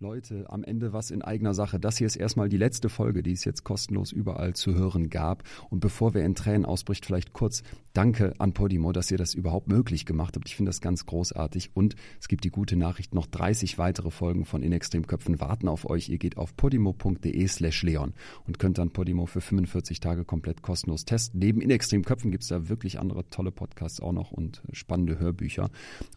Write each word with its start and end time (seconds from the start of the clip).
Leute, 0.00 0.46
am 0.50 0.64
Ende 0.64 0.92
was 0.92 1.12
in 1.12 1.22
eigener 1.22 1.54
Sache. 1.54 1.78
Das 1.78 1.98
hier 1.98 2.08
ist 2.08 2.16
erstmal 2.16 2.48
die 2.48 2.56
letzte 2.56 2.88
Folge, 2.88 3.22
die 3.22 3.32
es 3.32 3.44
jetzt 3.44 3.62
kostenlos 3.62 4.10
überall 4.10 4.54
zu 4.54 4.74
hören 4.74 5.08
gab. 5.08 5.44
Und 5.70 5.78
bevor 5.78 6.14
wir 6.14 6.24
in 6.24 6.34
Tränen 6.34 6.64
ausbricht, 6.64 7.06
vielleicht 7.06 7.32
kurz 7.32 7.62
Danke 7.92 8.34
an 8.38 8.52
Podimo, 8.54 8.90
dass 8.90 9.12
ihr 9.12 9.18
das 9.18 9.34
überhaupt 9.34 9.68
möglich 9.68 10.04
gemacht 10.04 10.34
habt. 10.34 10.48
Ich 10.48 10.56
finde 10.56 10.70
das 10.70 10.80
ganz 10.80 11.06
großartig. 11.06 11.70
Und 11.74 11.94
es 12.20 12.26
gibt 12.26 12.42
die 12.42 12.50
gute 12.50 12.74
Nachricht, 12.74 13.14
noch 13.14 13.26
30 13.26 13.78
weitere 13.78 14.10
Folgen 14.10 14.44
von 14.44 14.64
In 14.64 14.72
Extremköpfen 14.72 15.40
warten 15.40 15.68
auf 15.68 15.88
euch. 15.88 16.08
Ihr 16.08 16.18
geht 16.18 16.36
auf 16.38 16.56
podimo.de 16.56 17.46
slash 17.46 17.84
Leon 17.84 18.14
und 18.48 18.58
könnt 18.58 18.78
dann 18.78 18.90
Podimo 18.90 19.26
für 19.26 19.40
45 19.40 20.00
Tage 20.00 20.24
komplett 20.24 20.60
kostenlos 20.60 21.04
testen. 21.04 21.38
Neben 21.38 21.60
In 21.60 21.70
Extremköpfen 21.70 22.32
gibt 22.32 22.42
es 22.42 22.48
da 22.48 22.68
wirklich 22.68 22.98
andere 22.98 23.28
tolle 23.28 23.52
Podcasts 23.52 24.00
auch 24.00 24.12
noch 24.12 24.32
und 24.32 24.60
spannende 24.72 25.20
Hörbücher. 25.20 25.70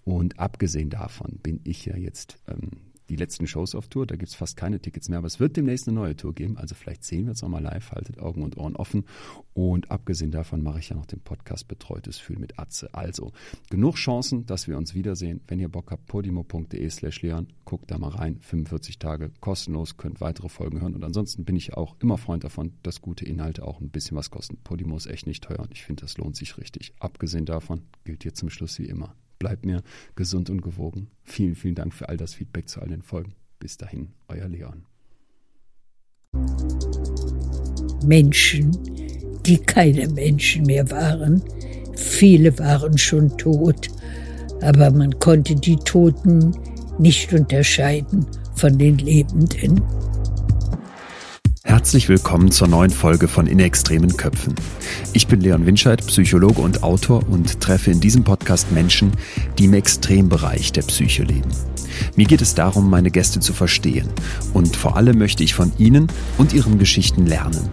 Und 0.03 0.39
abgesehen 0.39 0.89
davon 0.89 1.37
bin 1.43 1.61
ich 1.63 1.85
ja 1.85 1.95
jetzt 1.95 2.39
ähm, 2.47 2.71
die 3.09 3.15
letzten 3.15 3.47
Shows 3.47 3.75
auf 3.75 3.87
Tour. 3.87 4.05
Da 4.05 4.15
gibt's 4.15 4.35
fast 4.35 4.57
keine 4.57 4.79
Tickets 4.79 5.09
mehr, 5.09 5.19
aber 5.19 5.27
es 5.27 5.39
wird 5.39 5.57
demnächst 5.57 5.87
eine 5.87 5.95
neue 5.95 6.15
Tour 6.15 6.33
geben. 6.33 6.57
Also 6.57 6.75
vielleicht 6.75 7.03
sehen 7.03 7.25
wir 7.25 7.31
uns 7.31 7.41
nochmal 7.41 7.63
live. 7.63 7.91
Haltet 7.91 8.19
Augen 8.19 8.43
und 8.43 8.57
Ohren 8.57 8.75
offen. 8.75 9.05
Und 9.53 9.91
abgesehen 9.91 10.31
davon 10.31 10.61
mache 10.61 10.79
ich 10.79 10.89
ja 10.89 10.95
noch 10.95 11.05
den 11.05 11.19
Podcast 11.19 11.67
Betreutes 11.67 12.17
Fühlen 12.17 12.41
mit 12.41 12.59
Atze. 12.59 12.93
Also 12.93 13.31
genug 13.69 13.95
Chancen, 13.95 14.45
dass 14.45 14.67
wir 14.67 14.77
uns 14.77 14.93
wiedersehen. 14.93 15.41
Wenn 15.47 15.59
ihr 15.59 15.69
Bock 15.69 15.91
habt, 15.91 16.05
podimo.de 16.05 16.89
slash 16.89 17.21
Leon, 17.21 17.47
guckt 17.65 17.89
da 17.91 17.97
mal 17.97 18.09
rein. 18.09 18.39
45 18.41 18.99
Tage 18.99 19.31
kostenlos, 19.39 19.97
könnt 19.97 20.21
weitere 20.21 20.49
Folgen 20.49 20.81
hören. 20.81 20.95
Und 20.95 21.03
ansonsten 21.03 21.45
bin 21.45 21.55
ich 21.55 21.73
auch 21.73 21.95
immer 21.99 22.17
Freund 22.17 22.43
davon, 22.43 22.73
dass 22.83 23.01
gute 23.01 23.25
Inhalte 23.25 23.65
auch 23.65 23.81
ein 23.81 23.89
bisschen 23.89 24.17
was 24.17 24.29
kosten. 24.29 24.57
Podimo 24.63 24.95
ist 24.97 25.07
echt 25.07 25.27
nicht 25.27 25.43
teuer 25.43 25.59
und 25.59 25.71
ich 25.71 25.83
finde, 25.83 26.01
das 26.01 26.17
lohnt 26.17 26.35
sich 26.35 26.57
richtig. 26.57 26.93
Abgesehen 26.99 27.45
davon 27.45 27.83
gilt 28.03 28.23
hier 28.23 28.33
zum 28.33 28.49
Schluss 28.49 28.79
wie 28.79 28.85
immer 28.85 29.15
bleibt 29.39 29.65
mir 29.65 29.83
gesund 30.15 30.49
und 30.49 30.61
gewogen. 30.61 31.07
Vielen, 31.23 31.55
vielen 31.55 31.75
Dank 31.75 31.93
für 31.93 32.09
all 32.09 32.17
das 32.17 32.33
Feedback 32.33 32.69
zu 32.69 32.81
all 32.81 32.89
den 32.89 33.01
Folgen. 33.01 33.33
Bis 33.59 33.77
dahin, 33.77 34.09
euer 34.27 34.47
Leon. 34.47 34.85
Menschen, 38.05 38.71
die 39.45 39.57
keine 39.57 40.07
Menschen 40.09 40.65
mehr 40.65 40.89
waren. 40.91 41.41
Viele 41.95 42.57
waren 42.59 42.97
schon 42.97 43.35
tot, 43.37 43.89
aber 44.61 44.91
man 44.91 45.17
konnte 45.19 45.55
die 45.55 45.77
Toten 45.77 46.55
nicht 46.99 47.33
unterscheiden 47.33 48.25
von 48.55 48.77
den 48.77 48.97
Lebenden. 48.97 49.81
Herzlich 51.67 52.07
willkommen 52.07 52.49
zur 52.49 52.69
neuen 52.69 52.91
Folge 52.91 53.27
von 53.27 53.45
In 53.45 53.59
extremen 53.59 54.15
Köpfen. 54.15 54.55
Ich 55.11 55.27
bin 55.27 55.41
Leon 55.41 55.65
Winscheid, 55.65 55.99
Psychologe 56.07 56.61
und 56.61 56.81
Autor 56.81 57.27
und 57.27 57.59
treffe 57.59 57.91
in 57.91 57.99
diesem 57.99 58.23
Podcast 58.23 58.71
Menschen, 58.71 59.11
die 59.59 59.65
im 59.65 59.73
Extrembereich 59.73 60.71
der 60.71 60.83
Psyche 60.83 61.23
leben. 61.23 61.51
Mir 62.15 62.25
geht 62.25 62.41
es 62.41 62.55
darum, 62.55 62.89
meine 62.89 63.11
Gäste 63.11 63.41
zu 63.41 63.51
verstehen 63.51 64.07
und 64.53 64.77
vor 64.77 64.95
allem 64.95 65.17
möchte 65.17 65.43
ich 65.43 65.53
von 65.53 65.73
ihnen 65.77 66.07
und 66.37 66.53
ihren 66.53 66.79
Geschichten 66.79 67.25
lernen. 67.25 67.67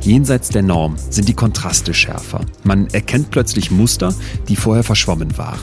Jenseits 0.00 0.48
der 0.48 0.62
Norm 0.62 0.96
sind 1.10 1.28
die 1.28 1.34
Kontraste 1.34 1.92
schärfer. 1.92 2.46
Man 2.62 2.86
erkennt 2.94 3.30
plötzlich 3.30 3.70
Muster, 3.70 4.14
die 4.48 4.56
vorher 4.56 4.84
verschwommen 4.84 5.36
waren. 5.36 5.60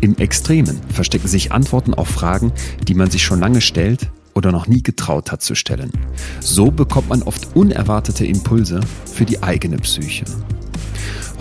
Im 0.00 0.16
Extremen 0.16 0.80
verstecken 0.88 1.28
sich 1.28 1.52
Antworten 1.52 1.92
auf 1.92 2.08
Fragen, 2.08 2.52
die 2.88 2.94
man 2.94 3.10
sich 3.10 3.22
schon 3.22 3.38
lange 3.38 3.60
stellt, 3.60 4.10
oder 4.34 4.52
noch 4.52 4.66
nie 4.66 4.82
getraut 4.82 5.32
hat 5.32 5.42
zu 5.42 5.54
stellen. 5.54 5.92
So 6.40 6.70
bekommt 6.70 7.08
man 7.08 7.22
oft 7.22 7.54
unerwartete 7.54 8.26
Impulse 8.26 8.80
für 9.04 9.24
die 9.24 9.42
eigene 9.42 9.78
Psyche. 9.78 10.24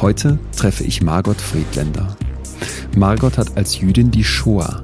Heute 0.02 0.40
treffe 0.56 0.84
ich 0.84 1.02
Margot 1.02 1.40
Friedländer. 1.40 2.16
Margot 2.98 3.38
hat 3.38 3.58
als 3.58 3.80
Jüdin 3.80 4.12
die 4.12 4.24
Shoah, 4.24 4.82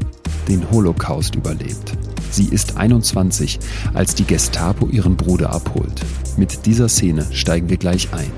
den 0.47 0.69
Holocaust, 0.69 1.36
überlebt. 1.36 1.97
Sie 2.30 2.45
ist 2.45 2.77
21, 2.77 3.59
als 3.94 4.16
die 4.16 4.25
Gestapo 4.25 4.88
ihren 4.88 5.17
Bruder 5.17 5.52
abholt. 5.52 6.02
Mit 6.38 6.66
dieser 6.66 6.88
Szene 6.88 7.25
steigen 7.31 7.69
wir 7.69 7.77
gleich 7.77 8.14
ein. 8.14 8.31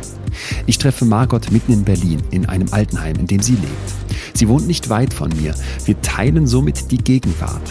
Ich 0.65 0.77
treffe 0.77 1.05
Margot 1.05 1.51
mitten 1.51 1.73
in 1.73 1.83
Berlin, 1.83 2.21
in 2.31 2.45
einem 2.45 2.71
Altenheim, 2.71 3.17
in 3.17 3.27
dem 3.27 3.41
sie 3.41 3.55
lebt. 3.55 3.93
Sie 4.33 4.47
wohnt 4.47 4.67
nicht 4.67 4.89
weit 4.89 5.13
von 5.13 5.29
mir. 5.35 5.53
Wir 5.85 6.01
teilen 6.01 6.47
somit 6.47 6.91
die 6.91 6.97
Gegenwart. 6.97 7.61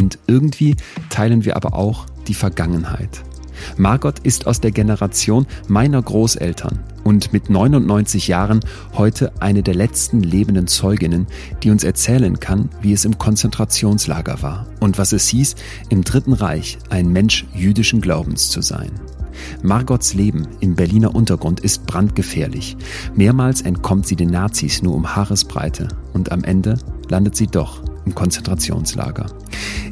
Und 0.00 0.18
irgendwie 0.26 0.76
teilen 1.10 1.44
wir 1.44 1.56
aber 1.56 1.74
auch 1.74 2.06
die 2.26 2.32
Vergangenheit. 2.32 3.22
Margot 3.76 4.18
ist 4.20 4.46
aus 4.46 4.58
der 4.58 4.70
Generation 4.70 5.46
meiner 5.68 6.00
Großeltern 6.00 6.78
und 7.04 7.34
mit 7.34 7.50
99 7.50 8.26
Jahren 8.26 8.60
heute 8.94 9.30
eine 9.42 9.62
der 9.62 9.74
letzten 9.74 10.22
lebenden 10.22 10.68
Zeuginnen, 10.68 11.26
die 11.62 11.70
uns 11.70 11.84
erzählen 11.84 12.40
kann, 12.40 12.70
wie 12.80 12.94
es 12.94 13.04
im 13.04 13.18
Konzentrationslager 13.18 14.40
war 14.40 14.66
und 14.80 14.96
was 14.96 15.12
es 15.12 15.28
hieß, 15.28 15.56
im 15.90 16.02
Dritten 16.02 16.32
Reich 16.32 16.78
ein 16.88 17.12
Mensch 17.12 17.46
jüdischen 17.52 18.00
Glaubens 18.00 18.48
zu 18.48 18.62
sein. 18.62 18.92
Margots 19.62 20.14
Leben 20.14 20.48
im 20.60 20.76
Berliner 20.76 21.14
Untergrund 21.14 21.60
ist 21.60 21.84
brandgefährlich. 21.84 22.78
Mehrmals 23.14 23.60
entkommt 23.60 24.06
sie 24.06 24.16
den 24.16 24.30
Nazis 24.30 24.80
nur 24.80 24.94
um 24.94 25.14
Haaresbreite 25.14 25.88
und 26.14 26.32
am 26.32 26.42
Ende 26.42 26.78
landet 27.10 27.36
sie 27.36 27.48
doch 27.48 27.82
im 28.04 28.14
Konzentrationslager. 28.14 29.26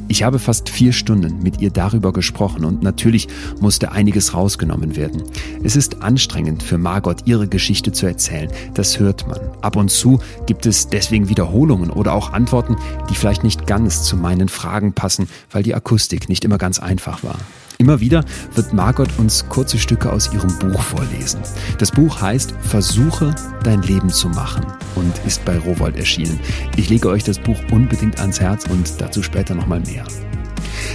Ich 0.07 0.23
habe 0.23 0.39
fast 0.39 0.69
vier 0.69 0.91
Stunden 0.91 1.43
mit 1.43 1.61
ihr 1.61 1.69
darüber 1.69 2.11
gesprochen 2.11 2.65
und 2.65 2.81
natürlich 2.81 3.27
musste 3.61 3.91
einiges 3.91 4.33
rausgenommen 4.33 4.95
werden. 4.95 5.23
Es 5.63 5.75
ist 5.75 6.01
anstrengend 6.01 6.63
für 6.63 6.79
Margot, 6.79 7.21
ihre 7.25 7.47
Geschichte 7.47 7.91
zu 7.91 8.07
erzählen. 8.07 8.49
Das 8.73 8.99
hört 8.99 9.27
man. 9.27 9.39
Ab 9.61 9.75
und 9.75 9.91
zu 9.91 10.19
gibt 10.47 10.65
es 10.65 10.87
deswegen 10.87 11.29
Wiederholungen 11.29 11.91
oder 11.91 12.13
auch 12.13 12.33
Antworten, 12.33 12.75
die 13.09 13.15
vielleicht 13.15 13.43
nicht 13.43 13.67
ganz 13.67 14.03
zu 14.03 14.17
meinen 14.17 14.49
Fragen 14.49 14.93
passen, 14.93 15.29
weil 15.51 15.61
die 15.61 15.75
Akustik 15.75 16.27
nicht 16.27 16.43
immer 16.43 16.57
ganz 16.57 16.79
einfach 16.79 17.23
war. 17.23 17.37
Immer 17.81 18.01
wieder 18.01 18.25
wird 18.55 18.73
Margot 18.73 19.07
uns 19.19 19.47
kurze 19.47 19.77
Stücke 19.77 20.11
aus 20.11 20.33
ihrem 20.33 20.59
Buch 20.59 20.81
vorlesen. 20.81 21.39
Das 21.77 21.91
Buch 21.91 22.19
heißt 22.19 22.53
Versuche, 22.59 23.33
dein 23.63 23.81
Leben 23.83 24.09
zu 24.09 24.27
machen 24.27 24.65
und 24.95 25.17
ist 25.25 25.45
bei 25.45 25.57
Rowold 25.57 25.95
erschienen. 25.95 26.41
Ich 26.75 26.89
lege 26.89 27.07
euch 27.07 27.23
das 27.23 27.39
Buch 27.39 27.57
unbedingt 27.71 28.19
ans 28.19 28.41
Herz 28.41 28.65
und 28.65 28.99
dazu 28.99 29.23
später 29.23 29.55
nochmal 29.55 29.79
mehr. 29.79 30.03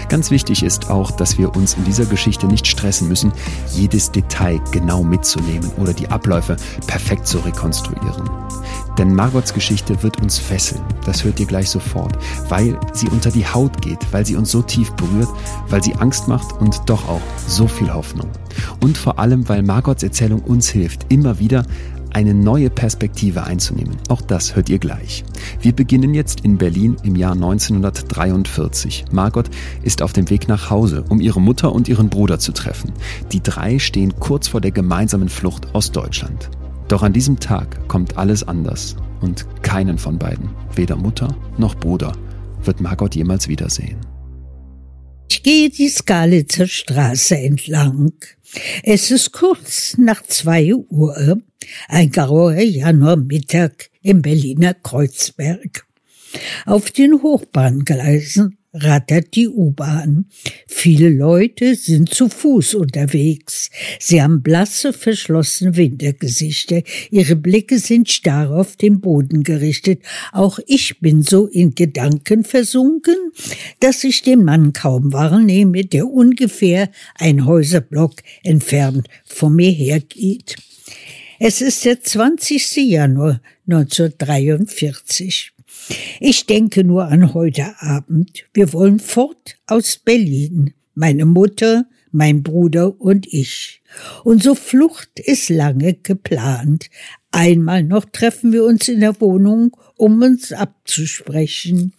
Ganz 0.08 0.30
wichtig 0.30 0.62
ist 0.62 0.90
auch, 0.90 1.10
dass 1.10 1.38
wir 1.38 1.54
uns 1.56 1.74
in 1.74 1.84
dieser 1.84 2.06
Geschichte 2.06 2.46
nicht 2.46 2.66
stressen 2.66 3.08
müssen, 3.08 3.32
jedes 3.72 4.10
Detail 4.10 4.60
genau 4.70 5.02
mitzunehmen 5.02 5.70
oder 5.78 5.92
die 5.92 6.08
Abläufe 6.08 6.56
perfekt 6.86 7.26
zu 7.26 7.38
rekonstruieren. 7.38 8.28
Denn 8.98 9.14
Margots 9.14 9.52
Geschichte 9.54 10.02
wird 10.02 10.20
uns 10.20 10.38
fesseln, 10.38 10.82
das 11.04 11.24
hört 11.24 11.40
ihr 11.40 11.46
gleich 11.46 11.68
sofort, 11.68 12.16
weil 12.48 12.78
sie 12.92 13.08
unter 13.08 13.30
die 13.30 13.46
Haut 13.46 13.82
geht, 13.82 13.98
weil 14.12 14.24
sie 14.24 14.36
uns 14.36 14.52
so 14.52 14.62
tief 14.62 14.92
berührt, 14.92 15.28
weil 15.68 15.82
sie 15.82 15.94
Angst 15.96 16.28
macht 16.28 16.52
und 16.60 16.82
doch 16.86 17.08
auch 17.08 17.22
so 17.48 17.66
viel 17.66 17.92
Hoffnung. 17.92 18.28
Und 18.80 18.96
vor 18.96 19.18
allem, 19.18 19.48
weil 19.48 19.62
Margots 19.62 20.04
Erzählung 20.04 20.40
uns 20.42 20.68
hilft, 20.68 21.12
immer 21.12 21.40
wieder 21.40 21.64
eine 22.14 22.32
neue 22.32 22.70
Perspektive 22.70 23.44
einzunehmen. 23.44 23.96
Auch 24.08 24.22
das 24.22 24.56
hört 24.56 24.68
ihr 24.68 24.78
gleich. 24.78 25.24
Wir 25.60 25.72
beginnen 25.72 26.14
jetzt 26.14 26.40
in 26.40 26.56
Berlin 26.56 26.96
im 27.02 27.16
Jahr 27.16 27.32
1943. 27.32 29.06
Margot 29.10 29.50
ist 29.82 30.00
auf 30.00 30.12
dem 30.12 30.30
Weg 30.30 30.48
nach 30.48 30.70
Hause, 30.70 31.04
um 31.08 31.20
ihre 31.20 31.40
Mutter 31.40 31.72
und 31.72 31.88
ihren 31.88 32.08
Bruder 32.08 32.38
zu 32.38 32.52
treffen. 32.52 32.92
Die 33.32 33.42
drei 33.42 33.78
stehen 33.78 34.18
kurz 34.18 34.48
vor 34.48 34.60
der 34.60 34.70
gemeinsamen 34.70 35.28
Flucht 35.28 35.74
aus 35.74 35.90
Deutschland. 35.90 36.50
Doch 36.88 37.02
an 37.02 37.12
diesem 37.12 37.40
Tag 37.40 37.88
kommt 37.88 38.16
alles 38.16 38.46
anders 38.46 38.96
und 39.20 39.46
keinen 39.62 39.98
von 39.98 40.18
beiden, 40.18 40.50
weder 40.74 40.96
Mutter 40.96 41.36
noch 41.58 41.74
Bruder, 41.74 42.12
wird 42.62 42.80
Margot 42.80 43.14
jemals 43.14 43.48
wiedersehen. 43.48 43.98
Ich 45.28 45.42
gehe 45.42 45.70
die 45.70 45.88
Skalitzer 45.88 46.66
Straße 46.66 47.36
entlang. 47.36 48.12
Es 48.82 49.10
ist 49.10 49.32
kurz 49.32 49.96
nach 49.98 50.22
zwei 50.22 50.74
Uhr, 50.74 51.40
ein 51.88 52.10
grauer 52.10 52.54
Januarmittag 52.54 53.90
im 54.02 54.22
Berliner 54.22 54.74
Kreuzberg. 54.74 55.86
Auf 56.66 56.90
den 56.90 57.22
Hochbahngleisen 57.22 58.58
rattert 58.74 59.36
die 59.36 59.48
U-Bahn. 59.48 60.26
Viele 60.66 61.08
Leute 61.08 61.76
sind 61.76 62.12
zu 62.12 62.28
Fuß 62.28 62.74
unterwegs. 62.74 63.70
Sie 64.00 64.20
haben 64.20 64.42
blasse, 64.42 64.92
verschlossene 64.92 65.76
Wintergesichter. 65.76 66.82
Ihre 67.10 67.36
Blicke 67.36 67.78
sind 67.78 68.10
starr 68.10 68.50
auf 68.50 68.76
den 68.76 69.00
Boden 69.00 69.44
gerichtet. 69.44 70.02
Auch 70.32 70.58
ich 70.66 70.98
bin 70.98 71.22
so 71.22 71.46
in 71.46 71.76
Gedanken 71.76 72.42
versunken, 72.42 73.16
dass 73.78 74.02
ich 74.02 74.22
den 74.22 74.44
Mann 74.44 74.72
kaum 74.72 75.12
wahrnehme, 75.12 75.84
der 75.84 76.08
ungefähr 76.08 76.90
ein 77.14 77.46
Häuserblock 77.46 78.14
entfernt 78.42 79.06
von 79.24 79.54
mir 79.54 79.70
hergeht. 79.70 80.56
Es 81.46 81.60
ist 81.60 81.84
der 81.84 82.02
20. 82.02 82.74
Januar 82.76 83.42
1943. 83.68 85.52
Ich 86.18 86.46
denke 86.46 86.84
nur 86.84 87.08
an 87.08 87.34
heute 87.34 87.66
Abend. 87.80 88.46
Wir 88.54 88.72
wollen 88.72 88.98
fort 88.98 89.56
aus 89.66 89.98
Berlin. 89.98 90.72
Meine 90.94 91.26
Mutter, 91.26 91.84
mein 92.12 92.42
Bruder 92.42 92.98
und 92.98 93.26
ich. 93.30 93.82
Unsere 94.24 94.56
Flucht 94.56 95.20
ist 95.20 95.50
lange 95.50 95.92
geplant. 95.92 96.88
Einmal 97.30 97.84
noch 97.84 98.06
treffen 98.06 98.50
wir 98.50 98.64
uns 98.64 98.88
in 98.88 99.00
der 99.00 99.20
Wohnung, 99.20 99.76
um 99.96 100.22
uns 100.22 100.50
abzusprechen. 100.50 101.92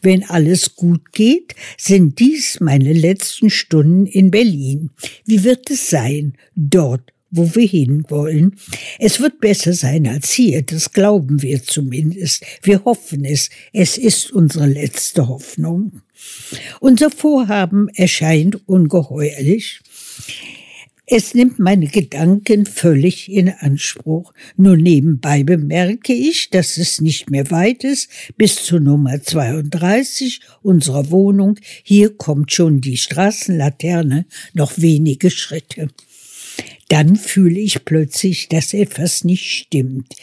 Wenn 0.00 0.22
alles 0.22 0.76
gut 0.76 1.10
geht, 1.10 1.56
sind 1.76 2.20
dies 2.20 2.60
meine 2.60 2.92
letzten 2.92 3.50
Stunden 3.50 4.06
in 4.06 4.30
Berlin. 4.30 4.90
Wie 5.24 5.42
wird 5.42 5.70
es 5.70 5.90
sein, 5.90 6.34
dort, 6.54 7.11
wo 7.32 7.54
wir 7.54 7.66
hinwollen? 7.66 8.54
Es 9.00 9.18
wird 9.18 9.40
besser 9.40 9.72
sein 9.72 10.06
als 10.06 10.30
hier, 10.30 10.62
das 10.62 10.92
glauben 10.92 11.42
wir 11.42 11.64
zumindest. 11.64 12.44
Wir 12.62 12.84
hoffen 12.84 13.24
es. 13.24 13.50
Es 13.72 13.98
ist 13.98 14.30
unsere 14.30 14.66
letzte 14.66 15.26
Hoffnung. 15.26 16.02
Unser 16.78 17.10
Vorhaben 17.10 17.88
erscheint 17.88 18.68
ungeheuerlich. 18.68 19.80
Es 21.14 21.34
nimmt 21.34 21.58
meine 21.58 21.88
Gedanken 21.88 22.64
völlig 22.64 23.30
in 23.30 23.48
Anspruch. 23.50 24.32
Nur 24.56 24.76
nebenbei 24.76 25.42
bemerke 25.42 26.12
ich, 26.12 26.48
dass 26.50 26.78
es 26.78 27.00
nicht 27.00 27.28
mehr 27.28 27.50
weit 27.50 27.82
ist 27.84 28.08
bis 28.36 28.64
zur 28.64 28.80
Nummer 28.80 29.20
32 29.20 30.40
unserer 30.62 31.10
Wohnung. 31.10 31.58
Hier 31.82 32.16
kommt 32.16 32.52
schon 32.52 32.80
die 32.80 32.96
Straßenlaterne, 32.96 34.26
noch 34.54 34.72
wenige 34.76 35.30
Schritte. 35.30 35.88
Dann 36.88 37.16
fühle 37.16 37.58
ich 37.58 37.84
plötzlich, 37.84 38.48
dass 38.48 38.74
etwas 38.74 39.24
nicht 39.24 39.44
stimmt. 39.44 40.14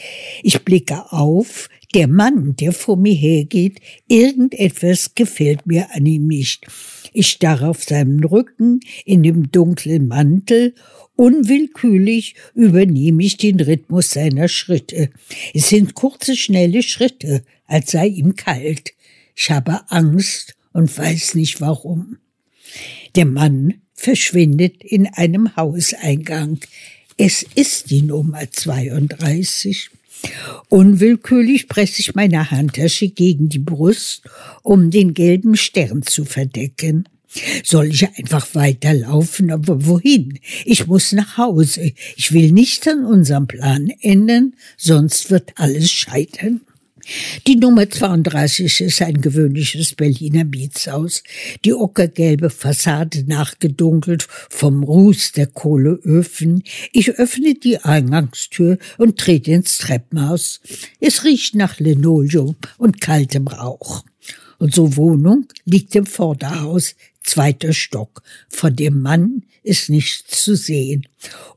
Ich 0.44 0.60
blicke 0.60 1.12
auf, 1.12 1.70
der 1.96 2.08
Mann, 2.08 2.56
der 2.56 2.72
vor 2.72 2.98
mir 2.98 3.16
hergeht, 3.16 3.80
irgendetwas 4.08 5.16
gefällt 5.16 5.66
mir 5.66 5.88
an 5.96 6.06
ihm 6.06 6.28
nicht. 6.28 6.68
Ich 7.12 7.28
starre 7.28 7.70
auf 7.70 7.84
seinen 7.84 8.24
Rücken 8.24 8.82
in 9.06 9.24
dem 9.24 9.52
dunklen 9.52 10.08
Mantel. 10.08 10.76
Unwillkürlich 11.16 12.36
übernehme 12.54 13.24
ich 13.24 13.38
den 13.38 13.60
Rhythmus 13.60 14.12
seiner 14.12 14.48
Schritte. 14.48 15.10
Es 15.54 15.70
sind 15.70 15.96
kurze, 15.96 16.36
schnelle 16.36 16.84
Schritte, 16.84 17.44
als 17.66 17.92
sei 17.92 18.08
ihm 18.08 18.36
kalt. 18.36 18.94
Ich 19.36 19.50
habe 19.50 19.90
Angst 19.90 20.56
und 20.72 20.96
weiß 20.96 21.34
nicht 21.36 21.62
warum. 21.62 22.20
Der 23.16 23.26
Mann 23.26 23.82
verschwindet 24.00 24.84
in 24.84 25.08
einem 25.08 25.56
Hauseingang. 25.56 26.60
Es 27.18 27.44
ist 27.56 27.92
die 27.92 28.02
Nummer 28.02 28.50
32. 28.50 29.90
Unwillkürlich 30.70 31.68
presse 31.68 32.00
ich 32.00 32.16
meine 32.16 32.50
Handtasche 32.50 33.10
gegen 33.10 33.50
die 33.50 33.60
Brust, 33.60 34.24
um 34.64 34.90
den 34.90 35.14
gelben 35.14 35.58
Stern 35.58 36.04
zu 36.04 36.26
verdecken. 36.26 37.08
Soll 37.64 37.88
ich 37.88 38.08
einfach 38.18 38.56
weiterlaufen, 38.56 39.52
aber 39.52 39.86
wohin? 39.86 40.40
Ich 40.66 40.88
muss 40.88 41.12
nach 41.12 41.38
Hause. 41.38 41.92
Ich 42.16 42.32
will 42.32 42.52
nicht 42.52 42.88
an 42.88 43.06
unserem 43.06 43.48
Plan 43.48 43.92
ändern, 44.02 44.54
sonst 44.78 45.30
wird 45.30 45.52
alles 45.56 45.92
scheitern. 45.92 46.62
Die 47.48 47.56
Nummer 47.56 47.90
32 47.90 48.82
ist 48.82 49.02
ein 49.02 49.22
gewöhnliches 49.22 49.96
Berliner 49.96 50.44
Mietshaus. 50.44 51.24
Die 51.66 51.74
ockergelbe 51.74 52.50
Fassade 52.50 53.24
nachgedunkelt 53.28 54.28
vom 54.50 54.84
Ruß 54.84 55.34
der 55.34 55.48
Kohleöfen. 55.48 56.64
Ich 56.92 57.12
öffne 57.12 57.56
die 57.56 57.80
Eingangstür 57.80 58.78
und 58.98 59.18
trete 59.18 59.52
ins 59.52 59.78
Treppenhaus. 59.78 60.62
Es 61.00 61.24
riecht 61.24 61.56
nach 61.56 61.80
Linoleum 61.80 62.56
und 62.78 63.02
kaltem 63.02 63.48
Rauch. 63.48 64.04
Unsere 64.60 64.98
Wohnung 64.98 65.46
liegt 65.64 65.96
im 65.96 66.06
Vorderhaus, 66.06 66.96
zweiter 67.24 67.74
Stock. 67.74 68.24
Von 68.50 68.76
dem 68.76 69.02
Mann 69.02 69.44
ist 69.64 69.90
nichts 69.90 70.44
zu 70.44 70.56
sehen. 70.56 71.08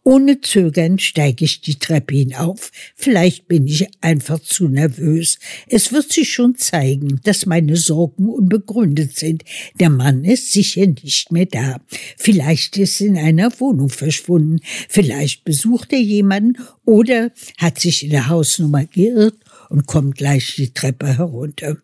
Ohne 0.03 0.41
Zögern 0.41 0.99
steige 0.99 1.45
ich 1.45 1.61
die 1.61 1.79
Treppe 1.79 2.15
hinauf. 2.15 2.71
Vielleicht 2.95 3.49
bin 3.49 3.67
ich 3.67 3.87
einfach 4.01 4.41
zu 4.41 4.69
nervös. 4.69 5.39
Es 5.69 5.93
wird 5.93 6.13
sich 6.13 6.33
schon 6.33 6.57
zeigen, 6.57 7.21
dass 7.25 7.47
meine 7.47 7.77
Sorgen 7.77 8.29
unbegründet 8.29 9.17
sind. 9.17 9.45
Der 9.79 9.91
Mann 9.91 10.25
ist 10.25 10.53
sicher 10.53 10.87
nicht 10.87 11.31
mehr 11.31 11.47
da. 11.47 11.81
Vielleicht 12.17 12.77
ist 12.77 13.01
er 13.01 13.07
in 13.07 13.17
einer 13.17 13.61
Wohnung 13.61 13.89
verschwunden. 13.89 14.61
Vielleicht 14.89 15.45
besucht 15.45 15.93
er 15.93 16.01
jemanden 16.01 16.59
oder 16.85 17.33
hat 17.59 17.81
sich 17.81 18.05
in 18.05 18.11
der 18.11 18.29
Hausnummer 18.29 18.85
geirrt 18.87 19.37
und 19.71 19.87
kommt 19.87 20.17
gleich 20.17 20.55
die 20.57 20.75
Treppe 20.75 21.17
herunter. 21.17 21.79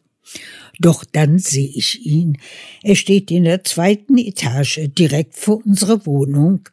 Doch 0.78 1.04
dann 1.04 1.38
sehe 1.38 1.68
ich 1.68 2.06
ihn. 2.06 2.38
Er 2.82 2.94
steht 2.94 3.30
in 3.30 3.44
der 3.44 3.64
zweiten 3.64 4.16
Etage 4.16 4.80
direkt 4.96 5.34
vor 5.34 5.64
unserer 5.64 6.06
Wohnung, 6.06 6.68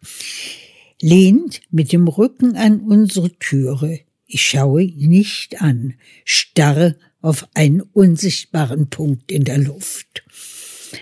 lehnt 1.01 1.61
mit 1.71 1.91
dem 1.91 2.07
Rücken 2.07 2.55
an 2.55 2.81
unsere 2.81 3.31
Türe. 3.37 4.01
Ich 4.27 4.43
schaue 4.43 4.83
ihn 4.83 5.09
nicht 5.09 5.61
an, 5.61 5.95
starre 6.23 6.97
auf 7.21 7.47
einen 7.55 7.81
unsichtbaren 7.81 8.89
Punkt 8.89 9.31
in 9.31 9.43
der 9.43 9.57
Luft. 9.57 10.23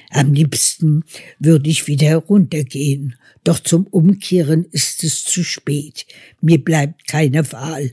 Am 0.09 0.33
liebsten 0.33 1.03
würde 1.39 1.69
ich 1.69 1.87
wieder 1.87 2.07
heruntergehen, 2.07 3.15
doch 3.43 3.59
zum 3.59 3.87
Umkehren 3.87 4.65
ist 4.71 5.03
es 5.03 5.23
zu 5.23 5.43
spät. 5.43 6.05
Mir 6.41 6.63
bleibt 6.63 7.07
keine 7.07 7.51
Wahl. 7.51 7.91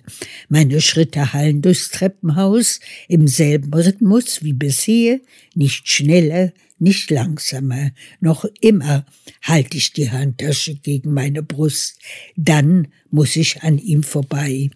Meine 0.49 0.81
Schritte 0.81 1.33
hallen 1.33 1.61
durchs 1.63 1.91
Treppenhaus 1.91 2.81
im 3.09 3.27
selben 3.27 3.73
Rhythmus 3.75 4.43
wie 4.43 4.53
bisher, 4.53 5.21
nicht 5.55 5.89
schneller, 5.89 6.53
nicht 6.79 7.11
langsamer. 7.11 7.91
Noch 8.21 8.45
immer 8.61 9.05
halte 9.43 9.77
ich 9.77 9.93
die 9.93 10.11
Handtasche 10.11 10.77
gegen 10.77 11.13
meine 11.13 11.43
Brust. 11.43 11.99
Dann 12.37 12.89
muss 13.11 13.37
ich 13.37 13.63
an 13.63 13.79
ihm 13.79 14.03
vorbei. 14.03 14.71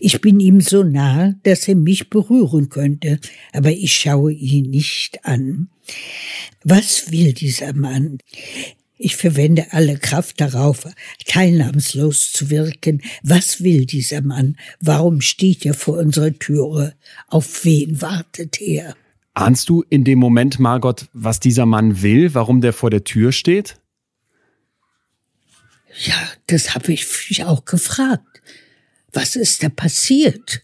Ich 0.00 0.20
bin 0.20 0.38
ihm 0.38 0.60
so 0.60 0.82
nah, 0.82 1.34
dass 1.44 1.66
er 1.68 1.76
mich 1.76 2.10
berühren 2.10 2.68
könnte, 2.68 3.20
aber 3.52 3.70
ich 3.70 3.94
schaue 3.94 4.32
ihn 4.32 4.70
nicht 4.70 5.24
an. 5.24 5.68
Was 6.62 7.10
will 7.10 7.32
dieser 7.32 7.72
Mann? 7.72 8.18
Ich 8.98 9.16
verwende 9.16 9.72
alle 9.72 9.98
Kraft 9.98 10.40
darauf, 10.40 10.86
teilnahmslos 11.26 12.32
zu 12.32 12.48
wirken. 12.48 13.02
Was 13.22 13.62
will 13.62 13.84
dieser 13.84 14.22
Mann? 14.22 14.56
Warum 14.80 15.20
steht 15.20 15.66
er 15.66 15.74
vor 15.74 15.98
unserer 15.98 16.32
Türe? 16.32 16.94
Auf 17.28 17.64
wen 17.64 18.00
wartet 18.00 18.60
er? 18.60 18.96
Ahnst 19.34 19.68
du 19.68 19.84
in 19.90 20.04
dem 20.04 20.18
Moment, 20.18 20.58
Margot, 20.58 21.08
was 21.12 21.40
dieser 21.40 21.66
Mann 21.66 22.00
will, 22.00 22.32
warum 22.32 22.62
der 22.62 22.72
vor 22.72 22.88
der 22.88 23.04
Tür 23.04 23.32
steht? 23.32 23.76
Ja, 26.04 26.14
das 26.46 26.74
habe 26.74 26.92
ich 26.92 27.06
mich 27.28 27.44
auch 27.44 27.66
gefragt. 27.66 28.40
Was 29.12 29.36
ist 29.36 29.62
da 29.62 29.68
passiert? 29.68 30.62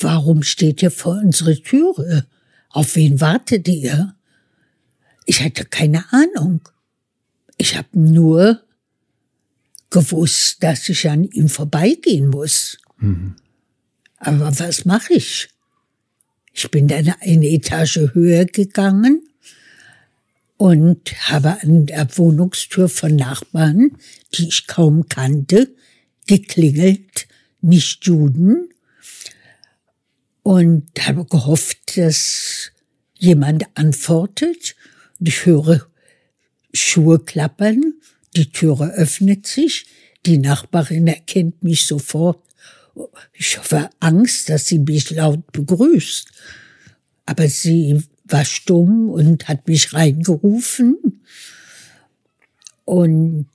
Warum 0.00 0.44
steht 0.44 0.82
er 0.84 0.92
vor 0.92 1.20
unserer 1.22 1.54
Türe? 1.54 2.26
Auf 2.70 2.94
wen 2.94 3.20
wartet 3.20 3.68
er? 3.68 4.14
Ich 5.26 5.42
hatte 5.42 5.64
keine 5.64 6.04
Ahnung. 6.12 6.60
Ich 7.62 7.76
habe 7.76 7.96
nur 7.96 8.60
gewusst, 9.88 10.64
dass 10.64 10.88
ich 10.88 11.08
an 11.08 11.22
ihm 11.22 11.48
vorbeigehen 11.48 12.26
muss. 12.26 12.78
Mhm. 12.98 13.36
Aber 14.16 14.58
was 14.58 14.84
mache 14.84 15.12
ich? 15.14 15.48
Ich 16.52 16.68
bin 16.72 16.88
dann 16.88 17.14
eine 17.20 17.46
Etage 17.46 18.08
höher 18.14 18.46
gegangen 18.46 19.22
und 20.56 21.12
habe 21.30 21.62
an 21.62 21.86
der 21.86 22.18
Wohnungstür 22.18 22.88
von 22.88 23.14
Nachbarn, 23.14 23.96
die 24.34 24.48
ich 24.48 24.66
kaum 24.66 25.08
kannte, 25.08 25.72
geklingelt, 26.26 27.28
nicht 27.60 28.04
Juden, 28.04 28.70
und 30.42 30.88
habe 30.98 31.24
gehofft, 31.26 31.96
dass 31.96 32.72
jemand 33.18 33.66
antwortet. 33.76 34.74
Und 35.20 35.28
ich 35.28 35.46
höre 35.46 35.91
Schuhe 36.72 37.18
klappern, 37.18 37.94
die 38.36 38.50
Türe 38.50 38.92
öffnet 38.94 39.46
sich, 39.46 39.86
die 40.24 40.38
Nachbarin 40.38 41.06
erkennt 41.06 41.62
mich 41.62 41.86
sofort. 41.86 42.42
Ich 43.32 43.58
hoffe 43.58 43.90
Angst, 44.00 44.48
dass 44.48 44.66
sie 44.66 44.78
mich 44.78 45.10
laut 45.10 45.50
begrüßt. 45.52 46.28
Aber 47.26 47.48
sie 47.48 48.02
war 48.24 48.44
stumm 48.44 49.10
und 49.10 49.48
hat 49.48 49.68
mich 49.68 49.92
reingerufen 49.92 51.22
und 52.84 53.48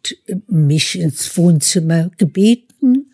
mich 0.47 0.99
ins 0.99 1.35
Wohnzimmer 1.37 2.09
gebeten. 2.17 3.13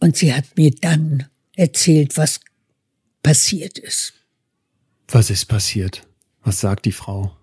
Und 0.00 0.16
sie 0.16 0.34
hat 0.34 0.56
mir 0.56 0.70
dann 0.70 1.26
erzählt, 1.54 2.16
was 2.16 2.40
passiert 3.22 3.78
ist. 3.78 4.12
Was 5.08 5.30
ist 5.30 5.46
passiert? 5.46 6.06
Was 6.42 6.60
sagt 6.60 6.84
die 6.84 6.92
Frau? 6.92 7.35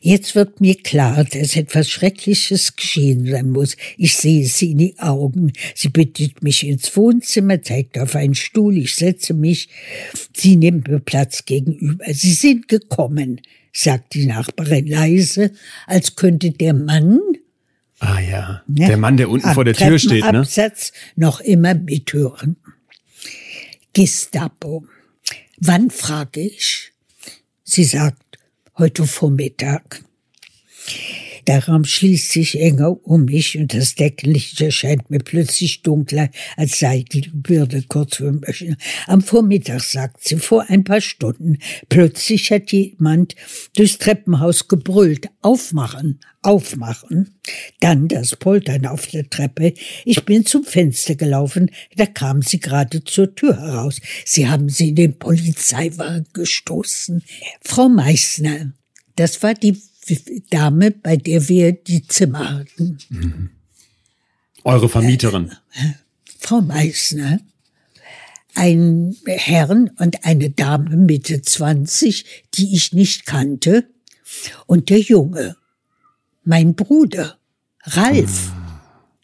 Jetzt 0.00 0.34
wird 0.34 0.60
mir 0.60 0.76
klar, 0.76 1.24
dass 1.24 1.56
etwas 1.56 1.90
Schreckliches 1.90 2.76
geschehen 2.76 3.26
sein 3.26 3.50
muss. 3.50 3.76
Ich 3.96 4.16
sehe 4.16 4.46
sie 4.46 4.72
in 4.72 4.78
die 4.78 4.98
Augen. 4.98 5.52
Sie 5.74 5.88
bittet 5.88 6.42
mich 6.42 6.66
ins 6.66 6.96
Wohnzimmer, 6.96 7.60
zeigt 7.62 7.98
auf 7.98 8.14
einen 8.14 8.34
Stuhl, 8.34 8.76
ich 8.76 8.94
setze 8.94 9.34
mich. 9.34 9.68
Sie 10.34 10.56
nimmt 10.56 10.88
mir 10.88 11.00
Platz 11.00 11.44
gegenüber. 11.44 12.04
Sie 12.12 12.32
sind 12.32 12.68
gekommen, 12.68 13.40
sagt 13.72 14.14
die 14.14 14.26
Nachbarin 14.26 14.86
leise, 14.86 15.52
als 15.86 16.16
könnte 16.16 16.50
der 16.50 16.74
Mann 16.74 17.20
Ah 18.00 18.20
ja, 18.20 18.62
ne? 18.66 18.86
der 18.86 18.96
Mann, 18.96 19.16
der 19.16 19.30
unten 19.30 19.54
vor 19.54 19.64
der 19.64 19.74
Tür 19.74 19.98
steht, 19.98 20.24
ne? 20.24 20.40
Absatz 20.40 20.92
noch 21.16 21.40
immer 21.40 21.74
mithören. 21.74 22.56
Gestapo. 23.94 24.84
Wann 25.58 25.90
frage 25.90 26.40
ich? 26.40 26.92
Sie 27.62 27.84
sagt, 27.84 28.33
heute 28.76 29.06
Vormittag. 29.06 30.02
Der 31.46 31.66
Raum 31.66 31.84
schließt 31.84 32.32
sich 32.32 32.60
enger 32.60 32.96
um 33.06 33.26
mich 33.26 33.58
und 33.58 33.74
das 33.74 33.94
Deckenlicht 33.94 34.60
erscheint 34.60 35.10
mir 35.10 35.18
plötzlich 35.18 35.82
dunkler, 35.82 36.30
als 36.56 36.78
sei 36.78 37.04
die 37.10 37.28
Bürde 37.32 37.82
kurz 37.86 38.16
vor. 38.16 38.32
Am 39.06 39.20
Vormittag, 39.20 39.82
sagt 39.82 40.26
sie, 40.26 40.36
vor 40.36 40.64
ein 40.68 40.84
paar 40.84 41.00
Stunden. 41.00 41.58
Plötzlich 41.88 42.50
hat 42.50 42.72
jemand 42.72 43.34
durchs 43.76 43.98
Treppenhaus 43.98 44.68
gebrüllt. 44.68 45.28
Aufmachen, 45.42 46.20
aufmachen. 46.42 47.34
Dann 47.80 48.08
das 48.08 48.36
Poltern 48.36 48.86
auf 48.86 49.06
der 49.08 49.28
Treppe. 49.28 49.74
Ich 50.04 50.24
bin 50.24 50.46
zum 50.46 50.64
Fenster 50.64 51.14
gelaufen, 51.14 51.70
da 51.96 52.06
kam 52.06 52.42
sie 52.42 52.60
gerade 52.60 53.04
zur 53.04 53.34
Tür 53.34 53.58
heraus. 53.58 54.00
Sie 54.24 54.48
haben 54.48 54.68
sie 54.68 54.90
in 54.90 54.96
den 54.96 55.18
Polizeiwagen 55.18 56.26
gestoßen. 56.32 57.22
Frau 57.60 57.88
Meißner, 57.88 58.72
das 59.16 59.42
war 59.42 59.54
die 59.54 59.80
Dame, 60.50 60.90
bei 60.90 61.16
der 61.16 61.48
wir 61.48 61.72
die 61.72 62.06
Zimmer 62.06 62.58
hatten. 62.58 62.98
Mhm. 63.08 63.50
Eure 64.64 64.88
Vermieterin. 64.88 65.52
Frau 66.38 66.60
Meißner. 66.60 67.40
Ein 68.54 69.16
Herrn 69.26 69.90
und 69.98 70.24
eine 70.24 70.50
Dame 70.50 70.96
Mitte 70.96 71.42
20, 71.42 72.44
die 72.54 72.74
ich 72.74 72.92
nicht 72.92 73.26
kannte. 73.26 73.88
Und 74.66 74.90
der 74.90 75.00
Junge. 75.00 75.56
Mein 76.44 76.74
Bruder. 76.74 77.38
Ralf. 77.82 78.52
Mhm. 78.52 78.64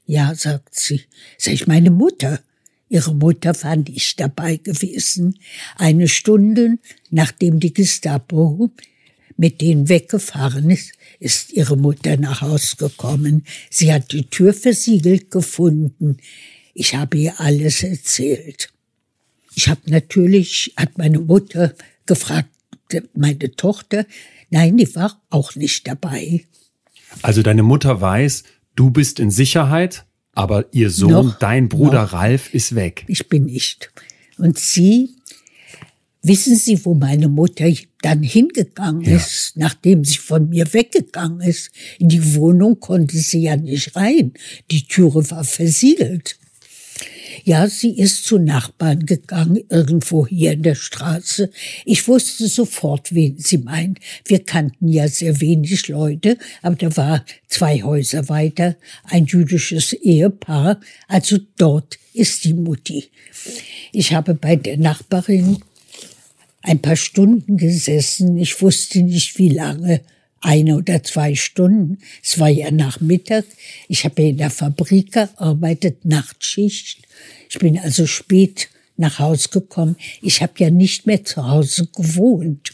Ja, 0.06 0.34
sagt 0.34 0.78
sie. 0.78 1.02
Sag 1.38 1.54
ich, 1.54 1.66
meine 1.66 1.90
Mutter. 1.90 2.40
Ihre 2.88 3.14
Mutter 3.14 3.54
fand 3.54 3.88
ich 3.88 4.16
dabei 4.16 4.56
gewesen. 4.56 5.38
Eine 5.76 6.08
Stunde, 6.08 6.78
nachdem 7.10 7.60
die 7.60 7.72
Gestapo 7.72 8.70
mit 9.40 9.62
denen 9.62 9.88
weggefahren 9.88 10.68
ist, 10.68 10.92
ist 11.18 11.50
ihre 11.54 11.74
Mutter 11.74 12.18
nach 12.18 12.42
Haus 12.42 12.76
gekommen. 12.76 13.46
Sie 13.70 13.90
hat 13.90 14.12
die 14.12 14.26
Tür 14.26 14.52
versiegelt 14.52 15.30
gefunden. 15.30 16.18
Ich 16.74 16.94
habe 16.94 17.16
ihr 17.16 17.40
alles 17.40 17.82
erzählt. 17.82 18.70
Ich 19.54 19.68
habe 19.68 19.80
natürlich, 19.86 20.74
hat 20.76 20.98
meine 20.98 21.20
Mutter 21.20 21.72
gefragt, 22.04 22.50
meine 23.14 23.56
Tochter, 23.56 24.04
nein, 24.50 24.76
die 24.76 24.94
war 24.94 25.18
auch 25.30 25.54
nicht 25.54 25.88
dabei. 25.88 26.44
Also 27.22 27.40
deine 27.40 27.62
Mutter 27.62 27.98
weiß, 27.98 28.44
du 28.76 28.90
bist 28.90 29.18
in 29.18 29.30
Sicherheit, 29.30 30.04
aber 30.34 30.66
ihr 30.72 30.90
Sohn, 30.90 31.12
noch, 31.12 31.38
dein 31.38 31.70
Bruder 31.70 32.02
noch. 32.02 32.12
Ralf, 32.12 32.52
ist 32.52 32.74
weg. 32.74 33.04
Ich 33.08 33.26
bin 33.30 33.46
nicht. 33.46 33.90
Und 34.36 34.58
sie 34.58 35.16
Wissen 36.22 36.54
Sie, 36.56 36.84
wo 36.84 36.94
meine 36.94 37.28
Mutter 37.28 37.70
dann 38.02 38.22
hingegangen 38.22 39.02
ja. 39.02 39.16
ist, 39.16 39.52
nachdem 39.56 40.04
sie 40.04 40.18
von 40.18 40.48
mir 40.48 40.72
weggegangen 40.72 41.40
ist? 41.40 41.70
In 41.98 42.08
die 42.08 42.34
Wohnung 42.34 42.78
konnte 42.78 43.16
sie 43.16 43.42
ja 43.42 43.56
nicht 43.56 43.96
rein. 43.96 44.32
Die 44.70 44.84
Türe 44.84 45.30
war 45.30 45.44
versiegelt. 45.44 46.38
Ja, 47.44 47.68
sie 47.68 47.96
ist 47.96 48.24
zu 48.24 48.38
Nachbarn 48.38 49.06
gegangen, 49.06 49.60
irgendwo 49.70 50.26
hier 50.26 50.52
in 50.52 50.62
der 50.62 50.74
Straße. 50.74 51.50
Ich 51.86 52.06
wusste 52.06 52.48
sofort, 52.48 53.14
wen 53.14 53.38
sie 53.38 53.58
meint. 53.58 53.98
Wir 54.26 54.44
kannten 54.44 54.88
ja 54.88 55.08
sehr 55.08 55.40
wenig 55.40 55.88
Leute, 55.88 56.36
aber 56.60 56.76
da 56.76 56.96
war 56.96 57.24
zwei 57.48 57.82
Häuser 57.82 58.28
weiter 58.28 58.76
ein 59.04 59.24
jüdisches 59.24 59.92
Ehepaar. 59.94 60.80
Also 61.08 61.38
dort 61.56 61.98
ist 62.12 62.44
die 62.44 62.54
Mutti. 62.54 63.06
Ich 63.92 64.12
habe 64.12 64.34
bei 64.34 64.56
der 64.56 64.76
Nachbarin 64.76 65.58
ein 66.62 66.80
paar 66.80 66.96
Stunden 66.96 67.56
gesessen. 67.56 68.38
Ich 68.38 68.60
wusste 68.60 69.02
nicht, 69.02 69.38
wie 69.38 69.48
lange. 69.48 70.00
Eine 70.42 70.76
oder 70.76 71.02
zwei 71.02 71.34
Stunden. 71.34 71.98
Es 72.22 72.38
war 72.38 72.48
ja 72.48 72.70
Nachmittag. 72.70 73.44
Ich 73.88 74.04
habe 74.04 74.22
in 74.22 74.38
der 74.38 74.50
Fabrik 74.50 75.12
gearbeitet, 75.12 76.04
Nachtschicht. 76.04 77.02
Ich 77.50 77.58
bin 77.58 77.78
also 77.78 78.06
spät 78.06 78.70
nach 78.96 79.18
Hause 79.18 79.48
gekommen. 79.50 79.96
Ich 80.22 80.40
habe 80.40 80.52
ja 80.56 80.70
nicht 80.70 81.06
mehr 81.06 81.24
zu 81.24 81.46
Hause 81.46 81.88
gewohnt. 81.94 82.72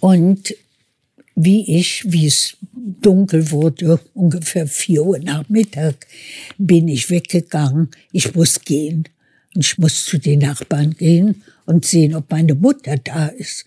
Und 0.00 0.54
wie 1.34 1.78
ich, 1.78 2.04
wie 2.10 2.26
es 2.26 2.56
dunkel 2.72 3.50
wurde, 3.50 4.00
ungefähr 4.14 4.66
vier 4.66 5.04
Uhr 5.04 5.18
Nachmittag, 5.18 6.06
bin 6.56 6.88
ich 6.88 7.10
weggegangen. 7.10 7.90
Ich 8.12 8.34
muss 8.34 8.60
gehen. 8.60 9.08
Und 9.54 9.64
ich 9.64 9.78
muss 9.78 10.04
zu 10.04 10.18
den 10.18 10.40
Nachbarn 10.40 10.94
gehen 10.96 11.42
und 11.66 11.84
sehen, 11.84 12.14
ob 12.14 12.30
meine 12.30 12.54
Mutter 12.54 12.96
da 12.96 13.26
ist. 13.26 13.64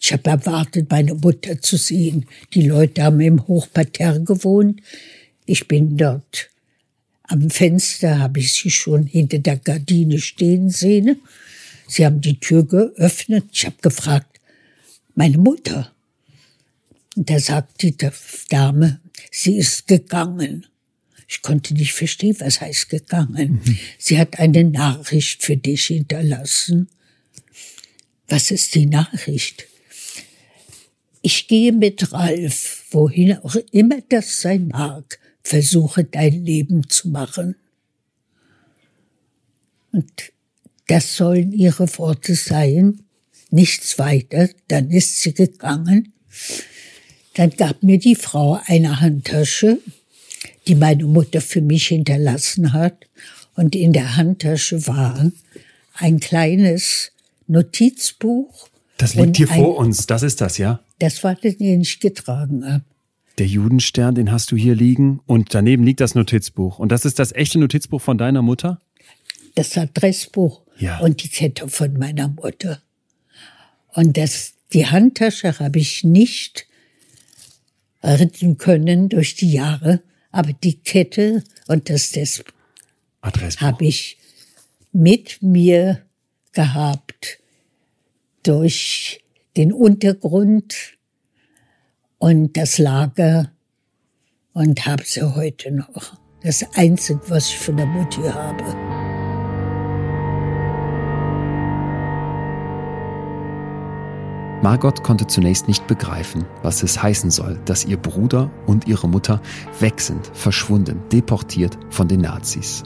Ich 0.00 0.12
habe 0.12 0.30
erwartet, 0.30 0.90
meine 0.90 1.14
Mutter 1.14 1.60
zu 1.60 1.76
sehen. 1.76 2.26
Die 2.54 2.62
Leute 2.62 3.02
haben 3.02 3.20
im 3.20 3.46
Hochparterre 3.46 4.22
gewohnt. 4.22 4.80
Ich 5.46 5.66
bin 5.68 5.96
dort 5.96 6.50
am 7.24 7.50
Fenster, 7.50 8.18
habe 8.18 8.40
ich 8.40 8.52
sie 8.52 8.70
schon 8.70 9.04
hinter 9.06 9.38
der 9.38 9.56
Gardine 9.56 10.18
stehen 10.20 10.70
sehen. 10.70 11.20
Sie 11.88 12.04
haben 12.04 12.20
die 12.20 12.38
Tür 12.38 12.64
geöffnet. 12.64 13.46
Ich 13.52 13.64
habe 13.64 13.76
gefragt, 13.80 14.40
meine 15.14 15.38
Mutter. 15.38 15.92
Und 17.16 17.30
da 17.30 17.40
sagt 17.40 17.82
die 17.82 17.96
Dame, 18.48 19.00
sie 19.30 19.56
ist 19.56 19.86
gegangen. 19.86 20.66
Ich 21.28 21.42
konnte 21.42 21.74
nicht 21.74 21.92
verstehen, 21.92 22.36
was 22.38 22.60
heißt 22.60 22.88
gegangen. 22.88 23.60
Mhm. 23.64 23.78
Sie 23.98 24.18
hat 24.18 24.38
eine 24.38 24.64
Nachricht 24.64 25.42
für 25.42 25.56
dich 25.56 25.86
hinterlassen. 25.86 26.88
Was 28.28 28.50
ist 28.50 28.74
die 28.74 28.86
Nachricht? 28.86 29.66
Ich 31.22 31.48
gehe 31.48 31.72
mit 31.72 32.12
Ralf, 32.12 32.84
wohin 32.90 33.38
auch 33.38 33.56
immer 33.72 34.00
das 34.08 34.40
sein 34.40 34.68
mag, 34.68 35.18
versuche 35.42 36.04
dein 36.04 36.44
Leben 36.44 36.88
zu 36.88 37.08
machen. 37.08 37.56
Und 39.92 40.32
das 40.88 41.16
sollen 41.16 41.52
ihre 41.52 41.88
Worte 41.98 42.34
sein, 42.34 43.02
nichts 43.50 43.98
weiter. 43.98 44.48
Dann 44.68 44.90
ist 44.90 45.20
sie 45.20 45.34
gegangen. 45.34 46.12
Dann 47.34 47.50
gab 47.50 47.82
mir 47.82 47.98
die 47.98 48.14
Frau 48.14 48.60
eine 48.66 49.00
Handtasche 49.00 49.78
die 50.66 50.74
meine 50.74 51.04
Mutter 51.04 51.40
für 51.40 51.60
mich 51.60 51.88
hinterlassen 51.88 52.72
hat. 52.72 53.06
Und 53.54 53.74
in 53.74 53.92
der 53.92 54.16
Handtasche 54.16 54.86
war 54.86 55.30
ein 55.94 56.20
kleines 56.20 57.12
Notizbuch. 57.46 58.68
Das 58.98 59.14
liegt 59.14 59.36
hier 59.36 59.50
ein, 59.50 59.60
vor 59.60 59.76
uns, 59.76 60.06
das 60.06 60.22
ist 60.22 60.40
das, 60.40 60.58
ja? 60.58 60.80
Das 60.98 61.22
war 61.22 61.34
das, 61.34 61.58
den 61.58 61.82
ich 61.82 62.00
getragen 62.00 62.64
habe. 62.64 62.84
Der 63.38 63.46
Judenstern, 63.46 64.14
den 64.14 64.32
hast 64.32 64.50
du 64.50 64.56
hier 64.56 64.74
liegen 64.74 65.20
und 65.26 65.54
daneben 65.54 65.84
liegt 65.84 66.00
das 66.00 66.14
Notizbuch. 66.14 66.78
Und 66.78 66.90
das 66.90 67.04
ist 67.04 67.18
das 67.18 67.32
echte 67.32 67.58
Notizbuch 67.58 68.00
von 68.00 68.16
deiner 68.16 68.40
Mutter? 68.40 68.80
Das 69.54 69.76
Adressbuch 69.76 70.62
ja. 70.78 70.98
und 71.00 71.22
die 71.22 71.28
Kette 71.28 71.68
von 71.68 71.98
meiner 71.98 72.28
Mutter. 72.28 72.80
Und 73.88 74.16
das, 74.16 74.54
die 74.72 74.86
Handtasche 74.86 75.58
habe 75.58 75.78
ich 75.78 76.04
nicht 76.04 76.66
retten 78.02 78.56
können 78.56 79.08
durch 79.08 79.34
die 79.34 79.52
Jahre, 79.52 80.02
aber 80.30 80.52
die 80.52 80.78
Kette 80.78 81.42
und 81.66 81.90
das, 81.90 82.12
das 82.12 82.44
habe 83.22 83.84
ich 83.84 84.18
mit 84.92 85.42
mir 85.42 86.02
gehabt 86.52 87.05
durch 88.46 89.24
den 89.56 89.72
Untergrund 89.72 90.96
und 92.18 92.56
das 92.56 92.78
Lager 92.78 93.50
und 94.52 94.86
habe 94.86 95.02
sie 95.04 95.22
heute 95.22 95.72
noch. 95.72 96.18
Das 96.42 96.64
Einzige, 96.74 97.20
was 97.28 97.48
ich 97.48 97.58
von 97.58 97.76
der 97.76 97.86
Mutter 97.86 98.34
habe. 98.34 98.64
Margot 104.62 105.02
konnte 105.02 105.26
zunächst 105.26 105.68
nicht 105.68 105.86
begreifen, 105.86 106.44
was 106.62 106.82
es 106.82 107.02
heißen 107.02 107.30
soll, 107.30 107.60
dass 107.66 107.84
ihr 107.84 107.96
Bruder 107.96 108.50
und 108.66 108.86
ihre 108.88 109.08
Mutter 109.08 109.40
weg 109.80 110.00
sind, 110.00 110.26
verschwunden, 110.34 111.02
deportiert 111.12 111.78
von 111.90 112.08
den 112.08 112.22
Nazis. 112.22 112.82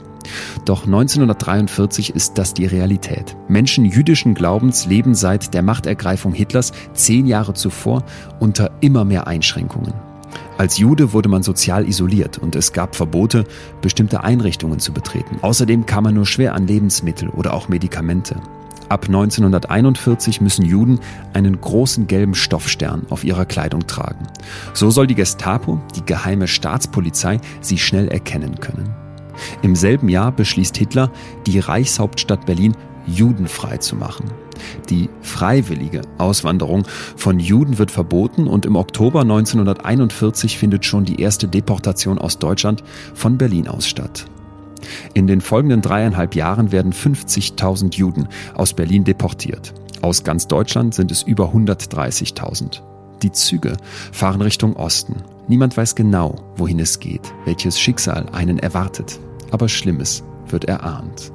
Doch 0.65 0.85
1943 0.85 2.15
ist 2.15 2.37
das 2.37 2.53
die 2.53 2.65
Realität. 2.65 3.35
Menschen 3.47 3.85
jüdischen 3.85 4.33
Glaubens 4.33 4.85
leben 4.85 5.15
seit 5.15 5.53
der 5.53 5.63
Machtergreifung 5.63 6.33
Hitlers 6.33 6.71
zehn 6.93 7.27
Jahre 7.27 7.53
zuvor 7.53 8.03
unter 8.39 8.71
immer 8.81 9.05
mehr 9.05 9.27
Einschränkungen. 9.27 9.93
Als 10.57 10.77
Jude 10.77 11.13
wurde 11.13 11.29
man 11.29 11.43
sozial 11.43 11.87
isoliert 11.87 12.37
und 12.37 12.55
es 12.55 12.71
gab 12.71 12.95
Verbote, 12.95 13.45
bestimmte 13.81 14.23
Einrichtungen 14.23 14.79
zu 14.79 14.93
betreten. 14.93 15.39
Außerdem 15.41 15.85
kam 15.85 16.03
man 16.03 16.13
nur 16.13 16.25
schwer 16.25 16.53
an 16.53 16.67
Lebensmittel 16.67 17.29
oder 17.29 17.53
auch 17.53 17.67
Medikamente. 17.67 18.35
Ab 18.91 19.05
1941 19.07 20.41
müssen 20.41 20.65
Juden 20.65 20.99
einen 21.33 21.61
großen 21.61 22.07
gelben 22.07 22.35
Stoffstern 22.35 23.05
auf 23.09 23.23
ihrer 23.23 23.45
Kleidung 23.45 23.87
tragen. 23.87 24.27
So 24.73 24.91
soll 24.91 25.07
die 25.07 25.15
Gestapo, 25.15 25.79
die 25.95 26.05
geheime 26.05 26.47
Staatspolizei, 26.47 27.39
sie 27.61 27.77
schnell 27.77 28.09
erkennen 28.09 28.59
können. 28.59 29.00
Im 29.61 29.75
selben 29.75 30.09
Jahr 30.09 30.31
beschließt 30.31 30.77
Hitler, 30.77 31.11
die 31.47 31.59
Reichshauptstadt 31.59 32.45
Berlin 32.45 32.75
judenfrei 33.07 33.77
zu 33.77 33.95
machen. 33.95 34.25
Die 34.89 35.09
freiwillige 35.21 36.01
Auswanderung 36.17 36.83
von 37.15 37.39
Juden 37.39 37.77
wird 37.77 37.91
verboten 37.91 38.47
und 38.47 38.65
im 38.65 38.75
Oktober 38.75 39.21
1941 39.21 40.57
findet 40.57 40.85
schon 40.85 41.05
die 41.05 41.21
erste 41.21 41.47
Deportation 41.47 42.19
aus 42.19 42.37
Deutschland 42.37 42.83
von 43.13 43.37
Berlin 43.37 43.67
aus 43.67 43.87
statt. 43.87 44.25
In 45.13 45.27
den 45.27 45.41
folgenden 45.41 45.81
dreieinhalb 45.81 46.35
Jahren 46.35 46.71
werden 46.71 46.93
50.000 46.93 47.95
Juden 47.95 48.27
aus 48.55 48.73
Berlin 48.73 49.03
deportiert. 49.03 49.73
Aus 50.01 50.23
ganz 50.23 50.47
Deutschland 50.47 50.95
sind 50.95 51.11
es 51.11 51.23
über 51.23 51.53
130.000. 51.53 52.81
Die 53.21 53.31
Züge 53.31 53.77
fahren 54.11 54.41
Richtung 54.41 54.75
Osten. 54.75 55.17
Niemand 55.47 55.77
weiß 55.77 55.93
genau, 55.95 56.35
wohin 56.55 56.79
es 56.79 56.99
geht, 56.99 57.33
welches 57.45 57.79
Schicksal 57.79 58.25
einen 58.31 58.57
erwartet. 58.57 59.19
Aber 59.51 59.69
Schlimmes 59.69 60.23
wird 60.47 60.65
erahnt. 60.65 61.31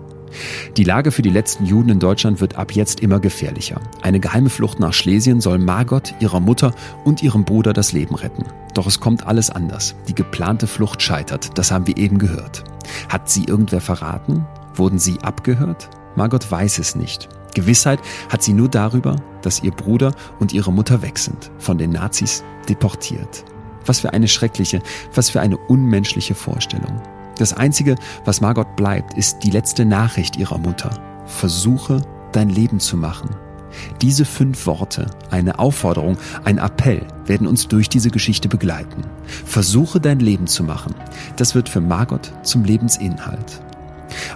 Die 0.76 0.85
Lage 0.85 1.12
für 1.12 1.23
die 1.23 1.30
letzten 1.30 1.64
Juden 1.64 1.88
in 1.88 1.99
Deutschland 1.99 2.40
wird 2.40 2.56
ab 2.56 2.73
jetzt 2.73 3.00
immer 3.00 3.20
gefährlicher. 3.20 3.80
Eine 4.02 4.20
geheime 4.20 4.50
Flucht 4.50 4.80
nach 4.80 4.92
Schlesien 4.92 5.40
soll 5.40 5.58
Margot, 5.58 6.14
ihrer 6.20 6.40
Mutter 6.40 6.75
und 7.04 7.23
ihrem 7.23 7.44
Bruder 7.44 7.73
das 7.73 7.92
Leben 7.92 8.14
retten. 8.14 8.44
Doch 8.75 8.87
es 8.87 9.00
kommt 9.00 9.26
alles 9.26 9.50
anders. 9.50 9.94
Die 10.08 10.14
geplante 10.14 10.66
Flucht 10.66 11.00
scheitert, 11.00 11.56
das 11.58 11.70
haben 11.70 11.87
wir 11.87 11.96
eben 11.96 12.18
gehört. 12.18 12.64
Hat 13.08 13.30
sie 13.30 13.44
irgendwer 13.44 13.80
verraten? 13.80 14.46
Wurden 14.75 14.99
sie 14.99 15.18
abgehört? 15.20 15.88
Margot 16.16 16.50
weiß 16.50 16.78
es 16.78 16.94
nicht. 16.96 17.28
Gewissheit 17.54 18.00
hat 18.28 18.42
sie 18.42 18.52
nur 18.52 18.68
darüber, 18.68 19.16
dass 19.40 19.62
ihr 19.62 19.70
Bruder 19.70 20.12
und 20.38 20.52
ihre 20.52 20.73
Mutter 20.73 21.00
weg 21.00 21.18
sind, 21.18 21.50
von 21.58 21.78
den 21.78 21.90
Nazis 21.90 22.44
deportiert. 22.68 23.44
Was 23.87 24.00
für 24.00 24.12
eine 24.12 24.28
schreckliche, 24.28 24.82
was 25.14 25.30
für 25.30 25.40
eine 25.40 25.56
unmenschliche 25.56 26.35
Vorstellung. 26.35 27.00
Das 27.38 27.52
Einzige, 27.52 27.96
was 28.24 28.40
Margot 28.40 28.76
bleibt, 28.76 29.14
ist 29.14 29.40
die 29.42 29.50
letzte 29.50 29.84
Nachricht 29.84 30.36
ihrer 30.36 30.58
Mutter. 30.58 30.90
Versuche, 31.26 32.00
dein 32.32 32.48
Leben 32.48 32.80
zu 32.80 32.96
machen. 32.96 33.30
Diese 34.00 34.24
fünf 34.24 34.66
Worte, 34.66 35.10
eine 35.30 35.58
Aufforderung, 35.58 36.16
ein 36.44 36.58
Appell, 36.58 37.06
werden 37.26 37.46
uns 37.46 37.68
durch 37.68 37.88
diese 37.90 38.10
Geschichte 38.10 38.48
begleiten. 38.48 39.02
Versuche 39.26 40.00
dein 40.00 40.20
Leben 40.20 40.46
zu 40.46 40.64
machen. 40.64 40.94
Das 41.36 41.54
wird 41.54 41.68
für 41.68 41.80
Margot 41.80 42.32
zum 42.42 42.64
Lebensinhalt. 42.64 43.60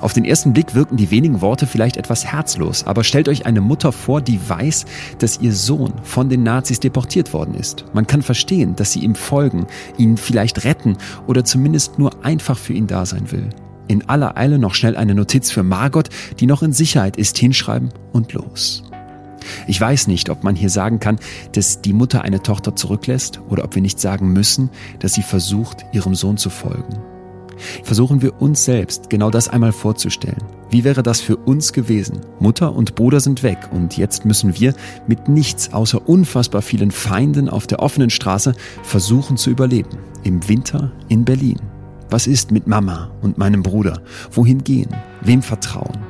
Auf 0.01 0.13
den 0.13 0.25
ersten 0.25 0.53
Blick 0.53 0.75
wirken 0.75 0.97
die 0.97 1.11
wenigen 1.11 1.41
Worte 1.41 1.67
vielleicht 1.67 1.97
etwas 1.97 2.25
herzlos, 2.25 2.85
aber 2.85 3.05
stellt 3.05 3.29
euch 3.29 3.47
eine 3.47 3.61
Mutter 3.61 3.93
vor, 3.93 4.21
die 4.21 4.41
weiß, 4.49 4.85
dass 5.19 5.41
ihr 5.41 5.53
Sohn 5.53 5.93
von 6.03 6.29
den 6.29 6.43
Nazis 6.43 6.81
deportiert 6.81 7.33
worden 7.33 7.55
ist. 7.55 7.85
Man 7.93 8.07
kann 8.07 8.23
verstehen, 8.23 8.77
dass 8.77 8.93
sie 8.93 9.01
ihm 9.01 9.15
folgen, 9.15 9.67
ihn 9.99 10.17
vielleicht 10.17 10.65
retten 10.65 10.97
oder 11.27 11.45
zumindest 11.45 11.99
nur 11.99 12.25
einfach 12.25 12.59
für 12.59 12.73
ihn 12.73 12.87
da 12.87 13.07
sein 13.07 13.31
will. 13.31 13.51
In 13.89 14.09
aller 14.09 14.37
Eile 14.37 14.59
noch 14.59 14.75
schnell 14.75 14.97
eine 14.97 15.15
Notiz 15.15 15.51
für 15.51 15.65
Margot, 15.65 16.09
die 16.39 16.47
noch 16.47 16.63
in 16.63 16.73
Sicherheit 16.73 17.17
ist, 17.17 17.39
hinschreiben 17.39 17.89
und 18.13 18.33
los. 18.33 18.85
Ich 19.67 19.81
weiß 19.81 20.07
nicht, 20.07 20.31
ob 20.31 20.45
man 20.45 20.55
hier 20.55 20.71
sagen 20.71 21.01
kann, 21.01 21.19
dass 21.53 21.83
die 21.83 21.93
Mutter 21.93 22.23
eine 22.23 22.43
Tochter 22.43 22.77
zurücklässt 22.77 23.41
oder 23.49 23.65
ob 23.65 23.75
wir 23.75 23.83
nicht 23.83 23.99
sagen 23.99 24.33
müssen, 24.33 24.71
dass 25.01 25.15
sie 25.15 25.23
versucht, 25.23 25.85
ihrem 25.93 26.15
Sohn 26.15 26.37
zu 26.37 26.51
folgen. 26.51 26.99
Versuchen 27.83 28.23
wir 28.23 28.41
uns 28.41 28.65
selbst 28.65 29.11
genau 29.11 29.31
das 29.31 29.49
einmal 29.49 29.73
vorzustellen. 29.73 30.43
Wie 30.71 30.85
wäre 30.85 31.03
das 31.03 31.21
für 31.21 31.37
uns 31.37 31.73
gewesen? 31.73 32.21
Mutter 32.39 32.75
und 32.75 32.95
Bruder 32.95 33.21
sind 33.21 33.43
weg 33.43 33.59
und 33.73 33.97
jetzt 33.97 34.25
müssen 34.25 34.59
wir 34.59 34.75
mit 35.07 35.29
nichts 35.29 35.73
außer 35.73 36.09
unfassbar 36.09 36.63
vielen 36.63 36.91
Feinden 36.91 37.49
auf 37.49 37.67
der 37.67 37.81
offenen 37.81 38.11
Straße 38.11 38.55
versuchen 38.83 39.37
zu 39.37 39.51
überleben. 39.51 39.99
Im 40.23 40.49
Winter 40.49 40.93
in 41.09 41.25
Berlin. 41.25 41.61
Was 42.11 42.27
ist 42.27 42.51
mit 42.51 42.67
Mama 42.67 43.11
und 43.23 43.39
meinem 43.39 43.63
Bruder? 43.63 44.03
Wohin 44.33 44.65
gehen? 44.65 44.91
Wem 45.23 45.43
vertrauen? 45.43 46.10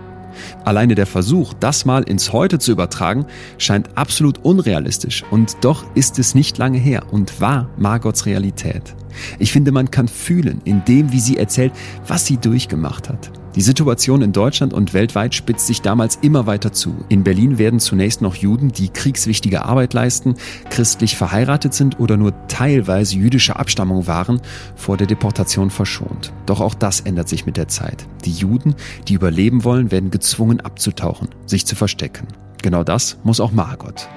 Alleine 0.64 0.94
der 0.94 1.06
Versuch, 1.06 1.54
das 1.54 1.84
mal 1.84 2.02
ins 2.02 2.32
Heute 2.32 2.58
zu 2.58 2.72
übertragen, 2.72 3.26
scheint 3.58 3.96
absolut 3.96 4.38
unrealistisch 4.44 5.24
und 5.30 5.56
doch 5.62 5.84
ist 5.94 6.18
es 6.18 6.34
nicht 6.34 6.58
lange 6.58 6.78
her 6.78 7.04
und 7.10 7.40
war 7.40 7.68
Margots 7.76 8.26
Realität. 8.26 8.94
Ich 9.38 9.52
finde, 9.52 9.72
man 9.72 9.90
kann 9.90 10.08
fühlen 10.08 10.60
in 10.64 10.84
dem, 10.84 11.12
wie 11.12 11.20
sie 11.20 11.36
erzählt, 11.36 11.72
was 12.06 12.26
sie 12.26 12.36
durchgemacht 12.36 13.08
hat. 13.08 13.39
Die 13.56 13.62
Situation 13.62 14.22
in 14.22 14.32
Deutschland 14.32 14.72
und 14.72 14.94
weltweit 14.94 15.34
spitzt 15.34 15.66
sich 15.66 15.82
damals 15.82 16.16
immer 16.22 16.46
weiter 16.46 16.72
zu. 16.72 16.94
In 17.08 17.24
Berlin 17.24 17.58
werden 17.58 17.80
zunächst 17.80 18.22
noch 18.22 18.36
Juden, 18.36 18.70
die 18.70 18.90
kriegswichtige 18.90 19.64
Arbeit 19.64 19.92
leisten, 19.92 20.36
christlich 20.70 21.16
verheiratet 21.16 21.74
sind 21.74 21.98
oder 21.98 22.16
nur 22.16 22.32
teilweise 22.46 23.16
jüdischer 23.16 23.58
Abstammung 23.58 24.06
waren, 24.06 24.40
vor 24.76 24.96
der 24.96 25.08
Deportation 25.08 25.70
verschont. 25.70 26.32
Doch 26.46 26.60
auch 26.60 26.74
das 26.74 27.00
ändert 27.00 27.28
sich 27.28 27.44
mit 27.44 27.56
der 27.56 27.66
Zeit. 27.66 28.06
Die 28.24 28.32
Juden, 28.32 28.76
die 29.08 29.14
überleben 29.14 29.64
wollen, 29.64 29.90
werden 29.90 30.12
gezwungen 30.12 30.60
abzutauchen, 30.60 31.28
sich 31.44 31.66
zu 31.66 31.74
verstecken. 31.74 32.28
Genau 32.62 32.84
das 32.84 33.18
muss 33.24 33.40
auch 33.40 33.52
Margot. 33.52 34.08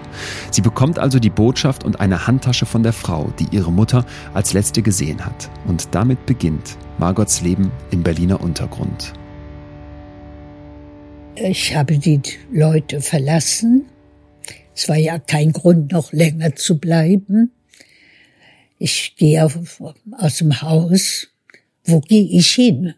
Sie 0.52 0.62
bekommt 0.62 1.00
also 1.00 1.18
die 1.18 1.30
Botschaft 1.30 1.86
und 1.86 2.00
eine 2.00 2.28
Handtasche 2.28 2.68
von 2.68 2.84
der 2.84 2.94
Frau, 2.94 3.34
die 3.40 3.48
ihre 3.56 3.72
Mutter 3.72 4.06
als 4.34 4.54
letzte 4.54 4.84
gesehen 4.84 5.26
hat. 5.26 5.50
Und 5.66 5.96
damit 5.96 6.26
beginnt 6.28 6.78
Margots 7.00 7.42
Leben 7.42 7.72
im 7.90 8.04
Berliner 8.04 8.42
Untergrund. 8.42 9.14
Ich 11.36 11.76
habe 11.76 11.98
die 11.98 12.22
Leute 12.52 13.02
verlassen. 13.02 13.86
Es 14.76 14.88
war 14.88 14.98
ja 14.98 15.18
kein 15.18 15.52
Grund, 15.52 15.92
noch 15.92 16.14
länger 16.14 16.56
zu 16.56 16.78
bleiben. 16.78 17.52
Ich 18.78 19.16
gehe 19.16 19.44
aus 19.44 20.38
dem 20.38 20.62
Haus. 20.62 21.28
Wo 21.86 22.02
gehe 22.02 22.38
ich 22.38 22.52
hin? 22.52 22.94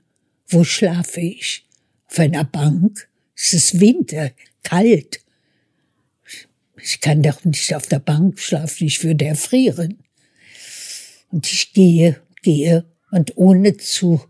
Wo 0.47 0.65
schlafe 0.65 1.21
ich? 1.21 1.65
Auf 2.09 2.19
einer 2.19 2.43
Bank? 2.43 3.07
Es 3.35 3.53
ist 3.53 3.79
Winter, 3.79 4.31
kalt. 4.63 5.21
Ich 6.81 6.99
kann 6.99 7.23
doch 7.23 7.43
nicht 7.45 7.73
auf 7.73 7.87
der 7.87 7.99
Bank 7.99 8.39
schlafen, 8.39 8.87
ich 8.87 9.03
würde 9.03 9.25
erfrieren. 9.25 10.03
Und 11.31 11.49
ich 11.51 11.71
gehe, 11.71 12.21
gehe 12.41 12.85
und 13.11 13.37
ohne 13.37 13.77
zu 13.77 14.21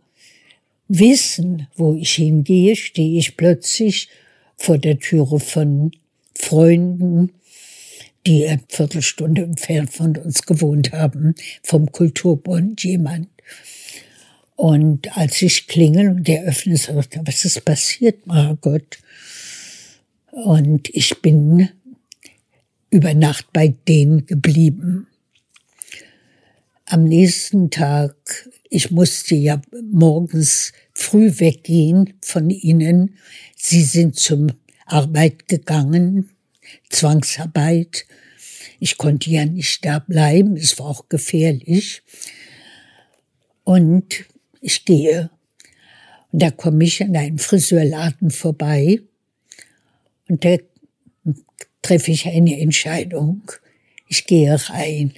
wissen, 0.88 1.68
wo 1.76 1.96
ich 1.96 2.14
hingehe, 2.14 2.76
stehe 2.76 3.20
ich 3.20 3.38
plötzlich 3.38 4.10
vor 4.58 4.78
der 4.78 5.00
Türe 5.00 5.40
von 5.40 5.92
Freunden, 6.34 7.32
die 8.26 8.48
eine 8.48 8.62
Viertelstunde 8.70 9.44
entfernt 9.44 9.94
von 9.94 10.18
uns 10.18 10.44
gewohnt 10.44 10.92
haben, 10.92 11.36
vom 11.64 11.92
Kulturbund 11.92 12.84
jemand. 12.84 13.28
Und 14.56 15.18
als 15.18 15.42
ich 15.42 15.68
klingel 15.68 16.10
und 16.10 16.28
der 16.28 16.44
öffnet, 16.44 16.80
sagt 16.80 17.16
er, 17.16 17.28
was 17.28 17.46
ist 17.46 17.66
passiert, 17.66 18.26
Margot? 18.26 19.00
Und 20.32 20.90
ich 20.94 21.22
bin 21.22 21.70
über 22.90 23.14
Nacht 23.14 23.52
bei 23.52 23.74
denen 23.88 24.26
geblieben. 24.26 25.08
Am 26.86 27.04
nächsten 27.04 27.70
Tag, 27.70 28.16
ich 28.76 28.92
musste 28.92 29.36
ja 29.36 29.62
morgens 29.90 30.74
früh 30.92 31.32
weggehen 31.40 32.16
von 32.22 32.50
ihnen. 32.50 33.18
Sie 33.56 33.82
sind 33.82 34.18
zum 34.18 34.48
Arbeit 34.86 35.48
gegangen, 35.48 36.30
Zwangsarbeit. 36.90 38.06
Ich 38.82 38.98
konnte 38.98 39.30
ja 39.30 39.46
nicht 39.46 39.86
da 39.86 40.00
bleiben, 40.00 40.58
es 40.58 40.78
war 40.78 40.88
auch 40.88 41.08
gefährlich. 41.08 42.02
Und 43.64 44.26
ich 44.60 44.84
gehe. 44.84 45.30
Und 46.34 46.42
da 46.42 46.52
komme 46.52 46.84
ich 46.84 47.02
an 47.02 47.16
einem 47.16 47.38
Friseurladen 47.38 48.30
vorbei. 48.30 49.00
Und 50.28 50.44
der 50.44 50.60
treffe 51.82 52.12
ich 52.12 52.28
eine 52.28 52.60
Entscheidung. 52.60 53.50
Ich 54.10 54.26
gehe 54.26 54.54
rein. 54.70 55.14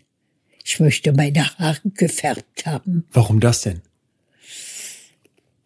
Ich 0.69 0.82
möchte 0.82 1.13
meine 1.13 1.58
Haare 1.58 1.80
gefärbt 1.93 2.65
haben. 2.65 3.06
Warum 3.13 3.39
das 3.39 3.62
denn? 3.62 3.82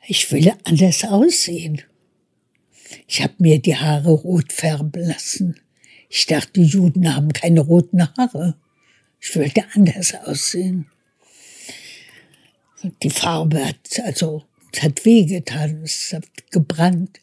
Ich 0.06 0.32
will 0.32 0.54
anders 0.64 1.04
aussehen. 1.06 1.82
Ich 3.08 3.24
habe 3.24 3.34
mir 3.40 3.60
die 3.60 3.76
Haare 3.76 4.12
rot 4.12 4.54
färben 4.54 4.92
lassen. 5.08 5.60
Ich 6.08 6.28
dachte, 6.28 6.52
die 6.54 6.66
Juden 6.68 7.16
haben 7.16 7.34
keine 7.34 7.62
roten 7.62 8.16
Haare. 8.16 8.56
Ich 9.20 9.36
wollte 9.36 9.66
anders 9.74 10.14
aussehen. 10.14 10.86
Und 12.84 13.02
die 13.02 13.10
Farbe 13.10 13.66
hat, 13.66 14.00
also, 14.04 14.44
es 14.72 14.84
hat 14.84 15.04
wehgetan, 15.04 15.82
es 15.84 16.14
hat 16.14 16.28
gebrannt. 16.52 17.20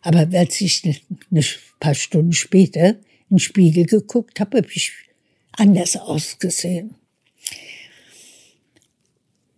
Aber 0.00 0.28
als 0.32 0.60
ich 0.60 0.84
ein 0.84 1.44
paar 1.80 1.96
Stunden 1.96 2.32
später 2.32 2.90
in 2.90 2.98
den 3.30 3.38
Spiegel 3.40 3.84
geguckt 3.84 4.38
habe, 4.38 4.58
habe 4.58 4.68
ich 4.72 4.92
anders 5.56 5.96
ausgesehen. 5.96 6.94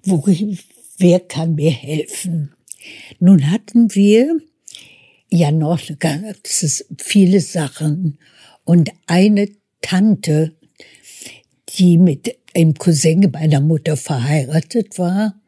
Worin, 0.04 0.58
wer 0.98 1.20
kann 1.20 1.54
mir 1.54 1.70
helfen? 1.70 2.54
Nun 3.18 3.50
hatten 3.50 3.94
wir 3.94 4.38
Ja, 5.28 5.50
noch 5.50 5.90
ist 6.62 6.86
viele 6.98 7.40
Sachen. 7.40 8.18
Und 8.64 8.90
eine 9.06 9.48
Tante, 9.80 10.56
die 11.70 11.98
mit 11.98 12.36
einem 12.54 12.74
Cousin 12.74 13.28
meiner 13.32 13.60
Mutter 13.60 13.96
verheiratet 13.96 14.98
war, 14.98 15.40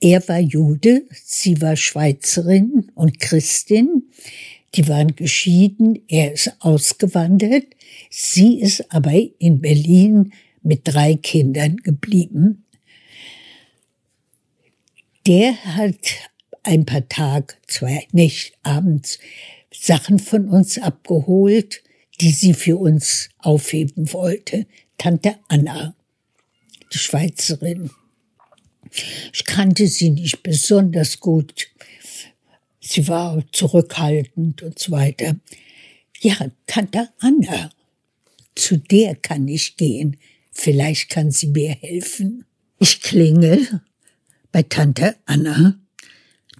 er 0.00 0.26
war 0.28 0.40
Jude, 0.40 1.02
sie 1.12 1.60
war 1.60 1.76
Schweizerin 1.76 2.90
und 2.94 3.20
Christin. 3.20 4.10
Die 4.74 4.86
waren 4.88 5.16
geschieden, 5.16 5.98
er 6.08 6.32
ist 6.32 6.52
ausgewandert. 6.60 7.64
Sie 8.08 8.60
ist 8.60 8.92
aber 8.92 9.12
in 9.38 9.60
Berlin 9.60 10.32
mit 10.62 10.82
drei 10.84 11.14
Kindern 11.16 11.76
geblieben. 11.78 12.64
Der 15.26 15.56
hat 15.64 15.98
ein 16.62 16.86
paar 16.86 17.08
Tage, 17.08 17.54
zwei, 17.66 18.06
nicht 18.12 18.52
abends, 18.62 19.18
Sachen 19.72 20.18
von 20.18 20.48
uns 20.48 20.78
abgeholt, 20.78 21.82
die 22.20 22.30
sie 22.30 22.54
für 22.54 22.76
uns 22.76 23.30
aufheben 23.38 24.12
wollte. 24.12 24.66
Tante 24.98 25.36
Anna, 25.48 25.94
die 26.92 26.98
Schweizerin. 26.98 27.90
Ich 29.32 29.44
kannte 29.44 29.86
sie 29.86 30.10
nicht 30.10 30.42
besonders 30.42 31.20
gut. 31.20 31.68
Sie 32.90 33.06
war 33.06 33.40
zurückhaltend 33.52 34.62
und 34.62 34.76
so 34.76 34.90
weiter. 34.90 35.36
Ja, 36.20 36.34
Tante 36.66 37.08
Anna, 37.20 37.70
zu 38.56 38.78
der 38.78 39.14
kann 39.14 39.46
ich 39.46 39.76
gehen. 39.76 40.16
Vielleicht 40.50 41.08
kann 41.08 41.30
sie 41.30 41.46
mir 41.46 41.70
helfen. 41.70 42.44
Ich 42.80 43.00
klingel 43.00 43.80
bei 44.50 44.64
Tante 44.64 45.14
Anna. 45.24 45.78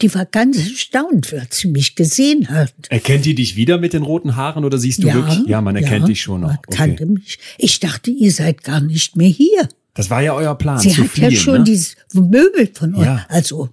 Die 0.01 0.15
war 0.15 0.25
ganz 0.25 0.57
erstaunt, 0.57 1.35
als 1.35 1.59
sie 1.59 1.69
mich 1.69 1.97
gesehen 1.97 2.49
hat. 2.49 2.75
Erkennt 2.91 3.25
die 3.25 3.35
dich 3.35 3.57
wieder 3.57 3.79
mit 3.79 3.93
den 3.93 4.03
roten 4.03 4.37
Haaren 4.37 4.65
oder 4.65 4.79
siehst 4.79 5.03
du 5.03 5.09
ja, 5.09 5.15
wirklich? 5.15 5.49
Ja, 5.49 5.61
man 5.61 5.75
erkennt 5.75 6.03
ja, 6.03 6.07
dich 6.07 6.21
schon 6.21 6.43
noch. 6.43 6.51
Man 6.51 6.59
okay. 6.59 6.77
kannte 6.77 7.07
mich. 7.07 7.41
Ich 7.59 7.81
dachte, 7.81 8.13
ihr 8.13 8.31
seid 8.31 8.63
gar 8.63 8.81
nicht 8.81 9.17
mehr 9.17 9.29
hier. 9.29 9.69
Das 9.95 10.11
war 10.11 10.23
ja 10.23 10.35
euer 10.35 10.55
Plan. 10.55 10.79
Sie 10.79 10.97
hat 10.97 11.09
fliehen, 11.09 11.33
ja 11.33 11.37
schon 11.37 11.59
ne? 11.59 11.65
dieses 11.65 11.97
Möbel 12.13 12.71
von 12.73 12.95
euch, 12.95 13.05
ja. 13.05 13.27
also 13.29 13.69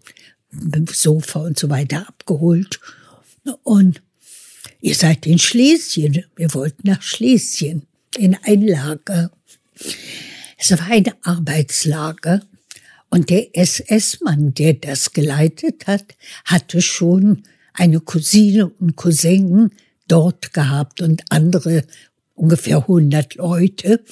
Sofa 0.92 1.40
und 1.40 1.58
so 1.58 1.70
weiter 1.70 2.08
abgeholt. 2.08 2.80
Und 3.64 4.02
ihr 4.82 4.96
seid 4.96 5.26
in 5.26 5.40
Schlesien. 5.40 6.26
Wir 6.36 6.54
wollten 6.54 6.88
nach 6.88 7.02
Schlesien 7.02 7.84
in 8.18 8.36
ein 8.44 8.62
Lager. 8.62 9.32
Es 10.58 10.72
war 10.72 10.88
ein 10.88 11.06
Arbeitslager. 11.22 12.42
Und 13.10 13.30
der 13.30 13.56
SS-Mann, 13.56 14.54
der 14.54 14.74
das 14.74 15.14
geleitet 15.14 15.88
hat, 15.88 16.16
hatte 16.44 16.82
schon 16.82 17.44
eine 17.74 18.02
Cousine 18.02 18.68
und 18.68 18.96
Cousin 18.96 19.72
dort 20.08 20.54
gehabt 20.54 21.02
und 21.02 21.24
andere 21.30 21.84
ungefähr 22.34 22.80
100 22.80 23.36
Leute 23.36 24.04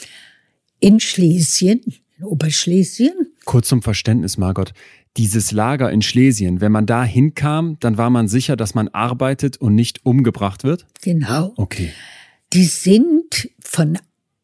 in 0.80 1.00
Schlesien, 1.00 1.82
in 2.18 2.24
Oberschlesien. 2.24 3.34
Kurz 3.44 3.68
zum 3.68 3.82
Verständnis, 3.82 4.38
Margot. 4.38 4.74
Dieses 5.18 5.52
Lager 5.52 5.92
in 5.92 6.02
Schlesien, 6.02 6.60
wenn 6.60 6.72
man 6.72 6.86
da 6.86 7.04
hinkam, 7.04 7.78
dann 7.80 7.98
war 7.98 8.10
man 8.10 8.28
sicher, 8.28 8.56
dass 8.56 8.76
man 8.76 8.90
arbeitet 8.90 9.58
und 9.58 9.76
nicht 9.76 10.06
umgebracht 10.06 10.64
wird? 10.64 10.86
Genau. 11.02 11.54
Okay. 11.56 11.94
Die 12.54 12.66
sind 12.66 13.50
von 13.60 13.98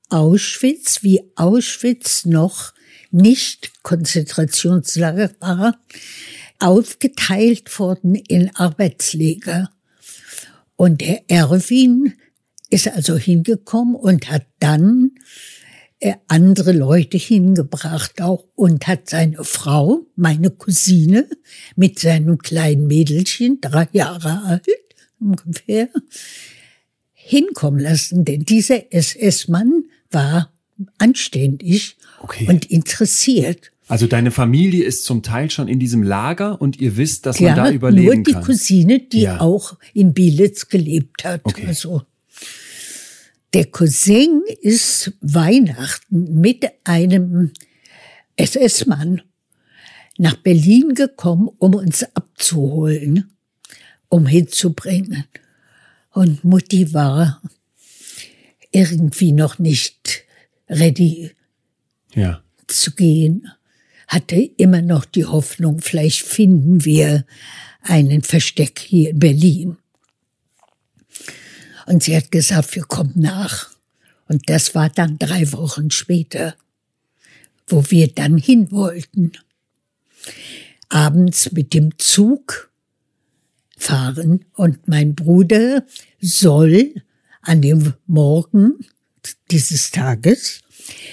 Auschwitz, 0.09 1.03
wie 1.03 1.21
Auschwitz 1.35 2.25
noch 2.25 2.73
nicht 3.11 3.83
Konzentrationslager 3.83 5.31
war, 5.39 5.77
aufgeteilt 6.59 7.77
worden 7.79 8.15
in 8.15 8.55
Arbeitsleger. 8.55 9.69
Und 10.75 11.01
der 11.01 11.29
Erwin 11.29 12.13
ist 12.69 12.87
also 12.87 13.17
hingekommen 13.17 13.95
und 13.95 14.31
hat 14.31 14.45
dann 14.59 15.11
andere 16.27 16.71
Leute 16.71 17.17
hingebracht 17.17 18.21
auch 18.21 18.45
und 18.55 18.87
hat 18.87 19.09
seine 19.09 19.43
Frau, 19.43 20.05
meine 20.15 20.49
Cousine, 20.49 21.27
mit 21.75 21.99
seinem 21.99 22.39
kleinen 22.39 22.87
Mädelchen, 22.87 23.59
drei 23.61 23.87
Jahre 23.91 24.43
alt 24.43 24.67
ungefähr, 25.19 25.89
hinkommen 27.13 27.79
lassen. 27.79 28.25
Denn 28.25 28.43
dieser 28.43 28.91
SS-Mann 28.91 29.85
war 30.09 30.51
anständig 30.97 31.97
okay. 32.21 32.47
und 32.47 32.65
interessiert. 32.65 33.71
Also 33.87 34.07
deine 34.07 34.31
Familie 34.31 34.85
ist 34.85 35.05
zum 35.05 35.21
Teil 35.21 35.51
schon 35.51 35.67
in 35.67 35.77
diesem 35.77 36.01
Lager 36.01 36.61
und 36.61 36.79
ihr 36.79 36.97
wisst, 36.97 37.25
dass 37.25 37.37
Klar, 37.37 37.55
man 37.55 37.65
da 37.65 37.71
überleben 37.71 38.07
kann. 38.07 38.15
Nur 38.15 38.23
die 38.23 38.31
kann. 38.31 38.43
Cousine, 38.43 38.99
die 38.99 39.21
ja. 39.21 39.39
auch 39.41 39.77
in 39.93 40.13
Bielitz 40.13 40.69
gelebt 40.69 41.25
hat. 41.25 41.41
Okay. 41.43 41.65
Also 41.67 42.01
der 43.53 43.65
Cousin 43.65 44.43
ist 44.61 45.11
Weihnachten 45.21 46.39
mit 46.39 46.65
einem 46.83 47.51
SS-Mann 48.37 49.21
nach 50.17 50.37
Berlin 50.37 50.93
gekommen, 50.95 51.49
um 51.57 51.75
uns 51.75 52.03
abzuholen, 52.15 53.31
um 54.07 54.25
hinzubringen. 54.25 55.25
Und 56.11 56.43
Mutti 56.43 56.93
war 56.93 57.41
irgendwie 58.71 59.31
noch 59.31 59.59
nicht 59.59 60.23
ready 60.69 61.31
ja. 62.13 62.41
zu 62.67 62.91
gehen, 62.91 63.47
hatte 64.07 64.35
immer 64.35 64.81
noch 64.81 65.05
die 65.05 65.25
Hoffnung, 65.25 65.79
vielleicht 65.79 66.21
finden 66.21 66.85
wir 66.85 67.25
einen 67.81 68.21
Versteck 68.21 68.79
hier 68.79 69.11
in 69.11 69.19
Berlin. 69.19 69.77
Und 71.85 72.03
sie 72.03 72.15
hat 72.15 72.31
gesagt, 72.31 72.75
wir 72.75 72.83
kommen 72.83 73.13
nach. 73.15 73.69
Und 74.27 74.49
das 74.49 74.75
war 74.75 74.89
dann 74.89 75.19
drei 75.19 75.51
Wochen 75.51 75.91
später, 75.91 76.55
wo 77.67 77.83
wir 77.89 78.07
dann 78.07 78.37
hin 78.37 78.71
wollten. 78.71 79.33
Abends 80.89 81.51
mit 81.51 81.73
dem 81.73 81.97
Zug 81.97 82.71
fahren 83.77 84.45
und 84.53 84.87
mein 84.87 85.15
Bruder 85.15 85.85
soll 86.19 86.93
an 87.41 87.61
dem 87.61 87.93
Morgen 88.05 88.85
dieses 89.49 89.91
Tages 89.91 90.61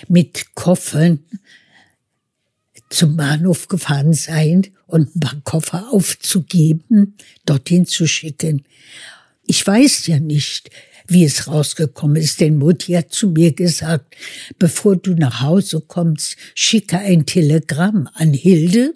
mit 0.08 0.54
Koffern 0.54 1.20
zum 2.90 3.16
Bahnhof 3.16 3.68
gefahren 3.68 4.14
sein 4.14 4.66
und 4.86 5.14
ein 5.14 5.20
paar 5.20 5.40
Koffer 5.44 5.92
aufzugeben, 5.92 7.16
dorthin 7.44 7.86
zu 7.86 8.06
schicken. 8.06 8.64
Ich 9.48 9.66
weiß 9.66 10.06
ja 10.06 10.20
nicht, 10.20 10.70
wie 11.06 11.24
es 11.24 11.48
rausgekommen 11.48 12.16
ist, 12.16 12.40
denn 12.40 12.58
Mutti 12.58 12.92
hat 12.92 13.12
zu 13.12 13.30
mir 13.30 13.52
gesagt, 13.52 14.14
bevor 14.58 14.96
du 14.96 15.14
nach 15.14 15.40
Hause 15.40 15.80
kommst, 15.80 16.36
schicke 16.54 16.98
ein 16.98 17.24
Telegramm 17.24 18.08
an 18.12 18.34
Hilde, 18.34 18.92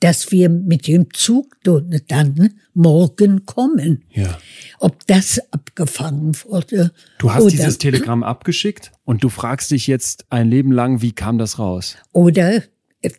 dass 0.00 0.32
wir 0.32 0.48
mit 0.48 0.86
dem 0.86 1.12
Zug 1.12 1.54
dann 1.62 2.54
morgen 2.72 3.44
kommen. 3.44 4.04
Ja. 4.10 4.38
Ob 4.78 5.06
das 5.06 5.38
abgefangen 5.52 6.34
wurde. 6.44 6.92
Du 7.18 7.32
hast 7.32 7.50
dieses 7.50 7.76
Telegramm 7.76 8.22
abgeschickt 8.22 8.92
und 9.04 9.22
du 9.22 9.28
fragst 9.28 9.70
dich 9.70 9.86
jetzt 9.86 10.24
ein 10.30 10.48
Leben 10.48 10.72
lang, 10.72 11.02
wie 11.02 11.12
kam 11.12 11.36
das 11.36 11.58
raus? 11.58 11.96
Oder 12.12 12.62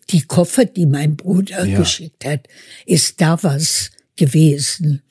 die 0.10 0.22
Koffer, 0.24 0.66
die 0.66 0.88
mein 0.88 1.16
Bruder 1.16 1.64
ja. 1.64 1.78
geschickt 1.78 2.26
hat, 2.26 2.48
ist 2.88 3.22
da 3.22 3.38
was 3.44 3.92
gewesen 4.16 5.04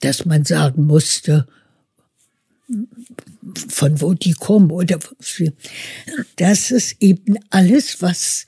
dass 0.00 0.24
man 0.24 0.44
sagen 0.44 0.86
musste, 0.86 1.46
von 3.68 4.00
wo 4.00 4.14
die 4.14 4.32
kommen 4.32 4.70
oder 4.70 4.98
das 6.36 6.70
ist 6.70 6.96
eben 7.00 7.38
alles, 7.50 8.00
was 8.00 8.46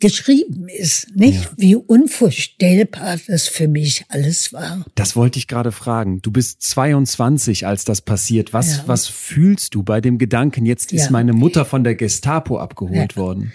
geschrieben 0.00 0.68
ist, 0.68 1.14
nicht? 1.14 1.44
Ja. 1.44 1.50
Wie 1.56 1.76
unvorstellbar 1.76 3.18
das 3.26 3.48
für 3.48 3.68
mich 3.68 4.04
alles 4.08 4.52
war. 4.52 4.84
Das 4.94 5.16
wollte 5.16 5.38
ich 5.38 5.46
gerade 5.46 5.72
fragen. 5.72 6.20
Du 6.20 6.30
bist 6.30 6.62
22, 6.62 7.66
als 7.66 7.84
das 7.84 8.02
passiert. 8.02 8.52
Was, 8.52 8.78
ja. 8.78 8.82
was 8.86 9.06
fühlst 9.06 9.74
du 9.74 9.82
bei 9.82 10.00
dem 10.00 10.18
Gedanken, 10.18 10.66
jetzt 10.66 10.92
ist 10.92 11.06
ja. 11.06 11.10
meine 11.10 11.32
Mutter 11.32 11.64
von 11.64 11.84
der 11.84 11.94
Gestapo 11.94 12.58
abgeholt 12.58 13.16
worden? 13.16 13.52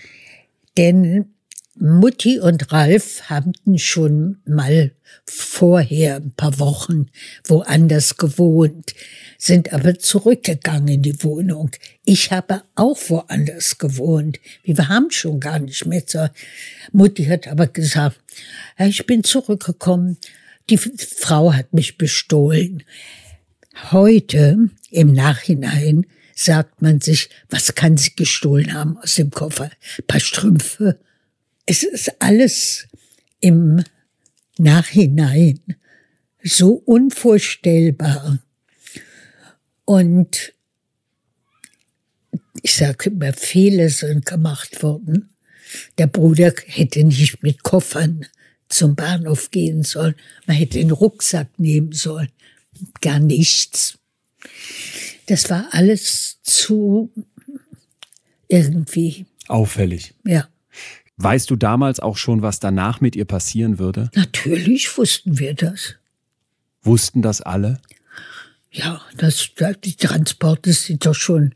Denn 0.77 1.25
Mutti 1.81 2.39
und 2.39 2.73
Ralf 2.73 3.29
haben 3.29 3.53
schon 3.77 4.39
mal 4.45 4.91
vorher 5.25 6.17
ein 6.17 6.31
paar 6.31 6.59
Wochen 6.59 7.07
woanders 7.45 8.17
gewohnt, 8.17 8.93
sind 9.37 9.71
aber 9.71 9.97
zurückgegangen 9.97 10.89
in 10.89 11.01
die 11.03 11.23
Wohnung. 11.23 11.71
Ich 12.03 12.31
habe 12.31 12.63
auch 12.75 12.97
woanders 13.07 13.77
gewohnt. 13.77 14.41
Wir 14.63 14.89
haben 14.89 15.09
schon 15.09 15.39
gar 15.39 15.59
nicht 15.59 15.85
mehr 15.85 16.05
zur. 16.05 16.31
Mutti 16.91 17.25
hat 17.25 17.47
aber 17.47 17.67
gesagt, 17.67 18.19
ich 18.77 19.05
bin 19.05 19.23
zurückgekommen. 19.23 20.17
Die 20.69 20.77
Frau 20.77 21.53
hat 21.53 21.73
mich 21.73 21.97
bestohlen. 21.97 22.83
Heute, 23.91 24.69
im 24.91 25.13
Nachhinein, 25.13 26.05
sagt 26.35 26.81
man 26.81 26.99
sich, 26.99 27.29
was 27.49 27.73
kann 27.73 27.95
sie 27.95 28.15
gestohlen 28.17 28.73
haben 28.73 28.97
aus 28.97 29.15
dem 29.15 29.31
Koffer? 29.31 29.71
Ein 29.97 30.07
paar 30.07 30.19
Strümpfe, 30.19 30.99
es 31.69 31.83
ist 31.83 32.19
alles 32.19 32.87
im 33.41 33.83
Nachhinein 34.57 35.59
so 36.43 36.73
unvorstellbar. 36.73 38.39
Und 39.85 40.53
ich 42.63 42.73
sage 42.73 43.11
immer, 43.11 43.33
Fehler 43.33 43.89
sind 43.89 44.25
gemacht 44.25 44.81
worden. 44.81 45.29
Der 45.99 46.07
Bruder 46.07 46.51
hätte 46.65 47.03
nicht 47.03 47.43
mit 47.43 47.61
Koffern 47.61 48.25
zum 48.67 48.95
Bahnhof 48.95 49.51
gehen 49.51 49.83
sollen. 49.83 50.15
Man 50.47 50.57
hätte 50.57 50.79
den 50.79 50.89
Rucksack 50.89 51.59
nehmen 51.59 51.91
sollen. 51.91 52.31
Gar 53.01 53.19
nichts. 53.19 53.99
Das 55.27 55.51
war 55.51 55.67
alles 55.69 56.39
zu 56.41 57.11
irgendwie. 58.47 59.27
Auffällig. 59.47 60.15
Ja. 60.25 60.49
Weißt 61.19 61.49
du 61.49 61.55
damals 61.55 61.99
auch 61.99 62.17
schon, 62.17 62.41
was 62.41 62.59
danach 62.59 63.01
mit 63.01 63.15
ihr 63.15 63.25
passieren 63.25 63.77
würde? 63.77 64.09
Natürlich 64.15 64.97
wussten 64.97 65.37
wir 65.37 65.53
das. 65.53 65.95
Wussten 66.81 67.21
das 67.21 67.41
alle? 67.41 67.79
Ja, 68.71 69.01
das, 69.17 69.49
die 69.83 69.95
Transporte 69.95 70.73
sind 70.73 71.05
doch 71.05 71.15
schon 71.15 71.53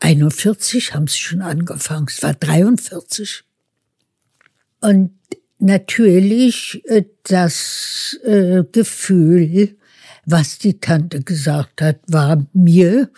41 0.00 0.94
haben 0.94 1.06
sie 1.06 1.18
schon 1.18 1.42
angefangen. 1.42 2.06
Es 2.08 2.22
war 2.22 2.34
43. 2.34 3.42
Und 4.80 5.12
natürlich 5.58 6.82
äh, 6.86 7.04
das 7.24 8.18
äh, 8.24 8.62
Gefühl, 8.70 9.76
was 10.24 10.58
die 10.58 10.78
Tante 10.80 11.22
gesagt 11.22 11.82
hat, 11.82 12.00
war 12.06 12.46
mir 12.52 13.10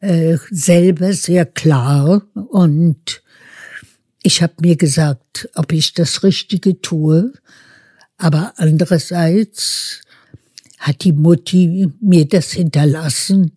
äh, 0.00 0.36
selber 0.50 1.12
sehr 1.12 1.46
klar. 1.46 2.22
Und 2.34 3.22
ich 4.22 4.42
habe 4.42 4.54
mir 4.60 4.76
gesagt, 4.76 5.48
ob 5.54 5.72
ich 5.72 5.94
das 5.94 6.22
Richtige 6.22 6.80
tue. 6.80 7.32
Aber 8.18 8.52
andererseits 8.56 10.02
hat 10.78 11.04
die 11.04 11.12
Mutti 11.12 11.88
mir 12.00 12.26
das 12.26 12.52
hinterlassen. 12.52 13.52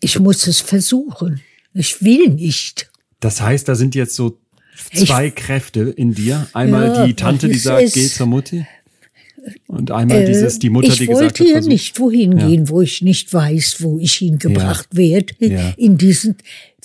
Ich 0.00 0.18
muss 0.18 0.46
es 0.46 0.60
versuchen. 0.60 1.40
Ich 1.72 2.02
will 2.02 2.28
nicht. 2.28 2.90
Das 3.20 3.40
heißt, 3.40 3.68
da 3.68 3.74
sind 3.74 3.94
jetzt 3.94 4.14
so 4.16 4.38
zwei 4.92 5.28
ich, 5.28 5.34
Kräfte 5.34 5.82
in 5.82 6.14
dir. 6.14 6.48
Einmal 6.52 6.86
ja, 6.88 7.06
die 7.06 7.14
Tante, 7.14 7.48
die 7.48 7.58
sagt, 7.58 7.92
geh 7.94 8.06
zur 8.06 8.26
Mutti. 8.26 8.66
Und 9.66 9.90
einmal 9.90 10.22
äh, 10.22 10.26
dieses, 10.26 10.58
die 10.58 10.70
Mutter, 10.70 10.92
die 10.92 11.06
gesagt 11.06 11.38
hat. 11.38 11.40
Ich 11.40 11.46
wollte 11.46 11.66
ja 11.66 11.68
nicht 11.68 11.98
wohin 11.98 12.38
ja. 12.38 12.48
gehen, 12.48 12.68
wo 12.68 12.80
ich 12.80 13.02
nicht 13.02 13.32
weiß, 13.32 13.76
wo 13.80 13.98
ich 13.98 14.14
hingebracht 14.14 14.88
ja. 14.92 14.98
werde. 14.98 15.34
Ja. 15.40 15.74
In 15.76 15.98
diesen, 15.98 16.36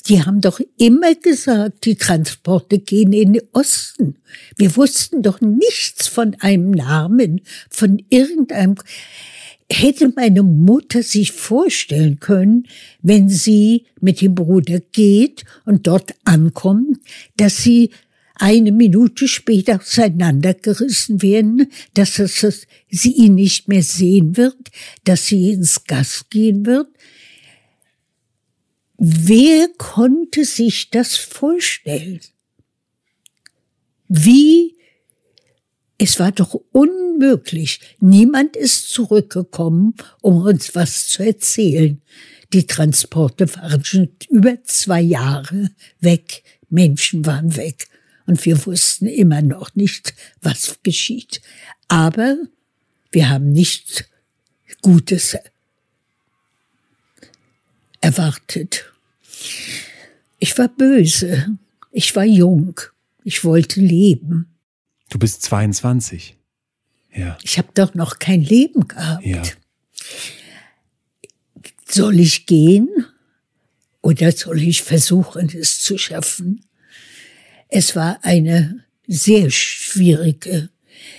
die 0.07 0.23
haben 0.23 0.41
doch 0.41 0.59
immer 0.77 1.15
gesagt, 1.15 1.85
die 1.85 1.95
Transporte 1.95 2.79
gehen 2.79 3.13
in 3.13 3.33
den 3.33 3.43
Osten. 3.53 4.15
Wir 4.55 4.75
wussten 4.75 5.21
doch 5.21 5.41
nichts 5.41 6.07
von 6.07 6.35
einem 6.39 6.71
Namen, 6.71 7.41
von 7.69 8.01
irgendeinem. 8.09 8.75
Hätte 9.71 10.11
meine 10.15 10.41
Mutter 10.41 11.03
sich 11.03 11.31
vorstellen 11.31 12.19
können, 12.19 12.67
wenn 13.01 13.29
sie 13.29 13.85
mit 14.01 14.21
dem 14.21 14.33
Bruder 14.33 14.79
geht 14.91 15.45
und 15.65 15.85
dort 15.85 16.15
ankommt, 16.25 16.97
dass 17.37 17.57
sie 17.57 17.91
eine 18.39 18.71
Minute 18.71 19.27
später 19.27 19.79
auseinandergerissen 19.81 21.21
werden, 21.21 21.67
dass 21.93 22.17
es, 22.19 22.65
sie 22.89 23.11
ihn 23.11 23.35
nicht 23.35 23.67
mehr 23.67 23.83
sehen 23.83 24.37
wird, 24.37 24.55
dass 25.03 25.27
sie 25.27 25.51
ins 25.51 25.83
Gas 25.83 26.25
gehen 26.29 26.65
wird. 26.65 26.87
Wer 29.01 29.69
konnte 29.77 30.43
sich 30.43 30.89
das 30.89 31.15
vorstellen? 31.15 32.19
Wie? 34.09 34.75
Es 35.97 36.19
war 36.19 36.33
doch 36.33 36.53
unmöglich. 36.73 37.79
Niemand 38.01 38.57
ist 38.57 38.89
zurückgekommen, 38.89 39.95
um 40.21 40.41
uns 40.43 40.75
was 40.75 41.07
zu 41.07 41.23
erzählen. 41.23 42.01
Die 42.51 42.67
Transporte 42.67 43.53
waren 43.55 43.85
schon 43.85 44.09
über 44.29 44.61
zwei 44.65 44.99
Jahre 44.99 45.71
weg. 46.01 46.43
Menschen 46.69 47.25
waren 47.25 47.55
weg 47.55 47.87
und 48.25 48.43
wir 48.45 48.65
wussten 48.65 49.07
immer 49.07 49.41
noch 49.41 49.75
nicht, 49.75 50.13
was 50.41 50.79
geschieht. 50.83 51.41
Aber 51.87 52.37
wir 53.11 53.29
haben 53.29 53.53
nichts 53.53 54.03
Gutes 54.81 55.37
erwartet. 58.01 58.88
Ich 60.39 60.57
war 60.57 60.69
böse, 60.69 61.57
ich 61.91 62.15
war 62.15 62.25
jung, 62.25 62.79
ich 63.23 63.43
wollte 63.43 63.81
leben. 63.81 64.55
Du 65.09 65.19
bist 65.19 65.41
22. 65.43 66.37
Ja. 67.15 67.37
Ich 67.43 67.57
habe 67.57 67.69
doch 67.73 67.93
noch 67.93 68.19
kein 68.19 68.41
Leben 68.41 68.87
gehabt. 68.87 69.25
Ja. 69.25 69.41
Soll 71.85 72.19
ich 72.19 72.45
gehen 72.45 72.87
oder 74.01 74.31
soll 74.31 74.61
ich 74.61 74.83
versuchen, 74.83 75.49
es 75.49 75.79
zu 75.79 75.97
schaffen? 75.97 76.63
Es 77.67 77.95
war 77.95 78.19
eine 78.23 78.85
sehr 79.07 79.49
schwierige. 79.49 80.69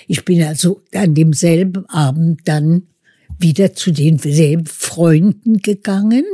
Ich 0.06 0.24
bin 0.24 0.42
also 0.42 0.83
an 0.94 1.14
demselben 1.14 1.87
Abend 1.87 2.42
dann 2.44 2.87
wieder 3.38 3.74
zu 3.74 3.90
denselben 3.90 4.66
Freunden 4.66 5.59
gegangen 5.59 6.24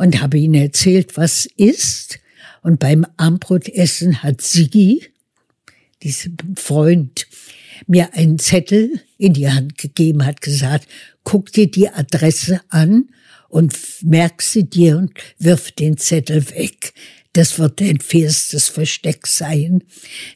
und 0.00 0.22
habe 0.22 0.38
ihnen 0.38 0.54
erzählt, 0.54 1.18
was 1.18 1.46
ist. 1.56 2.18
Und 2.62 2.80
beim 2.80 3.06
Armbrotessen 3.18 4.22
hat 4.22 4.40
Sigi, 4.40 5.04
dieser 6.02 6.30
Freund, 6.56 7.26
mir 7.86 8.14
einen 8.14 8.38
Zettel 8.38 9.00
in 9.18 9.34
die 9.34 9.50
Hand 9.50 9.76
gegeben, 9.76 10.24
hat 10.24 10.40
gesagt, 10.40 10.88
guck 11.22 11.52
dir 11.52 11.70
die 11.70 11.90
Adresse 11.90 12.62
an 12.70 13.10
und 13.50 13.76
merk 14.02 14.40
sie 14.40 14.64
dir 14.64 14.96
und 14.96 15.12
wirf 15.38 15.70
den 15.72 15.98
Zettel 15.98 16.48
weg 16.50 16.94
das 17.32 17.58
wird 17.58 17.80
ein 17.80 18.00
festes 18.00 18.68
Versteck 18.68 19.26
sein. 19.26 19.84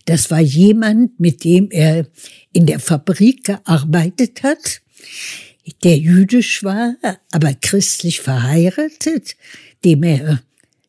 Das 0.04 0.30
war 0.30 0.40
jemand, 0.40 1.18
mit 1.18 1.42
dem 1.44 1.70
er 1.70 2.06
in 2.52 2.66
der 2.66 2.78
Fabrik 2.78 3.44
gearbeitet 3.44 4.42
hat, 4.42 4.80
der 5.82 5.96
jüdisch 5.98 6.62
war, 6.62 6.96
aber 7.30 7.54
christlich 7.54 8.20
verheiratet, 8.20 9.36
dem 9.84 10.02
er 10.02 10.42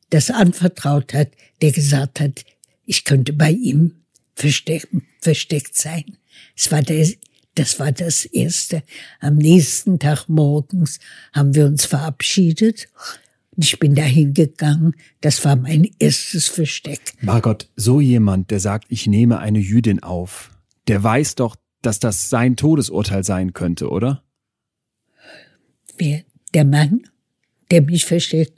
das 0.10 0.32
anvertraut 0.32 1.14
hat, 1.14 1.30
der 1.62 1.72
gesagt 1.72 2.20
hat, 2.20 2.46
ich 2.86 3.04
könnte 3.04 3.34
bei 3.34 3.52
ihm 3.52 3.96
versteck, 4.36 4.88
versteckt 5.22 5.76
sein. 5.76 6.18
Es 6.56 6.72
war 6.72 6.82
der, 6.82 7.08
das 7.56 7.80
war 7.80 7.92
das 7.92 8.26
Erste. 8.26 8.84
Am 9.20 9.38
nächsten 9.38 9.98
Tag 9.98 10.28
morgens 10.28 11.00
haben 11.34 11.56
wir 11.56 11.66
uns 11.66 11.86
verabschiedet 11.86 12.88
ich 13.58 13.80
bin 13.80 13.96
dahin 13.96 14.34
gegangen. 14.34 14.96
Das 15.22 15.44
war 15.46 15.56
mein 15.56 15.90
erstes 16.00 16.48
Versteck. 16.48 17.00
Margot, 17.22 17.70
so 17.76 18.02
jemand, 18.02 18.52
der 18.52 18.60
sagt, 18.60 18.88
ich 18.90 19.08
nehme 19.08 19.40
eine 19.40 19.60
Jüdin 19.60 20.04
auf, 20.04 20.52
der 20.88 21.04
weiß 21.04 21.36
doch, 21.36 21.56
dass 21.82 22.00
das 22.00 22.30
sein 22.30 22.56
Todesurteil 22.56 23.24
sein 23.24 23.54
könnte, 23.54 23.90
oder? 23.90 24.24
Wer? 25.98 26.24
Der 26.54 26.66
Mann, 26.66 27.08
der 27.72 27.82
mich 27.82 28.06
versteckt. 28.06 28.54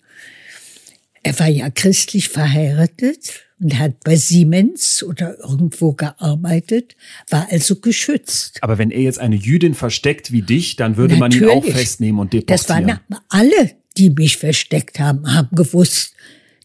Er 1.23 1.37
war 1.39 1.47
ja 1.47 1.69
christlich 1.69 2.29
verheiratet 2.29 3.43
und 3.59 3.77
hat 3.79 4.03
bei 4.03 4.15
Siemens 4.15 5.03
oder 5.03 5.37
irgendwo 5.39 5.93
gearbeitet, 5.93 6.95
war 7.29 7.47
also 7.51 7.77
geschützt. 7.77 8.59
Aber 8.61 8.77
wenn 8.77 8.91
er 8.91 9.01
jetzt 9.01 9.19
eine 9.19 9.35
Jüdin 9.35 9.73
versteckt 9.73 10.31
wie 10.31 10.43
dich, 10.43 10.75
dann 10.75 10.95
würde 10.95 11.17
Natürlich. 11.17 11.41
man 11.41 11.49
ihn 11.49 11.57
auch 11.57 11.65
festnehmen 11.65 12.19
und 12.19 12.33
deportieren. 12.33 12.57
Das 12.57 12.69
waren 12.69 12.99
alle 13.29 13.77
die 13.97 14.11
mich 14.11 14.37
versteckt 14.37 14.99
haben, 14.99 15.33
haben 15.33 15.55
gewusst, 15.55 16.13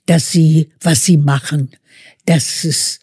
dass 0.06 0.30
sie, 0.30 0.70
was 0.80 1.04
sie 1.04 1.16
machen, 1.16 1.70
dass 2.26 2.64
es 2.64 3.00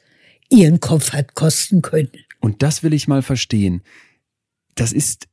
ihren 0.49 0.79
Kopf 0.79 1.13
hat 1.13 1.35
kosten 1.35 1.81
können. 1.81 2.11
Und 2.39 2.61
das 2.61 2.83
will 2.83 2.93
ich 2.93 3.07
mal 3.07 3.21
verstehen. 3.21 3.81
Das 4.75 4.93
ist 4.93 5.27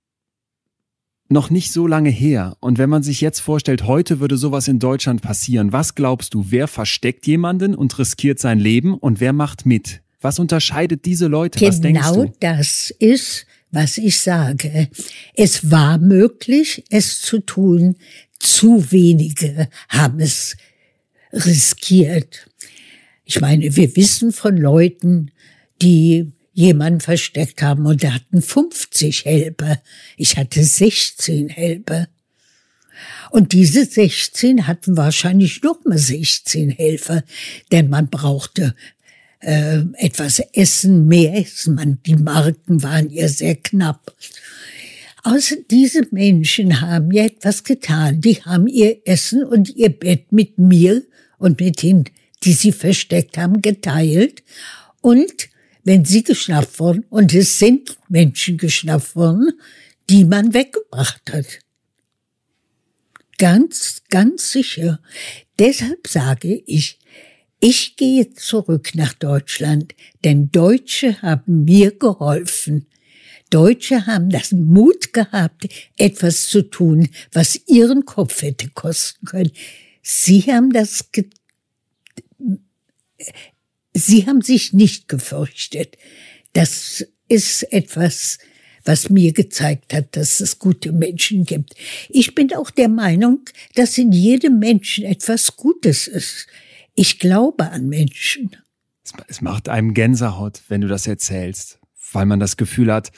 noch 1.28 1.50
nicht 1.50 1.72
so 1.72 1.86
lange 1.86 2.10
her. 2.10 2.56
Und 2.60 2.78
wenn 2.78 2.90
man 2.90 3.02
sich 3.02 3.20
jetzt 3.20 3.40
vorstellt, 3.40 3.84
heute 3.84 4.20
würde 4.20 4.36
sowas 4.36 4.68
in 4.68 4.78
Deutschland 4.78 5.22
passieren, 5.22 5.72
was 5.72 5.94
glaubst 5.94 6.34
du, 6.34 6.46
wer 6.50 6.68
versteckt 6.68 7.26
jemanden 7.26 7.74
und 7.74 7.98
riskiert 7.98 8.38
sein 8.38 8.58
Leben 8.58 8.94
und 8.94 9.20
wer 9.20 9.32
macht 9.32 9.66
mit? 9.66 10.02
Was 10.20 10.38
unterscheidet 10.38 11.04
diese 11.04 11.26
Leute? 11.26 11.58
Genau 11.58 11.70
was 11.70 11.80
denkst 11.80 12.12
du? 12.12 12.32
das 12.40 12.90
ist, 12.98 13.46
was 13.70 13.98
ich 13.98 14.18
sage. 14.20 14.88
Es 15.34 15.70
war 15.70 15.98
möglich, 15.98 16.84
es 16.90 17.20
zu 17.20 17.40
tun 17.40 17.96
zu 18.38 18.90
wenige 18.92 19.68
haben 19.88 20.20
es 20.20 20.56
riskiert. 21.32 22.48
Ich 23.24 23.40
meine, 23.40 23.74
wir 23.74 23.96
wissen 23.96 24.32
von 24.32 24.56
Leuten, 24.56 25.32
die 25.82 26.32
jemanden 26.56 27.00
versteckt 27.00 27.60
haben 27.60 27.84
und 27.84 28.02
der 28.02 28.14
hatten 28.14 28.40
50 28.40 29.26
Helper. 29.26 29.78
Ich 30.16 30.38
hatte 30.38 30.64
16 30.64 31.50
Helper. 31.50 32.08
Und 33.30 33.52
diese 33.52 33.84
16 33.84 34.66
hatten 34.66 34.96
wahrscheinlich 34.96 35.62
noch 35.62 35.84
mal 35.84 35.98
16 35.98 36.70
Helfer, 36.70 37.22
denn 37.72 37.90
man 37.90 38.08
brauchte 38.08 38.74
äh, 39.40 39.80
etwas 39.98 40.38
essen, 40.54 41.06
mehr 41.06 41.36
essen. 41.36 41.74
Man, 41.74 41.98
die 42.06 42.16
Marken 42.16 42.82
waren 42.82 43.10
ihr 43.10 43.28
sehr 43.28 43.56
knapp. 43.56 44.14
Außer 45.24 45.56
diese 45.70 46.08
Menschen 46.10 46.80
haben 46.80 47.12
ja 47.12 47.26
etwas 47.26 47.64
getan. 47.64 48.22
Die 48.22 48.42
haben 48.42 48.66
ihr 48.66 48.96
Essen 49.04 49.44
und 49.44 49.76
ihr 49.76 49.90
Bett 49.90 50.32
mit 50.32 50.56
mir 50.56 51.02
und 51.36 51.60
mit 51.60 51.82
denen, 51.82 52.04
die 52.44 52.54
sie 52.54 52.72
versteckt 52.72 53.36
haben, 53.36 53.60
geteilt. 53.60 54.42
Und 55.02 55.50
wenn 55.86 56.04
sie 56.04 56.24
geschnappt 56.24 56.80
wurden, 56.80 57.04
und 57.10 57.32
es 57.32 57.60
sind 57.60 57.96
Menschen 58.08 58.58
geschnappt 58.58 59.14
worden, 59.14 59.52
die 60.10 60.24
man 60.24 60.52
weggebracht 60.52 61.22
hat. 61.32 61.60
Ganz, 63.38 64.02
ganz 64.10 64.50
sicher. 64.50 65.00
Deshalb 65.60 66.08
sage 66.08 66.60
ich, 66.66 66.98
ich 67.60 67.94
gehe 67.94 68.34
zurück 68.34 68.96
nach 68.96 69.12
Deutschland, 69.14 69.94
denn 70.24 70.50
Deutsche 70.50 71.22
haben 71.22 71.64
mir 71.64 71.96
geholfen. 71.96 72.86
Deutsche 73.50 74.06
haben 74.06 74.28
das 74.28 74.50
Mut 74.50 75.12
gehabt, 75.12 75.68
etwas 75.96 76.48
zu 76.48 76.62
tun, 76.62 77.08
was 77.30 77.60
ihren 77.68 78.04
Kopf 78.04 78.42
hätte 78.42 78.70
kosten 78.70 79.24
können. 79.24 79.52
Sie 80.02 80.40
haben 80.42 80.72
das, 80.72 81.04
sie 83.96 84.26
haben 84.26 84.42
sich 84.42 84.72
nicht 84.72 85.08
gefürchtet. 85.08 85.96
Das 86.52 87.04
ist 87.28 87.62
etwas, 87.72 88.38
was 88.84 89.10
mir 89.10 89.32
gezeigt 89.32 89.92
hat, 89.92 90.16
dass 90.16 90.40
es 90.40 90.58
gute 90.58 90.92
Menschen 90.92 91.44
gibt. 91.44 91.74
Ich 92.08 92.34
bin 92.34 92.54
auch 92.54 92.70
der 92.70 92.88
Meinung, 92.88 93.40
dass 93.74 93.98
in 93.98 94.12
jedem 94.12 94.58
Menschen 94.58 95.04
etwas 95.04 95.56
Gutes 95.56 96.06
ist. 96.06 96.46
Ich 96.94 97.18
glaube 97.18 97.70
an 97.70 97.88
Menschen. 97.88 98.56
Es 99.28 99.40
macht 99.40 99.68
einem 99.68 99.94
Gänsehaut, 99.94 100.62
wenn 100.68 100.80
du 100.82 100.88
das 100.88 101.06
erzählst, 101.06 101.78
weil 102.12 102.26
man 102.26 102.40
das 102.40 102.56
Gefühl 102.56 102.92
hat, 102.92 103.12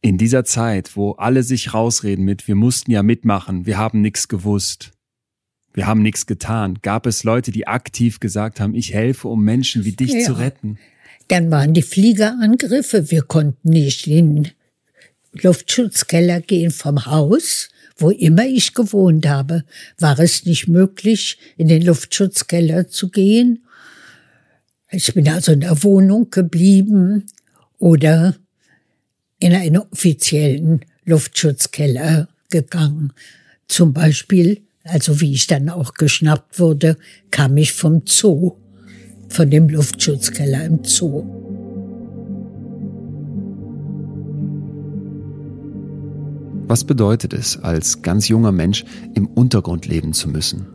in 0.00 0.18
dieser 0.18 0.44
Zeit, 0.44 0.96
wo 0.96 1.12
alle 1.12 1.42
sich 1.42 1.72
rausreden 1.72 2.24
mit, 2.24 2.46
wir 2.46 2.56
mussten 2.56 2.90
ja 2.90 3.02
mitmachen, 3.02 3.64
wir 3.64 3.78
haben 3.78 4.00
nichts 4.00 4.28
gewusst, 4.28 4.92
wir 5.74 5.86
haben 5.86 6.02
nichts 6.02 6.26
getan, 6.26 6.78
gab 6.82 7.04
es 7.06 7.24
Leute, 7.24 7.50
die 7.50 7.66
aktiv 7.66 8.20
gesagt 8.20 8.60
haben, 8.60 8.74
ich 8.74 8.94
helfe, 8.94 9.28
um 9.28 9.44
Menschen 9.44 9.84
wie 9.84 9.92
dich 9.92 10.12
ja. 10.12 10.20
zu 10.20 10.34
retten. 10.34 10.78
Dann 11.28 11.50
waren 11.50 11.74
die 11.74 11.82
Fliegerangriffe. 11.82 13.10
Wir 13.10 13.22
konnten 13.22 13.70
nicht 13.70 14.06
in 14.06 14.34
den 14.34 14.50
Luftschutzkeller 15.32 16.40
gehen 16.40 16.70
vom 16.70 17.06
Haus. 17.06 17.70
Wo 17.96 18.10
immer 18.10 18.44
ich 18.44 18.74
gewohnt 18.74 19.26
habe, 19.26 19.64
war 19.98 20.18
es 20.18 20.44
nicht 20.44 20.68
möglich, 20.68 21.38
in 21.56 21.68
den 21.68 21.82
Luftschutzkeller 21.82 22.88
zu 22.88 23.08
gehen. 23.08 23.64
Ich 24.90 25.12
bin 25.14 25.28
also 25.28 25.52
in 25.52 25.60
der 25.60 25.82
Wohnung 25.82 26.30
geblieben 26.30 27.26
oder 27.78 28.36
in 29.38 29.54
einen 29.54 29.78
offiziellen 29.78 30.84
Luftschutzkeller 31.04 32.28
gegangen. 32.50 33.12
Zum 33.68 33.92
Beispiel, 33.92 34.63
also 34.84 35.20
wie 35.20 35.32
ich 35.32 35.46
dann 35.46 35.70
auch 35.70 35.94
geschnappt 35.94 36.60
wurde, 36.60 36.96
kam 37.30 37.56
ich 37.56 37.72
vom 37.72 38.02
Zoo 38.06 38.56
von 39.28 39.50
dem 39.50 39.68
Luftschutzkeller 39.68 40.64
im 40.64 40.84
Zoo. 40.84 41.24
Was 46.66 46.84
bedeutet 46.84 47.34
es, 47.34 47.58
als 47.58 48.02
ganz 48.02 48.28
junger 48.28 48.52
Mensch 48.52 48.84
im 49.14 49.26
Untergrund 49.26 49.86
leben 49.86 50.12
zu 50.12 50.28
müssen? 50.28 50.66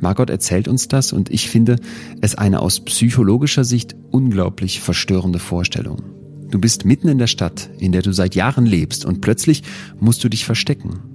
Margot 0.00 0.30
erzählt 0.30 0.68
uns 0.68 0.88
das 0.88 1.12
und 1.12 1.30
ich 1.30 1.50
finde 1.50 1.76
es 2.20 2.34
eine 2.36 2.60
aus 2.60 2.80
psychologischer 2.80 3.64
Sicht 3.64 3.96
unglaublich 4.10 4.80
verstörende 4.80 5.38
Vorstellung. 5.38 6.02
Du 6.50 6.60
bist 6.60 6.84
mitten 6.84 7.08
in 7.08 7.18
der 7.18 7.26
Stadt, 7.26 7.70
in 7.78 7.92
der 7.92 8.02
du 8.02 8.12
seit 8.12 8.34
Jahren 8.34 8.66
lebst 8.66 9.04
und 9.04 9.20
plötzlich 9.20 9.62
musst 9.98 10.22
du 10.22 10.28
dich 10.28 10.44
verstecken. 10.44 11.13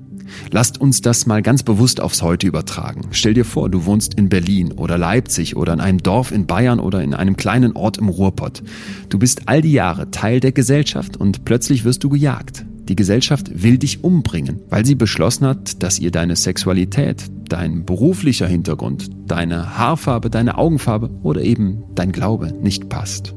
Lasst 0.52 0.80
uns 0.80 1.02
das 1.02 1.26
mal 1.26 1.42
ganz 1.42 1.64
bewusst 1.64 2.02
aufs 2.02 2.22
Heute 2.22 2.48
übertragen. 2.48 3.02
Stell 3.12 3.34
dir 3.34 3.46
vor, 3.46 3.70
du 3.70 3.86
wohnst 3.86 4.14
in 4.14 4.30
Berlin 4.30 4.72
oder 4.72 4.98
Leipzig 4.98 5.56
oder 5.56 5.74
in 5.74 5.80
einem 5.80 6.00
Dorf 6.00 6.32
in 6.32 6.46
Bayern 6.46 6.80
oder 6.80 7.02
in 7.02 7.14
einem 7.14 7.38
kleinen 7.38 7.74
Ort 7.74 7.98
im 7.98 8.10
Ruhrpott. 8.10 8.64
Du 9.10 9.20
bist 9.20 9.44
all 9.48 9.62
die 9.62 9.72
Jahre 9.72 10.12
Teil 10.12 10.40
der 10.40 10.52
Gesellschaft 10.52 11.18
und 11.18 11.46
plötzlich 11.46 11.84
wirst 11.86 12.04
du 12.04 12.10
gejagt. 12.10 12.66
Die 12.90 12.96
Gesellschaft 12.96 13.64
will 13.64 13.78
dich 13.78 14.04
umbringen, 14.04 14.62
weil 14.70 14.84
sie 14.84 14.96
beschlossen 14.96 15.46
hat, 15.46 15.84
dass 15.84 16.00
ihr 16.00 16.10
deine 16.10 16.36
Sexualität, 16.36 17.24
dein 17.48 17.86
beruflicher 17.86 18.48
Hintergrund, 18.48 19.12
deine 19.28 19.78
Haarfarbe, 19.78 20.32
deine 20.32 20.58
Augenfarbe 20.58 21.12
oder 21.22 21.42
eben 21.42 21.84
dein 21.94 22.12
Glaube 22.12 22.52
nicht 22.52 22.90
passt. 22.90 23.36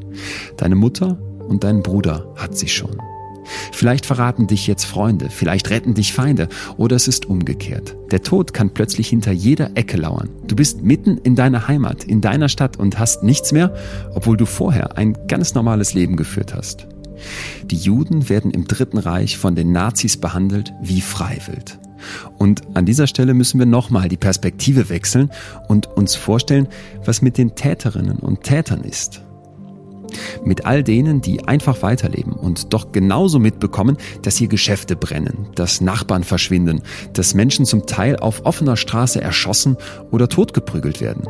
Deine 0.56 0.74
Mutter 0.74 1.18
und 1.48 1.64
dein 1.64 1.82
Bruder 1.82 2.32
hat 2.36 2.56
sie 2.56 2.68
schon. 2.68 2.96
Vielleicht 3.72 4.06
verraten 4.06 4.46
dich 4.46 4.66
jetzt 4.66 4.84
Freunde, 4.84 5.28
vielleicht 5.30 5.70
retten 5.70 5.94
dich 5.94 6.12
Feinde 6.12 6.48
oder 6.76 6.96
es 6.96 7.08
ist 7.08 7.26
umgekehrt. 7.26 7.96
Der 8.10 8.22
Tod 8.22 8.52
kann 8.52 8.70
plötzlich 8.70 9.08
hinter 9.08 9.32
jeder 9.32 9.76
Ecke 9.76 9.96
lauern. 9.96 10.28
Du 10.46 10.56
bist 10.56 10.82
mitten 10.82 11.18
in 11.18 11.34
deiner 11.34 11.68
Heimat, 11.68 12.04
in 12.04 12.20
deiner 12.20 12.48
Stadt 12.48 12.76
und 12.76 12.98
hast 12.98 13.22
nichts 13.22 13.52
mehr, 13.52 13.74
obwohl 14.14 14.36
du 14.36 14.46
vorher 14.46 14.96
ein 14.96 15.16
ganz 15.28 15.54
normales 15.54 15.94
Leben 15.94 16.16
geführt 16.16 16.54
hast. 16.54 16.86
Die 17.64 17.76
Juden 17.76 18.28
werden 18.28 18.50
im 18.50 18.66
Dritten 18.66 18.98
Reich 18.98 19.38
von 19.38 19.54
den 19.54 19.72
Nazis 19.72 20.16
behandelt 20.16 20.72
wie 20.82 21.00
Freiwild. 21.00 21.78
Und 22.38 22.62
an 22.74 22.84
dieser 22.84 23.06
Stelle 23.06 23.32
müssen 23.32 23.58
wir 23.58 23.66
nochmal 23.66 24.08
die 24.08 24.16
Perspektive 24.16 24.88
wechseln 24.88 25.30
und 25.68 25.86
uns 25.86 26.16
vorstellen, 26.16 26.68
was 27.04 27.22
mit 27.22 27.38
den 27.38 27.54
Täterinnen 27.54 28.18
und 28.18 28.42
Tätern 28.42 28.82
ist. 28.82 29.22
Mit 30.44 30.66
all 30.66 30.82
denen, 30.82 31.20
die 31.20 31.46
einfach 31.46 31.82
weiterleben 31.82 32.32
und 32.32 32.72
doch 32.72 32.92
genauso 32.92 33.38
mitbekommen, 33.38 33.96
dass 34.22 34.36
hier 34.36 34.48
Geschäfte 34.48 34.96
brennen, 34.96 35.48
dass 35.54 35.80
Nachbarn 35.80 36.24
verschwinden, 36.24 36.82
dass 37.12 37.34
Menschen 37.34 37.64
zum 37.64 37.86
Teil 37.86 38.16
auf 38.16 38.44
offener 38.44 38.76
Straße 38.76 39.20
erschossen 39.20 39.76
oder 40.10 40.28
totgeprügelt 40.28 41.00
werden. 41.00 41.26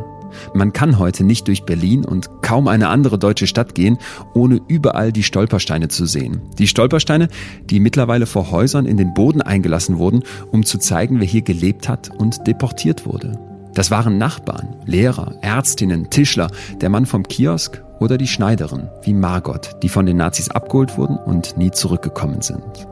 Man 0.54 0.72
kann 0.72 0.98
heute 0.98 1.24
nicht 1.24 1.48
durch 1.48 1.64
Berlin 1.64 2.04
und 2.04 2.42
kaum 2.42 2.68
eine 2.68 2.88
andere 2.88 3.18
deutsche 3.18 3.46
Stadt 3.46 3.74
gehen, 3.74 3.98
ohne 4.34 4.60
überall 4.68 5.12
die 5.12 5.22
Stolpersteine 5.22 5.88
zu 5.88 6.06
sehen. 6.06 6.40
Die 6.58 6.68
Stolpersteine, 6.68 7.28
die 7.68 7.80
mittlerweile 7.80 8.26
vor 8.26 8.50
Häusern 8.50 8.86
in 8.86 8.96
den 8.96 9.14
Boden 9.14 9.42
eingelassen 9.42 9.98
wurden, 9.98 10.22
um 10.50 10.64
zu 10.64 10.78
zeigen, 10.78 11.20
wer 11.20 11.26
hier 11.26 11.42
gelebt 11.42 11.88
hat 11.88 12.10
und 12.10 12.46
deportiert 12.46 13.06
wurde. 13.06 13.51
Das 13.74 13.90
waren 13.90 14.18
Nachbarn, 14.18 14.76
Lehrer, 14.84 15.34
Ärztinnen, 15.40 16.10
Tischler, 16.10 16.50
der 16.80 16.90
Mann 16.90 17.06
vom 17.06 17.22
Kiosk 17.22 17.82
oder 18.00 18.18
die 18.18 18.26
Schneiderin, 18.26 18.90
wie 19.02 19.14
Margot, 19.14 19.76
die 19.82 19.88
von 19.88 20.04
den 20.04 20.18
Nazis 20.18 20.50
abgeholt 20.50 20.98
wurden 20.98 21.16
und 21.16 21.56
nie 21.56 21.70
zurückgekommen 21.70 22.42
sind. 22.42 22.86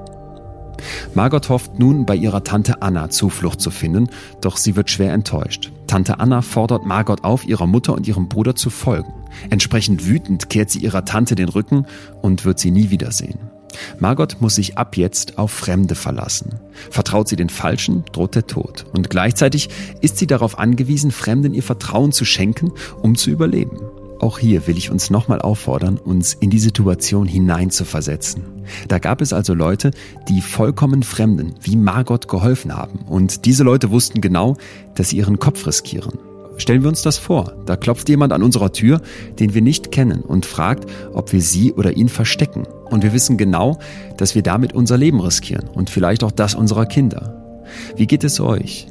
Margot 1.14 1.48
hofft 1.50 1.78
nun, 1.78 2.06
bei 2.06 2.14
ihrer 2.14 2.44
Tante 2.44 2.80
Anna 2.80 3.10
Zuflucht 3.10 3.60
zu 3.60 3.70
finden, 3.70 4.08
doch 4.40 4.56
sie 4.56 4.76
wird 4.76 4.90
schwer 4.90 5.12
enttäuscht. 5.12 5.70
Tante 5.86 6.20
Anna 6.20 6.40
fordert 6.40 6.86
Margot 6.86 7.24
auf, 7.24 7.46
ihrer 7.46 7.66
Mutter 7.66 7.94
und 7.94 8.08
ihrem 8.08 8.28
Bruder 8.28 8.54
zu 8.56 8.70
folgen. 8.70 9.12
Entsprechend 9.50 10.06
wütend 10.06 10.48
kehrt 10.48 10.70
sie 10.70 10.78
ihrer 10.78 11.04
Tante 11.04 11.34
den 11.34 11.48
Rücken 11.48 11.86
und 12.22 12.44
wird 12.44 12.58
sie 12.58 12.70
nie 12.70 12.90
wiedersehen. 12.90 13.49
Margot 13.98 14.40
muss 14.40 14.56
sich 14.56 14.78
ab 14.78 14.96
jetzt 14.96 15.38
auf 15.38 15.50
Fremde 15.50 15.94
verlassen. 15.94 16.60
Vertraut 16.90 17.28
sie 17.28 17.36
den 17.36 17.48
Falschen, 17.48 18.04
droht 18.12 18.34
der 18.34 18.46
Tod. 18.46 18.86
Und 18.92 19.10
gleichzeitig 19.10 19.68
ist 20.00 20.18
sie 20.18 20.26
darauf 20.26 20.58
angewiesen, 20.58 21.10
Fremden 21.10 21.54
ihr 21.54 21.62
Vertrauen 21.62 22.12
zu 22.12 22.24
schenken, 22.24 22.72
um 23.02 23.16
zu 23.16 23.30
überleben. 23.30 23.78
Auch 24.20 24.38
hier 24.38 24.66
will 24.66 24.76
ich 24.76 24.90
uns 24.90 25.08
nochmal 25.08 25.40
auffordern, 25.40 25.96
uns 25.96 26.34
in 26.34 26.50
die 26.50 26.58
Situation 26.58 27.26
hineinzuversetzen. 27.26 28.44
Da 28.86 28.98
gab 28.98 29.22
es 29.22 29.32
also 29.32 29.54
Leute, 29.54 29.92
die 30.28 30.42
vollkommen 30.42 31.02
Fremden 31.02 31.54
wie 31.62 31.74
Margot 31.74 32.28
geholfen 32.28 32.76
haben. 32.76 32.98
Und 33.08 33.46
diese 33.46 33.64
Leute 33.64 33.90
wussten 33.90 34.20
genau, 34.20 34.58
dass 34.94 35.08
sie 35.08 35.16
ihren 35.16 35.38
Kopf 35.38 35.66
riskieren. 35.66 36.29
Stellen 36.60 36.82
wir 36.82 36.90
uns 36.90 37.00
das 37.00 37.16
vor. 37.16 37.54
Da 37.64 37.76
klopft 37.76 38.10
jemand 38.10 38.34
an 38.34 38.42
unserer 38.42 38.70
Tür, 38.70 39.00
den 39.38 39.54
wir 39.54 39.62
nicht 39.62 39.90
kennen 39.90 40.20
und 40.20 40.44
fragt, 40.44 40.90
ob 41.14 41.32
wir 41.32 41.40
sie 41.40 41.72
oder 41.72 41.96
ihn 41.96 42.10
verstecken. 42.10 42.64
Und 42.90 43.02
wir 43.02 43.14
wissen 43.14 43.38
genau, 43.38 43.78
dass 44.18 44.34
wir 44.34 44.42
damit 44.42 44.74
unser 44.74 44.98
Leben 44.98 45.20
riskieren 45.20 45.68
und 45.68 45.88
vielleicht 45.88 46.22
auch 46.22 46.30
das 46.30 46.54
unserer 46.54 46.84
Kinder. 46.84 47.62
Wie 47.96 48.06
geht 48.06 48.24
es 48.24 48.40
euch? 48.40 48.88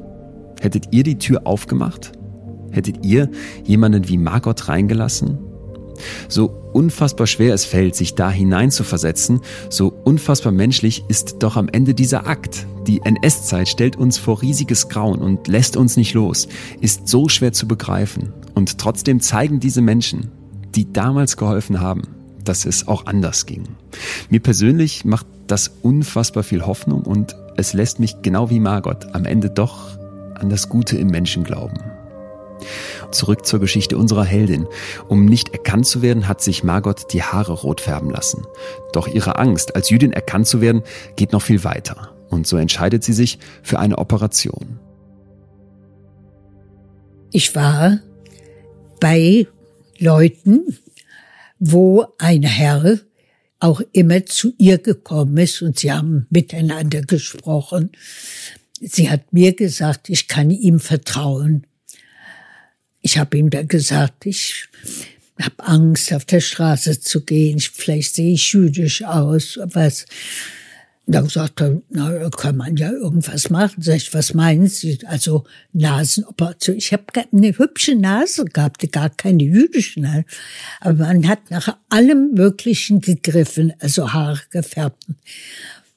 Hättet 0.59 0.87
ihr 0.91 1.03
die 1.03 1.19
Tür 1.19 1.45
aufgemacht? 1.45 2.11
Hättet 2.71 3.05
ihr 3.05 3.29
jemanden 3.63 4.09
wie 4.09 4.17
Margot 4.17 4.67
reingelassen? 4.67 5.37
So 6.27 6.49
unfassbar 6.73 7.27
schwer 7.27 7.53
es 7.53 7.65
fällt, 7.65 7.95
sich 7.95 8.15
da 8.15 8.29
hineinzuversetzen, 8.29 9.41
so 9.69 9.93
unfassbar 10.03 10.51
menschlich 10.51 11.03
ist 11.07 11.37
doch 11.39 11.55
am 11.57 11.69
Ende 11.69 11.93
dieser 11.93 12.27
Akt. 12.27 12.67
Die 12.87 13.01
NS-Zeit 13.03 13.67
stellt 13.67 13.95
uns 13.95 14.17
vor 14.17 14.41
riesiges 14.41 14.89
Grauen 14.89 15.19
und 15.19 15.47
lässt 15.47 15.77
uns 15.77 15.97
nicht 15.97 16.13
los, 16.13 16.47
ist 16.81 17.07
so 17.07 17.29
schwer 17.29 17.53
zu 17.53 17.67
begreifen. 17.67 18.33
Und 18.55 18.77
trotzdem 18.77 19.19
zeigen 19.19 19.59
diese 19.59 19.81
Menschen, 19.81 20.31
die 20.75 20.91
damals 20.91 21.37
geholfen 21.37 21.79
haben, 21.79 22.03
dass 22.43 22.65
es 22.65 22.87
auch 22.87 23.05
anders 23.05 23.45
ging. 23.45 23.63
Mir 24.29 24.39
persönlich 24.39 25.05
macht 25.05 25.27
das 25.47 25.71
unfassbar 25.81 26.43
viel 26.43 26.65
Hoffnung 26.65 27.03
und 27.03 27.35
es 27.57 27.73
lässt 27.73 27.99
mich 27.99 28.21
genau 28.21 28.49
wie 28.49 28.59
Margot 28.59 29.13
am 29.13 29.25
Ende 29.25 29.49
doch 29.49 29.97
an 30.35 30.49
das 30.49 30.69
Gute 30.69 30.97
im 30.97 31.07
Menschen 31.07 31.43
glauben. 31.43 31.79
Zurück 33.11 33.45
zur 33.45 33.59
Geschichte 33.59 33.97
unserer 33.97 34.25
Heldin. 34.25 34.67
Um 35.07 35.25
nicht 35.25 35.49
erkannt 35.49 35.87
zu 35.87 36.01
werden, 36.01 36.27
hat 36.27 36.41
sich 36.41 36.63
Margot 36.63 37.13
die 37.13 37.23
Haare 37.23 37.53
rot 37.53 37.81
färben 37.81 38.09
lassen. 38.09 38.45
Doch 38.93 39.07
ihre 39.07 39.37
Angst, 39.37 39.75
als 39.75 39.89
Jüdin 39.89 40.13
erkannt 40.13 40.47
zu 40.47 40.61
werden, 40.61 40.83
geht 41.15 41.31
noch 41.31 41.41
viel 41.41 41.63
weiter. 41.63 42.15
Und 42.29 42.47
so 42.47 42.57
entscheidet 42.57 43.03
sie 43.03 43.13
sich 43.13 43.39
für 43.63 43.79
eine 43.79 43.97
Operation. 43.97 44.79
Ich 47.31 47.55
war 47.55 47.99
bei 48.99 49.47
Leuten, 49.97 50.77
wo 51.59 52.05
ein 52.17 52.43
Herr 52.43 52.99
auch 53.59 53.81
immer 53.91 54.25
zu 54.25 54.53
ihr 54.57 54.77
gekommen 54.77 55.37
ist 55.37 55.61
und 55.61 55.77
sie 55.77 55.91
haben 55.91 56.27
miteinander 56.29 57.01
gesprochen. 57.01 57.91
Sie 58.81 59.09
hat 59.09 59.33
mir 59.33 59.53
gesagt, 59.53 60.09
ich 60.09 60.27
kann 60.27 60.49
ihm 60.49 60.79
vertrauen. 60.79 61.67
Ich 63.01 63.17
habe 63.17 63.37
ihm 63.37 63.49
dann 63.49 63.67
gesagt, 63.67 64.25
ich 64.25 64.67
habe 65.41 65.55
Angst, 65.59 66.13
auf 66.13 66.25
der 66.25 66.41
Straße 66.41 66.99
zu 66.99 67.21
gehen. 67.21 67.59
Vielleicht 67.59 68.15
sehe 68.15 68.33
ich 68.33 68.51
jüdisch 68.51 69.03
aus, 69.03 69.59
was. 69.63 70.05
Dann 71.05 71.27
sagt 71.27 71.61
er, 71.61 71.81
na, 71.89 72.11
da 72.11 72.29
kann 72.29 72.57
man 72.57 72.77
ja 72.77 72.91
irgendwas 72.91 73.49
machen. 73.49 73.81
Sag 73.81 73.95
ich, 73.95 74.13
was 74.13 74.35
meinen 74.35 74.67
Sie? 74.67 74.99
Also 75.07 75.43
Nasenoperation. 75.73 76.75
Ich 76.75 76.93
habe 76.93 77.05
eine 77.33 77.57
hübsche 77.57 77.95
Nase 77.95 78.45
gehabt, 78.45 78.91
gar 78.91 79.09
keine 79.09 79.41
jüdische 79.41 80.01
Nase. 80.01 80.25
Aber 80.81 81.05
man 81.05 81.27
hat 81.27 81.49
nach 81.49 81.75
allem 81.89 82.33
Möglichen 82.35 83.01
gegriffen, 83.01 83.73
also 83.79 84.13
Haare 84.13 84.41
gefärbt. 84.51 85.03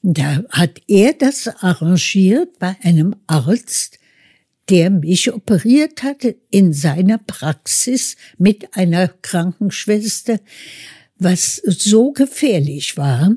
Da 0.01 0.43
hat 0.49 0.81
er 0.87 1.13
das 1.13 1.47
arrangiert 1.47 2.57
bei 2.57 2.75
einem 2.81 3.15
Arzt, 3.27 3.99
der 4.69 4.89
mich 4.89 5.31
operiert 5.31 6.03
hatte 6.03 6.35
in 6.49 6.73
seiner 6.73 7.17
Praxis 7.17 8.15
mit 8.37 8.75
einer 8.75 9.07
Krankenschwester, 9.07 10.39
was 11.17 11.57
so 11.57 12.11
gefährlich 12.11 12.97
war, 12.97 13.35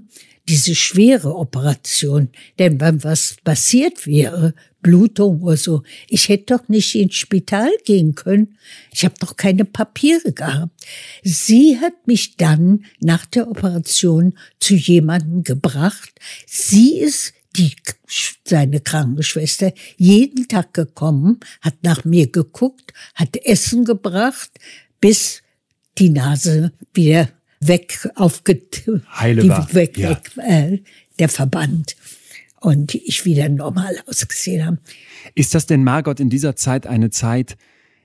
diese 0.49 0.75
schwere 0.75 1.35
Operation. 1.35 2.29
Denn 2.59 2.81
wenn 2.81 3.03
was 3.03 3.37
passiert 3.43 4.07
wäre, 4.07 4.55
Blutung 4.81 5.43
oder 5.43 5.57
so, 5.57 5.83
ich 6.09 6.29
hätte 6.29 6.57
doch 6.57 6.69
nicht 6.69 6.95
ins 6.95 7.17
Spital 7.17 7.71
gehen 7.85 8.15
können. 8.15 8.57
Ich 8.93 9.05
habe 9.05 9.17
doch 9.19 9.37
keine 9.37 9.65
Papiere 9.65 10.33
gehabt. 10.33 10.71
Sie 11.25 11.81
hat 11.81 12.07
mich 12.07 12.37
dann 12.37 12.85
nach 13.01 13.27
der 13.27 13.51
Operation 13.51 14.35
zu 14.61 14.77
jemandem 14.77 15.43
gebracht. 15.43 16.13
Sie 16.47 16.99
ist 16.99 17.35
die, 17.57 17.73
seine 18.45 18.81
Krankenschwester 18.81 19.73
jeden 19.97 20.49
Tag 20.49 20.75
gekommen, 20.75 21.41
hat 21.61 21.75
nach 21.83 22.05
mir 22.05 22.29
geguckt, 22.29 22.93
hat 23.15 23.37
Essen 23.37 23.85
gebracht, 23.85 24.51
bis 25.01 25.43
die 25.99 26.11
Nase 26.11 26.73
wieder 26.93 27.29
weg 27.61 28.09
aufget 28.15 28.85
Heile 29.15 29.49
war. 29.49 29.73
weg, 29.75 29.97
ja. 29.97 30.11
weg 30.11 30.31
äh, 30.37 30.79
der 31.19 31.29
Verband 31.29 31.97
und 32.61 32.95
ich 32.95 33.25
wieder 33.25 33.49
normal 33.49 33.97
ausgesehen 34.07 34.65
habe. 34.65 34.79
Ist 35.35 35.55
das 35.55 35.67
denn, 35.67 35.85
Margot, 35.85 36.21
in 36.21 36.31
dieser 36.31 36.57
Zeit 36.57 36.87
eine 36.87 37.11
Zeit, 37.11 37.57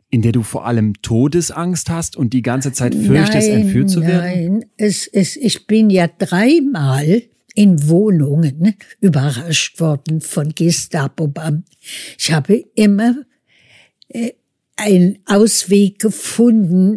in 0.09 0.21
der 0.21 0.31
du 0.31 0.43
vor 0.43 0.65
allem 0.65 1.01
Todesangst 1.01 1.89
hast 1.89 2.15
und 2.15 2.33
die 2.33 2.41
ganze 2.41 2.73
Zeit 2.73 2.93
fürchtest, 2.93 3.47
nein, 3.47 3.61
entführt 3.61 3.89
zu 3.89 4.01
werden? 4.01 4.57
Nein, 4.59 4.65
es, 4.77 5.07
es, 5.07 5.35
ich 5.35 5.67
bin 5.67 5.89
ja 5.89 6.07
dreimal 6.07 7.23
in 7.55 7.87
Wohnungen 7.89 8.75
überrascht 8.99 9.79
worden 9.79 10.21
von 10.21 10.53
Gestapo-Beamten. 10.55 11.65
Ich 12.17 12.31
habe 12.31 12.63
immer 12.75 13.15
äh, 14.09 14.31
einen 14.77 15.19
Ausweg 15.25 15.99
gefunden. 15.99 16.95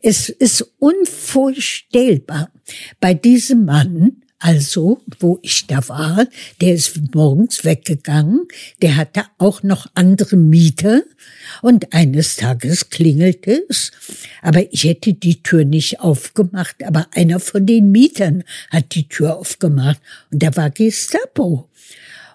Es 0.00 0.28
ist 0.28 0.62
unvorstellbar. 0.78 2.52
Bei 3.00 3.14
diesem 3.14 3.64
Mann, 3.64 4.23
also, 4.44 5.00
wo 5.20 5.38
ich 5.40 5.68
da 5.68 5.88
war, 5.88 6.26
der 6.60 6.74
ist 6.74 7.14
morgens 7.14 7.64
weggegangen, 7.64 8.46
der 8.82 8.96
hatte 8.96 9.22
auch 9.38 9.62
noch 9.62 9.86
andere 9.94 10.36
Mieter 10.36 11.02
und 11.62 11.94
eines 11.94 12.36
Tages 12.36 12.90
klingelte 12.90 13.62
es, 13.70 13.90
aber 14.42 14.70
ich 14.70 14.84
hätte 14.84 15.14
die 15.14 15.42
Tür 15.42 15.64
nicht 15.64 16.00
aufgemacht, 16.00 16.82
aber 16.84 17.06
einer 17.12 17.40
von 17.40 17.64
den 17.64 17.90
Mietern 17.90 18.44
hat 18.68 18.94
die 18.94 19.08
Tür 19.08 19.38
aufgemacht 19.38 20.02
und 20.30 20.42
da 20.42 20.54
war 20.56 20.68
Gestapo. 20.68 21.70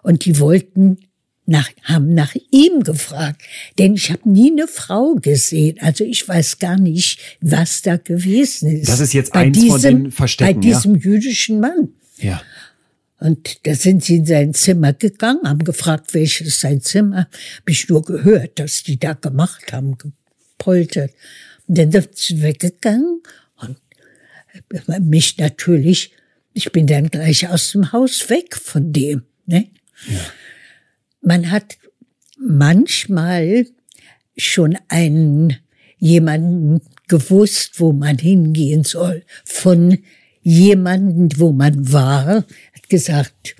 Und 0.01 0.25
die 0.25 0.39
wollten 0.39 0.97
nach, 1.45 1.69
haben 1.83 2.15
nach 2.15 2.33
ihm 2.49 2.81
gefragt. 2.81 3.43
Denn 3.77 3.93
ich 3.93 4.09
habe 4.09 4.29
nie 4.29 4.51
eine 4.51 4.67
Frau 4.67 5.15
gesehen. 5.15 5.77
Also 5.79 6.03
ich 6.03 6.27
weiß 6.27 6.57
gar 6.57 6.79
nicht, 6.79 7.19
was 7.41 7.81
da 7.81 7.97
gewesen 7.97 8.71
ist. 8.71 8.89
Das 8.89 8.99
ist 8.99 9.13
jetzt 9.13 9.33
bei 9.33 9.41
eins 9.41 9.59
diesem, 9.59 9.71
von 9.71 9.81
den 9.81 10.11
Verstecken, 10.11 10.61
Bei 10.61 10.67
diesem 10.67 10.95
jüdischen 10.95 11.59
Mann. 11.59 11.89
Ja. 12.19 12.41
Und 13.19 13.67
da 13.67 13.75
sind 13.75 14.03
sie 14.03 14.17
in 14.17 14.25
sein 14.25 14.53
Zimmer 14.53 14.93
gegangen, 14.93 15.47
haben 15.47 15.63
gefragt, 15.63 16.13
welches 16.13 16.61
sein 16.61 16.81
Zimmer. 16.81 17.27
Hab 17.57 17.69
ich 17.69 17.89
nur 17.89 18.01
gehört, 18.01 18.59
dass 18.59 18.83
die 18.83 18.97
da 18.97 19.13
gemacht 19.13 19.73
haben, 19.73 19.97
gepoltert. 19.97 21.11
Und 21.67 21.77
dann 21.77 21.91
sind 21.91 22.15
sie 22.15 22.41
weggegangen 22.41 23.21
und 23.57 23.77
mich 25.01 25.37
natürlich, 25.37 26.13
ich 26.53 26.71
bin 26.71 26.87
dann 26.87 27.09
gleich 27.09 27.47
aus 27.49 27.73
dem 27.73 27.91
Haus 27.91 28.29
weg 28.29 28.55
von 28.55 28.93
dem. 28.93 29.23
Ne? 29.45 29.69
Ja. 30.07 30.19
Man 31.21 31.51
hat 31.51 31.77
manchmal 32.39 33.65
schon 34.37 34.77
einen 34.87 35.57
jemanden 35.97 36.81
gewusst, 37.09 37.79
wo 37.79 37.91
man 37.91 38.17
hingehen 38.17 38.85
soll, 38.85 39.25
von 39.43 39.97
jemanden, 40.41 41.29
wo 41.39 41.51
man 41.51 41.91
war, 41.91 42.45
hat 42.73 42.89
gesagt, 42.89 43.55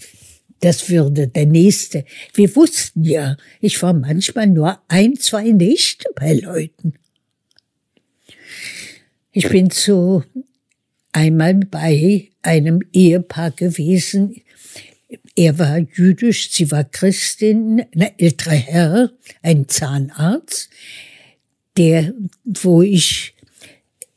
das 0.61 0.89
würde 0.89 1.27
der 1.27 1.45
Nächste. 1.45 2.05
Wir 2.33 2.53
wussten 2.55 3.03
ja, 3.03 3.37
ich 3.61 3.81
war 3.81 3.93
manchmal 3.93 4.47
nur 4.47 4.81
ein, 4.87 5.15
zwei 5.17 5.51
Nächte 5.51 6.09
bei 6.15 6.33
Leuten. 6.33 6.93
Ich 9.31 9.47
bin 9.47 9.69
zu 9.69 10.23
einmal 11.11 11.55
bei 11.55 12.29
einem 12.41 12.81
Ehepaar 12.91 13.51
gewesen. 13.51 14.41
Er 15.35 15.57
war 15.57 15.77
jüdisch, 15.77 16.51
sie 16.51 16.71
war 16.71 16.83
Christin, 16.83 17.85
ein 17.95 18.11
älterer 18.17 18.51
Herr, 18.51 19.11
ein 19.41 19.67
Zahnarzt, 19.67 20.69
der, 21.77 22.13
wo 22.43 22.81
ich 22.81 23.33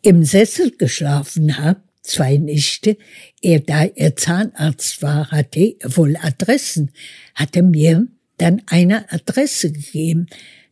im 0.02 0.24
Sessel 0.24 0.72
geschlafen 0.76 1.58
habe, 1.58 1.80
zwei 2.02 2.36
Nächte. 2.36 2.96
Er, 3.40 3.60
da 3.60 3.84
er 3.84 4.16
Zahnarzt 4.16 5.02
war, 5.02 5.30
hatte 5.30 5.76
wohl 5.84 6.16
Adressen, 6.16 6.90
hatte 7.34 7.62
mir 7.62 8.06
dann 8.38 8.62
eine 8.66 9.10
Adresse 9.12 9.72
gegeben. 9.72 10.26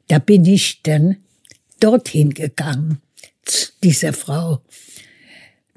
Da 0.09 0.19
bin 0.19 0.45
ich 0.45 0.83
dann 0.83 1.17
dorthin 1.79 2.35
gegangen, 2.35 3.01
zu 3.45 3.73
dieser 3.83 4.13
Frau. 4.13 4.63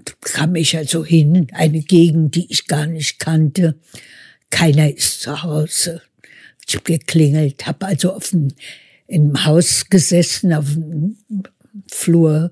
Da 0.04 0.14
kam 0.22 0.56
ich 0.56 0.76
also 0.76 1.06
hin, 1.06 1.47
eine 1.54 1.82
Gegend, 1.82 2.36
die 2.36 2.51
ich 2.51 2.68
gar 2.68 2.88
nicht 2.88 3.20
kannte. 3.20 3.80
Keiner 4.49 4.91
ist 4.93 5.22
zu 5.22 5.43
Hause. 5.43 6.01
Ich 6.68 6.76
habe 6.76 6.84
geklingelt, 6.84 7.66
habe 7.66 7.86
also 7.86 8.14
auf 8.14 8.30
dem, 8.30 8.49
im 9.08 9.45
Haus 9.45 9.86
gesessen, 9.89 10.54
auf 10.54 10.74
dem 10.74 11.18
Flur 11.88 12.51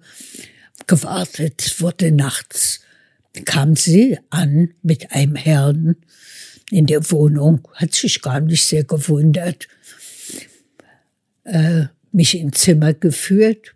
gewartet. 0.87 1.75
Wurde 1.79 2.11
nachts 2.11 2.81
kam 3.45 3.75
sie 3.75 4.17
an 4.29 4.73
mit 4.81 5.11
einem 5.11 5.35
Herrn 5.35 5.95
in 6.69 6.85
der 6.85 7.11
Wohnung, 7.11 7.67
hat 7.73 7.93
sich 7.93 8.21
gar 8.21 8.39
nicht 8.39 8.63
sehr 8.63 8.83
gewundert, 8.83 9.67
äh, 11.43 11.85
mich 12.11 12.37
ins 12.37 12.59
Zimmer 12.59 12.93
geführt. 12.93 13.75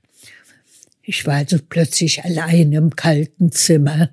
Ich 1.02 1.26
war 1.26 1.36
also 1.36 1.58
plötzlich 1.70 2.24
allein 2.24 2.72
im 2.74 2.96
kalten 2.96 3.52
Zimmer. 3.52 4.10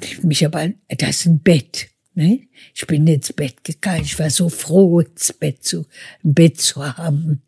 Ich 0.00 0.22
mich 0.22 0.44
aber, 0.44 0.70
das 0.88 1.20
ist 1.20 1.26
ein 1.26 1.40
Bett. 1.40 1.88
Ne? 2.14 2.48
Ich 2.74 2.86
bin 2.86 3.06
ins 3.06 3.32
Bett 3.32 3.62
gegangen. 3.62 4.04
Ich 4.04 4.18
war 4.18 4.30
so 4.30 4.48
froh, 4.48 5.00
ins 5.00 5.32
Bett 5.32 5.62
zu, 5.64 5.86
ein 6.24 6.34
Bett 6.34 6.60
zu 6.60 6.84
haben. 6.96 7.42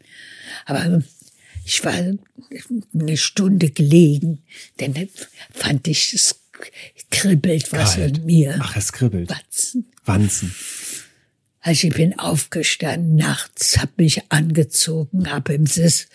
Aber 0.67 1.03
ich 1.65 1.85
war 1.85 1.95
eine 1.95 3.17
Stunde 3.17 3.71
gelegen, 3.71 4.43
dann 4.79 5.09
fand 5.51 5.89
ich 5.89 6.13
es 6.13 6.42
kribbelt 7.11 7.73
was 7.73 7.97
Kalt. 7.97 8.19
in 8.19 8.27
mir. 8.27 8.59
Ach, 8.61 8.77
es 8.77 8.93
kribbelt. 8.93 9.31
Wanzen. 9.31 9.91
Wanzen. 10.05 10.55
Also 11.61 11.87
ich 11.87 11.95
bin 11.95 12.19
aufgestanden 12.19 13.15
nachts, 13.15 13.79
habe 13.79 13.93
mich 13.99 14.21
angezogen, 14.31 15.31
habe 15.31 15.55
im 15.55 15.67
Sis 15.67 16.09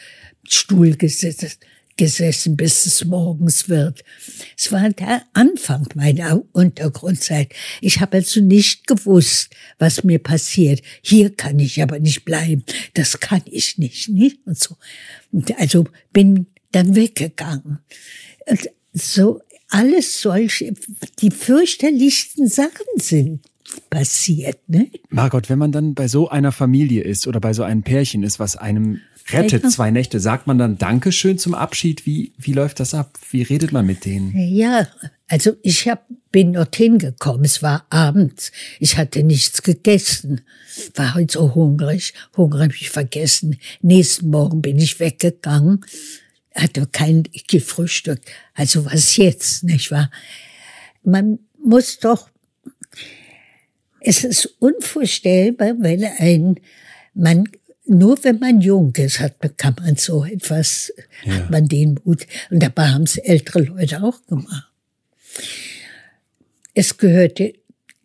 Stuhl 0.45 0.95
gesessen, 0.95 1.51
gesessen, 1.97 2.55
bis 2.55 2.85
es 2.85 3.03
morgens 3.05 3.67
wird. 3.67 4.03
Es 4.57 4.71
war 4.71 4.89
der 4.89 5.23
Anfang 5.33 5.87
meiner 5.95 6.43
Untergrundzeit. 6.53 7.53
Ich 7.81 7.99
habe 7.99 8.17
also 8.17 8.39
nicht 8.39 8.87
gewusst, 8.87 9.49
was 9.79 10.03
mir 10.03 10.19
passiert. 10.19 10.81
Hier 11.01 11.35
kann 11.35 11.59
ich 11.59 11.81
aber 11.81 11.99
nicht 11.99 12.23
bleiben. 12.23 12.63
das 12.93 13.19
kann 13.19 13.41
ich 13.45 13.77
nicht, 13.77 14.09
nicht? 14.09 14.45
Und 14.45 14.59
so. 14.59 14.77
Also 15.57 15.85
bin 16.13 16.47
dann 16.71 16.95
weggegangen. 16.95 17.79
Und 18.45 18.69
so 18.93 19.41
alles 19.69 20.21
solche, 20.21 20.73
die 21.19 21.31
fürchterlichsten 21.31 22.47
Sachen 22.47 22.85
sind 22.97 23.41
passiert, 23.89 24.59
ne? 24.67 24.89
Margot, 25.09 25.49
wenn 25.49 25.59
man 25.59 25.71
dann 25.71 25.93
bei 25.93 26.07
so 26.07 26.29
einer 26.29 26.51
Familie 26.51 27.03
ist 27.03 27.27
oder 27.27 27.39
bei 27.39 27.53
so 27.53 27.63
einem 27.63 27.83
Pärchen 27.83 28.23
ist, 28.23 28.39
was 28.39 28.55
einem 28.55 29.01
rettet, 29.29 29.69
zwei 29.71 29.91
Nächte, 29.91 30.19
sagt 30.19 30.47
man 30.47 30.57
dann 30.57 30.77
Dankeschön 30.77 31.37
zum 31.37 31.53
Abschied? 31.53 32.05
Wie, 32.05 32.31
wie 32.37 32.53
läuft 32.53 32.79
das 32.79 32.93
ab? 32.93 33.19
Wie 33.29 33.41
redet 33.41 33.71
man 33.71 33.85
mit 33.85 34.05
denen? 34.05 34.33
Ja, 34.37 34.87
also 35.27 35.57
ich 35.63 35.87
hab, 35.87 36.05
bin 36.31 36.53
dorthin 36.53 36.97
gekommen. 36.97 37.43
Es 37.43 37.61
war 37.61 37.85
abends. 37.89 38.51
Ich 38.79 38.97
hatte 38.97 39.23
nichts 39.23 39.63
gegessen. 39.63 40.41
War 40.95 41.15
heute 41.15 41.33
so 41.33 41.55
hungrig. 41.55 42.13
Hunger 42.35 42.61
habe 42.61 42.73
ich 42.73 42.89
vergessen. 42.89 43.57
Nächsten 43.81 44.29
Morgen 44.29 44.61
bin 44.61 44.77
ich 44.77 44.99
weggegangen. 44.99 45.83
Hatte 46.57 46.87
kein 46.91 47.23
gefrühstückt. 47.47 48.27
Also 48.53 48.85
was 48.85 49.15
jetzt, 49.17 49.63
nicht 49.63 49.91
wahr? 49.91 50.11
Man 51.03 51.39
muss 51.63 51.99
doch, 51.99 52.29
es 53.99 54.23
ist 54.23 54.45
unvorstellbar, 54.59 55.75
wenn 55.79 56.03
ein, 56.03 56.59
man 57.13 57.47
nur 57.87 58.21
wenn 58.23 58.39
man 58.39 58.61
jung 58.61 58.93
ist, 58.95 59.19
hat, 59.19 59.35
kann 59.57 59.75
man 59.79 59.95
so 59.95 60.25
etwas, 60.25 60.93
ja. 61.23 61.35
hat 61.35 61.49
man 61.49 61.67
den 61.67 61.99
Mut. 62.03 62.27
Und 62.49 62.61
dabei 62.61 62.89
haben 62.89 63.03
es 63.03 63.17
ältere 63.17 63.61
Leute 63.61 64.03
auch 64.03 64.25
gemacht. 64.25 64.71
Es 66.73 66.97
gehörte 66.97 67.53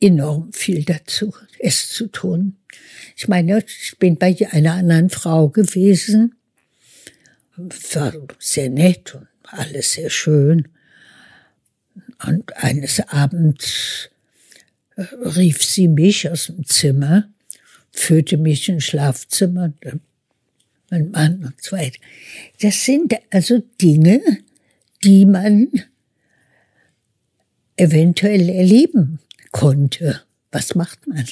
enorm 0.00 0.52
viel 0.52 0.84
dazu, 0.84 1.34
es 1.58 1.88
zu 1.88 2.06
tun. 2.06 2.56
Ich 3.16 3.28
meine, 3.28 3.58
ich 3.58 3.98
bin 3.98 4.16
bei 4.16 4.36
einer 4.50 4.74
anderen 4.74 5.10
Frau 5.10 5.48
gewesen, 5.48 6.34
war 7.94 8.12
sehr 8.38 8.70
nett 8.70 9.14
und 9.14 9.28
alles 9.44 9.92
sehr 9.92 10.10
schön. 10.10 10.68
Und 12.26 12.56
eines 12.56 13.00
Abends 13.08 14.10
äh, 14.96 15.02
rief 15.02 15.62
sie 15.62 15.88
mich 15.88 16.28
aus 16.30 16.46
dem 16.46 16.64
Zimmer 16.64 17.28
führte 17.92 18.36
mich 18.36 18.68
ins 18.68 18.84
Schlafzimmer, 18.84 19.72
mein 20.90 21.10
Mann 21.10 21.44
und 21.44 21.62
so 21.62 21.76
weiter. 21.76 21.98
Das 22.60 22.84
sind 22.84 23.14
also 23.30 23.62
Dinge, 23.80 24.20
die 25.04 25.26
man 25.26 25.68
eventuell 27.76 28.48
erleben 28.48 29.20
konnte. 29.52 30.22
Was 30.50 30.74
macht 30.74 31.06
man? 31.06 31.24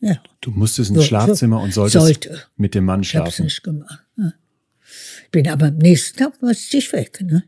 Ja. 0.00 0.22
Du 0.40 0.50
musstest 0.50 0.90
ins 0.90 1.04
Schlafzimmer 1.06 1.60
und 1.60 1.72
solltest 1.72 2.04
sollte. 2.04 2.42
mit 2.56 2.74
dem 2.74 2.84
Mann 2.84 3.04
schlafen. 3.04 3.28
Ich 3.28 3.34
hab's 3.34 3.40
nicht 3.40 3.62
gemacht. 3.62 4.04
Ne? 4.16 4.34
Bin 5.30 5.48
aber 5.48 5.66
am 5.66 5.78
nächsten 5.78 6.18
Tag 6.18 6.40
musste 6.42 6.76
ich 6.76 6.92
weg. 6.92 7.20
Ne? 7.22 7.44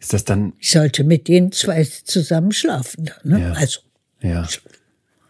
Ist 0.00 0.12
das 0.12 0.24
dann? 0.24 0.52
Ich 0.58 0.70
sollte 0.70 1.04
mit 1.04 1.28
den 1.28 1.52
zwei 1.52 1.84
zusammen 1.84 2.52
schlafen. 2.52 3.10
ne? 3.22 3.40
Ja. 3.40 3.52
Also. 3.52 3.80
Ja. 4.20 4.48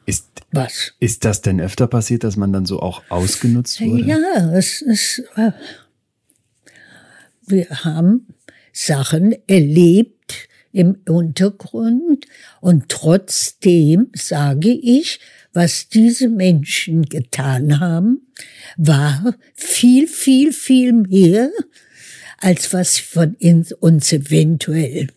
Ist, 0.07 0.27
Was? 0.51 0.93
Ist 0.99 1.25
das 1.25 1.43
denn 1.43 1.61
öfter 1.61 1.87
passiert, 1.87 2.25
dass 2.25 2.37
man 2.37 2.53
dann 2.53 2.67
so 2.67 2.81
auch 2.81 3.03
ausgenutzt 3.09 3.81
wurde? 3.81 4.05
Ja, 4.05 4.53
es 4.55 4.83
ist, 4.83 5.23
äh, 5.37 5.53
wir 7.47 7.69
haben 7.85 8.27
Sachen 8.73 9.37
erlebt 9.47 10.49
im 10.73 10.99
Untergrund 11.07 12.27
und 12.61 12.89
trotzdem 12.89 14.11
sage 14.15 14.71
ich, 14.71 15.21
was 15.53 15.89
diese 15.89 16.29
Menschen 16.29 17.05
getan 17.05 17.81
haben, 17.81 18.27
war 18.77 19.35
viel, 19.55 20.07
viel, 20.09 20.53
viel 20.53 20.93
mehr, 20.93 21.51
als 22.39 22.73
was 22.73 22.99
von 22.99 23.37
uns 23.81 24.13
eventuell 24.13 25.09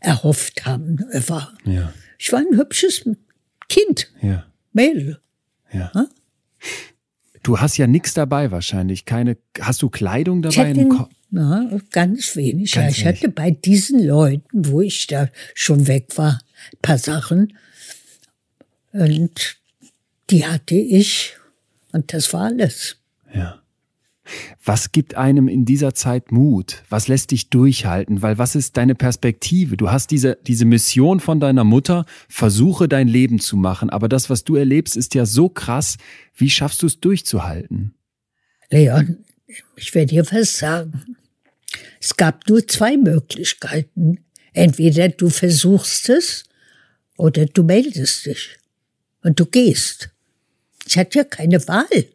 erhofft 0.00 0.66
haben. 0.66 1.04
War. 1.26 1.56
Ja. 1.64 1.92
Ich 2.18 2.32
war 2.32 2.40
ein 2.40 2.56
hübsches 2.56 3.04
Kind. 3.68 4.12
Ja. 4.22 4.46
Mädel. 4.72 5.20
Ja. 5.72 5.92
Ha? 5.94 6.08
Du 7.42 7.58
hast 7.58 7.78
ja 7.78 7.86
nichts 7.86 8.14
dabei 8.14 8.50
wahrscheinlich. 8.50 9.06
Keine, 9.06 9.38
hast 9.60 9.82
du 9.82 9.88
Kleidung 9.88 10.42
dabei? 10.42 10.72
Ich 10.72 10.78
hatte, 10.78 11.08
na, 11.30 11.80
ganz 11.90 12.36
wenig. 12.36 12.72
Ganz 12.72 12.98
ich 12.98 13.04
wenig. 13.04 13.22
hatte 13.22 13.28
bei 13.30 13.50
diesen 13.50 14.04
Leuten, 14.04 14.66
wo 14.66 14.80
ich 14.80 15.06
da 15.06 15.28
schon 15.54 15.86
weg 15.86 16.08
war, 16.16 16.40
ein 16.72 16.78
paar 16.82 16.98
Sachen. 16.98 17.56
Und 18.92 19.59
die 20.30 20.46
hatte 20.46 20.76
ich. 20.76 21.36
Und 21.92 22.12
das 22.12 22.32
war 22.32 22.44
alles. 22.44 22.96
Ja. 23.34 23.60
Was 24.62 24.92
gibt 24.92 25.16
einem 25.16 25.48
in 25.48 25.64
dieser 25.64 25.94
Zeit 25.94 26.30
Mut? 26.30 26.84
Was 26.88 27.08
lässt 27.08 27.32
dich 27.32 27.50
durchhalten? 27.50 28.22
Weil 28.22 28.38
was 28.38 28.54
ist 28.54 28.76
deine 28.76 28.94
Perspektive? 28.94 29.76
Du 29.76 29.90
hast 29.90 30.10
diese, 30.10 30.38
diese 30.46 30.64
Mission 30.64 31.20
von 31.20 31.40
deiner 31.40 31.64
Mutter, 31.64 32.04
versuche 32.28 32.88
dein 32.88 33.08
Leben 33.08 33.40
zu 33.40 33.56
machen. 33.56 33.90
Aber 33.90 34.08
das, 34.08 34.30
was 34.30 34.44
du 34.44 34.54
erlebst, 34.54 34.96
ist 34.96 35.14
ja 35.14 35.26
so 35.26 35.48
krass. 35.48 35.96
Wie 36.34 36.50
schaffst 36.50 36.82
du 36.82 36.86
es 36.86 37.00
durchzuhalten? 37.00 37.94
Leon, 38.70 39.24
ich 39.76 39.94
werde 39.94 40.14
dir 40.14 40.26
was 40.30 40.58
sagen. 40.58 41.16
Es 42.00 42.16
gab 42.16 42.48
nur 42.48 42.66
zwei 42.66 42.96
Möglichkeiten. 42.96 44.18
Entweder 44.52 45.08
du 45.08 45.28
versuchst 45.28 46.08
es 46.08 46.44
oder 47.16 47.46
du 47.46 47.62
meldest 47.62 48.26
dich 48.26 48.58
und 49.22 49.38
du 49.40 49.46
gehst. 49.46 50.10
Ich 50.90 50.98
hatte 50.98 51.18
ja 51.18 51.24
keine 51.24 51.66
Wahl. 51.68 52.06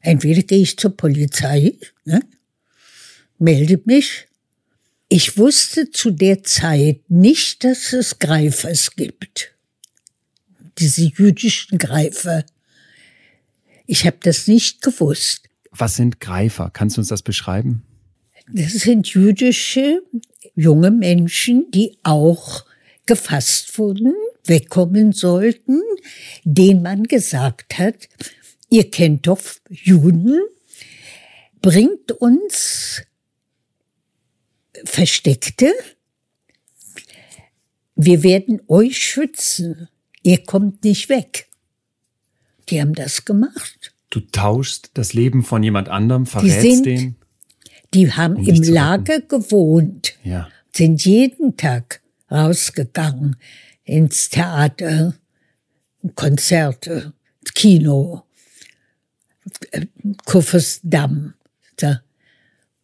Entweder 0.00 0.42
gehe 0.42 0.62
ich 0.62 0.78
zur 0.78 0.96
Polizei, 0.96 1.74
ne, 2.06 2.22
melde 3.38 3.82
mich. 3.84 4.26
Ich 5.10 5.36
wusste 5.36 5.90
zu 5.90 6.10
der 6.10 6.42
Zeit 6.42 7.02
nicht, 7.10 7.64
dass 7.64 7.92
es 7.92 8.18
Greifers 8.18 8.96
gibt. 8.96 9.54
Diese 10.78 11.02
jüdischen 11.02 11.76
Greifer. 11.76 12.46
Ich 13.86 14.06
habe 14.06 14.16
das 14.22 14.46
nicht 14.46 14.80
gewusst. 14.80 15.50
Was 15.70 15.96
sind 15.96 16.18
Greifer? 16.18 16.70
Kannst 16.72 16.96
du 16.96 17.02
uns 17.02 17.08
das 17.08 17.22
beschreiben? 17.22 17.82
Das 18.50 18.72
sind 18.72 19.08
jüdische 19.08 20.00
junge 20.54 20.90
Menschen, 20.90 21.70
die 21.72 21.98
auch 22.04 22.64
gefasst 23.04 23.76
wurden, 23.76 24.14
wegkommen 24.48 25.12
sollten, 25.12 25.82
denen 26.44 26.82
man 26.82 27.04
gesagt 27.04 27.78
hat, 27.78 28.08
ihr 28.70 28.90
kennt 28.90 29.26
doch 29.26 29.40
Juden, 29.68 30.40
bringt 31.60 32.12
uns 32.12 33.02
Versteckte. 34.84 35.72
Wir 37.96 38.22
werden 38.22 38.60
euch 38.68 38.98
schützen. 38.98 39.88
Ihr 40.22 40.44
kommt 40.44 40.84
nicht 40.84 41.08
weg. 41.08 41.48
Die 42.68 42.80
haben 42.80 42.94
das 42.94 43.24
gemacht. 43.24 43.94
Du 44.10 44.20
tauschst 44.20 44.92
das 44.94 45.14
Leben 45.14 45.42
von 45.42 45.62
jemand 45.62 45.88
anderem, 45.88 46.26
verrätst 46.26 46.62
die 46.62 46.74
sind, 46.74 46.86
den. 46.86 47.16
Die 47.94 48.12
haben 48.12 48.36
um 48.36 48.46
im 48.46 48.62
Lager 48.62 49.20
gewohnt, 49.20 50.14
ja. 50.22 50.48
sind 50.72 51.04
jeden 51.04 51.56
Tag 51.56 52.02
rausgegangen 52.30 53.36
ins 53.88 54.28
Theater, 54.28 55.14
Konzerte, 56.14 57.12
Kino. 57.54 58.24
Kuffersdamm 60.26 61.34
da, 61.76 62.02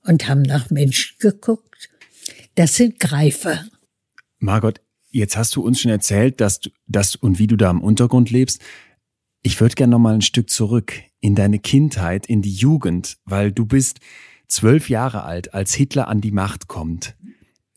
und 0.02 0.28
haben 0.28 0.42
nach 0.42 0.70
Menschen 0.70 1.16
geguckt. 1.18 1.90
Das 2.54 2.76
sind 2.76 3.00
Greifer. 3.00 3.64
Margot, 4.38 4.80
jetzt 5.10 5.36
hast 5.36 5.54
du 5.56 5.62
uns 5.62 5.80
schon 5.80 5.90
erzählt, 5.90 6.40
dass 6.40 6.60
du 6.60 6.70
das 6.86 7.16
und 7.16 7.38
wie 7.38 7.46
du 7.46 7.56
da 7.56 7.70
im 7.70 7.82
Untergrund 7.82 8.30
lebst. 8.30 8.60
Ich 9.42 9.60
würde 9.60 9.74
gerne 9.74 9.90
noch 9.90 9.98
mal 9.98 10.14
ein 10.14 10.22
Stück 10.22 10.48
zurück 10.48 10.94
in 11.20 11.34
deine 11.34 11.58
Kindheit, 11.58 12.26
in 12.26 12.40
die 12.40 12.54
Jugend, 12.54 13.18
weil 13.24 13.52
du 13.52 13.66
bist 13.66 14.00
zwölf 14.48 14.88
Jahre 14.88 15.24
alt, 15.24 15.52
als 15.52 15.74
Hitler 15.74 16.08
an 16.08 16.20
die 16.20 16.32
Macht 16.32 16.66
kommt. 16.66 17.14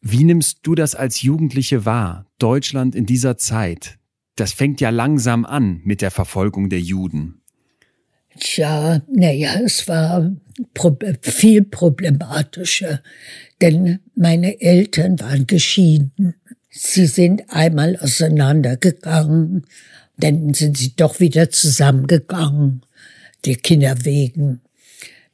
Wie 0.10 0.24
nimmst 0.24 0.60
du 0.64 0.74
das 0.74 0.96
als 0.96 1.22
Jugendliche 1.22 1.84
wahr? 1.84 2.26
Deutschland 2.40 2.96
in 2.96 3.06
dieser 3.06 3.38
Zeit. 3.38 3.98
Das 4.38 4.54
fängt 4.54 4.80
ja 4.80 4.90
langsam 4.90 5.44
an 5.44 5.82
mit 5.84 6.02
der 6.02 6.12
Verfolgung 6.12 6.70
der 6.70 6.80
Juden. 6.80 7.42
Tja, 8.40 9.02
naja, 9.14 9.60
es 9.66 9.86
war 9.90 10.32
viel 11.22 11.64
problematischer, 11.64 13.02
denn 13.60 14.00
meine 14.16 14.62
Eltern 14.62 15.20
waren 15.20 15.46
geschieden. 15.46 16.36
Sie 16.70 17.08
sind 17.08 17.44
einmal 17.50 17.98
auseinandergegangen, 17.98 19.66
dann 20.16 20.54
sind 20.54 20.78
sie 20.78 20.96
doch 20.96 21.20
wieder 21.20 21.50
zusammengegangen, 21.50 22.82
die 23.44 23.56
Kinder 23.58 24.06
wegen. 24.06 24.62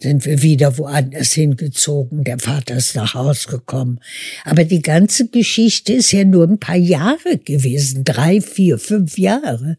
Sind 0.04 0.26
wir 0.26 0.42
wieder 0.42 0.78
woanders 0.78 1.32
hingezogen, 1.32 2.26
der 2.26 2.38
Vater 2.38 2.76
ist 2.76 2.94
nach 2.98 3.14
Haus 3.14 3.48
gekommen. 3.48 4.02
Aber 4.44 4.66
die 4.66 4.82
ganze 4.82 5.30
Geschichte 5.30 5.94
ist 5.94 6.12
ja 6.12 6.26
nur 6.26 6.46
ein 6.46 6.60
paar 6.60 6.76
Jahre 6.76 7.38
gewesen, 7.38 8.04
drei, 8.04 8.42
vier, 8.42 8.78
fünf 8.80 9.18
Jahre, 9.18 9.78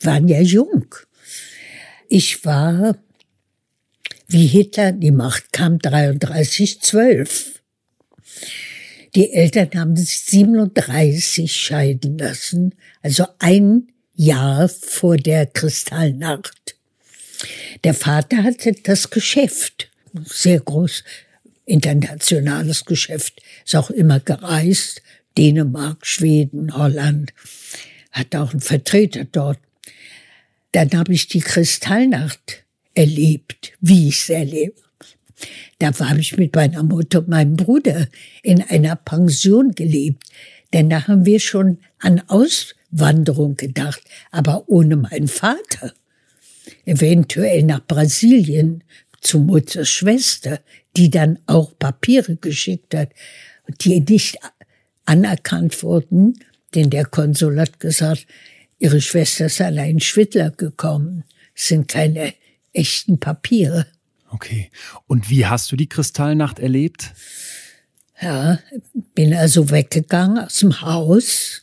waren 0.00 0.26
ja 0.26 0.40
jung. 0.40 0.92
Ich 2.08 2.44
war 2.44 2.96
wie 4.26 4.48
Hitler 4.48 4.88
an 4.88 4.98
die 4.98 5.12
Macht 5.12 5.52
kam, 5.52 5.78
33, 5.78 6.80
12. 6.80 7.62
Die 9.14 9.32
Eltern 9.32 9.70
haben 9.76 9.96
sich 9.96 10.18
37 10.18 11.54
scheiden 11.54 12.18
lassen, 12.18 12.74
also 13.02 13.24
ein 13.38 13.86
Jahr 14.16 14.68
vor 14.68 15.16
der 15.16 15.46
Kristallnacht. 15.46 16.79
Der 17.84 17.94
Vater 17.94 18.42
hatte 18.42 18.72
das 18.72 19.10
Geschäft, 19.10 19.90
sehr 20.24 20.60
groß, 20.60 21.04
internationales 21.66 22.84
Geschäft, 22.84 23.40
ist 23.64 23.76
auch 23.76 23.90
immer 23.90 24.20
gereist, 24.20 25.02
Dänemark, 25.38 26.06
Schweden, 26.06 26.76
Holland, 26.76 27.32
hat 28.10 28.34
auch 28.34 28.50
einen 28.50 28.60
Vertreter 28.60 29.24
dort. 29.24 29.58
Dann 30.72 30.90
habe 30.92 31.14
ich 31.14 31.28
die 31.28 31.40
Kristallnacht 31.40 32.64
erlebt, 32.94 33.72
wie 33.80 34.08
ich 34.08 34.22
es 34.22 34.30
erlebt. 34.30 34.80
Da 35.78 35.98
habe 35.98 36.20
ich 36.20 36.36
mit 36.36 36.54
meiner 36.54 36.82
Mutter 36.82 37.20
und 37.20 37.28
meinem 37.28 37.56
Bruder 37.56 38.08
in 38.42 38.62
einer 38.62 38.96
Pension 38.96 39.72
gelebt. 39.72 40.24
Denn 40.72 40.90
da 40.90 41.06
haben 41.06 41.24
wir 41.24 41.40
schon 41.40 41.78
an 41.98 42.22
Auswanderung 42.28 43.56
gedacht, 43.56 44.02
aber 44.30 44.68
ohne 44.68 44.96
meinen 44.96 45.28
Vater. 45.28 45.94
Eventuell 46.90 47.62
nach 47.62 47.86
Brasilien 47.86 48.82
zu 49.20 49.38
Mutters 49.38 49.88
Schwester, 49.88 50.58
die 50.96 51.08
dann 51.08 51.38
auch 51.46 51.78
Papiere 51.78 52.34
geschickt 52.34 52.96
hat, 52.96 53.10
die 53.80 54.00
nicht 54.00 54.38
anerkannt 55.04 55.84
wurden, 55.84 56.40
denn 56.74 56.90
der 56.90 57.04
Konsul 57.04 57.60
hat 57.60 57.78
gesagt, 57.78 58.26
ihre 58.80 59.00
Schwester 59.00 59.46
ist 59.46 59.60
allein 59.60 60.00
Schwittler 60.00 60.50
gekommen, 60.50 61.22
es 61.54 61.68
sind 61.68 61.86
keine 61.86 62.34
echten 62.72 63.20
Papiere. 63.20 63.86
Okay. 64.30 64.72
Und 65.06 65.30
wie 65.30 65.46
hast 65.46 65.70
du 65.70 65.76
die 65.76 65.88
Kristallnacht 65.88 66.58
erlebt? 66.58 67.12
Ja, 68.20 68.58
bin 69.14 69.32
also 69.32 69.70
weggegangen 69.70 70.38
aus 70.38 70.58
dem 70.58 70.80
Haus 70.80 71.62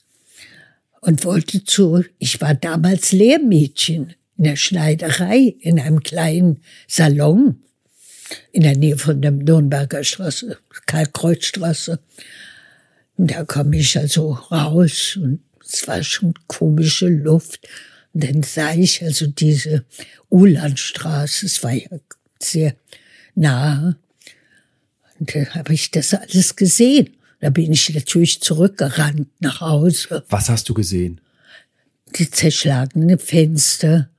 und 1.01 1.25
wollte 1.25 1.65
zu, 1.65 2.05
ich 2.17 2.39
war 2.39 2.55
damals 2.55 3.11
Lehrmädchen 3.11 4.13
in 4.37 4.43
der 4.43 4.55
Schneiderei 4.55 5.55
in 5.59 5.79
einem 5.79 6.03
kleinen 6.03 6.61
Salon 6.87 7.61
in 8.51 8.63
der 8.63 8.77
Nähe 8.77 8.97
von 8.97 9.21
der 9.21 9.31
Nürnberger 9.31 10.03
Straße, 10.03 10.57
Karl-Kreuz-Straße. 10.85 11.99
Und 13.15 13.31
da 13.31 13.45
kam 13.45 13.73
ich 13.73 13.97
also 13.97 14.31
raus 14.31 15.17
und 15.21 15.41
es 15.63 15.87
war 15.87 16.03
schon 16.03 16.33
komische 16.47 17.07
Luft. 17.07 17.67
Und 18.13 18.23
dann 18.23 18.43
sah 18.43 18.73
ich 18.73 19.01
also 19.03 19.27
diese 19.27 19.85
Ulandstraße, 20.29 21.45
es 21.45 21.63
war 21.63 21.73
ja 21.73 21.89
sehr 22.39 22.75
nah. 23.35 23.97
Und 25.19 25.33
da 25.33 25.45
habe 25.55 25.73
ich 25.73 25.91
das 25.91 26.13
alles 26.13 26.55
gesehen. 26.55 27.15
Da 27.39 27.49
bin 27.49 27.71
ich 27.71 27.93
natürlich 27.93 28.41
zurückgerannt 28.41 29.27
nach 29.39 29.61
Hause. 29.61 30.25
Was 30.29 30.49
hast 30.49 30.69
du 30.69 30.73
gesehen? 30.73 31.21
Die 32.15 32.29
zerschlagenen 32.29 33.19
Fenster, 33.19 34.09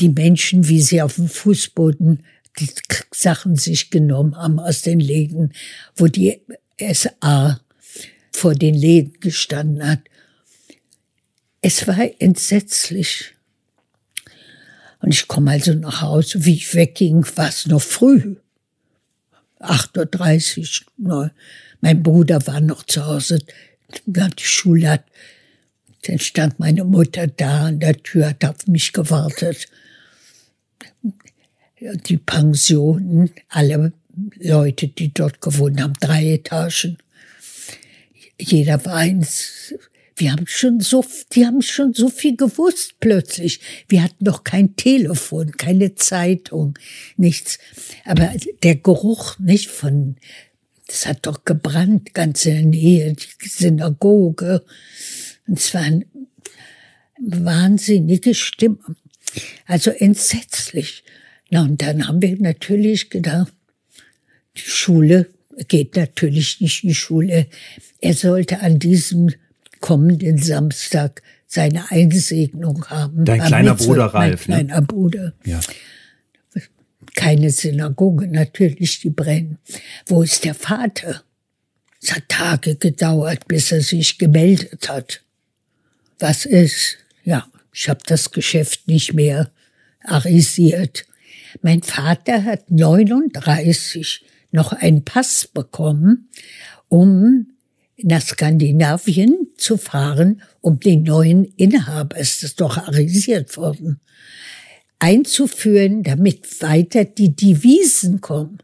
die 0.00 0.08
Menschen, 0.08 0.68
wie 0.68 0.80
sie 0.80 1.02
auf 1.02 1.16
dem 1.16 1.28
Fußboden 1.28 2.24
die 2.58 2.68
Sachen 3.12 3.56
sich 3.56 3.90
genommen 3.90 4.36
haben 4.36 4.60
aus 4.60 4.82
den 4.82 5.00
Läden, 5.00 5.52
wo 5.96 6.06
die 6.06 6.40
SA 6.78 7.60
vor 8.32 8.54
den 8.54 8.74
Läden 8.74 9.18
gestanden 9.20 9.86
hat. 9.86 10.00
Es 11.60 11.86
war 11.86 11.98
entsetzlich. 12.18 13.34
Und 15.00 15.12
ich 15.12 15.28
komme 15.28 15.52
also 15.52 15.74
nach 15.74 16.02
Hause, 16.02 16.44
wie 16.44 16.54
ich 16.54 16.74
wegging, 16.74 17.24
war 17.36 17.48
es 17.48 17.66
noch 17.66 17.82
früh. 17.82 18.36
8.30 19.60 20.82
Uhr. 20.98 21.30
Mein 21.80 22.02
Bruder 22.02 22.46
war 22.46 22.60
noch 22.60 22.84
zu 22.84 23.04
Hause, 23.06 23.40
die 24.06 24.44
Schule 24.44 24.90
hat. 24.90 25.04
Dann 26.06 26.18
stand 26.18 26.58
meine 26.58 26.84
Mutter 26.84 27.26
da 27.26 27.66
an 27.66 27.80
der 27.80 28.02
Tür, 28.02 28.30
hat 28.30 28.44
auf 28.44 28.66
mich 28.66 28.92
gewartet. 28.92 29.68
Die 32.06 32.16
Pensionen, 32.16 33.30
alle 33.48 33.92
Leute, 34.38 34.88
die 34.88 35.12
dort 35.12 35.40
gewohnt 35.40 35.80
haben, 35.82 35.92
drei 36.00 36.34
Etagen. 36.34 36.96
Jeder 38.38 38.84
war 38.84 38.94
eins 38.96 39.74
wir 40.16 40.32
haben 40.32 40.46
schon 40.46 40.80
so, 40.80 41.04
die 41.32 41.46
haben 41.46 41.62
schon 41.62 41.92
so 41.92 42.08
viel 42.08 42.36
gewusst 42.36 42.94
plötzlich. 43.00 43.60
Wir 43.88 44.02
hatten 44.04 44.24
doch 44.24 44.44
kein 44.44 44.76
Telefon, 44.76 45.52
keine 45.52 45.94
Zeitung, 45.96 46.78
nichts. 47.16 47.58
Aber 48.04 48.32
der 48.62 48.76
Geruch, 48.76 49.38
nicht 49.38 49.68
von, 49.68 50.16
das 50.86 51.06
hat 51.06 51.26
doch 51.26 51.44
gebrannt 51.44 52.14
ganz 52.14 52.46
in 52.46 52.54
der 52.54 52.80
Nähe, 52.80 53.14
die 53.14 53.48
Synagoge. 53.48 54.64
Und 55.48 55.58
es 55.58 55.74
waren 55.74 56.04
wahnsinnige 57.20 58.34
Stimmen. 58.34 58.96
Also 59.66 59.90
entsetzlich. 59.90 61.02
Na, 61.54 61.62
und 61.62 61.80
dann 61.82 62.08
haben 62.08 62.20
wir 62.20 62.36
natürlich 62.40 63.10
gedacht, 63.10 63.52
die 64.56 64.60
Schule 64.60 65.28
geht 65.68 65.94
natürlich 65.94 66.60
nicht 66.60 66.82
in 66.82 66.88
die 66.88 66.96
Schule. 66.96 67.46
Er 68.00 68.14
sollte 68.14 68.58
an 68.58 68.80
diesem 68.80 69.32
kommenden 69.78 70.38
Samstag 70.38 71.22
seine 71.46 71.92
Einsegnung 71.92 72.86
haben. 72.86 73.24
Dein 73.24 73.40
kleiner 73.40 73.76
Bruder 73.76 74.06
Ralf. 74.06 74.48
Mein 74.48 74.66
ne? 74.66 74.66
kleiner 74.66 74.82
Bruder. 74.84 75.32
Ja. 75.44 75.60
Keine 77.14 77.50
Synagoge, 77.50 78.26
natürlich, 78.26 78.98
die 78.98 79.10
brennen. 79.10 79.58
Wo 80.06 80.22
ist 80.22 80.44
der 80.44 80.56
Vater? 80.56 81.22
Es 82.02 82.16
hat 82.16 82.28
Tage 82.28 82.74
gedauert, 82.74 83.46
bis 83.46 83.70
er 83.70 83.80
sich 83.80 84.18
gemeldet 84.18 84.88
hat. 84.88 85.22
Was 86.18 86.46
ist? 86.46 86.98
Ja, 87.22 87.46
ich 87.72 87.88
habe 87.88 88.00
das 88.06 88.32
Geschäft 88.32 88.88
nicht 88.88 89.14
mehr 89.14 89.52
arisiert. 90.02 91.06
Mein 91.62 91.82
Vater 91.82 92.44
hat 92.44 92.70
39 92.70 94.24
noch 94.50 94.72
einen 94.72 95.04
Pass 95.04 95.48
bekommen, 95.52 96.28
um 96.88 97.48
nach 98.02 98.22
Skandinavien 98.22 99.48
zu 99.56 99.76
fahren, 99.76 100.42
um 100.60 100.80
den 100.80 101.02
neuen 101.02 101.44
Inhaber, 101.56 102.16
es 102.18 102.42
ist 102.42 102.60
doch 102.60 102.76
arisiert 102.76 103.56
worden, 103.56 104.00
einzuführen, 104.98 106.02
damit 106.02 106.60
weiter 106.62 107.04
die 107.04 107.34
Devisen 107.34 108.20
kommen, 108.20 108.58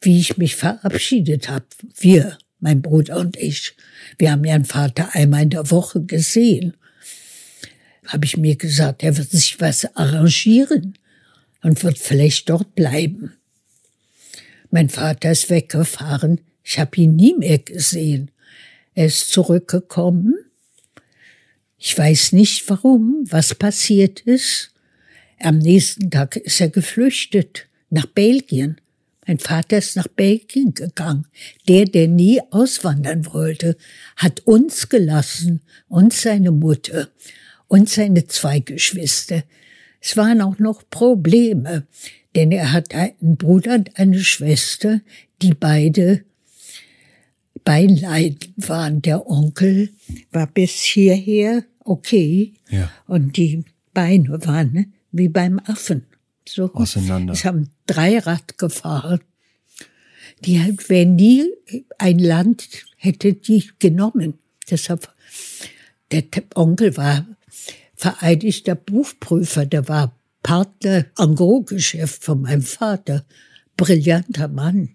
wie 0.00 0.18
ich 0.18 0.36
mich 0.36 0.56
verabschiedet 0.56 1.48
habe. 1.48 1.66
Wir, 1.96 2.38
mein 2.60 2.82
Bruder 2.82 3.18
und 3.18 3.36
ich, 3.36 3.76
wir 4.18 4.32
haben 4.32 4.44
einen 4.44 4.64
Vater 4.64 5.14
einmal 5.14 5.42
in 5.42 5.50
der 5.50 5.70
Woche 5.70 6.02
gesehen. 6.02 6.74
Habe 8.06 8.26
ich 8.26 8.36
mir 8.36 8.56
gesagt, 8.56 9.02
er 9.02 9.16
wird 9.16 9.30
sich 9.30 9.60
was 9.60 9.96
arrangieren 9.96 10.94
und 11.64 11.82
wird 11.82 11.98
vielleicht 11.98 12.50
dort 12.50 12.74
bleiben. 12.74 13.32
Mein 14.70 14.90
Vater 14.90 15.32
ist 15.32 15.50
weggefahren. 15.50 16.40
Ich 16.62 16.78
habe 16.78 16.96
ihn 16.96 17.16
nie 17.16 17.34
mehr 17.34 17.58
gesehen. 17.58 18.30
Er 18.94 19.06
ist 19.06 19.30
zurückgekommen. 19.30 20.34
Ich 21.78 21.96
weiß 21.96 22.32
nicht 22.32 22.68
warum, 22.68 23.24
was 23.28 23.54
passiert 23.54 24.20
ist. 24.20 24.72
Am 25.40 25.58
nächsten 25.58 26.10
Tag 26.10 26.36
ist 26.36 26.60
er 26.60 26.68
geflüchtet 26.68 27.66
nach 27.90 28.06
Belgien. 28.06 28.80
Mein 29.26 29.38
Vater 29.38 29.78
ist 29.78 29.96
nach 29.96 30.08
Belgien 30.08 30.74
gegangen. 30.74 31.26
Der, 31.66 31.86
der 31.86 32.08
nie 32.08 32.40
auswandern 32.50 33.26
wollte, 33.32 33.76
hat 34.16 34.40
uns 34.40 34.90
gelassen 34.90 35.62
und 35.88 36.12
seine 36.12 36.50
Mutter 36.50 37.08
und 37.68 37.88
seine 37.88 38.26
zwei 38.26 38.60
Geschwister. 38.60 39.44
Es 40.06 40.18
waren 40.18 40.42
auch 40.42 40.58
noch 40.58 40.82
Probleme, 40.90 41.86
denn 42.34 42.52
er 42.52 42.72
hat 42.72 42.94
einen 42.94 43.38
Bruder 43.38 43.76
und 43.76 43.98
eine 43.98 44.22
Schwester, 44.22 45.00
die 45.40 45.54
beide 45.54 46.24
Beinleiden 47.64 48.52
waren. 48.58 49.00
Der 49.00 49.26
Onkel 49.26 49.88
war 50.30 50.46
bis 50.46 50.82
hierher 50.82 51.64
okay. 51.80 52.52
Ja. 52.68 52.90
Und 53.06 53.38
die 53.38 53.64
Beine 53.94 54.44
waren 54.44 54.92
wie 55.10 55.30
beim 55.30 55.58
Affen. 55.60 56.04
So. 56.46 56.70
Auseinander. 56.74 57.32
Es 57.32 57.46
haben 57.46 57.70
Dreirad 57.86 58.58
gefahren. 58.58 59.20
Die 60.44 60.58
wäre 60.88 61.06
nie 61.06 61.46
ein 61.96 62.18
Land 62.18 62.68
hätte 62.96 63.32
die 63.32 63.70
genommen. 63.78 64.34
Deshalb, 64.68 65.10
der 66.10 66.24
Onkel 66.54 66.94
war 66.98 67.26
vereidigter 68.04 68.74
Buchprüfer, 68.74 69.64
der 69.64 69.88
war 69.88 70.14
Partner 70.42 71.06
am 71.14 71.36
Großgeschäft 71.36 72.22
von 72.22 72.42
meinem 72.42 72.60
Vater. 72.60 73.24
Brillanter 73.78 74.48
Mann. 74.48 74.90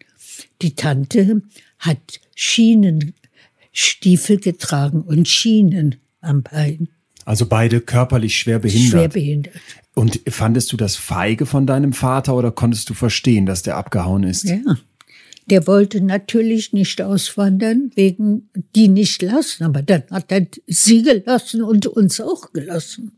Die 0.62 0.76
Tante 0.76 1.42
hat 1.80 2.20
Schienenstiefel 2.36 4.40
getragen 4.40 5.02
und 5.02 5.28
Schienen 5.28 5.96
am 6.22 6.44
Bein. 6.44 6.90
Also 7.26 7.48
beide 7.48 7.82
körperlich 7.82 8.38
schwer 8.38 8.60
behindert. 8.60 8.92
Schwer 8.92 9.10
behindert. 9.10 9.56
Und 9.96 10.22
fandest 10.30 10.72
du 10.72 10.78
das 10.78 10.96
feige 10.96 11.48
von 11.48 11.66
deinem 11.66 11.94
Vater 11.94 12.36
oder 12.36 12.52
konntest 12.52 12.92
du 12.92 12.94
verstehen, 12.94 13.48
dass 13.48 13.64
der 13.64 13.76
abgehauen 13.76 14.22
ist? 14.22 14.44
Ja. 14.44 14.60
Der 15.50 15.66
wollte 15.66 16.02
natürlich 16.02 16.74
nicht 16.74 17.02
auswandern, 17.02 17.92
wegen 17.96 18.50
die 18.76 18.88
nicht 18.88 19.22
lassen, 19.22 19.64
aber 19.64 19.82
dann 19.82 20.04
hat 20.12 20.32
er 20.32 20.46
sie 20.68 21.02
gelassen 21.02 21.64
und 21.64 21.88
uns 21.88 22.22
auch 22.22 22.54
gelassen. 22.54 23.14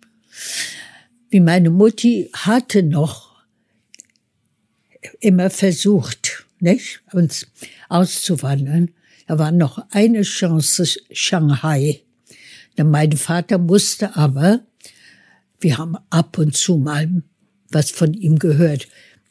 Wie 1.29 1.41
meine 1.41 1.69
Mutti 1.69 2.29
hatte 2.34 2.84
noch 2.84 3.32
immer 5.19 5.49
versucht, 5.49 6.45
nicht, 6.59 7.01
uns 7.11 7.47
auszuwandern. 7.89 8.91
Da 9.27 9.39
war 9.39 9.51
noch 9.51 9.84
eine 9.91 10.21
Chance, 10.21 10.86
Shanghai. 11.11 12.01
Mein 12.77 13.11
Vater 13.13 13.57
musste 13.57 14.15
aber, 14.15 14.61
wir 15.59 15.77
haben 15.77 15.97
ab 16.09 16.38
und 16.38 16.55
zu 16.55 16.77
mal 16.77 17.23
was 17.69 17.91
von 17.91 18.13
ihm 18.13 18.39
gehört, 18.39 18.88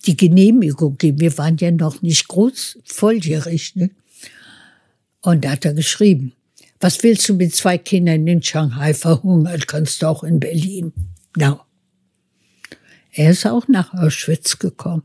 die 0.06 0.16
Genehmigung 0.16 0.96
geben. 0.96 1.20
Wir 1.20 1.36
waren 1.38 1.56
ja 1.58 1.70
noch 1.70 2.02
nicht 2.02 2.28
groß, 2.28 2.78
volljährig. 2.84 3.76
Ne? 3.76 3.90
Und 5.20 5.44
da 5.44 5.52
hat 5.52 5.64
er 5.64 5.74
geschrieben, 5.74 6.32
was 6.80 7.02
willst 7.02 7.28
du 7.28 7.34
mit 7.34 7.54
zwei 7.54 7.76
Kindern 7.76 8.26
in 8.26 8.42
Shanghai 8.42 8.94
verhungert, 8.94 9.68
kannst 9.68 10.00
du 10.00 10.06
auch 10.06 10.24
in 10.24 10.40
Berlin. 10.40 10.92
No. 11.36 11.60
Er 13.12 13.30
ist 13.30 13.46
auch 13.46 13.68
nach 13.68 13.92
Auschwitz 13.92 14.58
gekommen. 14.58 15.02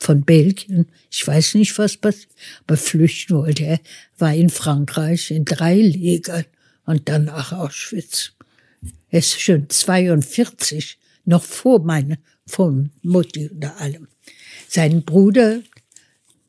Von 0.00 0.22
Belgien. 0.22 0.86
Ich 1.10 1.26
weiß 1.26 1.54
nicht, 1.54 1.78
was 1.78 1.96
passiert, 1.96 2.28
aber 2.66 2.76
flüchten 2.76 3.36
wollte 3.36 3.64
er. 3.64 3.80
War 4.18 4.34
in 4.34 4.50
Frankreich 4.50 5.30
in 5.30 5.44
drei 5.44 5.76
Legern 5.76 6.44
und 6.84 7.08
dann 7.08 7.26
nach 7.26 7.52
Auschwitz. 7.52 8.32
Er 9.10 9.20
ist 9.20 9.40
schon 9.40 9.70
42, 9.70 10.98
noch 11.24 11.42
vor 11.42 11.82
meiner, 11.82 12.16
vor 12.46 12.72
Mutti 13.02 13.48
und 13.48 13.64
allem. 13.64 14.08
Sein 14.68 15.02
Bruder, 15.02 15.60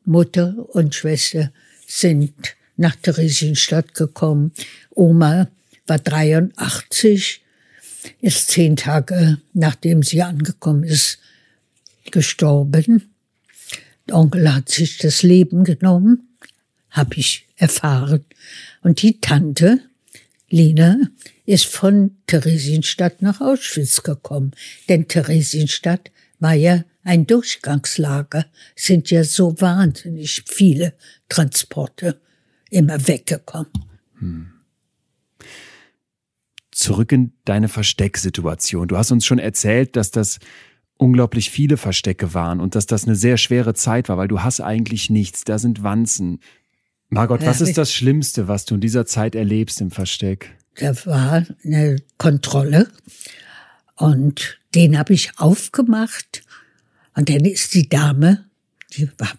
Mutter 0.04 0.54
und 0.74 0.94
Schwester 0.94 1.52
sind 1.86 2.56
nach 2.76 2.96
Theresienstadt 2.96 3.94
gekommen. 3.94 4.52
Oma 4.90 5.48
war 5.86 5.98
83, 5.98 7.42
ist 8.20 8.48
zehn 8.48 8.76
Tage 8.76 9.38
nachdem 9.52 10.02
sie 10.02 10.22
angekommen 10.22 10.84
ist, 10.84 11.18
gestorben. 12.10 13.10
Der 14.08 14.16
Onkel 14.16 14.52
hat 14.52 14.68
sich 14.68 14.98
das 14.98 15.22
Leben 15.22 15.64
genommen, 15.64 16.28
habe 16.90 17.16
ich 17.16 17.46
erfahren. 17.56 18.24
Und 18.82 19.02
die 19.02 19.20
Tante, 19.20 19.80
Lina, 20.48 20.98
ist 21.46 21.66
von 21.66 22.16
Theresienstadt 22.26 23.22
nach 23.22 23.40
Auschwitz 23.40 24.02
gekommen. 24.02 24.50
Denn 24.88 25.08
Theresienstadt 25.08 26.10
war 26.38 26.54
ja 26.54 26.84
ein 27.04 27.26
Durchgangslager, 27.26 28.46
sind 28.74 29.10
ja 29.10 29.24
so 29.24 29.58
wahnsinnig 29.60 30.42
viele 30.46 30.94
Transporte 31.28 32.20
immer 32.68 33.06
weggekommen. 33.06 33.70
Hm. 34.18 34.52
Zurück 36.72 37.12
in 37.12 37.32
deine 37.44 37.68
Verstecksituation. 37.68 38.88
Du 38.88 38.98
hast 38.98 39.12
uns 39.12 39.24
schon 39.24 39.38
erzählt, 39.38 39.96
dass 39.96 40.10
das 40.10 40.40
unglaublich 40.98 41.50
viele 41.50 41.76
Verstecke 41.76 42.34
waren 42.34 42.60
und 42.60 42.74
dass 42.74 42.86
das 42.86 43.04
eine 43.04 43.14
sehr 43.14 43.36
schwere 43.38 43.74
Zeit 43.74 44.08
war, 44.08 44.18
weil 44.18 44.28
du 44.28 44.42
hast 44.42 44.60
eigentlich 44.60 45.08
nichts, 45.08 45.44
da 45.44 45.58
sind 45.58 45.82
Wanzen. 45.82 46.40
Margot, 47.08 47.44
was 47.46 47.60
ist 47.60 47.78
das 47.78 47.92
Schlimmste, 47.92 48.48
was 48.48 48.64
du 48.64 48.74
in 48.74 48.80
dieser 48.80 49.06
Zeit 49.06 49.34
erlebst 49.34 49.80
im 49.80 49.90
Versteck? 49.90 50.56
Da 50.78 50.94
war 51.06 51.46
eine 51.64 51.96
Kontrolle 52.18 52.88
und 53.96 54.58
den 54.74 54.98
habe 54.98 55.14
ich 55.14 55.30
aufgemacht 55.38 56.42
und 57.14 57.30
dann 57.30 57.44
ist 57.44 57.74
die 57.74 57.88
Dame, 57.88 58.44
die 58.92 59.08
war 59.18 59.32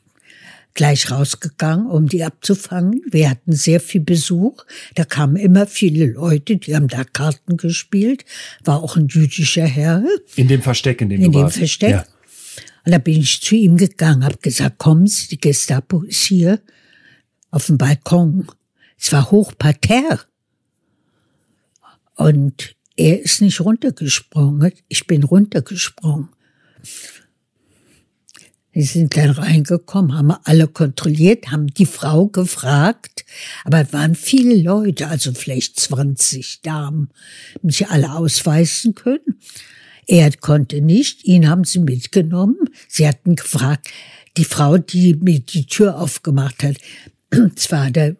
gleich 0.73 1.11
rausgegangen, 1.11 1.87
um 1.87 2.07
die 2.07 2.23
abzufangen. 2.23 3.01
Wir 3.09 3.31
hatten 3.31 3.53
sehr 3.53 3.79
viel 3.79 4.01
Besuch. 4.01 4.63
Da 4.95 5.03
kamen 5.05 5.35
immer 5.35 5.67
viele 5.67 6.05
Leute, 6.05 6.57
die 6.57 6.75
haben 6.75 6.87
da 6.87 7.03
Karten 7.03 7.57
gespielt. 7.57 8.25
War 8.63 8.81
auch 8.83 8.95
ein 8.95 9.07
jüdischer 9.07 9.65
Herr. 9.65 10.05
In 10.35 10.47
dem 10.47 10.61
Versteck, 10.61 11.01
in 11.01 11.09
dem 11.09 11.19
in 11.21 11.31
du 11.31 11.39
dem 11.39 11.43
warst. 11.43 11.57
Versteck. 11.57 11.91
Ja. 11.91 12.05
Und 12.85 12.91
da 12.91 12.99
bin 12.99 13.19
ich 13.19 13.41
zu 13.41 13.55
ihm 13.55 13.75
gegangen, 13.75 14.23
habe 14.23 14.37
gesagt, 14.37 14.77
kommen 14.77 15.07
Sie, 15.07 15.27
die 15.27 15.41
Gestapo 15.41 16.03
ist 16.03 16.23
hier 16.23 16.61
auf 17.51 17.65
dem 17.65 17.77
Balkon. 17.77 18.47
Es 18.99 19.11
war 19.11 19.29
Hochparterre. 19.29 20.21
Und 22.17 22.75
er 22.97 23.21
ist 23.21 23.41
nicht 23.41 23.61
runtergesprungen. 23.61 24.73
Ich 24.87 25.07
bin 25.07 25.23
runtergesprungen. 25.23 26.29
Die 28.73 28.83
sind 28.83 29.17
dann 29.17 29.31
reingekommen, 29.31 30.15
haben 30.15 30.31
alle 30.43 30.67
kontrolliert, 30.67 31.49
haben 31.49 31.65
die 31.65 31.87
Frau 31.87 32.27
gefragt, 32.27 33.25
aber 33.63 33.81
es 33.81 33.91
waren 33.91 34.13
viele 34.13 34.55
Leute, 34.55 35.07
also 35.07 35.33
vielleicht 35.33 35.79
20 35.79 36.61
Damen, 36.61 37.09
mich 37.63 37.87
alle 37.87 38.13
ausweisen 38.13 38.93
können. 38.93 39.39
Er 40.05 40.31
konnte 40.31 40.81
nicht, 40.81 41.25
ihn 41.25 41.49
haben 41.49 41.63
sie 41.63 41.79
mitgenommen. 41.79 42.69
Sie 42.87 43.07
hatten 43.07 43.35
gefragt, 43.35 43.89
die 44.37 44.45
Frau, 44.45 44.77
die 44.77 45.15
mir 45.15 45.39
die 45.39 45.65
Tür 45.65 45.97
aufgemacht 45.99 46.63
hat, 46.63 46.77
es 47.55 47.71
war 47.71 47.89
der 47.89 48.15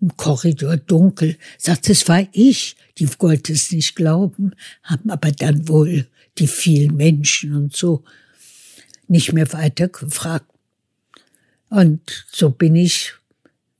im 0.00 0.16
Korridor 0.16 0.76
dunkel, 0.76 1.36
sagt, 1.56 1.88
es 1.90 2.06
war 2.08 2.26
ich. 2.32 2.76
Die 2.98 3.08
wollte 3.18 3.52
es 3.52 3.72
nicht 3.72 3.96
glauben, 3.96 4.52
haben 4.82 5.10
aber 5.10 5.30
dann 5.32 5.68
wohl 5.68 6.06
die 6.38 6.46
vielen 6.46 6.96
Menschen 6.96 7.54
und 7.54 7.76
so 7.76 8.04
nicht 9.08 9.32
mehr 9.32 9.52
weiter 9.52 9.88
gefragt. 9.88 10.46
Und 11.70 12.26
so 12.30 12.50
bin 12.50 12.76
ich, 12.76 13.12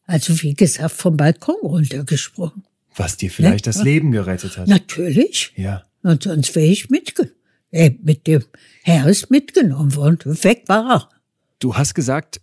also 0.07 0.41
wie 0.43 0.55
gesagt, 0.55 0.93
vom 0.93 1.17
Balkon 1.17 1.57
runtergesprungen. 1.63 2.65
Was 2.97 3.17
dir 3.17 3.31
vielleicht 3.31 3.67
ne? 3.67 3.73
das 3.73 3.83
Leben 3.83 4.11
gerettet 4.11 4.57
hat. 4.57 4.69
Natürlich. 4.69 5.53
Ja. 5.57 5.85
Und 6.03 6.25
sonst 6.25 6.55
wäre 6.55 6.67
ich 6.67 6.91
mitge 6.91 7.31
äh, 7.71 7.91
mit 8.03 8.27
dem 8.27 8.45
Herr 8.83 9.07
ist 9.07 9.31
mitgenommen 9.31 9.95
worden. 9.95 10.19
Weg 10.43 10.69
war 10.69 10.91
er. 10.91 11.09
Du 11.59 11.77
hast 11.77 11.95
gesagt, 11.95 12.41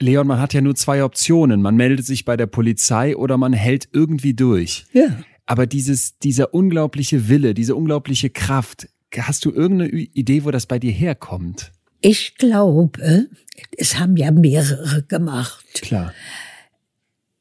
Leon, 0.00 0.26
man 0.26 0.40
hat 0.40 0.54
ja 0.54 0.60
nur 0.60 0.74
zwei 0.74 1.04
Optionen. 1.04 1.62
Man 1.62 1.76
meldet 1.76 2.06
sich 2.06 2.24
bei 2.24 2.36
der 2.36 2.46
Polizei 2.46 3.16
oder 3.16 3.36
man 3.36 3.52
hält 3.52 3.88
irgendwie 3.92 4.34
durch. 4.34 4.86
Ja. 4.92 5.22
Aber 5.46 5.66
dieses, 5.66 6.18
dieser 6.18 6.54
unglaubliche 6.54 7.28
Wille, 7.28 7.54
diese 7.54 7.74
unglaubliche 7.74 8.30
Kraft, 8.30 8.88
Hast 9.18 9.44
du 9.44 9.50
irgendeine 9.50 9.90
Idee, 9.90 10.44
wo 10.44 10.50
das 10.50 10.66
bei 10.66 10.78
dir 10.78 10.92
herkommt? 10.92 11.72
Ich 12.00 12.36
glaube, 12.36 13.28
es 13.76 13.98
haben 13.98 14.16
ja 14.16 14.30
mehrere 14.30 15.02
gemacht. 15.02 15.82
Klar. 15.82 16.14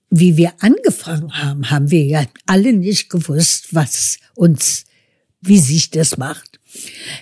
Wie 0.09 0.37
wir 0.37 0.53
angefangen 0.59 1.31
haben, 1.33 1.69
haben 1.69 1.91
wir 1.91 2.03
ja 2.03 2.25
alle 2.47 2.73
nicht 2.73 3.09
gewusst, 3.09 3.75
was 3.75 4.17
uns, 4.33 4.85
wie 5.41 5.59
sich 5.59 5.91
das 5.91 6.17
macht. 6.17 6.58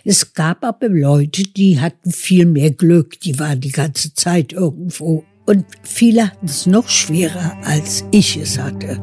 Es 0.04 0.34
gab 0.34 0.64
aber 0.64 0.90
Leute, 0.90 1.44
die 1.44 1.80
hatten 1.80 2.12
viel 2.12 2.46
mehr 2.46 2.72
Glück, 2.72 3.20
die 3.22 3.40
waren 3.40 3.62
die 3.62 3.72
ganze 3.72 4.14
Zeit 4.14 4.54
irgendwo. 4.54 5.24
Und 5.46 5.66
viele 5.84 6.28
hatten 6.28 6.46
es 6.46 6.66
noch 6.66 6.90
schwerer, 6.90 7.58
als 7.64 8.04
ich 8.12 8.38
es 8.38 8.58
hatte. 8.60 9.02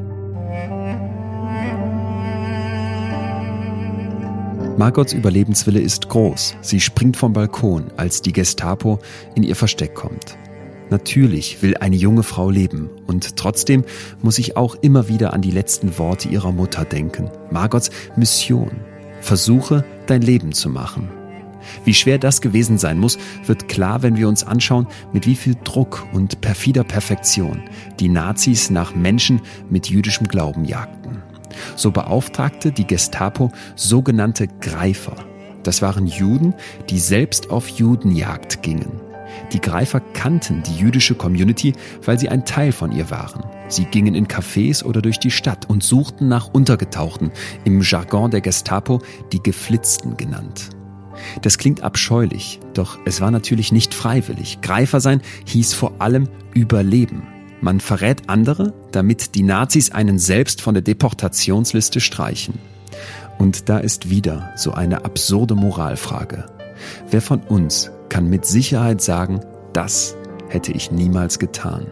Margots 4.77 5.13
Überlebenswille 5.13 5.81
ist 5.81 6.09
groß. 6.09 6.57
Sie 6.61 6.81
springt 6.81 7.17
vom 7.17 7.33
Balkon, 7.33 7.93
als 7.97 8.23
die 8.23 8.33
Gestapo 8.33 8.99
in 9.37 9.45
ihr 9.45 9.55
Versteck 9.55 9.95
kommt. 9.95 10.37
Natürlich 10.91 11.63
will 11.63 11.77
eine 11.77 11.97
junge 11.97 12.25
Frau 12.25 12.51
leben 12.51 12.91
und 13.07 13.37
trotzdem 13.37 13.85
muss 14.21 14.39
ich 14.39 14.57
auch 14.57 14.75
immer 14.83 15.09
wieder 15.09 15.33
an 15.33 15.43
die 15.43 15.51
letzten 15.51 15.97
Worte 15.99 16.29
ihrer 16.29 16.53
Mutter 16.53 16.85
denken. 16.85 17.31
Margots 17.51 17.91
Mission. 18.17 18.71
Versuche, 19.25 19.87
dein 20.07 20.21
Leben 20.21 20.53
zu 20.53 20.69
machen. 20.69 21.09
Wie 21.87 21.95
schwer 21.95 22.19
das 22.19 22.43
gewesen 22.43 22.77
sein 22.77 22.99
muss, 22.99 23.17
wird 23.47 23.69
klar, 23.69 24.03
wenn 24.03 24.19
wir 24.19 24.29
uns 24.29 24.45
anschauen, 24.45 24.87
mit 25.15 25.27
wie 25.27 25.35
viel 25.35 25.57
Druck 25.65 26.07
und 26.13 26.43
perfider 26.43 26.85
Perfektion 26.85 27.63
die 28.01 28.11
Nazis 28.11 28.69
nach 28.69 28.95
Menschen 28.95 29.41
mit 29.71 29.89
jüdischem 29.89 30.29
Glauben 30.29 30.67
jagten. 30.67 31.23
So 31.75 31.91
beauftragte 31.91 32.71
die 32.71 32.87
Gestapo 32.87 33.51
sogenannte 33.77 34.47
Greifer. 34.47 35.17
Das 35.63 35.81
waren 35.81 36.07
Juden, 36.07 36.53
die 36.91 36.99
selbst 36.99 37.49
auf 37.49 37.69
Judenjagd 37.69 38.63
gingen. 38.63 39.01
Die 39.53 39.61
Greifer 39.61 40.01
kannten 40.01 40.63
die 40.63 40.77
jüdische 40.77 41.15
Community, 41.15 41.75
weil 42.05 42.19
sie 42.19 42.29
ein 42.29 42.45
Teil 42.45 42.73
von 42.73 42.93
ihr 42.93 43.11
waren. 43.11 43.45
Sie 43.69 43.85
gingen 43.85 44.15
in 44.15 44.27
Cafés 44.27 44.85
oder 44.85 45.03
durch 45.03 45.19
die 45.19 45.31
Stadt 45.31 45.69
und 45.69 45.83
suchten 45.83 46.29
nach 46.29 46.49
Untergetauchten, 46.53 47.31
im 47.65 47.81
Jargon 47.81 48.31
der 48.31 48.41
Gestapo 48.41 49.01
die 49.33 49.43
Geflitzten 49.43 50.17
genannt. 50.17 50.71
Das 51.43 51.59
klingt 51.59 51.83
abscheulich, 51.83 52.61
doch 52.75 52.99
es 53.05 53.21
war 53.21 53.31
natürlich 53.31 53.73
nicht 53.73 53.95
freiwillig. 53.95 54.61
Greifer 54.61 55.01
sein 55.01 55.23
hieß 55.47 55.75
vor 55.75 55.95
allem 56.01 56.29
Überleben. 56.55 57.23
Man 57.61 57.81
verrät 57.81 58.29
andere, 58.29 58.75
damit 58.93 59.35
die 59.35 59.43
Nazis 59.43 59.91
einen 59.91 60.19
selbst 60.19 60.61
von 60.61 60.75
der 60.75 60.83
Deportationsliste 60.83 62.01
streichen. 62.01 62.59
Und 63.39 63.69
da 63.69 63.79
ist 63.79 64.11
wieder 64.11 64.53
so 64.57 64.73
eine 64.73 65.05
absurde 65.05 65.55
Moralfrage. 65.55 66.45
Wer 67.11 67.23
von 67.23 67.41
uns 67.41 67.91
kann 68.09 68.29
mit 68.29 68.47
Sicherheit 68.47 69.01
sagen, 69.03 69.41
das 69.73 70.17
hätte 70.49 70.73
ich 70.73 70.91
niemals 70.91 71.39
getan? 71.39 71.87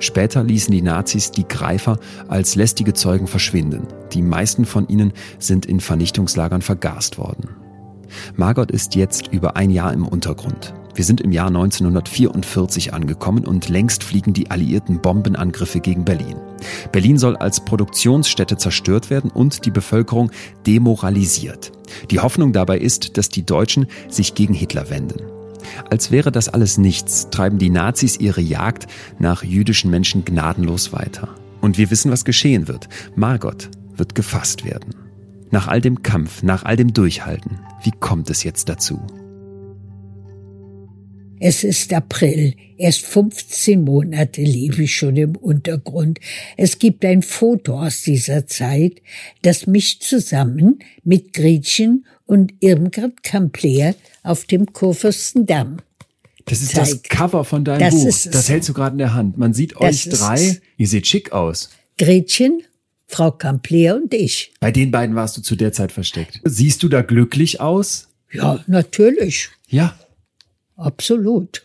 Später 0.00 0.42
ließen 0.42 0.72
die 0.72 0.82
Nazis 0.82 1.30
die 1.30 1.46
Greifer 1.46 1.98
als 2.28 2.54
lästige 2.54 2.94
Zeugen 2.94 3.26
verschwinden. 3.26 3.86
Die 4.12 4.22
meisten 4.22 4.64
von 4.64 4.88
ihnen 4.88 5.12
sind 5.38 5.66
in 5.66 5.80
Vernichtungslagern 5.80 6.62
vergast 6.62 7.18
worden. 7.18 7.65
Margot 8.36 8.70
ist 8.70 8.94
jetzt 8.94 9.28
über 9.28 9.56
ein 9.56 9.70
Jahr 9.70 9.92
im 9.92 10.06
Untergrund. 10.06 10.74
Wir 10.96 11.04
sind 11.04 11.20
im 11.20 11.30
Jahr 11.30 11.48
1944 11.48 12.94
angekommen 12.94 13.44
und 13.44 13.68
längst 13.68 14.02
fliegen 14.02 14.32
die 14.32 14.50
alliierten 14.50 15.02
Bombenangriffe 15.02 15.80
gegen 15.80 16.06
Berlin. 16.06 16.36
Berlin 16.90 17.18
soll 17.18 17.36
als 17.36 17.62
Produktionsstätte 17.64 18.56
zerstört 18.56 19.10
werden 19.10 19.30
und 19.30 19.66
die 19.66 19.70
Bevölkerung 19.70 20.30
demoralisiert. 20.66 21.72
Die 22.10 22.20
Hoffnung 22.20 22.54
dabei 22.54 22.78
ist, 22.78 23.18
dass 23.18 23.28
die 23.28 23.44
Deutschen 23.44 23.86
sich 24.08 24.34
gegen 24.34 24.54
Hitler 24.54 24.88
wenden. 24.88 25.20
Als 25.90 26.10
wäre 26.10 26.32
das 26.32 26.48
alles 26.48 26.78
nichts, 26.78 27.28
treiben 27.30 27.58
die 27.58 27.70
Nazis 27.70 28.16
ihre 28.18 28.40
Jagd 28.40 28.86
nach 29.18 29.42
jüdischen 29.42 29.90
Menschen 29.90 30.24
gnadenlos 30.24 30.94
weiter. 30.94 31.28
Und 31.60 31.76
wir 31.76 31.90
wissen, 31.90 32.10
was 32.10 32.24
geschehen 32.24 32.68
wird. 32.68 32.88
Margot 33.16 33.68
wird 33.96 34.14
gefasst 34.14 34.64
werden. 34.64 35.05
Nach 35.50 35.68
all 35.68 35.80
dem 35.80 36.02
Kampf, 36.02 36.42
nach 36.42 36.64
all 36.64 36.76
dem 36.76 36.92
Durchhalten, 36.92 37.60
wie 37.82 37.92
kommt 37.92 38.30
es 38.30 38.42
jetzt 38.42 38.68
dazu? 38.68 39.00
Es 41.38 41.64
ist 41.64 41.92
April. 41.92 42.54
Erst 42.78 43.02
15 43.02 43.84
Monate 43.84 44.42
lebe 44.42 44.82
ich 44.84 44.94
schon 44.94 45.16
im 45.16 45.36
Untergrund. 45.36 46.18
Es 46.56 46.78
gibt 46.78 47.04
ein 47.04 47.22
Foto 47.22 47.78
aus 47.78 48.00
dieser 48.02 48.46
Zeit, 48.46 49.02
das 49.42 49.66
mich 49.66 50.00
zusammen 50.00 50.78
mit 51.04 51.34
Gretchen 51.34 52.06
und 52.24 52.54
Irmgard 52.60 53.22
Kampler 53.22 53.94
auf 54.22 54.46
dem 54.46 54.72
Kurfürstendamm 54.72 55.76
das 56.46 56.62
ist 56.62 56.72
zeigt. 56.72 56.88
das 56.90 57.02
Cover 57.02 57.44
von 57.44 57.64
deinem 57.64 57.80
Das 57.80 57.94
Buch. 57.94 58.30
das 58.32 58.48
hältst 58.48 58.68
du 58.68 58.72
gerade 58.72 58.92
in 58.92 58.98
der 58.98 59.14
Hand. 59.14 59.36
Man 59.36 59.52
sieht 59.52 59.74
Das 59.80 60.06
euch 60.06 60.08
drei. 60.08 60.60
Ihr 60.76 60.86
seht 60.88 61.06
schick 61.06 61.32
aus. 61.32 61.70
Gretchen, 61.98 62.62
Frau 63.06 63.30
Kampler 63.30 63.96
und 63.96 64.12
ich. 64.12 64.52
Bei 64.60 64.72
den 64.72 64.90
beiden 64.90 65.14
warst 65.14 65.36
du 65.36 65.42
zu 65.42 65.56
der 65.56 65.72
Zeit 65.72 65.92
versteckt. 65.92 66.40
Siehst 66.44 66.82
du 66.82 66.88
da 66.88 67.02
glücklich 67.02 67.60
aus? 67.60 68.08
Ja, 68.32 68.62
natürlich. 68.66 69.50
Ja. 69.68 69.96
Absolut. 70.76 71.64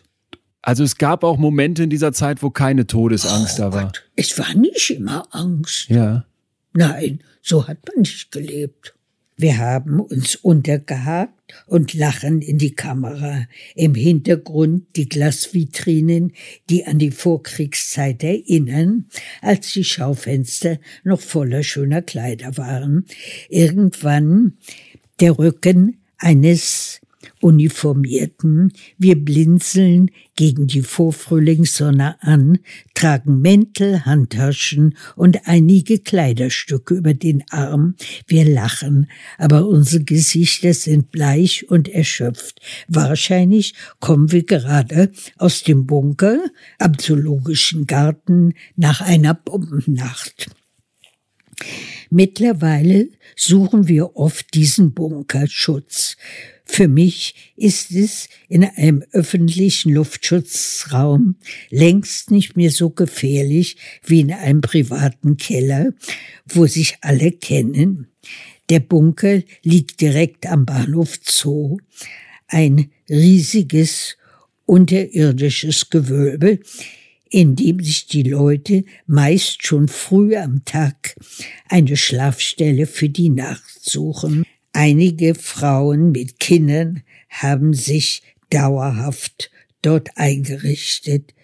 Also 0.62 0.84
es 0.84 0.96
gab 0.96 1.24
auch 1.24 1.36
Momente 1.38 1.82
in 1.82 1.90
dieser 1.90 2.12
Zeit, 2.12 2.42
wo 2.42 2.50
keine 2.50 2.86
Todesangst 2.86 3.58
da 3.58 3.72
war. 3.72 3.86
Gott, 3.86 4.04
es 4.14 4.38
war 4.38 4.54
nicht 4.54 4.90
immer 4.90 5.26
Angst. 5.34 5.88
Ja. 5.88 6.24
Nein, 6.72 7.22
so 7.42 7.66
hat 7.66 7.78
man 7.88 8.02
nicht 8.02 8.30
gelebt. 8.30 8.94
Wir 9.36 9.58
haben 9.58 10.00
uns 10.00 10.36
untergehakt 10.36 11.54
und 11.66 11.94
lachen 11.94 12.42
in 12.42 12.58
die 12.58 12.74
Kamera. 12.74 13.46
Im 13.74 13.94
Hintergrund 13.94 14.84
die 14.96 15.08
Glasvitrinen, 15.08 16.32
die 16.70 16.86
an 16.86 16.98
die 16.98 17.10
Vorkriegszeit 17.10 18.22
erinnern, 18.22 19.06
als 19.40 19.72
die 19.72 19.84
Schaufenster 19.84 20.78
noch 21.04 21.20
voller 21.20 21.62
schöner 21.62 22.02
Kleider 22.02 22.56
waren. 22.56 23.06
Irgendwann 23.48 24.58
der 25.20 25.38
Rücken 25.38 26.00
eines 26.18 27.01
Uniformierten. 27.42 28.72
Wir 28.98 29.22
blinzeln 29.22 30.10
gegen 30.36 30.68
die 30.68 30.82
Vorfrühlingssonne 30.82 32.22
an, 32.22 32.58
tragen 32.94 33.40
Mäntel, 33.40 34.04
Handtaschen 34.04 34.96
und 35.16 35.46
einige 35.46 35.98
Kleiderstücke 35.98 36.94
über 36.94 37.14
den 37.14 37.42
Arm. 37.50 37.96
Wir 38.26 38.44
lachen, 38.44 39.10
aber 39.38 39.66
unsere 39.66 40.04
Gesichter 40.04 40.72
sind 40.72 41.10
bleich 41.10 41.68
und 41.68 41.88
erschöpft. 41.88 42.60
Wahrscheinlich 42.88 43.74
kommen 44.00 44.30
wir 44.30 44.44
gerade 44.44 45.10
aus 45.36 45.62
dem 45.62 45.86
Bunker 45.86 46.38
am 46.78 46.96
Zoologischen 46.98 47.86
Garten 47.86 48.54
nach 48.76 49.00
einer 49.00 49.34
Bombennacht. 49.34 50.48
Mittlerweile 52.10 53.08
suchen 53.36 53.88
wir 53.88 54.16
oft 54.16 54.54
diesen 54.54 54.92
Bunkerschutz. 54.92 56.16
Für 56.64 56.88
mich 56.88 57.52
ist 57.56 57.90
es 57.90 58.28
in 58.48 58.64
einem 58.64 59.04
öffentlichen 59.12 59.92
Luftschutzraum 59.92 61.36
längst 61.70 62.30
nicht 62.30 62.56
mehr 62.56 62.70
so 62.70 62.90
gefährlich 62.90 63.76
wie 64.04 64.20
in 64.20 64.32
einem 64.32 64.60
privaten 64.60 65.36
Keller, 65.36 65.92
wo 66.46 66.66
sich 66.66 66.96
alle 67.00 67.32
kennen. 67.32 68.08
Der 68.70 68.80
Bunker 68.80 69.42
liegt 69.62 70.00
direkt 70.00 70.46
am 70.46 70.64
Bahnhof 70.64 71.18
Zoo. 71.22 71.78
Ein 72.46 72.90
riesiges 73.08 74.16
unterirdisches 74.66 75.90
Gewölbe, 75.90 76.60
in 77.28 77.56
dem 77.56 77.82
sich 77.82 78.06
die 78.06 78.22
Leute 78.22 78.84
meist 79.06 79.66
schon 79.66 79.88
früh 79.88 80.36
am 80.36 80.64
Tag 80.64 81.16
eine 81.68 81.96
Schlafstelle 81.96 82.86
für 82.86 83.08
die 83.08 83.30
Nacht 83.30 83.82
suchen. 83.82 84.44
Einige 84.72 85.34
Frauen 85.34 86.12
mit 86.12 86.40
Kindern 86.40 87.02
haben 87.28 87.74
sich 87.74 88.22
dauerhaft 88.48 89.50
dort 89.82 90.16
eingerichtet. 90.16 91.34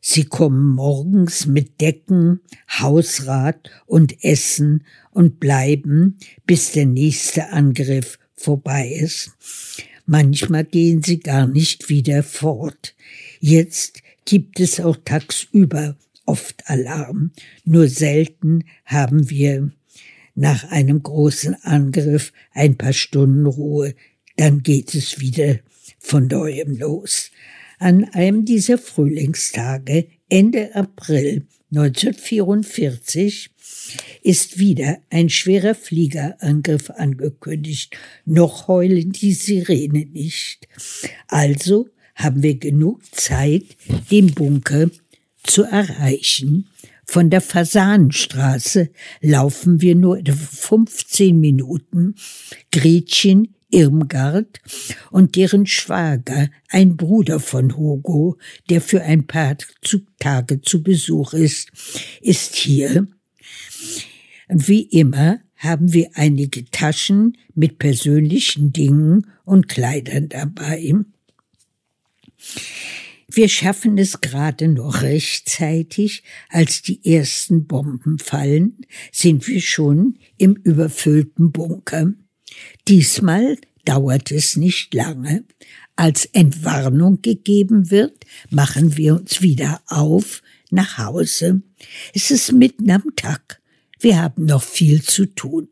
Sie 0.00 0.24
kommen 0.24 0.68
morgens 0.68 1.46
mit 1.46 1.80
Decken, 1.80 2.40
Hausrat 2.78 3.70
und 3.86 4.22
Essen 4.22 4.84
und 5.10 5.40
bleiben, 5.40 6.18
bis 6.46 6.72
der 6.72 6.86
nächste 6.86 7.48
Angriff 7.50 8.20
vorbei 8.36 8.88
ist. 8.88 9.32
Manchmal 10.06 10.64
gehen 10.64 11.02
sie 11.02 11.18
gar 11.18 11.48
nicht 11.48 11.88
wieder 11.88 12.22
fort. 12.22 12.94
Jetzt 13.40 14.00
gibt 14.24 14.60
es 14.60 14.78
auch 14.78 14.96
tagsüber 15.04 15.96
oft 16.24 16.62
Alarm. 16.68 17.32
Nur 17.64 17.88
selten 17.88 18.64
haben 18.84 19.28
wir 19.28 19.72
nach 20.36 20.70
einem 20.70 21.02
großen 21.02 21.56
Angriff 21.64 22.32
ein 22.52 22.76
paar 22.76 22.92
Stunden 22.92 23.46
Ruhe. 23.46 23.94
Dann 24.36 24.62
geht 24.62 24.94
es 24.94 25.18
wieder 25.18 25.58
von 25.98 26.28
neuem 26.28 26.76
los. 26.76 27.30
An 27.78 28.04
einem 28.04 28.44
dieser 28.44 28.78
Frühlingstage, 28.78 30.06
Ende 30.28 30.74
April 30.74 31.46
1944, 31.72 33.50
ist 34.22 34.58
wieder 34.58 34.98
ein 35.10 35.28
schwerer 35.28 35.74
Fliegerangriff 35.74 36.90
angekündigt. 36.90 37.96
Noch 38.24 38.68
heulen 38.68 39.12
die 39.12 39.32
Sirene 39.32 40.06
nicht. 40.06 40.68
Also 41.28 41.88
haben 42.14 42.42
wir 42.42 42.58
genug 42.58 43.02
Zeit, 43.14 43.64
den 44.10 44.34
Bunker 44.34 44.90
zu 45.42 45.64
erreichen. 45.64 46.68
Von 47.06 47.30
der 47.30 47.40
Fasanenstraße 47.40 48.90
laufen 49.20 49.80
wir 49.80 49.94
nur 49.94 50.20
15 50.24 51.38
Minuten. 51.38 52.16
Gretchen 52.72 53.54
Irmgard 53.70 54.60
und 55.10 55.36
deren 55.36 55.66
Schwager, 55.66 56.48
ein 56.68 56.96
Bruder 56.96 57.40
von 57.40 57.76
Hugo, 57.76 58.38
der 58.70 58.80
für 58.80 59.02
ein 59.02 59.26
paar 59.26 59.56
Tage 60.18 60.60
zu 60.60 60.82
Besuch 60.82 61.32
ist, 61.32 61.70
ist 62.20 62.54
hier. 62.54 63.06
Wie 64.48 64.82
immer 64.82 65.40
haben 65.56 65.92
wir 65.92 66.10
einige 66.14 66.64
Taschen 66.70 67.36
mit 67.54 67.78
persönlichen 67.78 68.72
Dingen 68.72 69.26
und 69.44 69.68
Kleidern 69.68 70.28
dabei. 70.28 70.94
Wir 73.36 73.50
schaffen 73.50 73.98
es 73.98 74.22
gerade 74.22 74.66
noch 74.66 75.02
rechtzeitig, 75.02 76.22
als 76.48 76.80
die 76.80 77.04
ersten 77.04 77.66
Bomben 77.66 78.18
fallen, 78.18 78.78
sind 79.12 79.46
wir 79.46 79.60
schon 79.60 80.18
im 80.38 80.54
überfüllten 80.54 81.52
Bunker. 81.52 82.14
Diesmal 82.88 83.58
dauert 83.84 84.30
es 84.32 84.56
nicht 84.56 84.94
lange. 84.94 85.44
Als 85.96 86.24
Entwarnung 86.24 87.20
gegeben 87.20 87.90
wird, 87.90 88.24
machen 88.48 88.96
wir 88.96 89.16
uns 89.16 89.42
wieder 89.42 89.82
auf 89.86 90.42
nach 90.70 90.96
Hause. 90.96 91.60
Es 92.14 92.30
ist 92.30 92.52
mitten 92.52 92.90
am 92.90 93.04
Tag. 93.16 93.60
Wir 94.00 94.18
haben 94.18 94.46
noch 94.46 94.62
viel 94.62 95.02
zu 95.02 95.26
tun. 95.26 95.68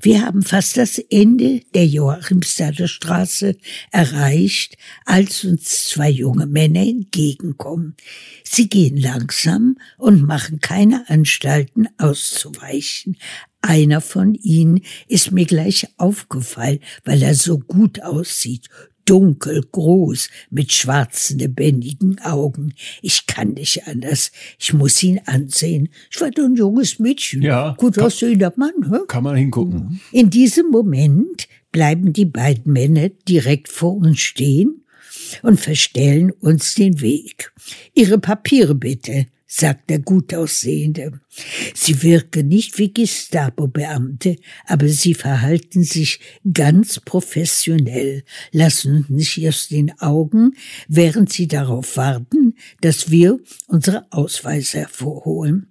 Wir 0.00 0.22
haben 0.22 0.42
fast 0.42 0.76
das 0.76 0.98
Ende 0.98 1.60
der 1.74 1.86
Joachimsthaler 1.86 2.88
Straße 2.88 3.56
erreicht, 3.90 4.76
als 5.04 5.44
uns 5.44 5.84
zwei 5.84 6.10
junge 6.10 6.46
Männer 6.46 6.82
entgegenkommen. 6.82 7.96
Sie 8.42 8.68
gehen 8.68 8.96
langsam 8.96 9.76
und 9.96 10.22
machen 10.22 10.60
keine 10.60 11.08
Anstalten 11.08 11.88
auszuweichen. 11.98 13.16
Einer 13.62 14.00
von 14.00 14.34
ihnen 14.34 14.82
ist 15.08 15.32
mir 15.32 15.46
gleich 15.46 15.88
aufgefallen, 15.96 16.80
weil 17.04 17.22
er 17.22 17.34
so 17.34 17.58
gut 17.58 18.02
aussieht. 18.02 18.68
Dunkelgroß, 19.04 20.28
mit 20.50 20.72
schwarzen, 20.72 21.38
lebendigen 21.38 22.20
Augen. 22.20 22.74
Ich 23.02 23.26
kann 23.26 23.54
nicht 23.54 23.86
anders. 23.86 24.32
Ich 24.58 24.72
muss 24.72 25.02
ihn 25.02 25.20
ansehen. 25.26 25.88
Ich 26.10 26.20
war 26.20 26.30
doch 26.30 26.44
ein 26.44 26.56
junges 26.56 26.98
Mädchen. 26.98 27.42
Ja, 27.42 27.74
Gut 27.78 27.98
aussehender 27.98 28.52
Mann. 28.56 28.72
Hä? 28.90 28.98
Kann 29.08 29.24
man 29.24 29.36
hingucken. 29.36 30.00
In 30.12 30.30
diesem 30.30 30.70
Moment 30.70 31.48
bleiben 31.72 32.12
die 32.12 32.24
beiden 32.24 32.72
Männer 32.72 33.08
direkt 33.08 33.68
vor 33.68 33.96
uns 33.96 34.20
stehen 34.20 34.84
und 35.42 35.60
verstellen 35.60 36.30
uns 36.30 36.74
den 36.74 37.00
Weg. 37.00 37.52
Ihre 37.94 38.18
Papiere 38.18 38.74
bitte, 38.74 39.26
sagt 39.56 39.88
der 39.88 40.00
Gutaussehende. 40.00 41.20
Sie 41.74 42.02
wirken 42.02 42.48
nicht 42.48 42.76
wie 42.78 42.92
Gestapo-Beamte, 42.92 44.36
aber 44.66 44.88
sie 44.88 45.14
verhalten 45.14 45.84
sich 45.84 46.18
ganz 46.52 46.98
professionell, 46.98 48.24
lassen 48.50 49.06
sich 49.08 49.46
aus 49.46 49.68
den 49.68 49.96
Augen, 50.00 50.56
während 50.88 51.32
sie 51.32 51.46
darauf 51.46 51.96
warten, 51.96 52.54
dass 52.80 53.10
wir 53.10 53.38
unsere 53.68 54.10
Ausweise 54.10 54.78
hervorholen. 54.78 55.68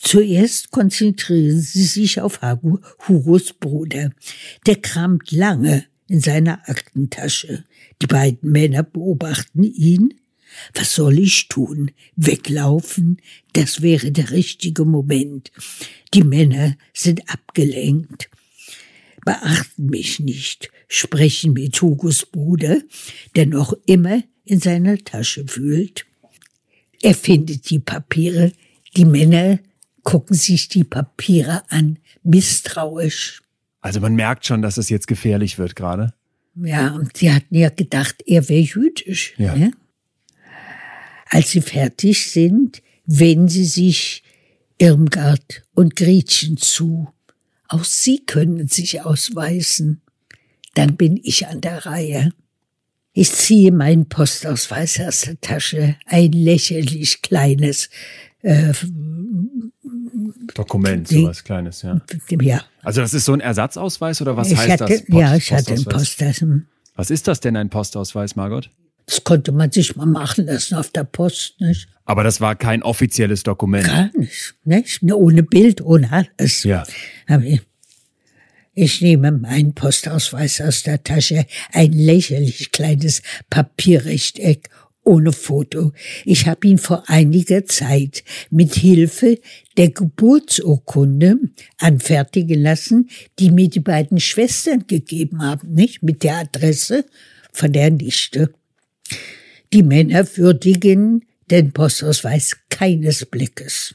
Zuerst 0.00 0.70
konzentrieren 0.70 1.60
sie 1.60 1.84
sich 1.84 2.20
auf 2.20 2.40
Hugos 3.08 3.52
Bruder. 3.52 4.10
Der 4.66 4.76
kramt 4.76 5.32
lange 5.32 5.86
in 6.06 6.20
seiner 6.20 6.68
Aktentasche. 6.68 7.64
Die 8.00 8.06
beiden 8.06 8.52
Männer 8.52 8.84
beobachten 8.84 9.64
ihn. 9.64 10.14
Was 10.74 10.94
soll 10.94 11.18
ich 11.18 11.48
tun? 11.48 11.90
Weglaufen? 12.16 13.20
Das 13.52 13.82
wäre 13.82 14.10
der 14.12 14.30
richtige 14.30 14.84
Moment. 14.84 15.52
Die 16.12 16.24
Männer 16.24 16.76
sind 16.92 17.28
abgelenkt, 17.28 18.30
beachten 19.24 19.86
mich 19.86 20.20
nicht, 20.20 20.70
sprechen 20.88 21.52
mit 21.52 21.80
Hugos 21.80 22.26
Bruder, 22.26 22.80
der 23.36 23.46
noch 23.46 23.74
immer 23.86 24.22
in 24.44 24.60
seiner 24.60 24.98
Tasche 24.98 25.44
wühlt. 25.56 26.06
Er 27.02 27.14
findet 27.14 27.70
die 27.70 27.78
Papiere. 27.78 28.52
Die 28.96 29.04
Männer 29.04 29.58
gucken 30.02 30.36
sich 30.36 30.68
die 30.68 30.84
Papiere 30.84 31.62
an, 31.70 31.98
misstrauisch. 32.22 33.42
Also 33.80 34.00
man 34.00 34.14
merkt 34.14 34.46
schon, 34.46 34.62
dass 34.62 34.76
es 34.76 34.88
jetzt 34.88 35.08
gefährlich 35.08 35.58
wird 35.58 35.76
gerade. 35.76 36.14
Ja, 36.56 36.94
und 36.94 37.16
sie 37.16 37.32
hatten 37.32 37.54
ja 37.54 37.68
gedacht, 37.68 38.22
er 38.26 38.48
wäre 38.48 38.60
jüdisch. 38.60 39.34
Ja. 39.36 39.56
Ne? 39.56 39.72
Als 41.26 41.50
sie 41.50 41.62
fertig 41.62 42.30
sind, 42.30 42.82
wenden 43.06 43.48
sie 43.48 43.64
sich 43.64 44.22
Irmgard 44.78 45.62
und 45.74 45.96
Gretchen 45.96 46.56
zu. 46.56 47.08
Auch 47.68 47.84
sie 47.84 48.18
können 48.24 48.68
sich 48.68 49.02
ausweisen. 49.02 50.00
Dann 50.74 50.96
bin 50.96 51.18
ich 51.22 51.46
an 51.46 51.60
der 51.60 51.86
Reihe. 51.86 52.32
Ich 53.12 53.30
ziehe 53.32 53.70
meinen 53.72 54.08
Postausweis 54.08 54.98
aus 55.00 55.22
der 55.22 55.40
Tasche, 55.40 55.96
ein 56.06 56.32
lächerlich 56.32 57.22
kleines, 57.22 57.88
äh, 58.42 58.72
Dokument, 60.54 61.10
Die- 61.10 61.22
sowas 61.22 61.44
Kleines, 61.44 61.82
ja. 61.82 62.00
ja. 62.40 62.64
Also 62.82 63.00
das 63.00 63.14
ist 63.14 63.24
so 63.24 63.32
ein 63.32 63.40
Ersatzausweis 63.40 64.20
oder 64.20 64.36
was 64.36 64.50
ich 64.50 64.58
heißt 64.58 64.70
hatte, 64.82 64.84
das? 64.86 65.04
Post- 65.04 65.08
ja, 65.20 65.36
ich 65.36 65.52
hatte 65.52 65.72
einen? 65.72 65.84
Postausweis. 65.84 66.44
Was 66.96 67.10
ist 67.10 67.26
das 67.28 67.40
denn, 67.40 67.56
ein 67.56 67.70
Postausweis, 67.70 68.36
Margot? 68.36 68.70
Das 69.06 69.22
konnte 69.24 69.52
man 69.52 69.70
sich 69.70 69.96
mal 69.96 70.06
machen 70.06 70.46
lassen 70.46 70.74
auf 70.76 70.90
der 70.90 71.04
Post, 71.04 71.60
nicht? 71.60 71.88
Aber 72.06 72.22
das 72.22 72.40
war 72.40 72.54
kein 72.54 72.82
offizielles 72.82 73.42
Dokument. 73.42 73.86
Gar 73.86 74.10
nicht, 74.16 74.54
nicht? 74.64 75.02
Ne, 75.02 75.16
Ohne 75.16 75.42
Bild, 75.42 75.80
ohne 75.80 76.26
alles. 76.38 76.64
Ja. 76.64 76.84
Ich, 77.42 77.62
ich 78.74 79.00
nehme 79.00 79.32
meinen 79.32 79.74
Postausweis 79.74 80.60
aus 80.60 80.82
der 80.82 81.02
Tasche, 81.02 81.46
ein 81.72 81.92
lächerlich 81.92 82.72
kleines 82.72 83.22
Papierrechteck 83.48 84.68
ohne 85.04 85.32
Foto. 85.32 85.92
Ich 86.24 86.46
habe 86.46 86.66
ihn 86.66 86.78
vor 86.78 87.04
einiger 87.06 87.66
Zeit 87.66 88.24
mit 88.50 88.74
Hilfe 88.74 89.38
der 89.76 89.90
Geburtsurkunde 89.90 91.36
anfertigen 91.78 92.60
lassen, 92.62 93.08
die 93.38 93.50
mir 93.50 93.68
die 93.68 93.80
beiden 93.80 94.18
Schwestern 94.18 94.86
gegeben 94.86 95.42
haben, 95.42 95.72
nicht? 95.72 96.02
Mit 96.02 96.22
der 96.22 96.38
Adresse 96.38 97.04
von 97.52 97.72
der 97.72 97.90
Nichte. 97.90 98.52
Die 99.72 99.82
Männer 99.82 100.26
würdigen 100.36 101.24
den 101.50 101.72
Postausweis 101.72 102.56
keines 102.70 103.26
Blickes. 103.26 103.94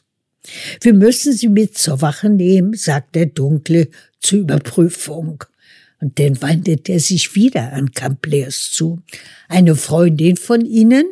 Wir 0.82 0.94
müssen 0.94 1.34
sie 1.34 1.50
mit 1.50 1.78
zur 1.78 2.02
Wache 2.02 2.30
nehmen, 2.30 2.74
sagt 2.74 3.16
der 3.16 3.28
Dunkle 3.28 3.90
zur 4.20 4.40
Überprüfung. 4.40 5.44
Und 6.02 6.18
dann 6.20 6.42
wendet 6.42 6.90
er 6.90 7.00
sich 7.00 7.36
wieder 7.36 7.74
an 7.74 7.92
Camplers 7.92 8.72
zu. 8.72 9.02
Eine 9.48 9.76
Freundin 9.76 10.38
von 10.38 10.66
Ihnen? 10.66 11.06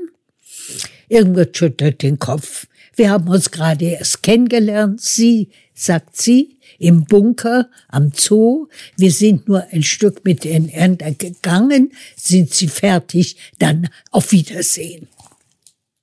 Irgendwas 1.10 1.50
schüttelt 1.54 2.02
den 2.04 2.20
Kopf. 2.20 2.68
Wir 2.96 3.10
haben 3.12 3.28
uns 3.28 3.52
gerade 3.52 3.86
erst 3.86 4.24
kennengelernt. 4.24 5.02
Sie, 5.02 5.50
sagt 5.74 6.18
sie, 6.18 6.57
im 6.80 7.06
Bunker 7.06 7.70
am 7.88 8.12
Zoo. 8.14 8.68
Wir 8.98 9.12
sind 9.12 9.48
nur 9.48 9.66
ein 9.72 9.84
Stück 9.84 10.24
mit 10.26 10.44
den 10.44 10.70
Ernter 10.70 11.12
gegangen. 11.12 11.92
Sind 12.16 12.54
Sie 12.54 12.68
fertig? 12.68 13.38
Dann 13.60 13.90
auf 14.12 14.32
Wiedersehen. 14.32 15.08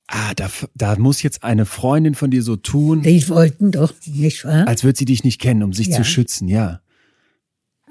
Ah, 0.06 0.34
da, 0.34 0.50
da 0.74 0.96
muss 0.96 1.22
jetzt 1.22 1.42
eine 1.42 1.64
Freundin 1.66 2.14
von 2.14 2.30
dir 2.30 2.42
so 2.42 2.56
tun, 2.56 3.02
Die 3.02 3.26
wollten 3.30 3.72
doch, 3.72 3.94
nicht 4.06 4.44
wahr? 4.44 4.68
als 4.68 4.84
würde 4.84 4.98
sie 4.98 5.06
dich 5.06 5.24
nicht 5.24 5.40
kennen, 5.40 5.62
um 5.62 5.72
sich 5.72 5.88
Ja. 5.88 5.96
zu 5.96 6.04
schützen, 6.04 6.46
ja. 6.48 6.80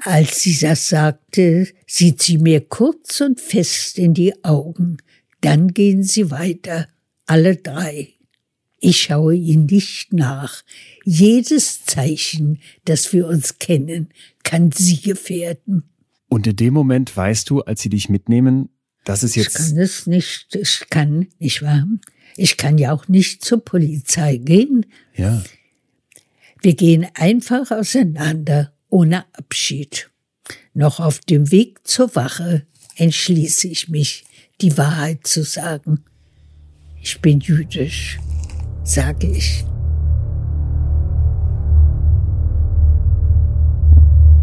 Als 0.02 0.42
sie 0.42 0.58
das 0.60 0.90
sagte, 0.90 1.68
sieht 1.88 2.22
sie 2.22 2.38
mir 2.38 2.62
kurz 2.62 3.22
und 3.22 3.40
fest 3.40 3.98
in 3.98 4.14
die 4.14 4.44
Augen. 4.44 4.98
Dann 5.42 5.74
gehen 5.74 6.04
sie 6.04 6.30
weiter, 6.30 6.88
alle 7.26 7.56
drei. 7.56 8.10
Ich 8.86 9.04
schaue 9.04 9.34
ihnen 9.34 9.66
nicht 9.68 10.12
nach. 10.12 10.62
Jedes 11.06 11.86
Zeichen, 11.86 12.60
dass 12.84 13.14
wir 13.14 13.28
uns 13.28 13.58
kennen, 13.58 14.10
kann 14.44 14.74
sie 14.74 15.00
gefährden. 15.00 15.84
Und 16.28 16.48
in 16.48 16.58
dem 16.58 16.74
Moment 16.74 17.16
weißt 17.16 17.50
du, 17.50 17.62
als 17.62 17.82
sie 17.82 17.88
dich 17.88 18.10
mitnehmen, 18.10 18.68
dass 19.06 19.24
es 19.24 19.38
Ich 19.38 19.44
jetzt 19.44 19.56
kann 19.56 19.78
es 19.78 20.06
nicht, 20.06 20.54
ich 20.56 20.84
kann, 20.90 21.28
nicht 21.40 21.62
wahr? 21.62 21.88
Ich 22.36 22.58
kann 22.58 22.78
ja 22.78 22.92
auch 22.92 23.08
nicht 23.08 23.46
zur 23.46 23.64
Polizei 23.64 24.36
gehen. 24.36 24.86
ja. 25.16 25.42
Wir 26.62 26.76
gehen 26.76 27.08
einfach 27.14 27.72
auseinander, 27.72 28.74
ohne 28.90 29.26
Abschied. 29.34 30.10
Noch 30.74 31.00
auf 31.00 31.20
dem 31.20 31.52
Weg 31.52 31.88
zur 31.88 32.16
Wache 32.16 32.66
entschließe 32.96 33.68
ich 33.70 33.88
mich, 33.88 34.26
die 34.60 34.78
Wahrheit 34.78 35.26
zu 35.26 35.44
sagen. 35.44 36.04
Ich 37.02 37.20
bin 37.20 37.42
jüdisch, 37.42 38.18
sage 38.84 39.28
ich. 39.28 39.66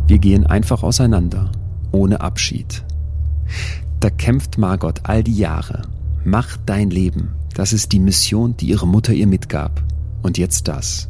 Wir 0.07 0.19
gehen 0.19 0.45
einfach 0.47 0.83
auseinander, 0.83 1.53
ohne 1.93 2.21
Abschied. 2.21 2.85
Da 4.01 4.11
kämpft 4.11 4.59
Margot 4.59 5.01
all 5.05 5.23
die 5.23 5.37
Jahre. 5.37 5.83
Mach 6.25 6.57
dein 6.67 6.91
Leben. 6.91 7.33
Das 7.55 7.73
ist 7.73 7.93
die 7.93 8.01
Mission, 8.01 8.57
die 8.57 8.67
ihre 8.67 8.89
Mutter 8.89 9.13
ihr 9.13 9.27
mitgab. 9.27 9.83
Und 10.23 10.39
jetzt 10.39 10.69
das. 10.69 11.09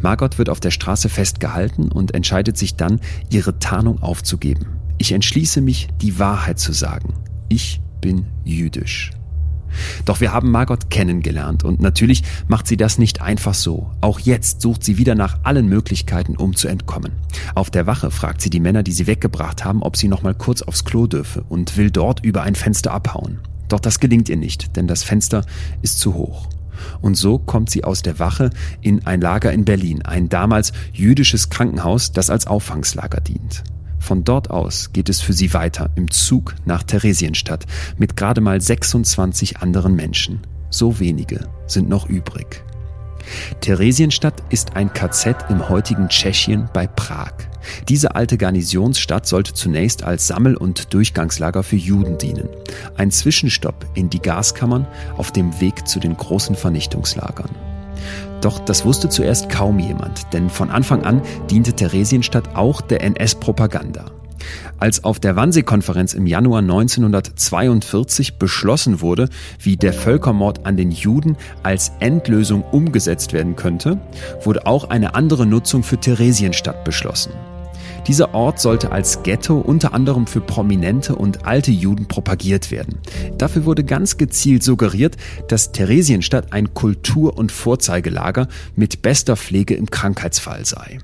Margot 0.00 0.38
wird 0.38 0.48
auf 0.48 0.60
der 0.60 0.70
Straße 0.70 1.08
festgehalten 1.08 1.90
und 1.90 2.14
entscheidet 2.14 2.58
sich 2.58 2.74
dann, 2.76 3.00
ihre 3.30 3.58
Tarnung 3.58 4.02
aufzugeben. 4.02 4.66
Ich 4.98 5.12
entschließe 5.12 5.60
mich, 5.60 5.88
die 6.00 6.18
Wahrheit 6.18 6.58
zu 6.58 6.72
sagen. 6.72 7.14
Ich 7.48 7.80
bin 8.00 8.26
jüdisch. 8.44 9.10
Doch 10.04 10.20
wir 10.20 10.32
haben 10.32 10.50
Margot 10.50 10.90
kennengelernt 10.90 11.64
und 11.64 11.80
natürlich 11.80 12.22
macht 12.48 12.66
sie 12.66 12.76
das 12.76 12.98
nicht 12.98 13.20
einfach 13.20 13.54
so. 13.54 13.90
Auch 14.00 14.18
jetzt 14.20 14.60
sucht 14.60 14.84
sie 14.84 14.98
wieder 14.98 15.14
nach 15.14 15.38
allen 15.42 15.68
Möglichkeiten, 15.68 16.36
um 16.36 16.56
zu 16.56 16.68
entkommen. 16.68 17.12
Auf 17.54 17.70
der 17.70 17.86
Wache 17.86 18.10
fragt 18.10 18.40
sie 18.40 18.50
die 18.50 18.60
Männer, 18.60 18.82
die 18.82 18.92
sie 18.92 19.06
weggebracht 19.06 19.64
haben, 19.64 19.82
ob 19.82 19.96
sie 19.96 20.08
noch 20.08 20.22
mal 20.22 20.34
kurz 20.34 20.62
aufs 20.62 20.84
Klo 20.84 21.06
dürfe 21.06 21.44
und 21.48 21.76
will 21.76 21.90
dort 21.90 22.24
über 22.24 22.42
ein 22.42 22.54
Fenster 22.54 22.92
abhauen. 22.92 23.38
Doch 23.68 23.80
das 23.80 24.00
gelingt 24.00 24.28
ihr 24.28 24.36
nicht, 24.36 24.76
denn 24.76 24.86
das 24.86 25.02
Fenster 25.02 25.44
ist 25.80 25.98
zu 25.98 26.14
hoch. 26.14 26.48
Und 27.00 27.16
so 27.16 27.38
kommt 27.38 27.70
sie 27.70 27.84
aus 27.84 28.02
der 28.02 28.18
Wache 28.18 28.50
in 28.80 29.06
ein 29.06 29.20
Lager 29.20 29.52
in 29.52 29.64
Berlin, 29.64 30.02
ein 30.02 30.28
damals 30.28 30.72
jüdisches 30.92 31.48
Krankenhaus, 31.48 32.12
das 32.12 32.30
als 32.30 32.46
Auffangslager 32.46 33.20
dient. 33.20 33.64
Von 34.02 34.24
dort 34.24 34.50
aus 34.50 34.92
geht 34.92 35.08
es 35.08 35.20
für 35.20 35.32
sie 35.32 35.54
weiter 35.54 35.90
im 35.94 36.10
Zug 36.10 36.56
nach 36.64 36.82
Theresienstadt 36.82 37.66
mit 37.98 38.16
gerade 38.16 38.40
mal 38.40 38.60
26 38.60 39.58
anderen 39.58 39.94
Menschen. 39.94 40.40
So 40.70 40.98
wenige 40.98 41.48
sind 41.68 41.88
noch 41.88 42.08
übrig. 42.08 42.64
Theresienstadt 43.60 44.42
ist 44.50 44.74
ein 44.74 44.92
KZ 44.92 45.48
im 45.50 45.68
heutigen 45.68 46.08
Tschechien 46.08 46.68
bei 46.74 46.88
Prag. 46.88 47.32
Diese 47.88 48.16
alte 48.16 48.38
Garnisonsstadt 48.38 49.28
sollte 49.28 49.54
zunächst 49.54 50.02
als 50.02 50.26
Sammel- 50.26 50.56
und 50.56 50.92
Durchgangslager 50.92 51.62
für 51.62 51.76
Juden 51.76 52.18
dienen. 52.18 52.48
Ein 52.96 53.12
Zwischenstopp 53.12 53.86
in 53.94 54.10
die 54.10 54.20
Gaskammern 54.20 54.88
auf 55.16 55.30
dem 55.30 55.60
Weg 55.60 55.86
zu 55.86 56.00
den 56.00 56.16
großen 56.16 56.56
Vernichtungslagern. 56.56 57.71
Doch 58.40 58.58
das 58.58 58.84
wusste 58.84 59.08
zuerst 59.08 59.48
kaum 59.48 59.78
jemand, 59.78 60.32
denn 60.32 60.50
von 60.50 60.70
Anfang 60.70 61.02
an 61.02 61.22
diente 61.50 61.72
Theresienstadt 61.72 62.56
auch 62.56 62.80
der 62.80 63.02
NS-Propaganda. 63.02 64.06
Als 64.78 65.04
auf 65.04 65.20
der 65.20 65.36
Wannsee-Konferenz 65.36 66.14
im 66.14 66.26
Januar 66.26 66.60
1942 66.60 68.38
beschlossen 68.38 69.00
wurde, 69.00 69.28
wie 69.60 69.76
der 69.76 69.92
Völkermord 69.92 70.66
an 70.66 70.76
den 70.76 70.90
Juden 70.90 71.36
als 71.62 71.92
Endlösung 72.00 72.64
umgesetzt 72.72 73.32
werden 73.32 73.56
könnte, 73.56 73.98
wurde 74.42 74.66
auch 74.66 74.90
eine 74.90 75.14
andere 75.14 75.46
Nutzung 75.46 75.82
für 75.82 75.98
Theresienstadt 75.98 76.84
beschlossen. 76.84 77.32
Dieser 78.06 78.34
Ort 78.34 78.60
sollte 78.60 78.90
als 78.90 79.22
Ghetto 79.22 79.58
unter 79.58 79.94
anderem 79.94 80.26
für 80.26 80.40
prominente 80.40 81.14
und 81.14 81.46
alte 81.46 81.70
Juden 81.70 82.06
propagiert 82.06 82.70
werden. 82.70 82.98
Dafür 83.38 83.64
wurde 83.64 83.84
ganz 83.84 84.16
gezielt 84.16 84.64
suggeriert, 84.64 85.16
dass 85.48 85.70
Theresienstadt 85.70 86.52
ein 86.52 86.74
Kultur- 86.74 87.38
und 87.38 87.52
Vorzeigelager 87.52 88.48
mit 88.74 89.02
bester 89.02 89.36
Pflege 89.36 89.74
im 89.74 89.88
Krankheitsfall 89.88 90.64
sei. 90.64 90.98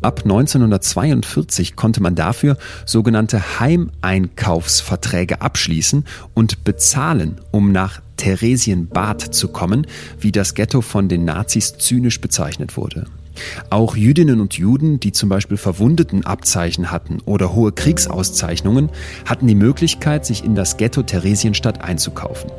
Ab 0.00 0.22
1942 0.24 1.76
konnte 1.76 2.02
man 2.02 2.14
dafür 2.14 2.56
sogenannte 2.86 3.60
Heimeinkaufsverträge 3.60 5.42
abschließen 5.42 6.04
und 6.32 6.64
bezahlen, 6.64 7.40
um 7.50 7.70
nach 7.70 8.00
Theresienbad 8.16 9.34
zu 9.34 9.48
kommen, 9.48 9.86
wie 10.18 10.32
das 10.32 10.54
Ghetto 10.54 10.80
von 10.80 11.08
den 11.08 11.26
Nazis 11.26 11.76
zynisch 11.76 12.20
bezeichnet 12.20 12.78
wurde. 12.78 13.06
Auch 13.70 13.96
Jüdinnen 13.96 14.40
und 14.40 14.54
Juden, 14.54 15.00
die 15.00 15.12
zum 15.12 15.28
Beispiel 15.28 15.56
Verwundetenabzeichen 15.56 16.90
hatten 16.90 17.18
oder 17.24 17.54
hohe 17.54 17.72
Kriegsauszeichnungen, 17.72 18.90
hatten 19.24 19.46
die 19.46 19.54
Möglichkeit, 19.54 20.26
sich 20.26 20.44
in 20.44 20.54
das 20.54 20.76
Ghetto 20.76 21.02
Theresienstadt 21.02 21.82
einzukaufen. 21.82 22.50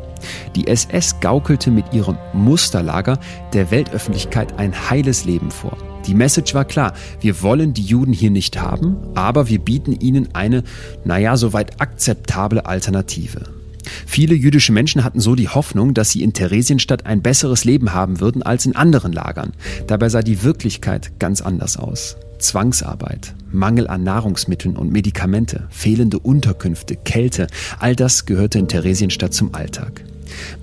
Die 0.55 0.67
SS 0.67 1.19
gaukelte 1.21 1.71
mit 1.71 1.93
ihrem 1.93 2.17
Musterlager 2.33 3.19
der 3.53 3.71
Weltöffentlichkeit 3.71 4.57
ein 4.57 4.89
heiles 4.89 5.25
Leben 5.25 5.51
vor. 5.51 5.77
Die 6.05 6.13
Message 6.13 6.53
war 6.53 6.65
klar, 6.65 6.93
wir 7.19 7.41
wollen 7.41 7.73
die 7.73 7.83
Juden 7.83 8.13
hier 8.13 8.31
nicht 8.31 8.59
haben, 8.59 8.97
aber 9.15 9.47
wir 9.47 9.59
bieten 9.59 9.93
ihnen 9.93 10.29
eine, 10.33 10.63
naja, 11.03 11.37
soweit 11.37 11.81
akzeptable 11.81 12.65
Alternative. 12.65 13.58
Viele 14.05 14.35
jüdische 14.35 14.71
Menschen 14.71 15.03
hatten 15.03 15.19
so 15.19 15.35
die 15.35 15.49
Hoffnung, 15.49 15.93
dass 15.93 16.11
sie 16.11 16.23
in 16.23 16.33
Theresienstadt 16.33 17.05
ein 17.05 17.21
besseres 17.21 17.65
Leben 17.65 17.93
haben 17.93 18.19
würden 18.19 18.43
als 18.43 18.65
in 18.65 18.75
anderen 18.75 19.13
Lagern. 19.13 19.53
Dabei 19.87 20.09
sah 20.09 20.21
die 20.21 20.43
Wirklichkeit 20.43 21.19
ganz 21.19 21.41
anders 21.41 21.77
aus. 21.77 22.17
Zwangsarbeit, 22.39 23.35
Mangel 23.51 23.87
an 23.87 24.03
Nahrungsmitteln 24.03 24.77
und 24.77 24.91
Medikamente, 24.91 25.67
fehlende 25.69 26.19
Unterkünfte, 26.19 26.95
Kälte, 26.95 27.47
all 27.79 27.95
das 27.95 28.25
gehörte 28.25 28.59
in 28.59 28.67
Theresienstadt 28.67 29.33
zum 29.33 29.53
Alltag. 29.53 30.03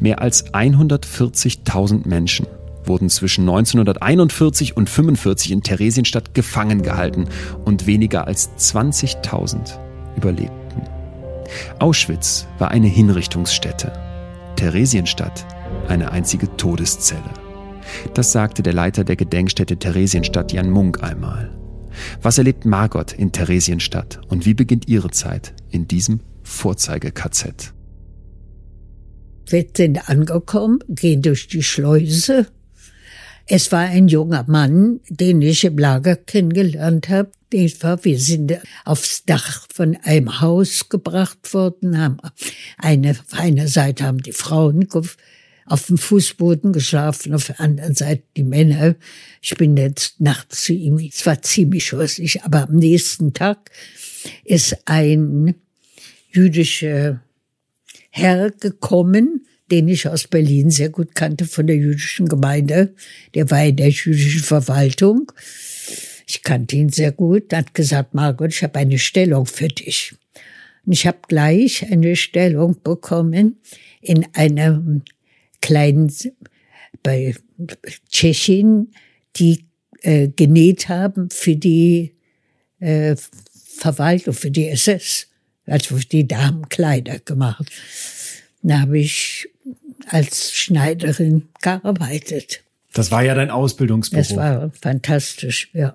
Mehr 0.01 0.23
als 0.23 0.53
140.000 0.53 2.09
Menschen 2.09 2.47
wurden 2.85 3.11
zwischen 3.11 3.43
1941 3.43 4.77
und 4.77 4.89
1945 4.89 5.53
in 5.53 5.63
Theresienstadt 5.63 6.35
gefangen 6.35 6.83
gehalten 6.83 7.27
und 7.65 7.87
weniger 7.87 8.27
als 8.27 8.51
20.000 8.59 9.79
überlebten. 10.17 10.66
Auschwitz 11.79 12.47
war 12.59 12.71
eine 12.71 12.89
Hinrichtungsstätte, 12.89 13.93
Theresienstadt 14.57 15.47
eine 15.89 16.11
einzige 16.13 16.57
Todeszelle. 16.57 17.31
Das 18.15 18.33
sagte 18.33 18.63
der 18.63 18.73
Leiter 18.73 19.05
der 19.05 19.17
Gedenkstätte 19.17 19.77
Theresienstadt 19.77 20.53
Jan 20.53 20.71
Munk 20.71 21.03
einmal. 21.03 21.57
Was 22.21 22.39
erlebt 22.39 22.65
Margot 22.65 23.13
in 23.13 23.33
Theresienstadt 23.33 24.21
und 24.29 24.45
wie 24.45 24.55
beginnt 24.55 24.89
ihre 24.89 25.11
Zeit 25.11 25.55
in 25.71 25.89
diesem 25.89 26.21
Vorzeige-KZ? 26.43 27.73
Wir 29.49 29.65
sind 29.75 30.09
angekommen, 30.09 30.81
gehen 30.89 31.23
durch 31.23 31.47
die 31.47 31.63
Schleuse 31.63 32.47
es 33.49 33.71
war 33.71 33.81
ein 33.81 34.09
junger 34.09 34.45
Mann, 34.49 34.99
den 35.09 35.41
ich 35.41 35.65
im 35.65 35.79
Lager 35.79 36.17
kennengelernt 36.17 37.09
habe. 37.09 37.31
Wir 37.57 38.19
sind 38.19 38.59
aufs 38.85 39.25
Dach 39.25 39.67
von 39.73 39.97
einem 40.03 40.41
Haus 40.41 40.89
gebracht 40.91 41.55
worden, 41.55 41.99
haben 41.99 42.19
eine, 42.77 43.13
auf 43.13 43.39
einer 43.39 43.67
Seite 43.67 44.05
haben 44.05 44.23
die 44.23 44.33
Frauen 44.33 44.87
auf 45.65 45.87
dem 45.87 45.97
Fußboden 45.97 46.73
geschlafen, 46.73 47.35
auf 47.35 47.47
der 47.47 47.61
anderen 47.61 47.95
Seite 47.95 48.23
die 48.37 48.43
Männer. 48.43 48.95
Ich 49.41 49.57
bin 49.57 49.77
jetzt 49.77 50.21
nachts 50.21 50.65
zu 50.65 50.75
ihm, 50.75 50.99
es 50.99 51.25
war 51.25 51.41
ziemlich 51.41 51.87
scheußlich, 51.87 52.43
aber 52.43 52.65
am 52.65 52.77
nächsten 52.77 53.33
Tag 53.33 53.71
ist 54.45 54.77
ein 54.85 55.55
jüdischer 56.31 57.23
Herr 58.11 58.51
gekommen, 58.51 59.47
den 59.71 59.89
ich 59.89 60.07
aus 60.09 60.29
Berlin 60.29 60.71
sehr 60.71 60.91
gut 60.91 61.15
kannte 61.15 61.47
von 61.47 61.67
der 61.67 61.77
jüdischen 61.77 62.29
Gemeinde. 62.29 62.95
Der 63.35 63.51
war 63.51 63.65
in 63.65 63.77
der 63.77 63.89
jüdischen 63.89 64.43
Verwaltung. 64.43 65.33
Ich 66.27 66.43
kannte 66.43 66.77
ihn 66.77 66.89
sehr 66.89 67.13
gut. 67.13 67.53
Hat 67.53 67.75
gesagt, 67.75 68.15
Margot, 68.15 68.53
ich 68.53 68.63
habe 68.63 68.79
eine 68.79 68.99
Stellung 68.99 69.47
für 69.47 69.69
dich. 69.69 70.15
Und 70.85 70.93
ich 70.93 71.07
habe 71.07 71.19
gleich 71.29 71.91
eine 71.91 72.17
Stellung 72.17 72.83
bekommen 72.83 73.61
in 74.01 74.27
einem 74.35 75.03
kleinen, 75.61 76.13
bei 77.03 77.35
Tschechien, 78.11 78.93
die 79.37 79.65
äh, 80.03 80.29
genäht 80.29 80.89
haben 80.89 81.31
für 81.31 81.57
die 81.57 82.15
äh, 82.81 83.17
Verwaltung, 83.77 84.35
für 84.35 84.51
die 84.51 84.69
SS. 84.69 85.29
Also 85.67 85.97
für 85.97 86.07
die 86.07 86.27
Damenkleider 86.27 87.19
gemacht. 87.19 87.71
Da 88.63 88.81
habe 88.81 88.99
ich 88.99 89.49
als 90.07 90.53
Schneiderin 90.53 91.49
gearbeitet. 91.61 92.63
Das 92.97 93.11
war 93.11 93.23
ja 93.23 93.35
dein 93.35 93.51
Ausbildungsberuf. 93.51 94.29
Das 94.29 94.37
war 94.37 94.71
fantastisch, 94.71 95.71
ja. 95.73 95.95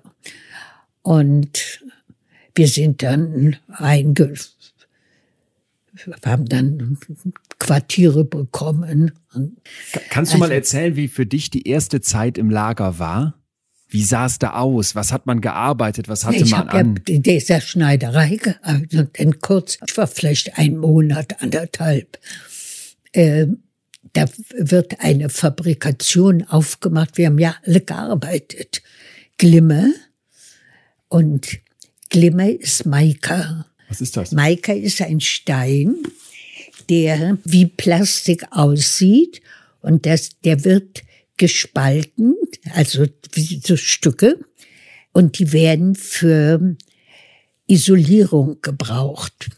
Und 1.02 1.82
wir 2.54 2.68
sind 2.68 3.02
dann 3.02 3.56
einge 3.68 4.34
wir 6.06 6.14
haben 6.24 6.46
dann 6.46 6.98
Quartiere 7.58 8.24
bekommen. 8.24 9.12
Kannst 10.08 10.32
du 10.32 10.36
also, 10.36 10.38
mal 10.38 10.50
erzählen, 10.50 10.96
wie 10.96 11.08
für 11.08 11.26
dich 11.26 11.50
die 11.50 11.68
erste 11.68 12.00
Zeit 12.00 12.38
im 12.38 12.50
Lager 12.50 12.98
war? 12.98 13.34
Wie 13.88 14.02
sah 14.02 14.24
es 14.24 14.38
da 14.38 14.54
aus? 14.54 14.94
Was 14.94 15.12
hat 15.12 15.26
man 15.26 15.42
gearbeitet? 15.42 16.08
Was 16.08 16.24
hatte 16.24 16.38
ich 16.38 16.50
man 16.50 16.68
an? 16.68 16.94
Ja 17.06 17.14
in 17.14 17.22
dieser 17.22 17.60
Schneiderei 17.60 18.36
gearbeitet. 18.36 19.18
Und 19.18 19.42
kurz, 19.42 19.78
ich 19.86 19.96
war 19.98 20.06
vielleicht 20.06 20.58
ein 20.58 20.78
Monat, 20.78 21.42
anderthalb. 21.42 22.18
Äh, 23.12 23.48
da 24.12 24.26
wird 24.56 25.00
eine 25.00 25.28
Fabrikation 25.28 26.42
aufgemacht. 26.44 27.16
Wir 27.16 27.26
haben 27.26 27.38
ja 27.38 27.56
alle 27.64 27.80
gearbeitet. 27.80 28.82
Glimme 29.38 29.94
und 31.08 31.58
Glimme 32.10 32.50
ist 32.52 32.84
Maika. 32.84 33.66
Was 33.88 34.00
ist 34.00 34.16
das? 34.16 34.32
Maika 34.32 34.72
ist 34.72 35.00
ein 35.00 35.20
Stein, 35.20 35.96
der 36.88 37.38
wie 37.44 37.66
Plastik 37.66 38.44
aussieht 38.50 39.40
und 39.80 40.04
das, 40.06 40.38
der 40.44 40.64
wird 40.64 41.02
gespalten, 41.38 42.36
also 42.74 43.06
wie 43.32 43.60
so 43.64 43.76
Stücke 43.76 44.38
und 45.12 45.38
die 45.38 45.52
werden 45.52 45.94
für 45.94 46.76
Isolierung 47.66 48.60
gebraucht. 48.60 49.48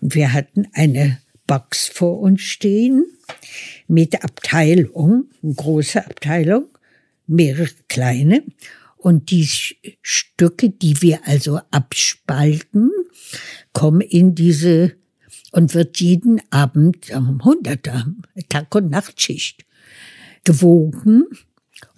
Und 0.00 0.14
wir 0.14 0.32
hatten 0.32 0.68
eine 0.74 1.18
Box 1.46 1.86
vor 1.88 2.20
uns 2.20 2.42
stehen 2.42 3.04
mit 3.86 4.22
Abteilung, 4.22 5.30
eine 5.42 5.54
große 5.54 6.04
Abteilung, 6.04 6.66
mehrere 7.26 7.68
kleine. 7.88 8.42
Und 8.96 9.30
die 9.30 9.46
Stücke, 9.46 10.70
die 10.70 11.02
wir 11.02 11.26
also 11.26 11.60
abspalten, 11.70 12.90
kommen 13.72 14.00
in 14.00 14.34
diese 14.34 14.94
und 15.52 15.74
wird 15.74 16.00
jeden 16.00 16.40
Abend 16.50 17.10
um 17.14 17.44
Hunderter, 17.44 18.06
Tag- 18.48 18.74
und 18.74 18.90
Nachtschicht 18.90 19.64
gewogen. 20.42 21.24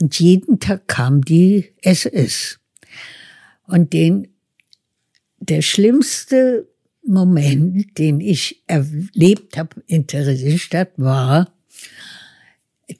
Und 0.00 0.18
jeden 0.18 0.58
Tag 0.60 0.88
kam 0.88 1.22
die 1.22 1.72
SS. 1.82 2.58
Und 3.66 3.92
den, 3.92 4.28
der 5.38 5.62
schlimmste 5.62 6.68
Moment, 7.06 7.98
den 7.98 8.20
ich 8.20 8.62
erlebt 8.66 9.56
habe 9.56 9.82
in 9.86 10.06
Theresienstadt, 10.06 10.90
war, 10.96 11.52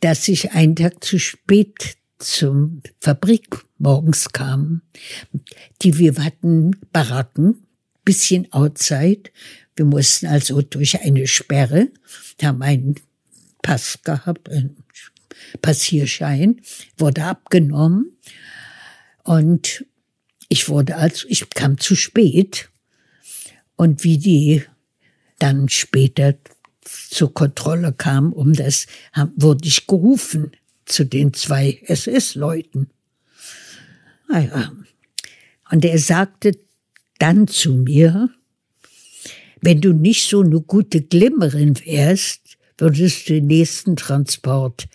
dass 0.00 0.28
ich 0.28 0.52
einen 0.52 0.76
Tag 0.76 1.02
zu 1.04 1.18
spät 1.18 1.96
zum 2.18 2.82
Fabrik 3.00 3.64
morgens 3.78 4.30
kam. 4.32 4.82
Die, 5.82 5.98
wir 5.98 6.14
hatten 6.16 6.72
Baracken, 6.92 7.66
bisschen 8.04 8.50
outside. 8.52 9.30
Wir 9.74 9.84
mussten 9.84 10.26
also 10.26 10.62
durch 10.62 11.00
eine 11.00 11.26
Sperre, 11.26 11.88
haben 12.42 12.62
einen 12.62 12.94
Pass 13.62 13.98
gehabt, 14.04 14.48
einen 14.48 14.76
Passierschein, 15.60 16.62
wurde 16.96 17.24
abgenommen. 17.24 18.16
Und 19.24 19.84
ich 20.48 20.68
wurde 20.68 20.96
also, 20.96 21.26
ich 21.28 21.50
kam 21.50 21.78
zu 21.78 21.96
spät 21.96 22.70
und 23.74 24.04
wie 24.04 24.18
die 24.18 24.62
dann 25.38 25.68
später 25.68 26.34
zur 27.10 27.32
Kontrolle 27.32 27.92
kam, 27.92 28.32
um 28.32 28.52
das, 28.52 28.86
wurde 29.36 29.66
ich 29.66 29.86
gerufen 29.86 30.52
zu 30.84 31.04
den 31.04 31.34
zwei 31.34 31.80
SS-Leuten. 31.84 32.90
Naja. 34.28 34.72
Und 35.70 35.84
er 35.84 35.98
sagte 35.98 36.56
dann 37.18 37.48
zu 37.48 37.74
mir, 37.74 38.30
wenn 39.60 39.80
du 39.80 39.92
nicht 39.92 40.28
so 40.28 40.42
eine 40.42 40.60
gute 40.60 41.02
Glimmerin 41.02 41.76
wärst, 41.84 42.56
würdest 42.78 43.28
du 43.28 43.34
den 43.34 43.46
nächsten 43.46 43.96
Transport 43.96 44.86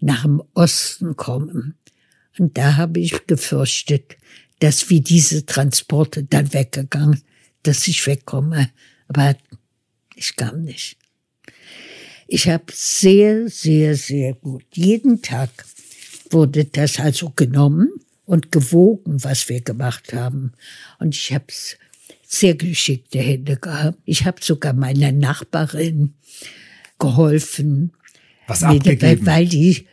nach 0.00 0.22
dem 0.22 0.42
Osten 0.54 1.16
kommen. 1.16 1.74
Und 2.38 2.56
da 2.56 2.76
habe 2.76 3.00
ich 3.00 3.26
gefürchtet, 3.26 4.16
dass 4.60 4.88
wie 4.90 5.00
diese 5.00 5.46
Transporte 5.46 6.24
dann 6.24 6.52
weggegangen, 6.52 7.22
dass 7.62 7.86
ich 7.86 8.06
wegkomme. 8.06 8.70
Aber 9.08 9.36
ich 10.14 10.36
kam 10.36 10.62
nicht. 10.62 10.99
Ich 12.32 12.48
habe 12.48 12.66
sehr, 12.72 13.48
sehr, 13.48 13.96
sehr 13.96 14.34
gut. 14.34 14.62
Jeden 14.72 15.20
Tag 15.20 15.50
wurde 16.30 16.64
das 16.64 17.00
also 17.00 17.32
genommen 17.34 17.90
und 18.24 18.52
gewogen, 18.52 19.24
was 19.24 19.48
wir 19.48 19.60
gemacht 19.62 20.12
haben. 20.12 20.52
Und 21.00 21.16
ich 21.16 21.32
habe 21.32 21.46
sehr 22.24 22.54
geschickte 22.54 23.18
Hände 23.18 23.56
gehabt. 23.56 23.98
Ich 24.04 24.26
habe 24.26 24.38
sogar 24.40 24.74
meiner 24.74 25.10
Nachbarin 25.10 26.14
geholfen. 27.00 27.94
Was 28.46 28.62
abgegeben? 28.62 29.26
Weil, 29.26 29.26
weil 29.26 29.46
die 29.48 29.88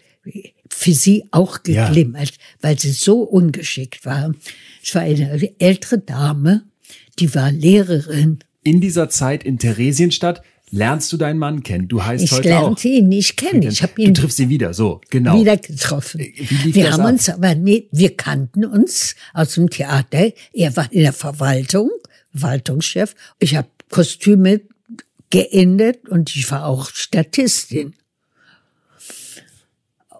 für 0.69 0.93
sie 0.93 1.23
auch 1.31 1.63
geglimmert, 1.63 2.29
ja. 2.29 2.37
weil 2.61 2.77
sie 2.77 2.91
so 2.91 3.23
ungeschickt 3.23 4.05
war. 4.05 4.35
Es 4.83 4.93
war 4.93 5.01
eine 5.01 5.59
ältere 5.59 5.97
Dame, 5.97 6.65
die 7.17 7.33
war 7.33 7.51
Lehrerin. 7.51 8.37
In 8.61 8.79
dieser 8.79 9.09
Zeit 9.09 9.43
in 9.43 9.57
Theresienstadt 9.57 10.43
lernst 10.77 11.11
du 11.11 11.17
deinen 11.17 11.39
Mann 11.39 11.63
kennen. 11.63 11.87
Du 11.87 12.03
heißt 12.03 12.23
ich 12.23 12.31
heute 12.31 12.49
lernte 12.49 12.87
ihn 12.87 13.09
nicht 13.09 13.35
kennen. 13.35 13.63
Ich 13.63 13.83
habe 13.83 13.93
ihn 14.01 14.13
du 14.13 14.21
triffst 14.21 14.39
ihn 14.39 14.49
wieder, 14.49 14.73
so 14.73 15.01
genau. 15.09 15.39
Wieder 15.39 15.57
getroffen. 15.57 16.19
wir 16.19 16.91
haben 16.91 17.01
ab? 17.01 17.11
uns 17.11 17.29
aber 17.29 17.55
nicht, 17.55 17.87
wir 17.91 18.15
kannten 18.15 18.65
uns 18.65 19.15
aus 19.33 19.55
dem 19.55 19.69
Theater. 19.69 20.31
Er 20.53 20.75
war 20.77 20.91
in 20.91 21.01
der 21.01 21.13
Verwaltung, 21.13 21.89
Verwaltungschef. 22.31 23.15
Ich 23.39 23.55
habe 23.55 23.67
Kostüme 23.89 24.61
geendet 25.29 26.07
und 26.07 26.35
ich 26.35 26.49
war 26.51 26.65
auch 26.65 26.89
Statistin. 26.91 27.93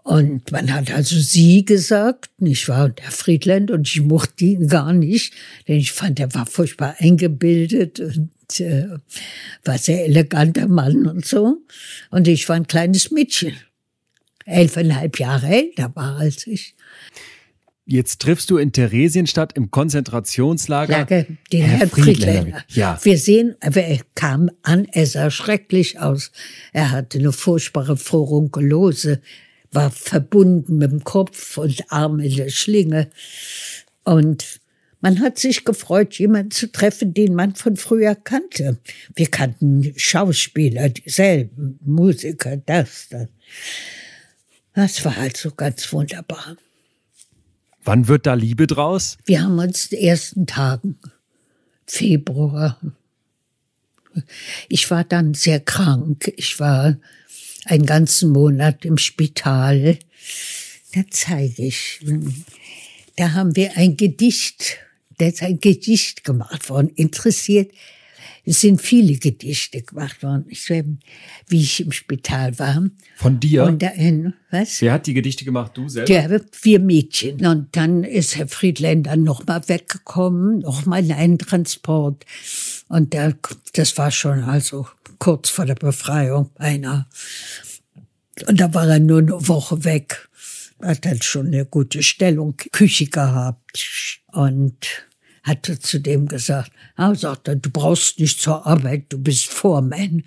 Und 0.03 0.53
man 0.53 0.73
hat 0.73 0.89
also 0.91 1.19
sie 1.19 1.65
gesagt, 1.65 2.29
nicht 2.37 2.69
wahr, 2.69 2.85
und 2.85 3.01
Herr 3.01 3.11
Friedland, 3.11 3.71
und 3.71 3.89
ich 3.89 4.01
mochte 4.01 4.45
ihn 4.45 4.69
gar 4.69 4.93
nicht, 4.93 5.33
denn 5.67 5.75
ich 5.75 5.91
fand, 5.91 6.21
er 6.21 6.33
war 6.33 6.45
furchtbar 6.45 6.95
eingebildet 6.99 7.99
und 7.99 8.29
äh, 8.59 8.87
war 9.63 9.77
sehr 9.77 10.05
eleganter 10.05 10.67
Mann 10.67 11.07
und 11.07 11.25
so. 11.25 11.57
Und 12.09 12.27
ich 12.27 12.47
war 12.49 12.55
ein 12.55 12.67
kleines 12.67 13.11
Mädchen, 13.11 13.53
elfeinhalb 14.45 15.19
Jahre 15.19 15.47
älter 15.47 15.91
war 15.95 16.17
als 16.17 16.47
ich. 16.47 16.75
Jetzt 17.89 18.19
triffst 18.19 18.49
du 18.49 18.57
in 18.57 18.73
Theresienstadt 18.73 19.53
im 19.55 19.71
Konzentrationslager 19.71 20.97
Lager, 20.99 21.25
den 21.53 21.61
Herr 21.61 21.79
Herrn 21.79 21.89
Friedländer. 21.89 22.63
Ja. 22.67 22.99
Wir 23.01 23.17
sehen, 23.17 23.55
er 23.61 23.99
kam 24.13 24.51
an, 24.61 24.85
er 24.91 25.05
sah 25.05 25.31
schrecklich 25.31 25.97
aus. 25.99 26.33
Er 26.73 26.91
hatte 26.91 27.17
eine 27.17 27.31
furchtbare 27.31 27.95
Furunkelose 27.95 29.21
war 29.71 29.91
verbunden 29.91 30.77
mit 30.77 30.91
dem 30.91 31.03
Kopf 31.03 31.57
und 31.57 31.91
Arm 31.91 32.19
in 32.19 32.35
der 32.35 32.49
Schlinge. 32.49 33.09
Und 34.03 34.59
man 35.01 35.19
hat 35.19 35.37
sich 35.37 35.63
gefreut, 35.63 36.15
jemanden 36.15 36.51
zu 36.51 36.71
treffen, 36.71 37.13
den 37.13 37.35
man 37.35 37.55
von 37.55 37.77
früher 37.77 38.15
kannte. 38.15 38.77
Wir 39.15 39.27
kannten 39.27 39.93
Schauspieler, 39.95 40.89
dieselben, 40.89 41.79
Musiker, 41.83 42.57
das, 42.57 43.07
das. 43.09 43.27
Das 44.73 45.05
war 45.05 45.17
also 45.17 45.51
ganz 45.51 45.91
wunderbar. 45.91 46.57
Wann 47.83 48.07
wird 48.07 48.25
da 48.25 48.33
Liebe 48.33 48.67
draus? 48.67 49.17
Wir 49.25 49.43
haben 49.43 49.57
uns 49.59 49.89
die 49.89 50.01
ersten 50.01 50.45
Tagen, 50.45 50.99
Februar. 51.85 52.79
Ich 54.67 54.89
war 54.91 55.03
dann 55.03 55.33
sehr 55.33 55.59
krank. 55.59 56.33
Ich 56.37 56.59
war 56.59 56.97
einen 57.65 57.85
ganzen 57.85 58.31
Monat 58.31 58.83
im 58.85 58.97
Spital. 58.97 59.97
Da 60.93 61.01
zeige 61.09 61.63
ich. 61.63 61.99
Da 63.15 63.33
haben 63.33 63.55
wir 63.55 63.77
ein 63.77 63.97
Gedicht, 63.97 64.77
da 65.17 65.27
ist 65.27 65.41
ein 65.41 65.59
Gedicht 65.59 66.23
gemacht 66.23 66.69
worden, 66.69 66.89
interessiert. 66.89 67.71
Es 68.49 68.61
sind 68.61 68.81
viele 68.81 69.17
Gedichte 69.17 69.81
gemacht 69.81 70.23
worden, 70.23 70.45
ich, 70.47 70.69
wie 70.69 71.61
ich 71.61 71.81
im 71.81 71.91
Spital 71.91 72.57
war. 72.57 72.81
Von 73.17 73.41
dir? 73.41 73.65
Und 73.65 73.81
dahin, 73.81 74.35
was? 74.51 74.81
Wer 74.81 74.93
hat 74.93 75.05
die 75.05 75.13
Gedichte 75.13 75.43
gemacht? 75.43 75.73
Du 75.75 75.89
selber? 75.89 76.07
Der, 76.07 76.41
wir 76.61 76.79
Mädchen. 76.79 77.45
Und 77.45 77.75
dann 77.75 78.05
ist 78.05 78.37
Herr 78.37 78.47
Friedländer 78.47 79.17
nochmal 79.17 79.67
weggekommen, 79.67 80.59
nochmal 80.59 81.03
in 81.03 81.11
einen 81.11 81.37
Transport. 81.39 82.25
Und 82.87 83.13
da, 83.13 83.33
das 83.73 83.97
war 83.97 84.11
schon 84.11 84.43
also 84.43 84.87
kurz 85.19 85.49
vor 85.49 85.65
der 85.65 85.75
Befreiung 85.75 86.49
einer. 86.55 87.09
Und 88.47 88.61
da 88.61 88.73
war 88.73 88.87
er 88.87 88.99
nur 88.99 89.19
eine 89.19 89.47
Woche 89.47 89.83
weg. 89.83 90.29
Hat 90.81 91.05
dann 91.05 91.21
schon 91.21 91.47
eine 91.47 91.65
gute 91.65 92.01
Stellung, 92.01 92.55
Küche 92.71 93.07
gehabt 93.07 94.23
und 94.31 95.06
hatte 95.47 95.79
zu 95.79 95.99
dem 95.99 96.27
gesagt, 96.27 96.71
er 96.97 97.15
sagte, 97.15 97.57
du 97.57 97.69
brauchst 97.69 98.19
nicht 98.19 98.41
zur 98.41 98.67
Arbeit, 98.67 99.05
du 99.09 99.17
bist 99.17 99.45
Vormann. 99.45 100.23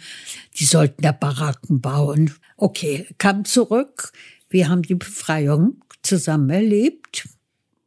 Die 0.59 0.65
sollten 0.65 1.03
da 1.03 1.13
Baracken 1.13 1.81
bauen. 1.81 2.33
Okay, 2.57 3.07
kam 3.19 3.45
zurück. 3.45 4.13
Wir 4.49 4.69
haben 4.69 4.83
die 4.83 4.95
Befreiung 4.95 5.83
zusammen 6.03 6.51
erlebt. 6.51 7.29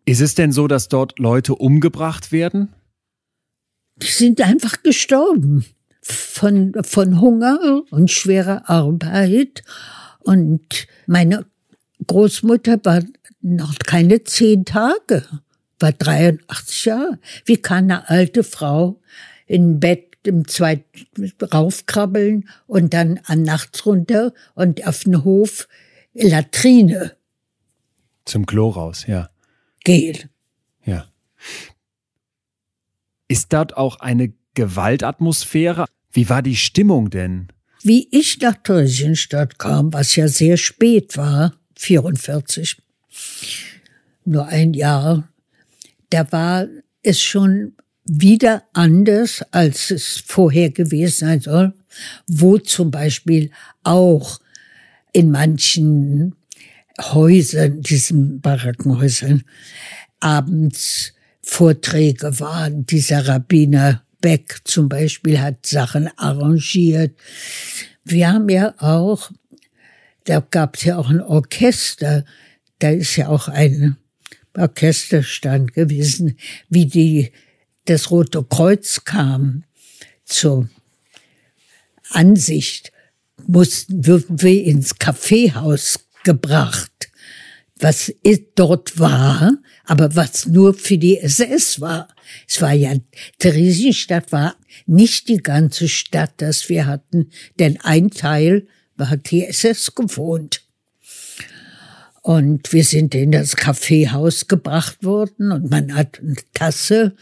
Ist 0.05 0.21
es 0.21 0.35
denn 0.35 0.51
so, 0.51 0.67
dass 0.67 0.87
dort 0.87 1.17
Leute 1.19 1.55
umgebracht 1.55 2.31
werden? 2.31 2.73
Die 3.97 4.07
sind 4.07 4.41
einfach 4.41 4.83
gestorben 4.83 5.65
von, 6.01 6.73
von 6.83 7.21
Hunger 7.21 7.83
und 7.89 8.11
schwerer 8.11 8.69
Arbeit. 8.69 9.63
Und 10.19 10.87
meine 11.07 11.45
Großmutter 12.05 12.79
war 12.83 13.01
noch 13.41 13.77
keine 13.79 14.23
zehn 14.23 14.65
Tage, 14.65 15.25
war 15.83 15.91
83 15.91 16.85
Jahre. 16.85 17.19
Wie 17.45 17.57
kann 17.57 17.91
eine 17.91 18.09
alte 18.09 18.43
Frau 18.43 18.99
in 19.45 19.79
Bett 19.79 20.17
im 20.23 20.47
zweiten 20.47 21.31
raufkrabbeln 21.41 22.49
und 22.65 22.93
dann 22.93 23.19
an 23.25 23.43
nachts 23.43 23.85
runter 23.85 24.33
und 24.55 24.87
auf 24.87 25.03
den 25.03 25.23
Hof 25.23 25.67
Latrine. 26.13 27.17
Zum 28.25 28.45
Klo 28.45 28.69
raus, 28.69 29.05
ja. 29.07 29.29
Gehen. 29.83 30.29
Ja. 30.85 31.07
Ist 33.27 33.51
dort 33.51 33.75
auch 33.75 33.99
eine 33.99 34.33
Gewaltatmosphäre? 34.53 35.85
Wie 36.11 36.29
war 36.29 36.41
die 36.41 36.55
Stimmung 36.55 37.09
denn? 37.09 37.47
Wie 37.81 38.07
ich 38.11 38.39
nach 38.39 38.55
Theresienstadt 38.63 39.59
kam, 39.59 39.91
was 39.91 40.15
ja 40.15 40.29
sehr 40.29 40.55
spät 40.55 41.17
war, 41.17 41.53
44, 41.75 42.77
nur 44.23 44.45
ein 44.45 44.73
Jahr, 44.73 45.27
da 46.13 46.31
war 46.31 46.67
es 47.01 47.19
schon 47.19 47.73
wieder 48.05 48.63
anders, 48.73 49.43
als 49.49 49.89
es 49.89 50.23
vorher 50.23 50.69
gewesen 50.69 51.27
sein 51.27 51.39
soll, 51.39 51.73
wo 52.27 52.59
zum 52.59 52.91
Beispiel 52.91 53.49
auch 53.81 54.39
in 55.11 55.31
manchen 55.31 56.35
Häusern, 57.01 57.81
diesen 57.81 58.41
Barackenhäusern, 58.41 59.43
abends 60.19 61.13
Vorträge 61.41 62.39
waren, 62.39 62.85
dieser 62.85 63.27
Rabbiner 63.27 64.03
Beck 64.21 64.61
zum 64.65 64.89
Beispiel 64.89 65.41
hat 65.41 65.65
Sachen 65.65 66.09
arrangiert. 66.15 67.17
Wir 68.03 68.31
haben 68.31 68.49
ja 68.49 68.75
auch, 68.77 69.31
da 70.25 70.41
gab 70.41 70.75
es 70.77 70.83
ja 70.83 70.97
auch 70.97 71.09
ein 71.09 71.21
Orchester, 71.21 72.23
da 72.77 72.89
ist 72.89 73.15
ja 73.15 73.29
auch 73.29 73.47
ein 73.47 73.97
Orchesterstand 74.57 75.73
gewesen, 75.73 76.37
wie 76.69 76.85
die, 76.85 77.31
das 77.85 78.11
Rote 78.11 78.43
Kreuz 78.43 79.03
kam 79.03 79.63
zur 80.25 80.69
Ansicht, 82.09 82.91
mussten, 83.47 84.05
würden 84.05 84.41
wir 84.41 84.63
ins 84.63 84.97
Kaffeehaus 84.99 85.99
gebracht, 86.23 86.91
was 87.79 88.13
dort 88.55 88.97
war, 88.99 89.57
aber 89.85 90.15
was 90.15 90.45
nur 90.45 90.73
für 90.73 90.97
die 90.97 91.17
SS 91.17 91.81
war. 91.81 92.07
Es 92.47 92.61
war 92.61 92.73
ja, 92.73 92.93
Theresienstadt 93.39 94.31
war 94.31 94.55
nicht 94.85 95.27
die 95.27 95.37
ganze 95.37 95.89
Stadt, 95.89 96.33
das 96.37 96.69
wir 96.69 96.85
hatten, 96.85 97.31
denn 97.59 97.79
ein 97.81 98.09
Teil 98.09 98.67
war 98.95 99.17
die 99.17 99.45
SS 99.45 99.95
gewohnt. 99.95 100.62
Und 102.23 102.73
wir 102.73 102.85
sind 102.85 103.13
in 103.13 103.31
das 103.31 103.55
Kaffeehaus 103.55 104.47
gebracht 104.47 105.03
worden 105.03 105.51
und 105.51 105.69
man 105.69 105.93
hat 105.93 106.19
eine 106.19 106.33
Tasse, 106.53 107.15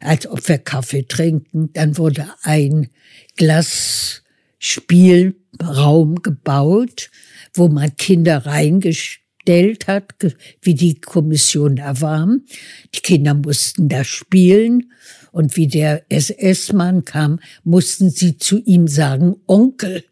als 0.00 0.26
ob 0.26 0.48
wir 0.48 0.56
Kaffee 0.58 1.02
trinken. 1.02 1.70
Dann 1.72 1.98
wurde 1.98 2.26
ein 2.42 2.88
Glasspielraum 3.36 6.22
gebaut, 6.22 7.10
wo 7.52 7.68
man 7.68 7.94
Kinder 7.96 8.46
reingestellt 8.46 9.24
gestellt 9.44 9.86
hat, 9.86 10.14
wie 10.62 10.74
die 10.74 11.00
Kommission 11.00 11.76
da 11.76 12.00
war. 12.00 12.28
Die 12.94 13.00
Kinder 13.00 13.34
mussten 13.34 13.88
da 13.88 14.04
spielen 14.04 14.92
und 15.32 15.56
wie 15.56 15.66
der 15.66 16.04
SS-Mann 16.08 17.04
kam, 17.04 17.40
mussten 17.62 18.10
sie 18.10 18.38
zu 18.38 18.62
ihm 18.64 18.88
sagen, 18.88 19.36
Onkel, 19.46 20.04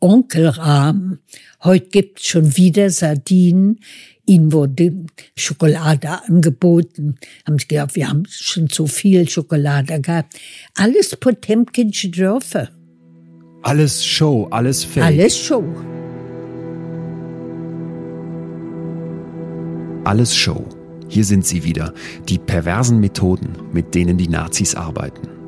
Onkel 0.00 0.48
Rahm. 0.48 1.18
Heute 1.62 1.88
gibt's 1.88 2.26
schon 2.26 2.56
wieder 2.56 2.90
Sardinen. 2.90 3.80
Ihnen 4.26 4.52
wurde 4.52 5.06
Schokolade 5.36 6.22
angeboten. 6.26 7.16
Haben 7.46 7.58
sie 7.58 7.68
gedacht, 7.68 7.96
wir 7.96 8.08
haben 8.08 8.24
schon 8.28 8.68
so 8.68 8.86
viel 8.86 9.28
Schokolade 9.28 10.00
gehabt. 10.00 10.38
Alles 10.74 11.14
Potemkinsche 11.16 12.08
Dörfer. 12.10 12.70
Alles 13.62 14.04
Show, 14.04 14.48
alles 14.50 14.84
Fake. 14.84 15.04
Alles 15.04 15.36
Show. 15.36 15.64
Alles 20.04 20.34
Show. 20.34 20.64
Hier 21.08 21.24
sind 21.24 21.44
sie 21.44 21.64
wieder, 21.64 21.92
die 22.28 22.38
perversen 22.38 23.00
Methoden, 23.00 23.50
mit 23.72 23.94
denen 23.94 24.16
die 24.16 24.28
Nazis 24.28 24.74
arbeiten. 24.74 25.39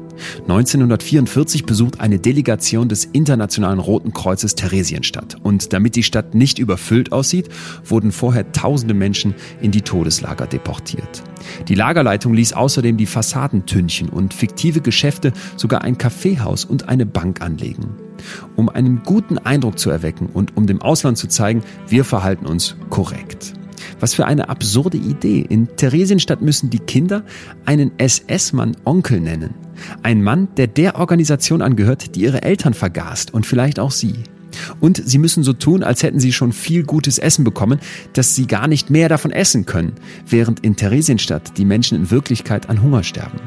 1944 0.43 1.65
besucht 1.65 2.01
eine 2.01 2.19
Delegation 2.19 2.89
des 2.89 3.05
Internationalen 3.05 3.79
Roten 3.79 4.13
Kreuzes 4.13 4.55
Theresienstadt. 4.55 5.37
Und 5.43 5.73
damit 5.73 5.97
die 5.97 6.03
Stadt 6.03 6.35
nicht 6.35 6.59
überfüllt 6.59 7.13
aussieht, 7.13 7.49
wurden 7.85 8.13
vorher 8.13 8.53
tausende 8.53 8.95
Menschen 8.95 9.35
in 9.61 9.71
die 9.71 9.83
Todeslager 9.83 10.47
deportiert. 10.47 11.23
Die 11.69 11.75
Lagerleitung 11.75 12.35
ließ 12.35 12.53
außerdem 12.53 12.97
die 12.97 13.07
Fassadentünchen 13.07 14.09
und 14.09 14.35
fiktive 14.35 14.81
Geschäfte, 14.81 15.33
sogar 15.57 15.83
ein 15.83 15.99
Kaffeehaus 15.99 16.65
und 16.65 16.89
eine 16.89 17.07
Bank 17.07 17.41
anlegen. 17.41 17.97
Um 18.57 18.69
einen 18.69 19.03
guten 19.03 19.39
Eindruck 19.39 19.79
zu 19.79 19.91
erwecken 19.91 20.29
und 20.33 20.57
um 20.57 20.67
dem 20.67 20.81
Ausland 20.81 21.19
zu 21.19 21.27
zeigen, 21.29 21.63
wir 21.89 22.05
verhalten 22.05 22.47
uns 22.47 22.77
korrekt. 22.91 23.55
Was 24.03 24.15
für 24.15 24.27
eine 24.27 24.49
absurde 24.49 24.97
Idee. 24.97 25.47
In 25.49 25.69
Theresienstadt 25.77 26.43
müssen 26.43 26.71
die 26.71 26.81
Kinder 26.81 27.23
einen 27.67 27.93
SS-Mann 27.99 28.77
Onkel 28.85 29.21
nennen. 29.21 29.55
Ein 30.03 30.25
Mann, 30.25 30.49
der 30.57 30.67
der 30.67 30.97
Organisation 30.97 31.63
angehört, 31.63 32.17
die 32.17 32.23
ihre 32.23 32.43
Eltern 32.43 32.75
vergast 32.75 33.33
und 33.33 33.47
vielleicht 33.47 33.79
auch 33.79 33.93
sie. 33.93 34.15
Und 34.81 35.01
sie 35.07 35.19
müssen 35.19 35.45
so 35.45 35.53
tun, 35.53 35.85
als 35.85 36.03
hätten 36.03 36.19
sie 36.19 36.33
schon 36.33 36.53
viel 36.53 36.83
gutes 36.83 37.19
Essen 37.19 37.45
bekommen, 37.45 37.79
dass 38.13 38.35
sie 38.35 38.49
gar 38.49 38.67
nicht 38.67 38.91
mehr 38.91 39.09
davon 39.09 39.31
essen 39.31 39.67
können, 39.67 39.93
während 40.27 40.59
in 40.65 40.75
Theresienstadt 40.75 41.57
die 41.57 41.65
Menschen 41.65 41.97
in 41.97 42.11
Wirklichkeit 42.11 42.69
an 42.69 42.83
Hunger 42.83 43.05
sterben. 43.05 43.39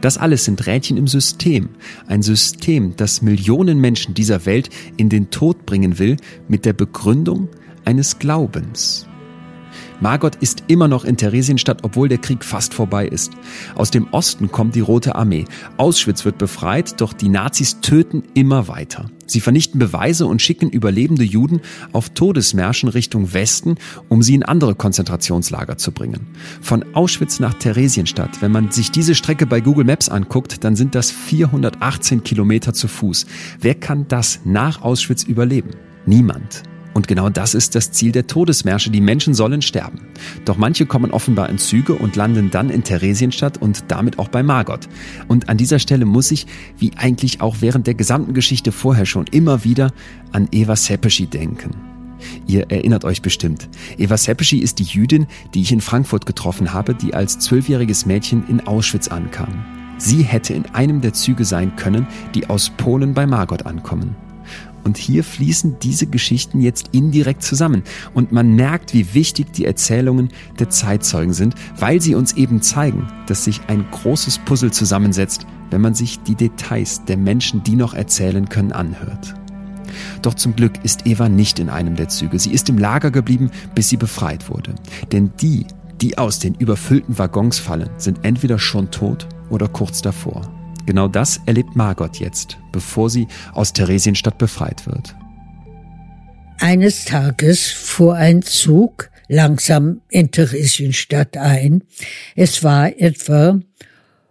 Das 0.00 0.18
alles 0.18 0.44
sind 0.44 0.66
Rädchen 0.66 0.96
im 0.96 1.06
System. 1.06 1.68
Ein 2.08 2.22
System, 2.22 2.96
das 2.96 3.22
Millionen 3.22 3.78
Menschen 3.78 4.12
dieser 4.12 4.44
Welt 4.44 4.70
in 4.96 5.08
den 5.08 5.30
Tod 5.30 5.64
bringen 5.66 6.00
will, 6.00 6.16
mit 6.48 6.64
der 6.64 6.72
Begründung 6.72 7.48
eines 7.84 8.18
Glaubens. 8.18 9.06
Margot 10.00 10.36
ist 10.36 10.64
immer 10.66 10.88
noch 10.88 11.04
in 11.04 11.16
Theresienstadt, 11.16 11.84
obwohl 11.84 12.08
der 12.08 12.18
Krieg 12.18 12.44
fast 12.44 12.74
vorbei 12.74 13.06
ist. 13.06 13.32
Aus 13.74 13.90
dem 13.90 14.08
Osten 14.12 14.50
kommt 14.50 14.74
die 14.74 14.80
Rote 14.80 15.14
Armee. 15.14 15.44
Auschwitz 15.76 16.24
wird 16.24 16.38
befreit, 16.38 17.00
doch 17.00 17.12
die 17.12 17.28
Nazis 17.28 17.80
töten 17.80 18.22
immer 18.34 18.68
weiter. 18.68 19.06
Sie 19.26 19.40
vernichten 19.40 19.78
Beweise 19.78 20.26
und 20.26 20.42
schicken 20.42 20.68
überlebende 20.68 21.24
Juden 21.24 21.60
auf 21.92 22.10
Todesmärschen 22.10 22.88
Richtung 22.88 23.32
Westen, 23.32 23.76
um 24.08 24.22
sie 24.22 24.34
in 24.34 24.42
andere 24.42 24.74
Konzentrationslager 24.74 25.78
zu 25.78 25.92
bringen. 25.92 26.26
Von 26.60 26.84
Auschwitz 26.94 27.40
nach 27.40 27.54
Theresienstadt, 27.54 28.42
wenn 28.42 28.52
man 28.52 28.70
sich 28.70 28.90
diese 28.90 29.14
Strecke 29.14 29.46
bei 29.46 29.60
Google 29.60 29.84
Maps 29.84 30.08
anguckt, 30.08 30.64
dann 30.64 30.76
sind 30.76 30.94
das 30.94 31.10
418 31.10 32.22
Kilometer 32.22 32.74
zu 32.74 32.88
Fuß. 32.88 33.26
Wer 33.60 33.74
kann 33.74 34.06
das 34.08 34.40
nach 34.44 34.82
Auschwitz 34.82 35.22
überleben? 35.22 35.70
Niemand. 36.06 36.64
Und 36.94 37.08
genau 37.08 37.28
das 37.28 37.54
ist 37.54 37.74
das 37.74 37.90
Ziel 37.90 38.12
der 38.12 38.26
Todesmärsche. 38.26 38.90
Die 38.90 39.00
Menschen 39.00 39.34
sollen 39.34 39.62
sterben. 39.62 40.00
Doch 40.44 40.56
manche 40.56 40.86
kommen 40.86 41.10
offenbar 41.10 41.50
in 41.50 41.58
Züge 41.58 41.94
und 41.94 42.16
landen 42.16 42.50
dann 42.50 42.70
in 42.70 42.84
Theresienstadt 42.84 43.60
und 43.60 43.84
damit 43.88 44.18
auch 44.18 44.28
bei 44.28 44.42
Margot. 44.42 44.88
Und 45.26 45.48
an 45.48 45.56
dieser 45.56 45.80
Stelle 45.80 46.04
muss 46.04 46.30
ich, 46.30 46.46
wie 46.78 46.92
eigentlich 46.96 47.40
auch 47.40 47.56
während 47.60 47.86
der 47.88 47.94
gesamten 47.94 48.32
Geschichte 48.32 48.72
vorher 48.72 49.06
schon, 49.06 49.26
immer 49.26 49.64
wieder 49.64 49.92
an 50.32 50.48
Eva 50.52 50.76
Seppeschi 50.76 51.26
denken. 51.26 51.72
Ihr 52.46 52.70
erinnert 52.70 53.04
euch 53.04 53.22
bestimmt. 53.22 53.68
Eva 53.98 54.16
Seppeschi 54.16 54.58
ist 54.58 54.78
die 54.78 54.84
Jüdin, 54.84 55.26
die 55.52 55.62
ich 55.62 55.72
in 55.72 55.80
Frankfurt 55.80 56.26
getroffen 56.26 56.72
habe, 56.72 56.94
die 56.94 57.12
als 57.12 57.38
zwölfjähriges 57.38 58.06
Mädchen 58.06 58.46
in 58.48 58.66
Auschwitz 58.66 59.08
ankam. 59.08 59.64
Sie 59.98 60.22
hätte 60.22 60.54
in 60.54 60.66
einem 60.66 61.00
der 61.00 61.12
Züge 61.12 61.44
sein 61.44 61.76
können, 61.76 62.06
die 62.34 62.48
aus 62.48 62.70
Polen 62.70 63.14
bei 63.14 63.26
Margot 63.26 63.66
ankommen. 63.66 64.16
Und 64.84 64.98
hier 64.98 65.24
fließen 65.24 65.78
diese 65.82 66.06
Geschichten 66.06 66.60
jetzt 66.60 66.90
indirekt 66.92 67.42
zusammen. 67.42 67.82
Und 68.12 68.32
man 68.32 68.54
merkt, 68.54 68.92
wie 68.92 69.14
wichtig 69.14 69.52
die 69.52 69.64
Erzählungen 69.64 70.28
der 70.58 70.70
Zeitzeugen 70.70 71.32
sind, 71.32 71.54
weil 71.78 72.00
sie 72.00 72.14
uns 72.14 72.34
eben 72.34 72.62
zeigen, 72.62 73.08
dass 73.26 73.44
sich 73.44 73.62
ein 73.68 73.86
großes 73.90 74.38
Puzzle 74.44 74.70
zusammensetzt, 74.70 75.46
wenn 75.70 75.80
man 75.80 75.94
sich 75.94 76.22
die 76.22 76.34
Details 76.34 77.04
der 77.06 77.16
Menschen, 77.16 77.64
die 77.64 77.76
noch 77.76 77.94
erzählen 77.94 78.48
können, 78.48 78.72
anhört. 78.72 79.34
Doch 80.22 80.34
zum 80.34 80.54
Glück 80.54 80.72
ist 80.82 81.06
Eva 81.06 81.28
nicht 81.28 81.58
in 81.58 81.68
einem 81.68 81.96
der 81.96 82.08
Züge. 82.08 82.38
Sie 82.38 82.52
ist 82.52 82.68
im 82.68 82.78
Lager 82.78 83.10
geblieben, 83.10 83.50
bis 83.74 83.88
sie 83.88 83.96
befreit 83.96 84.48
wurde. 84.50 84.74
Denn 85.12 85.32
die, 85.40 85.66
die 86.00 86.18
aus 86.18 86.38
den 86.38 86.54
überfüllten 86.54 87.18
Waggons 87.18 87.58
fallen, 87.58 87.90
sind 87.96 88.20
entweder 88.22 88.58
schon 88.58 88.90
tot 88.90 89.26
oder 89.50 89.68
kurz 89.68 90.02
davor. 90.02 90.63
Genau 90.86 91.08
das 91.08 91.40
erlebt 91.46 91.76
Margot 91.76 92.18
jetzt, 92.18 92.58
bevor 92.72 93.08
sie 93.10 93.26
aus 93.52 93.72
Theresienstadt 93.72 94.38
befreit 94.38 94.86
wird. 94.86 95.14
Eines 96.60 97.04
Tages 97.04 97.70
fuhr 97.70 98.14
ein 98.14 98.42
Zug 98.42 99.10
langsam 99.28 100.02
in 100.10 100.30
Theresienstadt 100.30 101.36
ein. 101.36 101.82
Es 102.36 102.62
war 102.62 102.98
etwa 103.00 103.60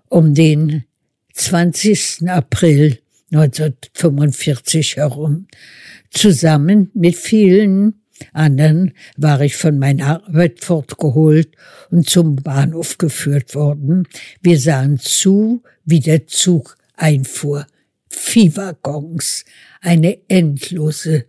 um 0.09 0.33
den 0.33 0.83
20. 1.33 2.29
April 2.29 2.99
1945 3.31 4.97
herum. 4.97 5.47
Zusammen 6.11 6.91
mit 6.93 7.15
vielen 7.15 8.02
anderen 8.31 8.93
war 9.17 9.41
ich 9.41 9.55
von 9.55 9.77
meiner 9.79 10.23
Arbeit 10.25 10.61
fortgeholt 10.61 11.55
und 11.91 12.09
zum 12.09 12.35
Bahnhof 12.37 12.97
geführt 12.97 13.55
worden. 13.55 14.07
Wir 14.41 14.59
sahen 14.59 14.99
zu, 14.99 15.63
wie 15.85 15.99
der 15.99 16.27
Zug 16.27 16.77
einfuhr. 16.95 17.67
Vier 18.09 18.55
Waggons, 18.55 19.45
eine 19.81 20.17
endlose 20.29 21.25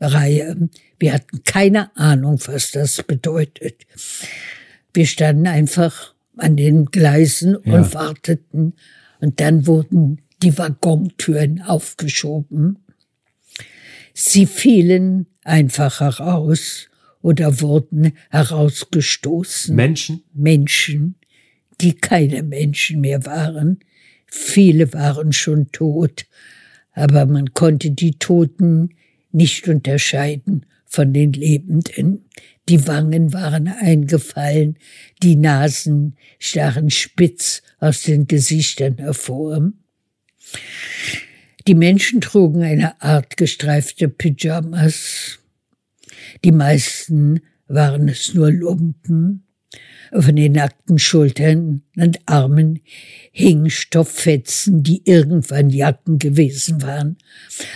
Reihe. 0.00 0.68
Wir 0.98 1.14
hatten 1.14 1.42
keine 1.44 1.96
Ahnung, 1.96 2.40
was 2.46 2.72
das 2.72 3.02
bedeutet. 3.02 3.86
Wir 4.92 5.06
standen 5.06 5.46
einfach 5.46 6.14
an 6.36 6.56
den 6.56 6.86
Gleisen 6.86 7.56
ja. 7.64 7.74
und 7.74 7.94
warteten. 7.94 8.74
Und 9.20 9.40
dann 9.40 9.66
wurden 9.66 10.22
die 10.42 10.56
Waggontüren 10.58 11.62
aufgeschoben. 11.62 12.78
Sie 14.12 14.46
fielen 14.46 15.26
einfach 15.46 16.00
heraus 16.00 16.88
oder 17.22 17.60
wurden 17.60 18.12
herausgestoßen. 18.30 19.74
Menschen? 19.74 20.22
Menschen, 20.32 21.14
die 21.80 21.94
keine 21.94 22.42
Menschen 22.42 23.00
mehr 23.00 23.24
waren. 23.24 23.80
Viele 24.26 24.92
waren 24.92 25.32
schon 25.32 25.72
tot, 25.72 26.26
aber 26.92 27.26
man 27.26 27.54
konnte 27.54 27.90
die 27.90 28.18
Toten 28.18 28.90
nicht 29.32 29.68
unterscheiden 29.68 30.66
von 30.84 31.12
den 31.12 31.32
Lebenden. 31.32 32.24
Die 32.68 32.86
Wangen 32.86 33.32
waren 33.32 33.68
eingefallen, 33.68 34.76
die 35.22 35.36
Nasen 35.36 36.16
stachen 36.38 36.90
spitz 36.90 37.62
aus 37.78 38.02
den 38.02 38.26
Gesichtern 38.26 38.98
hervor. 38.98 39.72
Die 41.66 41.74
Menschen 41.74 42.20
trugen 42.20 42.62
eine 42.62 43.00
Art 43.02 43.36
gestreifte 43.36 44.08
Pyjamas. 44.08 45.40
Die 46.44 46.52
meisten 46.52 47.40
waren 47.66 48.08
es 48.08 48.34
nur 48.34 48.52
Lumpen. 48.52 49.42
Von 50.12 50.36
den 50.36 50.52
nackten 50.52 51.00
Schultern 51.00 51.82
und 51.96 52.20
Armen 52.26 52.80
hingen 53.32 53.70
Stofffetzen, 53.70 54.82
die 54.82 55.02
irgendwann 55.04 55.70
Jacken 55.70 56.18
gewesen 56.18 56.82
waren. 56.82 57.16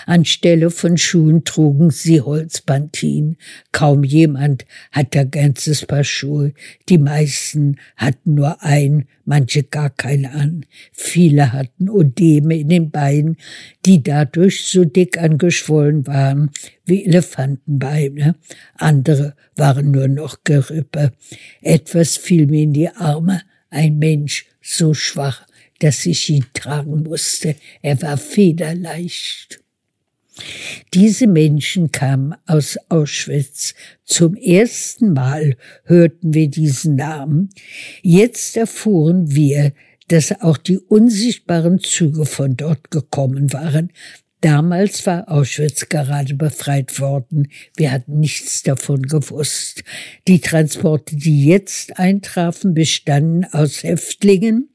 Anstelle 0.06 0.70
von 0.70 0.96
Schuhen 0.96 1.44
trugen 1.44 1.90
sie 1.90 2.20
Holzpantinen. 2.20 3.36
Kaum 3.72 4.04
jemand 4.04 4.66
hatte 4.92 5.20
ein 5.20 5.30
ganzes 5.30 5.86
Paar 5.86 6.04
Schuhe. 6.04 6.52
Die 6.88 6.98
meisten 6.98 7.76
hatten 7.96 8.34
nur 8.34 8.62
ein, 8.62 9.06
manche 9.24 9.62
gar 9.62 9.90
keine 9.90 10.32
an. 10.32 10.66
Viele 10.92 11.52
hatten 11.52 11.88
Odeme 11.88 12.58
in 12.58 12.68
den 12.68 12.90
Beinen, 12.90 13.36
die 13.86 14.02
dadurch 14.02 14.66
so 14.66 14.84
dick 14.84 15.18
angeschwollen 15.18 16.06
waren 16.06 16.50
wie 16.84 17.04
Elefantenbeine. 17.04 18.34
Andere 18.74 19.34
waren 19.56 19.90
nur 19.90 20.08
noch 20.08 20.38
Gerippe. 20.44 21.12
Etwas 21.62 22.16
fiel 22.16 22.46
mir 22.46 22.62
in 22.62 22.72
die 22.72 22.88
Arme. 22.88 23.42
Ein 23.70 23.98
Mensch, 23.98 24.46
so 24.60 24.94
schwach, 24.94 25.46
dass 25.78 26.04
ich 26.06 26.28
ihn 26.28 26.44
tragen 26.52 27.04
musste. 27.04 27.56
Er 27.82 28.00
war 28.02 28.18
federleicht. 28.18 29.60
Diese 30.94 31.26
Menschen 31.26 31.92
kamen 31.92 32.34
aus 32.46 32.78
Auschwitz. 32.88 33.74
Zum 34.04 34.34
ersten 34.36 35.12
Mal 35.12 35.56
hörten 35.84 36.34
wir 36.34 36.48
diesen 36.48 36.96
Namen. 36.96 37.50
Jetzt 38.02 38.56
erfuhren 38.56 39.34
wir, 39.34 39.72
dass 40.08 40.40
auch 40.40 40.56
die 40.56 40.78
unsichtbaren 40.78 41.78
Züge 41.80 42.26
von 42.26 42.56
dort 42.56 42.90
gekommen 42.90 43.52
waren. 43.52 43.92
Damals 44.40 45.04
war 45.06 45.28
Auschwitz 45.28 45.88
gerade 45.90 46.34
befreit 46.34 46.98
worden. 46.98 47.48
Wir 47.76 47.92
hatten 47.92 48.20
nichts 48.20 48.62
davon 48.62 49.02
gewusst. 49.02 49.84
Die 50.28 50.40
Transporte, 50.40 51.16
die 51.16 51.44
jetzt 51.44 51.98
eintrafen, 51.98 52.72
bestanden 52.72 53.44
aus 53.52 53.82
Häftlingen, 53.82 54.70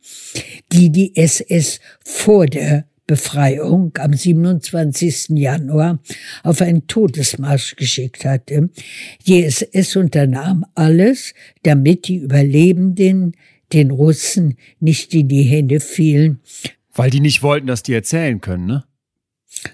die 0.72 0.92
die 0.92 1.16
SS 1.16 1.80
vor 2.04 2.46
der 2.46 2.86
Befreiung 3.08 3.92
am 3.98 4.14
27. 4.14 5.30
Januar 5.30 6.00
auf 6.44 6.62
einen 6.62 6.88
Todesmarsch 6.88 7.76
geschickt 7.76 8.26
hatte. 8.26 8.70
Die 9.28 9.44
SS 9.44 9.96
unternahm 9.96 10.66
alles, 10.76 11.34
damit 11.64 12.08
die 12.08 12.18
Überlebenden 12.18 13.36
den 13.74 13.92
Russen 13.92 14.58
nicht 14.80 15.14
in 15.14 15.28
die 15.28 15.44
Hände 15.44 15.80
fielen. 15.80 16.40
Weil 16.94 17.10
die 17.10 17.20
nicht 17.20 17.44
wollten, 17.44 17.68
dass 17.68 17.84
die 17.84 17.94
erzählen 17.94 18.42
können, 18.42 18.66
ne? 18.66 18.86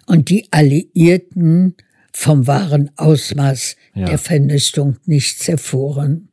Und 0.05 0.29
die 0.29 0.47
Alliierten 0.51 1.75
vom 2.13 2.47
wahren 2.47 2.91
Ausmaß 2.97 3.75
ja. 3.95 4.05
der 4.05 4.17
Vernichtung 4.17 4.97
nichts 5.05 5.47
erfuhren. 5.47 6.29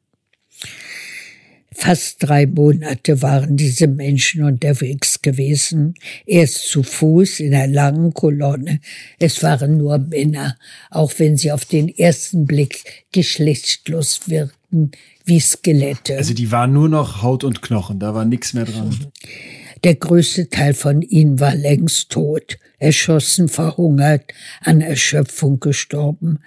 Fast 1.81 2.17
drei 2.25 2.45
Monate 2.47 3.23
waren 3.23 3.57
diese 3.57 3.87
Menschen 3.87 4.43
unterwegs 4.43 5.23
gewesen, 5.23 5.95
erst 6.27 6.69
zu 6.69 6.83
Fuß 6.83 7.39
in 7.39 7.55
einer 7.55 7.73
langen 7.73 8.13
Kolonne. 8.15 8.81
Es 9.21 9.45
waren 9.45 9.79
nur 9.79 9.99
Männer, 9.99 10.57
auch 10.91 11.13
wenn 11.19 11.37
sie 11.37 11.53
auf 11.53 11.65
den 11.65 11.89
ersten 11.89 12.47
Blick 12.47 13.07
geschlechtslos 13.13 14.29
wirkten, 14.29 14.91
wie 15.25 15.39
Skelette. 15.39 16.17
Also 16.17 16.35
die 16.35 16.51
waren 16.51 16.73
nur 16.73 16.89
noch 16.89 17.23
Haut 17.23 17.45
und 17.45 17.63
Knochen, 17.63 18.01
da 18.01 18.13
war 18.13 18.25
nichts 18.25 18.55
mehr 18.55 18.65
dran. 18.65 19.07
Der 19.85 19.95
größte 19.95 20.49
Teil 20.49 20.75
von 20.75 21.03
ihnen 21.03 21.41
war 21.41 21.55
längst 21.55 22.11
tot, 22.11 22.59
erschossen, 22.79 23.49
verhungert, 23.49 24.25
an 24.61 24.81
Erschöpfung 24.81 25.61
gestorben. 25.61 26.41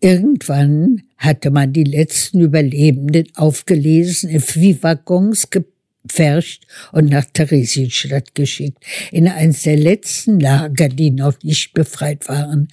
Irgendwann 0.00 1.02
hatte 1.16 1.50
man 1.50 1.72
die 1.72 1.84
letzten 1.84 2.40
Überlebenden 2.40 3.26
aufgelesen, 3.34 4.28
in 4.28 4.40
Viehwaggons 4.40 5.50
gepfercht 6.04 6.66
und 6.92 7.10
nach 7.10 7.24
Theresienstadt 7.32 8.34
geschickt, 8.34 8.78
in 9.10 9.26
eines 9.28 9.62
der 9.62 9.76
letzten 9.76 10.38
Lager, 10.38 10.88
die 10.88 11.10
noch 11.10 11.42
nicht 11.42 11.72
befreit 11.72 12.28
waren. 12.28 12.68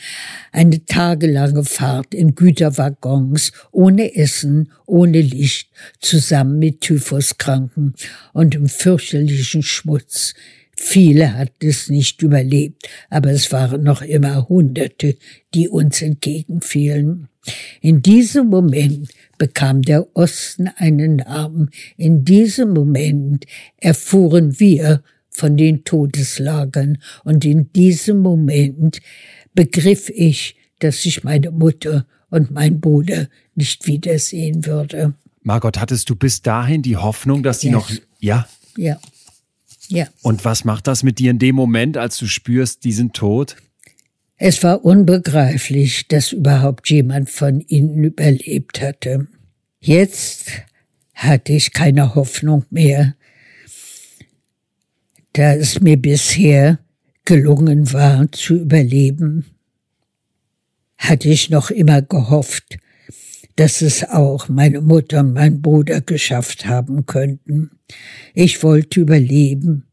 Eine 0.51 0.85
tagelange 0.85 1.63
Fahrt 1.63 2.13
in 2.13 2.35
Güterwaggons, 2.35 3.51
ohne 3.71 4.15
Essen, 4.15 4.71
ohne 4.85 5.21
Licht, 5.21 5.69
zusammen 5.99 6.59
mit 6.59 6.81
Typhuskranken 6.81 7.95
und 8.33 8.55
im 8.55 8.67
fürchterlichen 8.67 9.63
Schmutz. 9.63 10.33
Viele 10.75 11.37
hatten 11.37 11.67
es 11.67 11.89
nicht 11.89 12.21
überlebt, 12.23 12.89
aber 13.09 13.29
es 13.31 13.51
waren 13.51 13.83
noch 13.83 14.01
immer 14.01 14.49
Hunderte, 14.49 15.15
die 15.53 15.69
uns 15.69 16.01
entgegenfielen. 16.01 17.27
In 17.81 18.01
diesem 18.01 18.47
Moment 18.47 19.09
bekam 19.41 19.81
der 19.81 20.15
Osten 20.15 20.68
einen 20.76 21.15
Namen. 21.15 21.72
In 21.97 22.23
diesem 22.23 22.73
Moment 22.73 23.47
erfuhren 23.77 24.59
wir 24.59 25.01
von 25.31 25.57
den 25.57 25.84
Todeslagern. 25.84 26.99
Und 27.23 27.43
in 27.43 27.73
diesem 27.73 28.19
Moment 28.19 29.01
begriff 29.55 30.11
ich, 30.11 30.57
dass 30.77 31.03
ich 31.05 31.23
meine 31.23 31.49
Mutter 31.49 32.05
und 32.30 32.51
mein 32.51 32.80
Bruder 32.80 33.30
nicht 33.55 33.88
wiedersehen 33.88 34.68
würde. 34.68 35.15
Margot, 35.41 35.80
hattest 35.80 36.11
du 36.11 36.15
bis 36.15 36.43
dahin 36.43 36.84
die 36.84 36.97
Hoffnung, 36.97 37.41
dass 37.41 37.61
sie 37.61 37.69
yes. 37.69 37.73
noch, 37.73 37.91
ja? 38.19 38.47
Ja. 38.77 38.99
Ja. 39.88 40.05
Und 40.22 40.45
was 40.45 40.65
macht 40.65 40.85
das 40.85 41.01
mit 41.01 41.18
dir 41.18 41.31
in 41.31 41.39
dem 41.39 41.55
Moment, 41.55 41.97
als 41.97 42.19
du 42.19 42.27
spürst, 42.27 42.84
die 42.84 42.93
sind 42.93 43.15
tot? 43.15 43.55
Es 44.43 44.63
war 44.63 44.84
unbegreiflich, 44.84 46.07
dass 46.07 46.31
überhaupt 46.31 46.89
jemand 46.89 47.30
von 47.30 47.61
ihnen 47.61 48.03
überlebt 48.03 48.81
hatte. 48.81 49.27
Jetzt 49.80 50.49
hatte 51.13 51.53
ich 51.53 51.73
keine 51.73 52.15
Hoffnung 52.15 52.65
mehr, 52.72 53.13
da 55.34 55.53
es 55.53 55.80
mir 55.80 55.95
bisher 55.95 56.80
gelungen 57.23 57.93
war 57.93 58.31
zu 58.31 58.55
überleben, 58.55 59.45
hatte 60.97 61.30
ich 61.30 61.51
noch 61.51 61.69
immer 61.69 62.01
gehofft, 62.01 62.80
dass 63.57 63.84
es 63.84 64.09
auch 64.09 64.49
meine 64.49 64.81
Mutter 64.81 65.19
und 65.19 65.34
mein 65.34 65.61
Bruder 65.61 66.01
geschafft 66.01 66.65
haben 66.65 67.05
könnten. 67.05 67.69
Ich 68.34 68.63
wollte 68.63 69.01
überleben, 69.01 69.85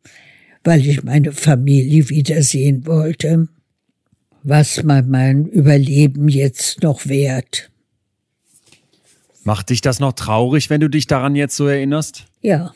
weil 0.64 0.86
ich 0.86 1.02
meine 1.04 1.32
Familie 1.32 2.08
wiedersehen 2.08 2.86
wollte. 2.86 3.48
Was 4.50 4.82
man 4.82 5.10
mein 5.10 5.44
Überleben 5.44 6.26
jetzt 6.26 6.82
noch 6.82 7.06
wert. 7.06 7.70
Macht 9.44 9.68
dich 9.68 9.82
das 9.82 10.00
noch 10.00 10.14
traurig, 10.14 10.70
wenn 10.70 10.80
du 10.80 10.88
dich 10.88 11.06
daran 11.06 11.36
jetzt 11.36 11.54
so 11.54 11.66
erinnerst? 11.66 12.24
Ja. 12.40 12.72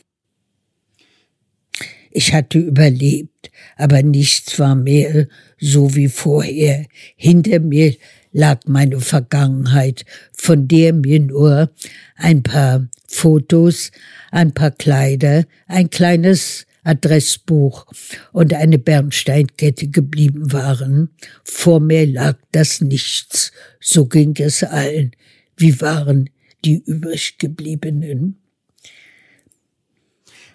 Ich 2.10 2.34
hatte 2.34 2.58
überlebt, 2.58 3.50
aber 3.78 4.02
nichts 4.02 4.58
war 4.58 4.74
mehr 4.74 5.28
so 5.58 5.94
wie 5.94 6.08
vorher. 6.08 6.84
Hinter 7.16 7.58
mir 7.60 7.96
lag 8.32 8.66
meine 8.66 9.00
Vergangenheit, 9.00 10.04
von 10.36 10.68
der 10.68 10.92
mir 10.92 11.20
nur 11.20 11.70
ein 12.16 12.42
paar 12.42 12.86
Fotos, 13.08 13.92
ein 14.30 14.52
paar 14.52 14.72
Kleider, 14.72 15.46
ein 15.68 15.88
kleines 15.88 16.66
Adressbuch 16.82 17.86
und 18.32 18.54
eine 18.54 18.78
Bernsteinkette 18.78 19.88
geblieben 19.88 20.52
waren. 20.52 21.10
Vor 21.44 21.80
mir 21.80 22.06
lag 22.06 22.36
das 22.52 22.80
Nichts. 22.80 23.52
So 23.80 24.06
ging 24.06 24.34
es 24.38 24.62
allen. 24.62 25.12
Wie 25.56 25.80
waren 25.80 26.30
die 26.64 26.82
übriggebliebenen? 26.84 28.38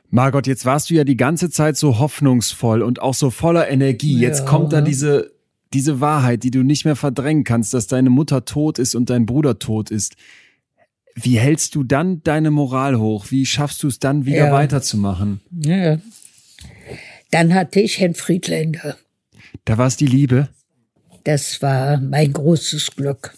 Margot, 0.10 0.48
jetzt 0.48 0.66
warst 0.66 0.90
du 0.90 0.94
ja 0.94 1.04
die 1.04 1.18
ganze 1.18 1.50
Zeit 1.50 1.76
so 1.76 2.00
hoffnungsvoll 2.00 2.82
und 2.82 3.02
auch 3.02 3.14
so 3.14 3.30
voller 3.30 3.70
Energie. 3.70 4.18
Jetzt 4.20 4.46
kommt 4.46 4.72
da 4.72 4.82
diese 4.82 5.38
diese 5.74 6.00
Wahrheit, 6.00 6.44
die 6.44 6.52
du 6.52 6.64
nicht 6.64 6.86
mehr 6.86 6.96
verdrängen 6.96 7.44
kannst, 7.44 7.74
dass 7.74 7.88
deine 7.88 8.10
Mutter 8.10 8.46
tot 8.46 8.80
ist 8.80 8.96
und 8.96 9.10
dein 9.10 9.26
Bruder 9.26 9.60
tot 9.60 9.92
ist, 9.92 10.16
wie 11.20 11.40
hältst 11.40 11.74
du 11.76 11.84
dann 11.84 12.22
deine 12.24 12.52
Moral 12.52 13.00
hoch? 13.00 13.28
Wie 13.32 13.46
schaffst 13.46 13.82
du 13.82 13.88
es 13.88 14.00
dann 14.00 14.26
wieder 14.26 14.48
ja. 14.48 14.52
weiterzumachen? 14.52 15.42
Ja. 15.52 16.00
Dann 17.32 17.54
hatte 17.54 17.80
ich 17.80 18.00
Herrn 18.00 18.14
Friedländer. 18.14 18.98
Da 19.66 19.78
war 19.78 19.88
es 19.88 19.98
die 19.98 20.06
Liebe? 20.06 20.50
Das 21.24 21.62
war 21.62 22.00
mein 22.00 22.32
großes 22.32 22.96
Glück. 22.96 23.34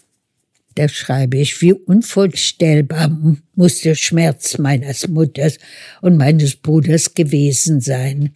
Da 0.74 0.88
schreibe 0.88 1.38
ich, 1.38 1.60
wie 1.62 1.72
unvorstellbar 1.72 3.10
muss 3.56 3.80
der 3.80 3.96
Schmerz 3.96 4.58
meines 4.58 5.08
Mutters 5.08 5.58
und 6.00 6.16
meines 6.16 6.56
Bruders 6.56 7.14
gewesen 7.14 7.80
sein, 7.80 8.34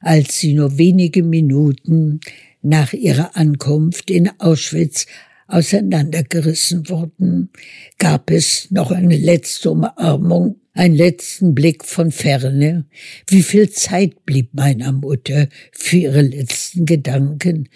als 0.00 0.40
sie 0.40 0.54
nur 0.54 0.78
wenige 0.78 1.22
Minuten 1.22 2.20
nach 2.62 2.92
ihrer 2.92 3.36
Ankunft 3.36 4.10
in 4.10 4.30
Auschwitz 4.40 5.06
auseinandergerissen 5.48 6.88
wurden, 6.88 7.50
gab 7.98 8.30
es 8.30 8.70
noch 8.70 8.90
eine 8.90 9.16
letzte 9.16 9.70
Umarmung, 9.70 10.60
einen 10.74 10.94
letzten 10.94 11.54
Blick 11.54 11.84
von 11.84 12.12
ferne. 12.12 12.84
Wie 13.26 13.42
viel 13.42 13.70
Zeit 13.70 14.24
blieb 14.24 14.54
meiner 14.54 14.92
Mutter 14.92 15.48
für 15.72 15.96
ihre 15.96 16.22
letzten 16.22 16.86
Gedanken? 16.86 17.68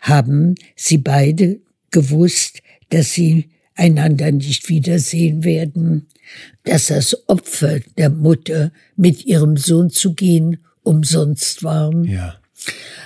Haben 0.00 0.56
sie 0.76 0.98
beide 0.98 1.60
gewusst, 1.90 2.60
dass 2.90 3.12
sie 3.12 3.50
einander 3.74 4.30
nicht 4.32 4.68
wiedersehen 4.68 5.44
werden, 5.44 6.08
dass 6.64 6.88
das 6.88 7.28
Opfer 7.28 7.80
der 7.96 8.10
Mutter 8.10 8.72
mit 8.96 9.24
ihrem 9.24 9.56
Sohn 9.56 9.90
zu 9.90 10.14
gehen 10.14 10.58
umsonst 10.82 11.62
war? 11.62 11.94
Ja. 12.04 12.39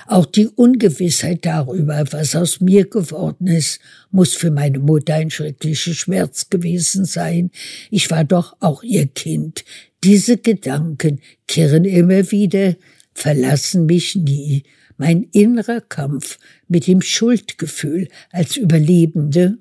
Auch 0.07 0.25
die 0.25 0.47
Ungewissheit 0.47 1.45
darüber, 1.45 2.03
was 2.11 2.35
aus 2.35 2.61
mir 2.61 2.85
geworden 2.85 3.47
ist, 3.47 3.79
muss 4.11 4.33
für 4.33 4.51
meine 4.51 4.79
Mutter 4.79 5.15
ein 5.15 5.31
schrecklicher 5.31 5.93
Schmerz 5.93 6.49
gewesen 6.49 7.05
sein. 7.05 7.51
Ich 7.89 8.11
war 8.11 8.23
doch 8.23 8.55
auch 8.59 8.83
ihr 8.83 9.07
Kind. 9.07 9.65
Diese 10.03 10.37
Gedanken 10.37 11.21
kehren 11.47 11.85
immer 11.85 12.31
wieder, 12.31 12.75
verlassen 13.13 13.87
mich 13.87 14.15
nie. 14.15 14.63
Mein 14.97 15.23
innerer 15.31 15.81
Kampf 15.81 16.37
mit 16.67 16.87
dem 16.87 17.01
Schuldgefühl 17.01 18.07
als 18.31 18.55
Überlebende 18.55 19.57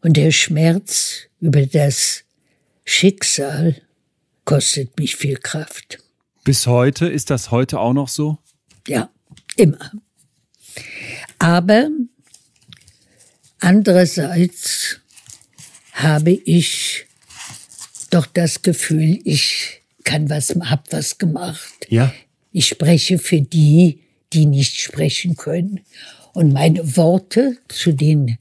und 0.00 0.16
der 0.16 0.30
Schmerz 0.30 1.26
über 1.40 1.66
das 1.66 2.24
Schicksal 2.84 3.76
kostet 4.44 4.98
mich 4.98 5.16
viel 5.16 5.36
Kraft. 5.36 5.98
Bis 6.44 6.66
heute 6.66 7.06
ist 7.06 7.30
das 7.30 7.50
heute 7.50 7.78
auch 7.78 7.92
noch 7.92 8.08
so? 8.08 8.38
Ja, 8.86 9.10
immer. 9.56 9.92
Aber 11.38 11.88
andererseits 13.60 15.00
habe 15.92 16.32
ich 16.32 17.06
doch 18.10 18.26
das 18.26 18.62
Gefühl, 18.62 19.20
ich 19.24 19.82
kann 20.04 20.28
was, 20.28 20.50
hab 20.50 20.92
was 20.92 21.18
gemacht. 21.18 21.86
Ja. 21.88 22.12
Ich 22.52 22.66
spreche 22.66 23.18
für 23.18 23.40
die, 23.40 24.00
die 24.32 24.46
nicht 24.46 24.80
sprechen 24.80 25.36
können. 25.36 25.80
Und 26.32 26.52
meine 26.52 26.96
Worte 26.96 27.58
zu 27.68 27.92
den 27.92 28.38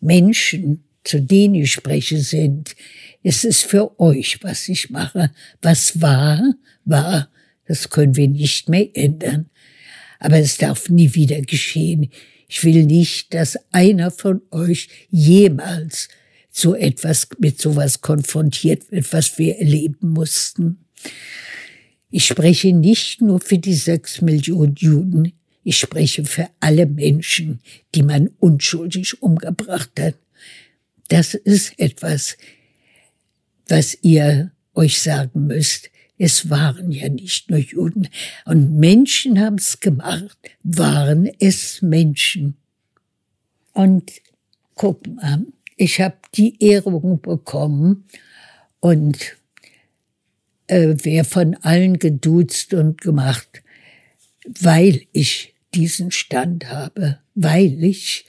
Menschen, 0.00 0.84
zu 1.04 1.20
denen 1.20 1.54
ich 1.54 1.72
spreche, 1.72 2.20
sind, 2.20 2.74
es 3.22 3.44
ist 3.44 3.64
für 3.64 3.98
euch, 4.00 4.42
was 4.42 4.68
ich 4.68 4.90
mache. 4.90 5.30
Was 5.60 6.00
war, 6.00 6.54
war, 6.84 7.28
das 7.66 7.90
können 7.90 8.16
wir 8.16 8.28
nicht 8.28 8.68
mehr 8.68 8.88
ändern. 8.94 9.50
Aber 10.18 10.36
es 10.38 10.56
darf 10.56 10.88
nie 10.88 11.14
wieder 11.14 11.40
geschehen. 11.42 12.10
Ich 12.48 12.64
will 12.64 12.84
nicht, 12.84 13.34
dass 13.34 13.58
einer 13.72 14.10
von 14.10 14.42
euch 14.50 14.88
jemals 15.10 16.08
so 16.50 16.74
etwas, 16.74 17.28
mit 17.38 17.60
sowas 17.60 18.00
konfrontiert 18.00 18.90
wird, 18.90 19.12
was 19.12 19.38
wir 19.38 19.58
erleben 19.58 20.10
mussten. 20.10 20.78
Ich 22.10 22.26
spreche 22.26 22.72
nicht 22.72 23.20
nur 23.20 23.40
für 23.40 23.58
die 23.58 23.74
sechs 23.74 24.22
Millionen 24.22 24.74
Juden, 24.76 25.32
ich 25.62 25.76
spreche 25.78 26.24
für 26.24 26.48
alle 26.60 26.86
Menschen, 26.86 27.60
die 27.94 28.02
man 28.02 28.30
unschuldig 28.38 29.22
umgebracht 29.22 29.90
hat. 30.00 30.14
Das 31.08 31.34
ist 31.34 31.78
etwas, 31.78 32.38
was 33.66 33.98
ihr 34.00 34.50
euch 34.74 35.00
sagen 35.00 35.46
müsst. 35.46 35.90
Es 36.18 36.50
waren 36.50 36.90
ja 36.90 37.08
nicht 37.08 37.48
nur 37.48 37.60
Juden. 37.60 38.08
Und 38.44 38.78
Menschen 38.78 39.40
haben 39.40 39.56
es 39.56 39.80
gemacht. 39.80 40.36
Waren 40.64 41.30
es 41.38 41.80
Menschen. 41.80 42.56
Und 43.72 44.12
guck 44.74 45.06
mal, 45.06 45.46
ich 45.76 46.00
habe 46.00 46.16
die 46.34 46.62
Ehrung 46.62 47.20
bekommen 47.20 48.04
und 48.80 49.36
äh, 50.66 50.96
wer 51.02 51.24
von 51.24 51.54
allen 51.56 51.98
geduzt 51.98 52.74
und 52.74 53.00
gemacht, 53.00 53.62
weil 54.44 55.02
ich 55.12 55.54
diesen 55.74 56.10
Stand 56.10 56.68
habe, 56.68 57.20
weil 57.34 57.84
ich 57.84 58.26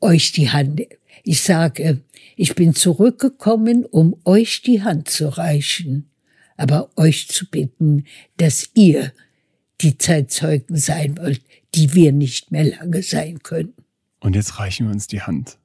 euch 0.00 0.32
die 0.32 0.50
Hand, 0.50 0.82
ich 1.22 1.42
sage, 1.42 2.02
ich 2.36 2.54
bin 2.54 2.74
zurückgekommen, 2.74 3.84
um 3.84 4.20
euch 4.24 4.62
die 4.62 4.82
Hand 4.82 5.08
zu 5.08 5.28
reichen, 5.28 6.10
aber 6.56 6.90
euch 6.96 7.28
zu 7.28 7.48
bitten, 7.48 8.04
dass 8.36 8.70
ihr 8.74 9.12
die 9.80 9.98
Zeitzeugen 9.98 10.76
sein 10.76 11.18
wollt, 11.18 11.42
die 11.74 11.94
wir 11.94 12.12
nicht 12.12 12.50
mehr 12.50 12.64
lange 12.64 13.02
sein 13.02 13.42
können. 13.42 13.74
Und 14.20 14.34
jetzt 14.34 14.58
reichen 14.58 14.86
wir 14.86 14.92
uns 14.92 15.06
die 15.06 15.22
Hand. 15.22 15.58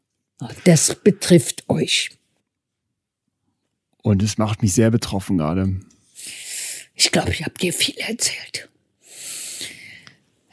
Das 0.66 0.96
betrifft 0.96 1.70
euch. 1.70 2.12
Und 4.02 4.24
es 4.24 4.38
macht 4.38 4.62
mich 4.62 4.74
sehr 4.74 4.92
betroffen 4.92 5.38
gerade. 5.38 5.80
Ich 6.96 7.12
glaube, 7.12 7.32
ich 7.32 7.44
habe 7.44 7.58
dir 7.58 7.74
viel 7.74 7.98
erzählt. 7.98 8.70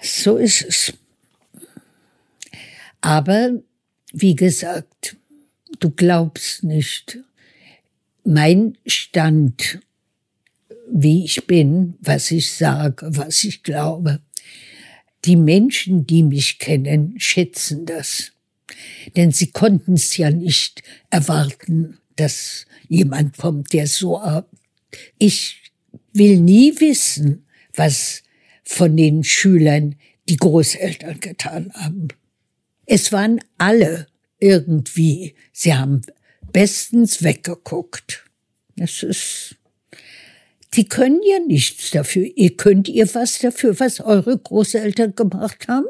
So 0.00 0.36
ist 0.36 0.62
es. 0.62 0.92
Aber 3.00 3.50
wie 4.12 4.36
gesagt, 4.36 5.16
du 5.80 5.90
glaubst 5.90 6.62
nicht, 6.64 7.18
mein 8.24 8.76
Stand, 8.86 9.80
wie 10.90 11.24
ich 11.24 11.46
bin, 11.46 11.94
was 12.00 12.30
ich 12.30 12.52
sage, 12.52 13.08
was 13.10 13.44
ich 13.44 13.62
glaube, 13.62 14.20
die 15.24 15.36
Menschen, 15.36 16.06
die 16.06 16.22
mich 16.22 16.58
kennen, 16.58 17.14
schätzen 17.18 17.86
das. 17.86 18.32
Denn 19.16 19.32
sie 19.32 19.50
konnten 19.50 19.94
es 19.94 20.16
ja 20.16 20.30
nicht 20.30 20.82
erwarten, 21.10 21.98
dass 22.16 22.66
jemand 22.88 23.36
kommt, 23.36 23.72
der 23.72 23.86
so. 23.86 24.20
Ich 25.18 25.72
will 26.12 26.40
nie 26.40 26.78
wissen, 26.80 27.46
was 27.74 28.22
von 28.64 28.96
den 28.96 29.24
Schülern 29.24 29.96
die 30.28 30.36
Großeltern 30.36 31.20
getan 31.20 31.72
haben. 31.74 32.08
Es 32.86 33.12
waren 33.12 33.40
alle 33.56 34.06
irgendwie, 34.38 35.34
sie 35.52 35.74
haben 35.74 36.02
bestens 36.52 37.22
weggeguckt. 37.22 38.24
Das 38.76 39.02
ist, 39.02 39.56
die 40.74 40.88
können 40.88 41.20
ja 41.24 41.38
nichts 41.40 41.90
dafür. 41.90 42.26
Ihr 42.36 42.56
könnt 42.56 42.88
ihr 42.88 43.12
was 43.14 43.38
dafür, 43.38 43.78
was 43.80 44.00
eure 44.00 44.36
Großeltern 44.36 45.14
gemacht 45.14 45.68
haben? 45.68 45.86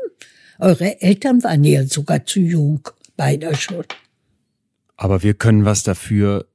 Eure 0.58 1.00
Eltern 1.00 1.42
waren 1.42 1.64
ja 1.64 1.84
sogar 1.84 2.24
zu 2.26 2.40
jung, 2.40 2.88
beide 3.16 3.54
schon. 3.54 3.84
Aber 4.96 5.22
wir 5.22 5.34
können 5.34 5.64
was 5.64 5.82
dafür, 5.82 6.46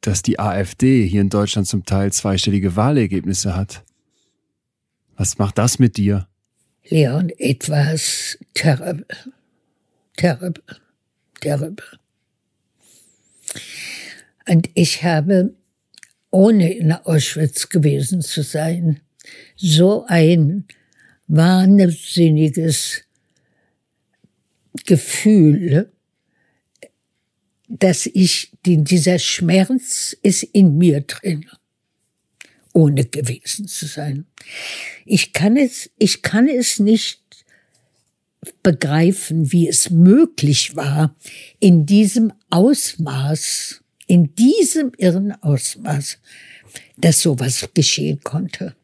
dass 0.00 0.22
die 0.22 0.38
AfD 0.38 1.06
hier 1.06 1.20
in 1.20 1.28
Deutschland 1.28 1.66
zum 1.66 1.84
Teil 1.84 2.12
zweistellige 2.12 2.76
Wahlergebnisse 2.76 3.56
hat. 3.56 3.84
Was 5.16 5.38
macht 5.38 5.58
das 5.58 5.78
mit 5.78 5.96
dir? 5.96 6.28
Leon, 6.88 7.30
etwas 7.38 8.38
terrible. 8.54 9.06
Terrible. 10.16 10.62
Terrible. 11.40 11.98
Und 14.48 14.70
ich 14.74 15.02
habe, 15.04 15.54
ohne 16.30 16.72
in 16.72 16.92
Auschwitz 16.92 17.68
gewesen 17.68 18.22
zu 18.22 18.42
sein, 18.42 19.00
so 19.56 20.04
ein 20.06 20.64
wahnsinniges 21.26 23.02
Gefühl, 24.86 25.92
dass 27.68 28.06
ich, 28.06 28.52
dieser 28.64 29.18
Schmerz 29.18 30.16
ist 30.22 30.42
in 30.42 30.78
mir 30.78 31.02
drin 31.02 31.46
ohne 32.72 33.04
gewesen 33.04 33.66
zu 33.66 33.86
sein. 33.86 34.26
Ich 35.04 35.32
kann 35.32 35.56
es, 35.56 35.90
ich 35.98 36.22
kann 36.22 36.48
es 36.48 36.78
nicht 36.78 37.20
begreifen, 38.62 39.50
wie 39.52 39.68
es 39.68 39.90
möglich 39.90 40.76
war, 40.76 41.16
in 41.58 41.86
diesem 41.86 42.32
Ausmaß, 42.50 43.82
in 44.08 44.34
diesem 44.34 44.90
irren 44.98 45.32
Ausmaß, 45.42 46.18
dass 46.96 47.22
sowas 47.22 47.68
geschehen 47.74 48.20
konnte. 48.24 48.74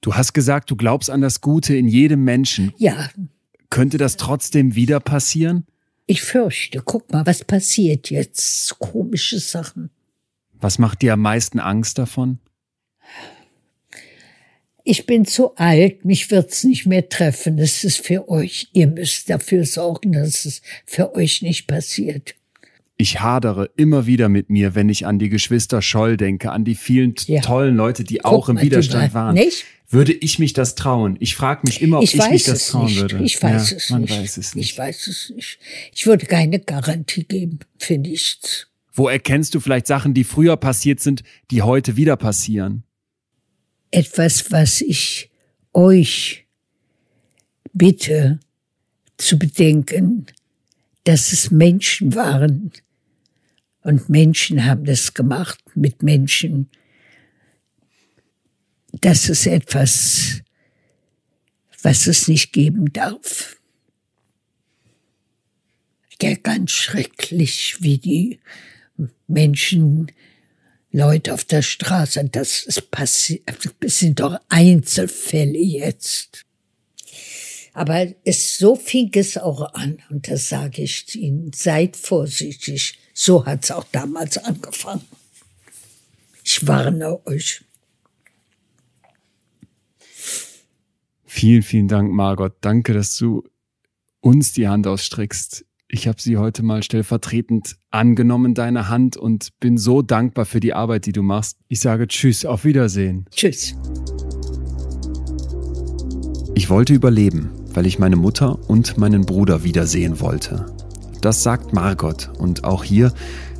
Du 0.00 0.14
hast 0.14 0.32
gesagt, 0.32 0.70
du 0.70 0.76
glaubst 0.76 1.10
an 1.10 1.20
das 1.20 1.40
Gute 1.40 1.76
in 1.76 1.88
jedem 1.88 2.24
Menschen. 2.24 2.72
Ja. 2.78 3.10
Könnte 3.70 3.98
das 3.98 4.16
trotzdem 4.16 4.74
wieder 4.74 5.00
passieren? 5.00 5.66
Ich 6.06 6.22
fürchte, 6.22 6.82
guck 6.84 7.10
mal, 7.12 7.26
was 7.26 7.44
passiert 7.44 8.10
jetzt? 8.10 8.78
Komische 8.78 9.38
Sachen. 9.38 9.90
Was 10.52 10.78
macht 10.78 11.02
dir 11.02 11.14
am 11.14 11.20
meisten 11.20 11.58
Angst 11.58 11.98
davon? 11.98 12.38
Ich 14.84 15.06
bin 15.06 15.24
zu 15.24 15.56
alt, 15.56 16.04
mich 16.04 16.30
wird's 16.30 16.62
nicht 16.64 16.84
mehr 16.84 17.08
treffen. 17.08 17.58
Es 17.58 17.84
ist 17.84 18.04
für 18.04 18.28
euch. 18.28 18.68
Ihr 18.74 18.86
müsst 18.86 19.30
dafür 19.30 19.64
sorgen, 19.64 20.12
dass 20.12 20.44
es 20.44 20.60
für 20.84 21.14
euch 21.14 21.40
nicht 21.40 21.66
passiert. 21.66 22.34
Ich 22.96 23.20
hadere 23.20 23.70
immer 23.76 24.06
wieder 24.06 24.28
mit 24.28 24.50
mir, 24.50 24.74
wenn 24.74 24.88
ich 24.88 25.04
an 25.06 25.18
die 25.18 25.28
Geschwister 25.28 25.82
Scholl 25.82 26.16
denke, 26.16 26.52
an 26.52 26.64
die 26.64 26.76
vielen 26.76 27.14
ja. 27.26 27.40
tollen 27.40 27.74
Leute, 27.74 28.04
die 28.04 28.18
Guck 28.18 28.24
auch 28.24 28.48
im 28.48 28.54
mal, 28.56 28.62
Widerstand 28.62 29.14
waren. 29.14 29.34
Nicht? 29.34 29.64
Würde 29.88 30.12
ich 30.12 30.38
mich 30.38 30.52
das 30.52 30.76
trauen? 30.76 31.16
Ich 31.20 31.34
frage 31.34 31.62
mich 31.64 31.82
immer, 31.82 31.98
ob 31.98 32.04
ich, 32.04 32.14
ich 32.14 32.30
mich 32.30 32.44
das 32.44 32.68
trauen 32.68 32.86
nicht. 32.86 33.00
würde. 33.00 33.22
Ich 33.24 33.42
weiß, 33.42 33.70
ja, 33.70 33.76
es 33.76 33.90
man 33.90 34.02
nicht. 34.02 34.18
weiß 34.18 34.36
es 34.36 34.54
nicht. 34.54 34.70
Ich 34.70 34.78
weiß 34.78 35.06
es 35.08 35.32
nicht. 35.34 35.58
Ich 35.92 36.06
würde 36.06 36.26
keine 36.26 36.60
Garantie 36.60 37.24
geben 37.24 37.58
für 37.78 37.98
nichts. 37.98 38.68
Wo 38.92 39.08
erkennst 39.08 39.54
du 39.54 39.60
vielleicht 39.60 39.88
Sachen, 39.88 40.14
die 40.14 40.24
früher 40.24 40.56
passiert 40.56 41.00
sind, 41.00 41.24
die 41.50 41.62
heute 41.62 41.96
wieder 41.96 42.16
passieren? 42.16 42.84
Etwas, 43.90 44.52
was 44.52 44.80
ich 44.80 45.30
euch 45.72 46.46
bitte 47.72 48.38
zu 49.16 49.38
bedenken, 49.38 50.26
dass 51.04 51.32
es 51.32 51.50
Menschen 51.50 52.14
waren. 52.14 52.72
Und 53.84 54.08
Menschen 54.08 54.64
haben 54.64 54.84
das 54.84 55.14
gemacht 55.14 55.60
mit 55.76 56.02
Menschen. 56.02 56.70
Das 59.00 59.28
ist 59.28 59.46
etwas, 59.46 60.40
was 61.82 62.06
es 62.06 62.26
nicht 62.26 62.52
geben 62.52 62.92
darf. 62.92 63.56
Ja, 66.22 66.34
ganz 66.36 66.70
schrecklich, 66.70 67.76
wie 67.80 67.98
die 67.98 68.40
Menschen, 69.26 70.10
Leute 70.90 71.34
auf 71.34 71.44
der 71.44 71.60
Straße, 71.60 72.24
das 72.30 72.62
ist 72.62 72.90
passiert, 72.90 73.42
das 73.80 73.98
sind 73.98 74.20
doch 74.20 74.40
Einzelfälle 74.48 75.58
jetzt. 75.58 76.46
Aber 77.74 78.06
es 78.24 78.56
so 78.56 78.76
fing 78.76 79.10
es 79.14 79.36
auch 79.36 79.74
an, 79.74 79.98
und 80.08 80.30
das 80.30 80.48
sage 80.48 80.82
ich 80.82 81.14
Ihnen, 81.14 81.52
seid 81.52 81.96
vorsichtig. 81.96 82.96
So 83.14 83.46
hat 83.46 83.64
es 83.64 83.70
auch 83.70 83.86
damals 83.92 84.36
angefangen. 84.38 85.06
Ich 86.42 86.66
warne 86.66 87.24
euch. 87.26 87.64
Vielen, 91.24 91.62
vielen 91.62 91.88
Dank, 91.88 92.12
Margot. 92.12 92.52
Danke, 92.60 92.92
dass 92.92 93.16
du 93.16 93.44
uns 94.20 94.52
die 94.52 94.68
Hand 94.68 94.86
ausstreckst. 94.86 95.64
Ich 95.88 96.08
habe 96.08 96.20
sie 96.20 96.36
heute 96.36 96.62
mal 96.62 96.82
stellvertretend 96.82 97.76
angenommen, 97.90 98.54
deine 98.54 98.88
Hand, 98.88 99.16
und 99.16 99.58
bin 99.60 99.78
so 99.78 100.02
dankbar 100.02 100.44
für 100.44 100.60
die 100.60 100.74
Arbeit, 100.74 101.06
die 101.06 101.12
du 101.12 101.22
machst. 101.22 101.58
Ich 101.68 101.80
sage 101.80 102.08
Tschüss, 102.08 102.44
auf 102.44 102.64
Wiedersehen. 102.64 103.26
Tschüss. 103.30 103.76
Ich 106.56 106.68
wollte 106.68 106.94
überleben, 106.94 107.50
weil 107.72 107.86
ich 107.86 107.98
meine 107.98 108.16
Mutter 108.16 108.58
und 108.68 108.98
meinen 108.98 109.24
Bruder 109.24 109.62
wiedersehen 109.62 110.20
wollte. 110.20 110.66
Das 111.24 111.42
sagt 111.42 111.72
Margot 111.72 112.28
und 112.36 112.64
auch 112.64 112.84
hier 112.84 113.10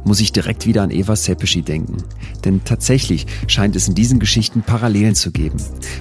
muss 0.04 0.20
ich 0.20 0.32
direkt 0.32 0.66
wieder 0.66 0.82
an 0.82 0.90
Eva 0.90 1.16
Sepeschi 1.16 1.62
denken. 1.62 1.96
Denn 2.44 2.62
tatsächlich 2.62 3.26
scheint 3.46 3.74
es 3.74 3.88
in 3.88 3.94
diesen 3.94 4.18
Geschichten 4.18 4.60
Parallelen 4.60 5.14
zu 5.14 5.30
geben. 5.30 5.56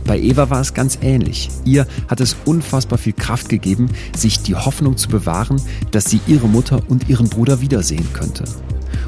Bei 0.05 0.19
Eva 0.19 0.49
war 0.49 0.59
es 0.59 0.73
ganz 0.73 0.97
ähnlich. 1.01 1.49
Ihr 1.63 1.87
hat 2.09 2.19
es 2.19 2.35
unfassbar 2.43 2.97
viel 2.97 3.13
Kraft 3.13 3.47
gegeben, 3.47 3.87
sich 4.13 4.41
die 4.41 4.55
Hoffnung 4.55 4.97
zu 4.97 5.07
bewahren, 5.07 5.61
dass 5.91 6.03
sie 6.03 6.19
ihre 6.27 6.49
Mutter 6.49 6.81
und 6.89 7.07
ihren 7.07 7.29
Bruder 7.29 7.61
wiedersehen 7.61 8.11
könnte. 8.11 8.43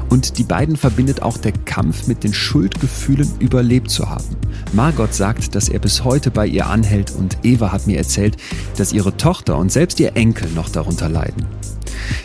Und 0.08 0.38
die 0.38 0.44
beiden 0.44 0.76
verbindet 0.76 1.20
auch 1.20 1.36
der 1.36 1.52
Kampf 1.52 2.06
mit 2.06 2.24
den 2.24 2.32
Schuldgefühlen, 2.32 3.30
überlebt 3.38 3.90
zu 3.90 4.08
haben. 4.08 4.34
Margot 4.72 5.12
sagt, 5.12 5.54
dass 5.54 5.68
er 5.68 5.78
bis 5.78 6.04
heute 6.04 6.30
bei 6.30 6.46
ihr 6.46 6.68
anhält 6.68 7.10
und 7.10 7.36
Eva 7.42 7.70
hat 7.70 7.86
mir 7.86 7.98
erzählt, 7.98 8.38
dass 8.78 8.94
ihre 8.94 9.14
Tochter 9.18 9.58
und 9.58 9.70
selbst 9.70 10.00
ihr 10.00 10.16
Enkel 10.16 10.48
noch 10.52 10.70
darunter 10.70 11.10
leiden. 11.10 11.44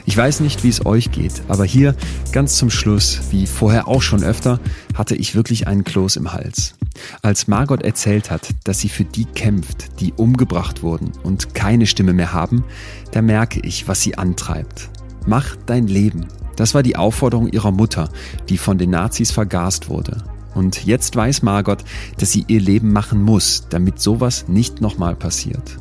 Ich 0.05 0.15
weiß 0.15 0.39
nicht, 0.39 0.63
wie 0.63 0.69
es 0.69 0.85
euch 0.85 1.11
geht, 1.11 1.43
aber 1.47 1.65
hier 1.65 1.95
ganz 2.31 2.55
zum 2.57 2.69
Schluss, 2.69 3.21
wie 3.31 3.47
vorher 3.47 3.87
auch 3.87 4.01
schon 4.01 4.23
öfter, 4.23 4.59
hatte 4.95 5.15
ich 5.15 5.35
wirklich 5.35 5.67
einen 5.67 5.83
Kloß 5.83 6.15
im 6.17 6.33
Hals. 6.33 6.75
Als 7.21 7.47
Margot 7.47 7.81
erzählt 7.81 8.31
hat, 8.31 8.49
dass 8.63 8.79
sie 8.79 8.89
für 8.89 9.05
die 9.05 9.25
kämpft, 9.25 9.99
die 9.99 10.13
umgebracht 10.13 10.83
wurden 10.83 11.11
und 11.23 11.55
keine 11.55 11.87
Stimme 11.87 12.13
mehr 12.13 12.33
haben, 12.33 12.63
da 13.11 13.21
merke 13.21 13.59
ich, 13.61 13.87
was 13.87 14.01
sie 14.01 14.17
antreibt. 14.17 14.89
Mach 15.25 15.55
dein 15.65 15.87
Leben. 15.87 16.27
Das 16.55 16.73
war 16.73 16.83
die 16.83 16.95
Aufforderung 16.95 17.47
ihrer 17.47 17.71
Mutter, 17.71 18.09
die 18.49 18.57
von 18.57 18.77
den 18.77 18.89
Nazis 18.89 19.31
vergast 19.31 19.89
wurde. 19.89 20.23
Und 20.53 20.85
jetzt 20.85 21.15
weiß 21.15 21.43
Margot, 21.43 21.83
dass 22.17 22.31
sie 22.31 22.43
ihr 22.47 22.59
Leben 22.59 22.91
machen 22.91 23.21
muss, 23.21 23.67
damit 23.69 24.01
sowas 24.01 24.45
nicht 24.47 24.81
nochmal 24.81 25.15
passiert. 25.15 25.77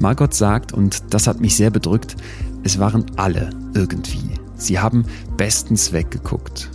Margot 0.00 0.34
sagt, 0.34 0.72
und 0.72 1.02
das 1.10 1.26
hat 1.26 1.40
mich 1.40 1.56
sehr 1.56 1.70
bedrückt, 1.70 2.16
es 2.64 2.78
waren 2.78 3.06
alle 3.16 3.50
irgendwie. 3.74 4.30
Sie 4.56 4.78
haben 4.78 5.04
bestens 5.36 5.92
weggeguckt. 5.92 6.70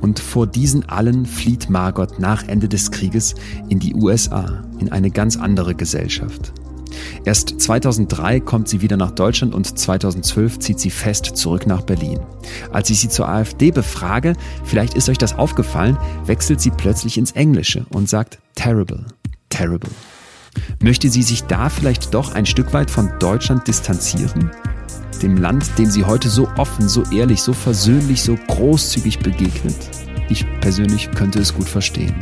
Und 0.00 0.18
vor 0.18 0.46
diesen 0.46 0.88
allen 0.88 1.26
flieht 1.26 1.68
Margot 1.68 2.18
nach 2.18 2.46
Ende 2.48 2.68
des 2.68 2.90
Krieges 2.90 3.34
in 3.68 3.78
die 3.78 3.94
USA, 3.94 4.64
in 4.78 4.90
eine 4.90 5.10
ganz 5.10 5.36
andere 5.36 5.74
Gesellschaft. 5.74 6.52
Erst 7.24 7.60
2003 7.60 8.40
kommt 8.40 8.68
sie 8.68 8.80
wieder 8.80 8.96
nach 8.96 9.10
Deutschland 9.10 9.54
und 9.54 9.78
2012 9.78 10.58
zieht 10.58 10.80
sie 10.80 10.90
fest 10.90 11.26
zurück 11.26 11.66
nach 11.66 11.82
Berlin. 11.82 12.20
Als 12.72 12.90
ich 12.90 13.00
sie 13.00 13.08
zur 13.08 13.28
AfD 13.28 13.70
befrage, 13.70 14.34
vielleicht 14.64 14.94
ist 14.94 15.08
euch 15.08 15.18
das 15.18 15.36
aufgefallen, 15.36 15.98
wechselt 16.24 16.60
sie 16.60 16.70
plötzlich 16.70 17.18
ins 17.18 17.32
Englische 17.32 17.84
und 17.90 18.08
sagt 18.08 18.38
terrible, 18.54 19.04
terrible. 19.50 19.90
Möchte 20.82 21.10
sie 21.10 21.22
sich 21.22 21.44
da 21.44 21.68
vielleicht 21.68 22.14
doch 22.14 22.34
ein 22.34 22.46
Stück 22.46 22.72
weit 22.72 22.90
von 22.90 23.10
Deutschland 23.20 23.68
distanzieren? 23.68 24.50
Dem 25.22 25.36
Land, 25.36 25.78
dem 25.78 25.90
sie 25.90 26.04
heute 26.04 26.28
so 26.28 26.48
offen, 26.56 26.88
so 26.88 27.02
ehrlich, 27.12 27.42
so 27.42 27.52
versöhnlich, 27.52 28.22
so 28.22 28.36
großzügig 28.48 29.20
begegnet? 29.20 29.76
Ich 30.28 30.46
persönlich 30.60 31.10
könnte 31.12 31.40
es 31.40 31.54
gut 31.54 31.68
verstehen. 31.68 32.14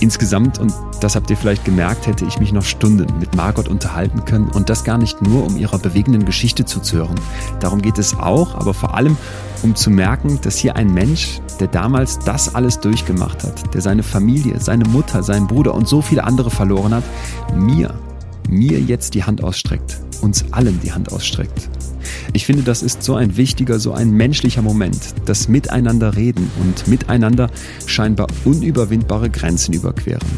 Insgesamt, 0.00 0.58
und 0.58 0.72
das 1.02 1.14
habt 1.14 1.30
ihr 1.30 1.36
vielleicht 1.36 1.66
gemerkt, 1.66 2.06
hätte 2.06 2.24
ich 2.24 2.38
mich 2.38 2.52
noch 2.52 2.64
Stunden 2.64 3.18
mit 3.18 3.36
Margot 3.36 3.68
unterhalten 3.68 4.24
können 4.24 4.48
und 4.48 4.70
das 4.70 4.82
gar 4.82 4.96
nicht 4.96 5.20
nur, 5.20 5.44
um 5.46 5.58
ihrer 5.58 5.78
bewegenden 5.78 6.24
Geschichte 6.24 6.64
zuzuhören. 6.64 7.20
Darum 7.60 7.82
geht 7.82 7.98
es 7.98 8.18
auch, 8.18 8.54
aber 8.54 8.72
vor 8.72 8.94
allem, 8.94 9.18
um 9.62 9.74
zu 9.74 9.90
merken, 9.90 10.40
dass 10.40 10.56
hier 10.56 10.76
ein 10.76 10.92
Mensch, 10.92 11.40
der 11.60 11.68
damals 11.68 12.18
das 12.18 12.54
alles 12.54 12.80
durchgemacht 12.80 13.44
hat, 13.44 13.74
der 13.74 13.82
seine 13.82 14.02
Familie, 14.02 14.58
seine 14.58 14.84
Mutter, 14.88 15.22
seinen 15.22 15.46
Bruder 15.46 15.74
und 15.74 15.86
so 15.86 16.00
viele 16.00 16.24
andere 16.24 16.50
verloren 16.50 16.94
hat, 16.94 17.04
mir, 17.54 17.94
mir 18.48 18.80
jetzt 18.80 19.14
die 19.14 19.24
Hand 19.24 19.42
ausstreckt 19.42 20.00
uns 20.22 20.44
allen 20.52 20.80
die 20.80 20.92
Hand 20.92 21.12
ausstreckt. 21.12 21.68
Ich 22.32 22.46
finde, 22.46 22.62
das 22.62 22.82
ist 22.82 23.02
so 23.02 23.14
ein 23.14 23.36
wichtiger, 23.36 23.78
so 23.78 23.92
ein 23.92 24.10
menschlicher 24.10 24.62
Moment, 24.62 25.14
das 25.26 25.48
Miteinander 25.48 26.16
reden 26.16 26.50
und 26.60 26.88
miteinander 26.88 27.50
scheinbar 27.86 28.28
unüberwindbare 28.44 29.30
Grenzen 29.30 29.74
überqueren. 29.74 30.28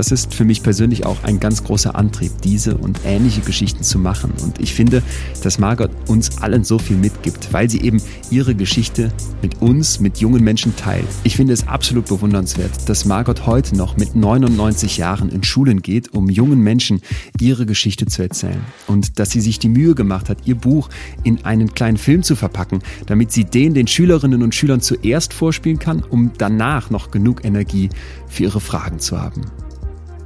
Das 0.00 0.12
ist 0.12 0.32
für 0.32 0.46
mich 0.46 0.62
persönlich 0.62 1.04
auch 1.04 1.24
ein 1.24 1.40
ganz 1.40 1.62
großer 1.62 1.94
Antrieb, 1.94 2.32
diese 2.42 2.78
und 2.78 3.00
ähnliche 3.04 3.42
Geschichten 3.42 3.84
zu 3.84 3.98
machen. 3.98 4.32
Und 4.42 4.58
ich 4.58 4.72
finde, 4.72 5.02
dass 5.42 5.58
Margot 5.58 5.90
uns 6.06 6.40
allen 6.40 6.64
so 6.64 6.78
viel 6.78 6.96
mitgibt, 6.96 7.52
weil 7.52 7.68
sie 7.68 7.82
eben 7.82 8.00
ihre 8.30 8.54
Geschichte 8.54 9.12
mit 9.42 9.60
uns, 9.60 10.00
mit 10.00 10.16
jungen 10.16 10.42
Menschen 10.42 10.74
teilt. 10.74 11.04
Ich 11.22 11.36
finde 11.36 11.52
es 11.52 11.68
absolut 11.68 12.06
bewundernswert, 12.06 12.88
dass 12.88 13.04
Margot 13.04 13.44
heute 13.44 13.76
noch 13.76 13.98
mit 13.98 14.16
99 14.16 14.96
Jahren 14.96 15.28
in 15.28 15.42
Schulen 15.42 15.82
geht, 15.82 16.14
um 16.14 16.30
jungen 16.30 16.60
Menschen 16.60 17.02
ihre 17.38 17.66
Geschichte 17.66 18.06
zu 18.06 18.22
erzählen. 18.22 18.64
Und 18.86 19.18
dass 19.18 19.32
sie 19.32 19.42
sich 19.42 19.58
die 19.58 19.68
Mühe 19.68 19.94
gemacht 19.94 20.30
hat, 20.30 20.38
ihr 20.46 20.54
Buch 20.54 20.88
in 21.24 21.44
einen 21.44 21.74
kleinen 21.74 21.98
Film 21.98 22.22
zu 22.22 22.36
verpacken, 22.36 22.78
damit 23.04 23.32
sie 23.32 23.44
den 23.44 23.74
den 23.74 23.86
Schülerinnen 23.86 24.42
und 24.42 24.54
Schülern 24.54 24.80
zuerst 24.80 25.34
vorspielen 25.34 25.78
kann, 25.78 26.02
um 26.02 26.30
danach 26.38 26.88
noch 26.88 27.10
genug 27.10 27.44
Energie 27.44 27.90
für 28.28 28.44
ihre 28.44 28.60
Fragen 28.60 28.98
zu 28.98 29.20
haben. 29.20 29.42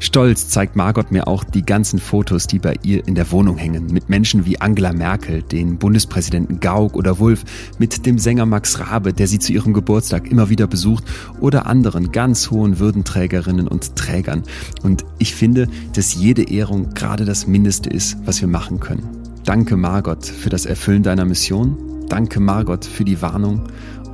Stolz 0.05 0.49
zeigt 0.51 0.77
Margot 0.77 1.11
mir 1.11 1.27
auch 1.27 1.45
die 1.45 1.65
ganzen 1.65 1.99
Fotos, 1.99 2.47
die 2.47 2.59
bei 2.59 2.75
ihr 2.83 3.09
in 3.09 3.15
der 3.15 3.33
Wohnung 3.33 3.57
hängen, 3.57 3.87
mit 3.87 4.11
Menschen 4.11 4.45
wie 4.45 4.61
Angela 4.61 4.93
Merkel, 4.93 5.41
den 5.41 5.79
Bundespräsidenten 5.79 6.61
Gauck 6.61 6.95
oder 6.95 7.19
Wulff, 7.21 7.43
mit 7.79 8.05
dem 8.05 8.19
Sänger 8.19 8.45
Max 8.45 8.79
Rabe, 8.81 9.15
der 9.15 9.27
sie 9.29 9.39
zu 9.39 9.55
ihrem 9.55 9.73
Geburtstag 9.73 10.31
immer 10.31 10.51
wieder 10.51 10.67
besucht, 10.67 11.05
oder 11.41 11.65
anderen 11.65 12.13
ganz 12.13 12.51
hohen 12.51 12.79
Würdenträgerinnen 12.79 13.67
und 13.67 13.97
Trägern. 13.97 14.43
Und 14.83 15.07
ich 15.19 15.35
finde, 15.35 15.69
dass 15.95 16.15
jede 16.15 16.51
Ehrung 16.51 16.93
gerade 16.93 17.25
das 17.25 17.47
Mindeste 17.47 17.89
ist, 17.89 18.19
was 18.27 18.43
wir 18.43 18.49
machen 18.49 18.81
können. 18.81 19.09
Danke 19.47 19.79
Margot 19.79 20.27
für 20.27 20.51
das 20.51 20.67
Erfüllen 20.67 21.03
deiner 21.03 21.25
Mission, 21.25 21.79
danke 22.11 22.41
Margot 22.41 22.85
für 22.85 23.07
die 23.07 23.23
Warnung 23.23 23.63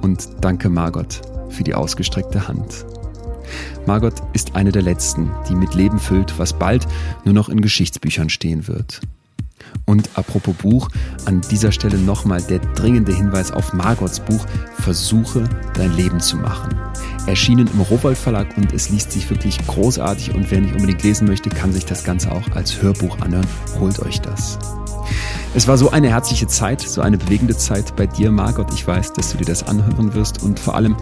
und 0.03 0.29
danke 0.41 0.69
Margot 0.69 1.21
für 1.49 1.65
die 1.65 1.75
ausgestreckte 1.75 2.47
Hand. 2.47 2.87
Margot 3.91 4.23
ist 4.35 4.55
eine 4.55 4.71
der 4.71 4.83
letzten, 4.83 5.33
die 5.49 5.57
mit 5.57 5.75
Leben 5.75 5.99
füllt, 5.99 6.39
was 6.39 6.53
bald 6.53 6.87
nur 7.25 7.35
noch 7.35 7.49
in 7.49 7.61
Geschichtsbüchern 7.61 8.31
stehen 8.31 8.69
wird. 8.69 9.01
Und 9.85 10.11
apropos 10.15 10.55
Buch, 10.55 10.89
an 11.25 11.41
dieser 11.51 11.73
Stelle 11.73 11.99
nochmal 11.99 12.41
der 12.41 12.61
dringende 12.61 13.13
Hinweis 13.13 13.51
auf 13.51 13.73
Margots 13.73 14.21
Buch 14.21 14.47
Versuche 14.79 15.43
dein 15.75 15.93
Leben 15.97 16.21
zu 16.21 16.37
machen. 16.37 16.73
Erschienen 17.27 17.69
im 17.75 17.81
Rowold 17.81 18.17
Verlag 18.17 18.57
und 18.57 18.73
es 18.73 18.91
liest 18.91 19.11
sich 19.11 19.29
wirklich 19.29 19.59
großartig 19.67 20.37
und 20.37 20.49
wer 20.53 20.61
nicht 20.61 20.75
unbedingt 20.75 21.03
lesen 21.03 21.27
möchte, 21.27 21.51
kann 21.51 21.73
sich 21.73 21.85
das 21.85 22.05
Ganze 22.05 22.31
auch 22.31 22.49
als 22.53 22.81
Hörbuch 22.81 23.19
anhören. 23.19 23.49
Holt 23.81 23.99
euch 23.99 24.21
das. 24.21 24.57
Es 25.53 25.67
war 25.67 25.77
so 25.77 25.91
eine 25.91 26.11
herzliche 26.11 26.47
Zeit, 26.47 26.81
so 26.81 27.01
eine 27.01 27.19
bewegende 27.19 27.57
Zeit 27.57 27.97
bei 27.97 28.07
dir, 28.07 28.31
Margot. 28.31 28.73
Ich 28.73 28.87
weiß, 28.87 29.15
dass 29.15 29.33
du 29.33 29.39
dir 29.39 29.47
das 29.47 29.67
anhören 29.67 30.15
wirst 30.15 30.45
und 30.45 30.61
vor 30.61 30.77
allem 30.77 30.97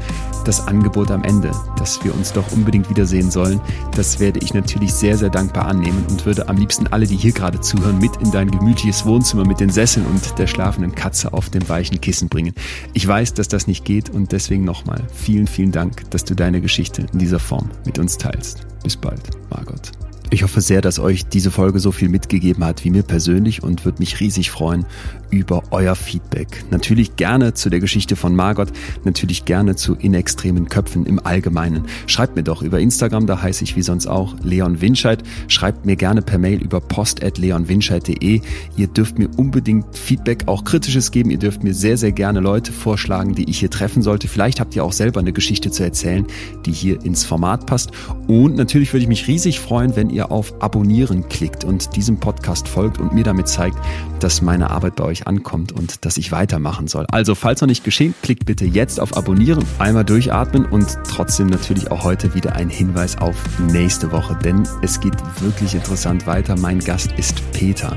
das 0.46 0.66
Angebot 0.66 1.10
am 1.10 1.22
Ende, 1.22 1.50
dass 1.76 2.02
wir 2.02 2.14
uns 2.14 2.32
doch 2.32 2.50
unbedingt 2.52 2.88
wiedersehen 2.88 3.30
sollen. 3.30 3.60
Das 3.94 4.20
werde 4.20 4.40
ich 4.40 4.54
natürlich 4.54 4.94
sehr, 4.94 5.18
sehr 5.18 5.28
dankbar 5.28 5.66
annehmen 5.66 6.02
und 6.08 6.24
würde 6.24 6.48
am 6.48 6.56
liebsten 6.56 6.86
alle, 6.86 7.06
die 7.06 7.16
hier 7.16 7.32
gerade 7.32 7.60
zuhören, 7.60 7.98
mit 7.98 8.16
in 8.22 8.30
dein 8.30 8.50
gemütliches 8.50 9.04
Wohnzimmer 9.04 9.46
mit 9.46 9.60
den 9.60 9.68
Sesseln 9.68 10.06
und 10.06 10.38
der 10.38 10.46
schlafenden 10.46 10.94
Katze 10.94 11.34
auf 11.34 11.50
dem 11.50 11.68
weichen 11.68 12.00
Kissen 12.00 12.30
bringen. 12.30 12.54
Ich 12.94 13.06
weiß, 13.06 13.34
dass 13.34 13.48
das 13.48 13.66
nicht 13.66 13.84
geht 13.84 14.08
und 14.08 14.32
deswegen 14.32 14.64
nochmal 14.64 15.02
vielen, 15.12 15.46
vielen 15.46 15.72
Dank, 15.72 16.08
dass 16.10 16.24
du 16.24 16.34
deine 16.34 16.62
Geschichte 16.62 17.06
in 17.12 17.18
dieser 17.18 17.38
Form 17.38 17.68
mit 17.84 17.98
uns 17.98 18.16
teilst. 18.16 18.66
Bis 18.82 18.96
bald, 18.96 19.28
Margot. 19.50 19.92
Ich 20.30 20.42
hoffe 20.42 20.60
sehr, 20.60 20.82
dass 20.82 20.98
euch 20.98 21.26
diese 21.26 21.50
Folge 21.50 21.78
so 21.78 21.90
viel 21.90 22.10
mitgegeben 22.10 22.62
hat 22.62 22.84
wie 22.84 22.90
mir 22.90 23.02
persönlich 23.02 23.62
und 23.62 23.86
würde 23.86 24.00
mich 24.00 24.20
riesig 24.20 24.50
freuen 24.50 24.84
über 25.30 25.62
euer 25.70 25.94
Feedback. 25.94 26.64
Natürlich 26.70 27.16
gerne 27.16 27.54
zu 27.54 27.70
der 27.70 27.80
Geschichte 27.80 28.14
von 28.14 28.36
Margot, 28.36 28.68
natürlich 29.04 29.46
gerne 29.46 29.74
zu 29.74 29.94
inextremen 29.94 30.68
Köpfen 30.68 31.06
im 31.06 31.18
Allgemeinen. 31.24 31.84
Schreibt 32.06 32.36
mir 32.36 32.42
doch 32.42 32.60
über 32.60 32.78
Instagram, 32.78 33.26
da 33.26 33.40
heiße 33.40 33.64
ich 33.64 33.74
wie 33.76 33.82
sonst 33.82 34.06
auch 34.06 34.36
Leon 34.42 34.82
Winscheid. 34.82 35.22
Schreibt 35.48 35.86
mir 35.86 35.96
gerne 35.96 36.20
per 36.20 36.38
Mail 36.38 36.60
über 36.60 36.80
post.leonwinscheid.de. 36.80 38.40
Ihr 38.76 38.86
dürft 38.86 39.18
mir 39.18 39.30
unbedingt 39.38 39.96
Feedback, 39.96 40.44
auch 40.46 40.64
kritisches 40.64 41.10
geben. 41.10 41.30
Ihr 41.30 41.38
dürft 41.38 41.64
mir 41.64 41.72
sehr, 41.72 41.96
sehr 41.96 42.12
gerne 42.12 42.40
Leute 42.40 42.72
vorschlagen, 42.72 43.34
die 43.34 43.48
ich 43.48 43.60
hier 43.60 43.70
treffen 43.70 44.02
sollte. 44.02 44.28
Vielleicht 44.28 44.60
habt 44.60 44.76
ihr 44.76 44.84
auch 44.84 44.92
selber 44.92 45.20
eine 45.20 45.32
Geschichte 45.32 45.70
zu 45.70 45.82
erzählen, 45.84 46.26
die 46.66 46.72
hier 46.72 47.02
ins 47.02 47.24
Format 47.24 47.64
passt. 47.64 47.92
Und 48.26 48.56
natürlich 48.56 48.92
würde 48.92 49.02
ich 49.04 49.08
mich 49.08 49.26
riesig 49.26 49.60
freuen, 49.60 49.96
wenn 49.96 50.10
ihr 50.10 50.17
ihr 50.18 50.30
auf 50.30 50.52
Abonnieren 50.60 51.28
klickt 51.28 51.64
und 51.64 51.96
diesem 51.96 52.18
Podcast 52.18 52.68
folgt 52.68 52.98
und 52.98 53.14
mir 53.14 53.24
damit 53.24 53.48
zeigt, 53.48 53.78
dass 54.20 54.42
meine 54.42 54.70
Arbeit 54.70 54.96
bei 54.96 55.04
euch 55.04 55.26
ankommt 55.26 55.72
und 55.72 56.04
dass 56.04 56.16
ich 56.16 56.32
weitermachen 56.32 56.88
soll. 56.88 57.06
Also, 57.10 57.34
falls 57.34 57.60
noch 57.60 57.68
nicht 57.68 57.84
geschehen, 57.84 58.14
klickt 58.22 58.44
bitte 58.44 58.64
jetzt 58.64 59.00
auf 59.00 59.16
Abonnieren, 59.16 59.64
einmal 59.78 60.04
durchatmen 60.04 60.66
und 60.66 60.98
trotzdem 61.08 61.46
natürlich 61.46 61.90
auch 61.90 62.04
heute 62.04 62.34
wieder 62.34 62.56
ein 62.56 62.68
Hinweis 62.68 63.16
auf 63.18 63.36
nächste 63.70 64.10
Woche, 64.12 64.36
denn 64.42 64.66
es 64.82 65.00
geht 65.00 65.14
wirklich 65.40 65.74
interessant 65.74 66.26
weiter. 66.26 66.56
Mein 66.58 66.80
Gast 66.80 67.12
ist 67.12 67.40
Peter. 67.52 67.96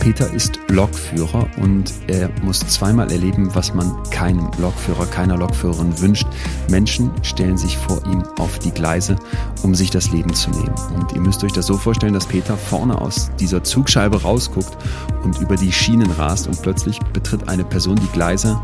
Peter 0.00 0.32
ist 0.32 0.60
Lokführer 0.68 1.48
und 1.56 1.92
er 2.06 2.30
muss 2.42 2.60
zweimal 2.60 3.10
erleben, 3.10 3.54
was 3.54 3.74
man 3.74 3.92
keinem 4.10 4.50
Lokführer, 4.58 5.06
keiner 5.06 5.36
Lokführerin 5.36 6.00
wünscht. 6.00 6.28
Menschen 6.70 7.10
stellen 7.22 7.58
sich 7.58 7.76
vor 7.76 8.04
ihm 8.06 8.22
auf 8.38 8.60
die 8.60 8.70
Gleise, 8.70 9.16
um 9.64 9.74
sich 9.74 9.90
das 9.90 10.12
Leben 10.12 10.32
zu 10.32 10.50
nehmen. 10.50 10.74
Und 10.94 11.12
ihr 11.12 11.20
müsst 11.20 11.42
euch 11.42 11.55
das 11.56 11.66
so 11.66 11.76
vorstellen, 11.76 12.14
dass 12.14 12.26
Peter 12.26 12.56
vorne 12.56 13.00
aus 13.00 13.30
dieser 13.40 13.64
Zugscheibe 13.64 14.22
rausguckt 14.22 14.76
und 15.22 15.40
über 15.40 15.56
die 15.56 15.72
Schienen 15.72 16.10
rast 16.12 16.46
und 16.46 16.60
plötzlich 16.62 16.98
betritt 17.12 17.48
eine 17.48 17.64
Person 17.64 17.96
die 17.96 18.12
Gleise 18.12 18.60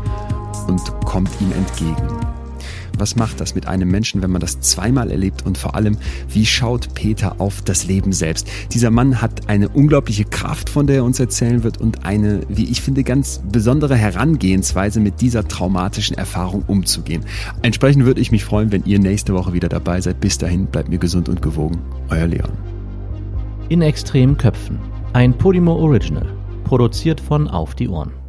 und 0.67 0.81
kommt 1.05 1.29
ihm 1.41 1.51
entgegen. 1.51 2.23
Was 2.97 3.15
macht 3.15 3.41
das 3.41 3.55
mit 3.55 3.67
einem 3.67 3.89
Menschen, 3.89 4.21
wenn 4.21 4.29
man 4.29 4.39
das 4.39 4.59
zweimal 4.61 5.09
erlebt? 5.09 5.45
Und 5.45 5.57
vor 5.57 5.75
allem, 5.75 5.97
wie 6.29 6.45
schaut 6.45 6.93
Peter 6.93 7.41
auf 7.41 7.61
das 7.61 7.85
Leben 7.85 8.13
selbst? 8.13 8.47
Dieser 8.71 8.91
Mann 8.91 9.21
hat 9.21 9.49
eine 9.49 9.69
unglaubliche 9.69 10.25
Kraft, 10.25 10.69
von 10.69 10.85
der 10.85 10.97
er 10.97 11.03
uns 11.03 11.19
erzählen 11.19 11.63
wird 11.63 11.81
und 11.81 12.05
eine, 12.05 12.41
wie 12.49 12.65
ich 12.65 12.81
finde, 12.81 13.03
ganz 13.03 13.41
besondere 13.51 13.95
Herangehensweise, 13.95 14.99
mit 14.99 15.21
dieser 15.21 15.47
traumatischen 15.47 16.17
Erfahrung 16.17 16.63
umzugehen. 16.67 17.25
Entsprechend 17.63 18.05
würde 18.05 18.21
ich 18.21 18.31
mich 18.31 18.45
freuen, 18.45 18.71
wenn 18.71 18.85
ihr 18.85 18.99
nächste 18.99 19.33
Woche 19.33 19.53
wieder 19.53 19.69
dabei 19.69 19.99
seid. 19.99 20.19
Bis 20.19 20.37
dahin, 20.37 20.67
bleibt 20.67 20.89
mir 20.89 20.99
gesund 20.99 21.29
und 21.29 21.41
gewogen. 21.41 21.81
Euer 22.09 22.27
Leon. 22.27 22.72
In 23.69 23.81
extremen 23.81 24.37
Köpfen. 24.37 24.77
Ein 25.13 25.37
Podimo 25.37 25.73
Original. 25.75 26.27
Produziert 26.65 27.21
von 27.21 27.47
Auf 27.47 27.75
die 27.75 27.87
Ohren. 27.87 28.22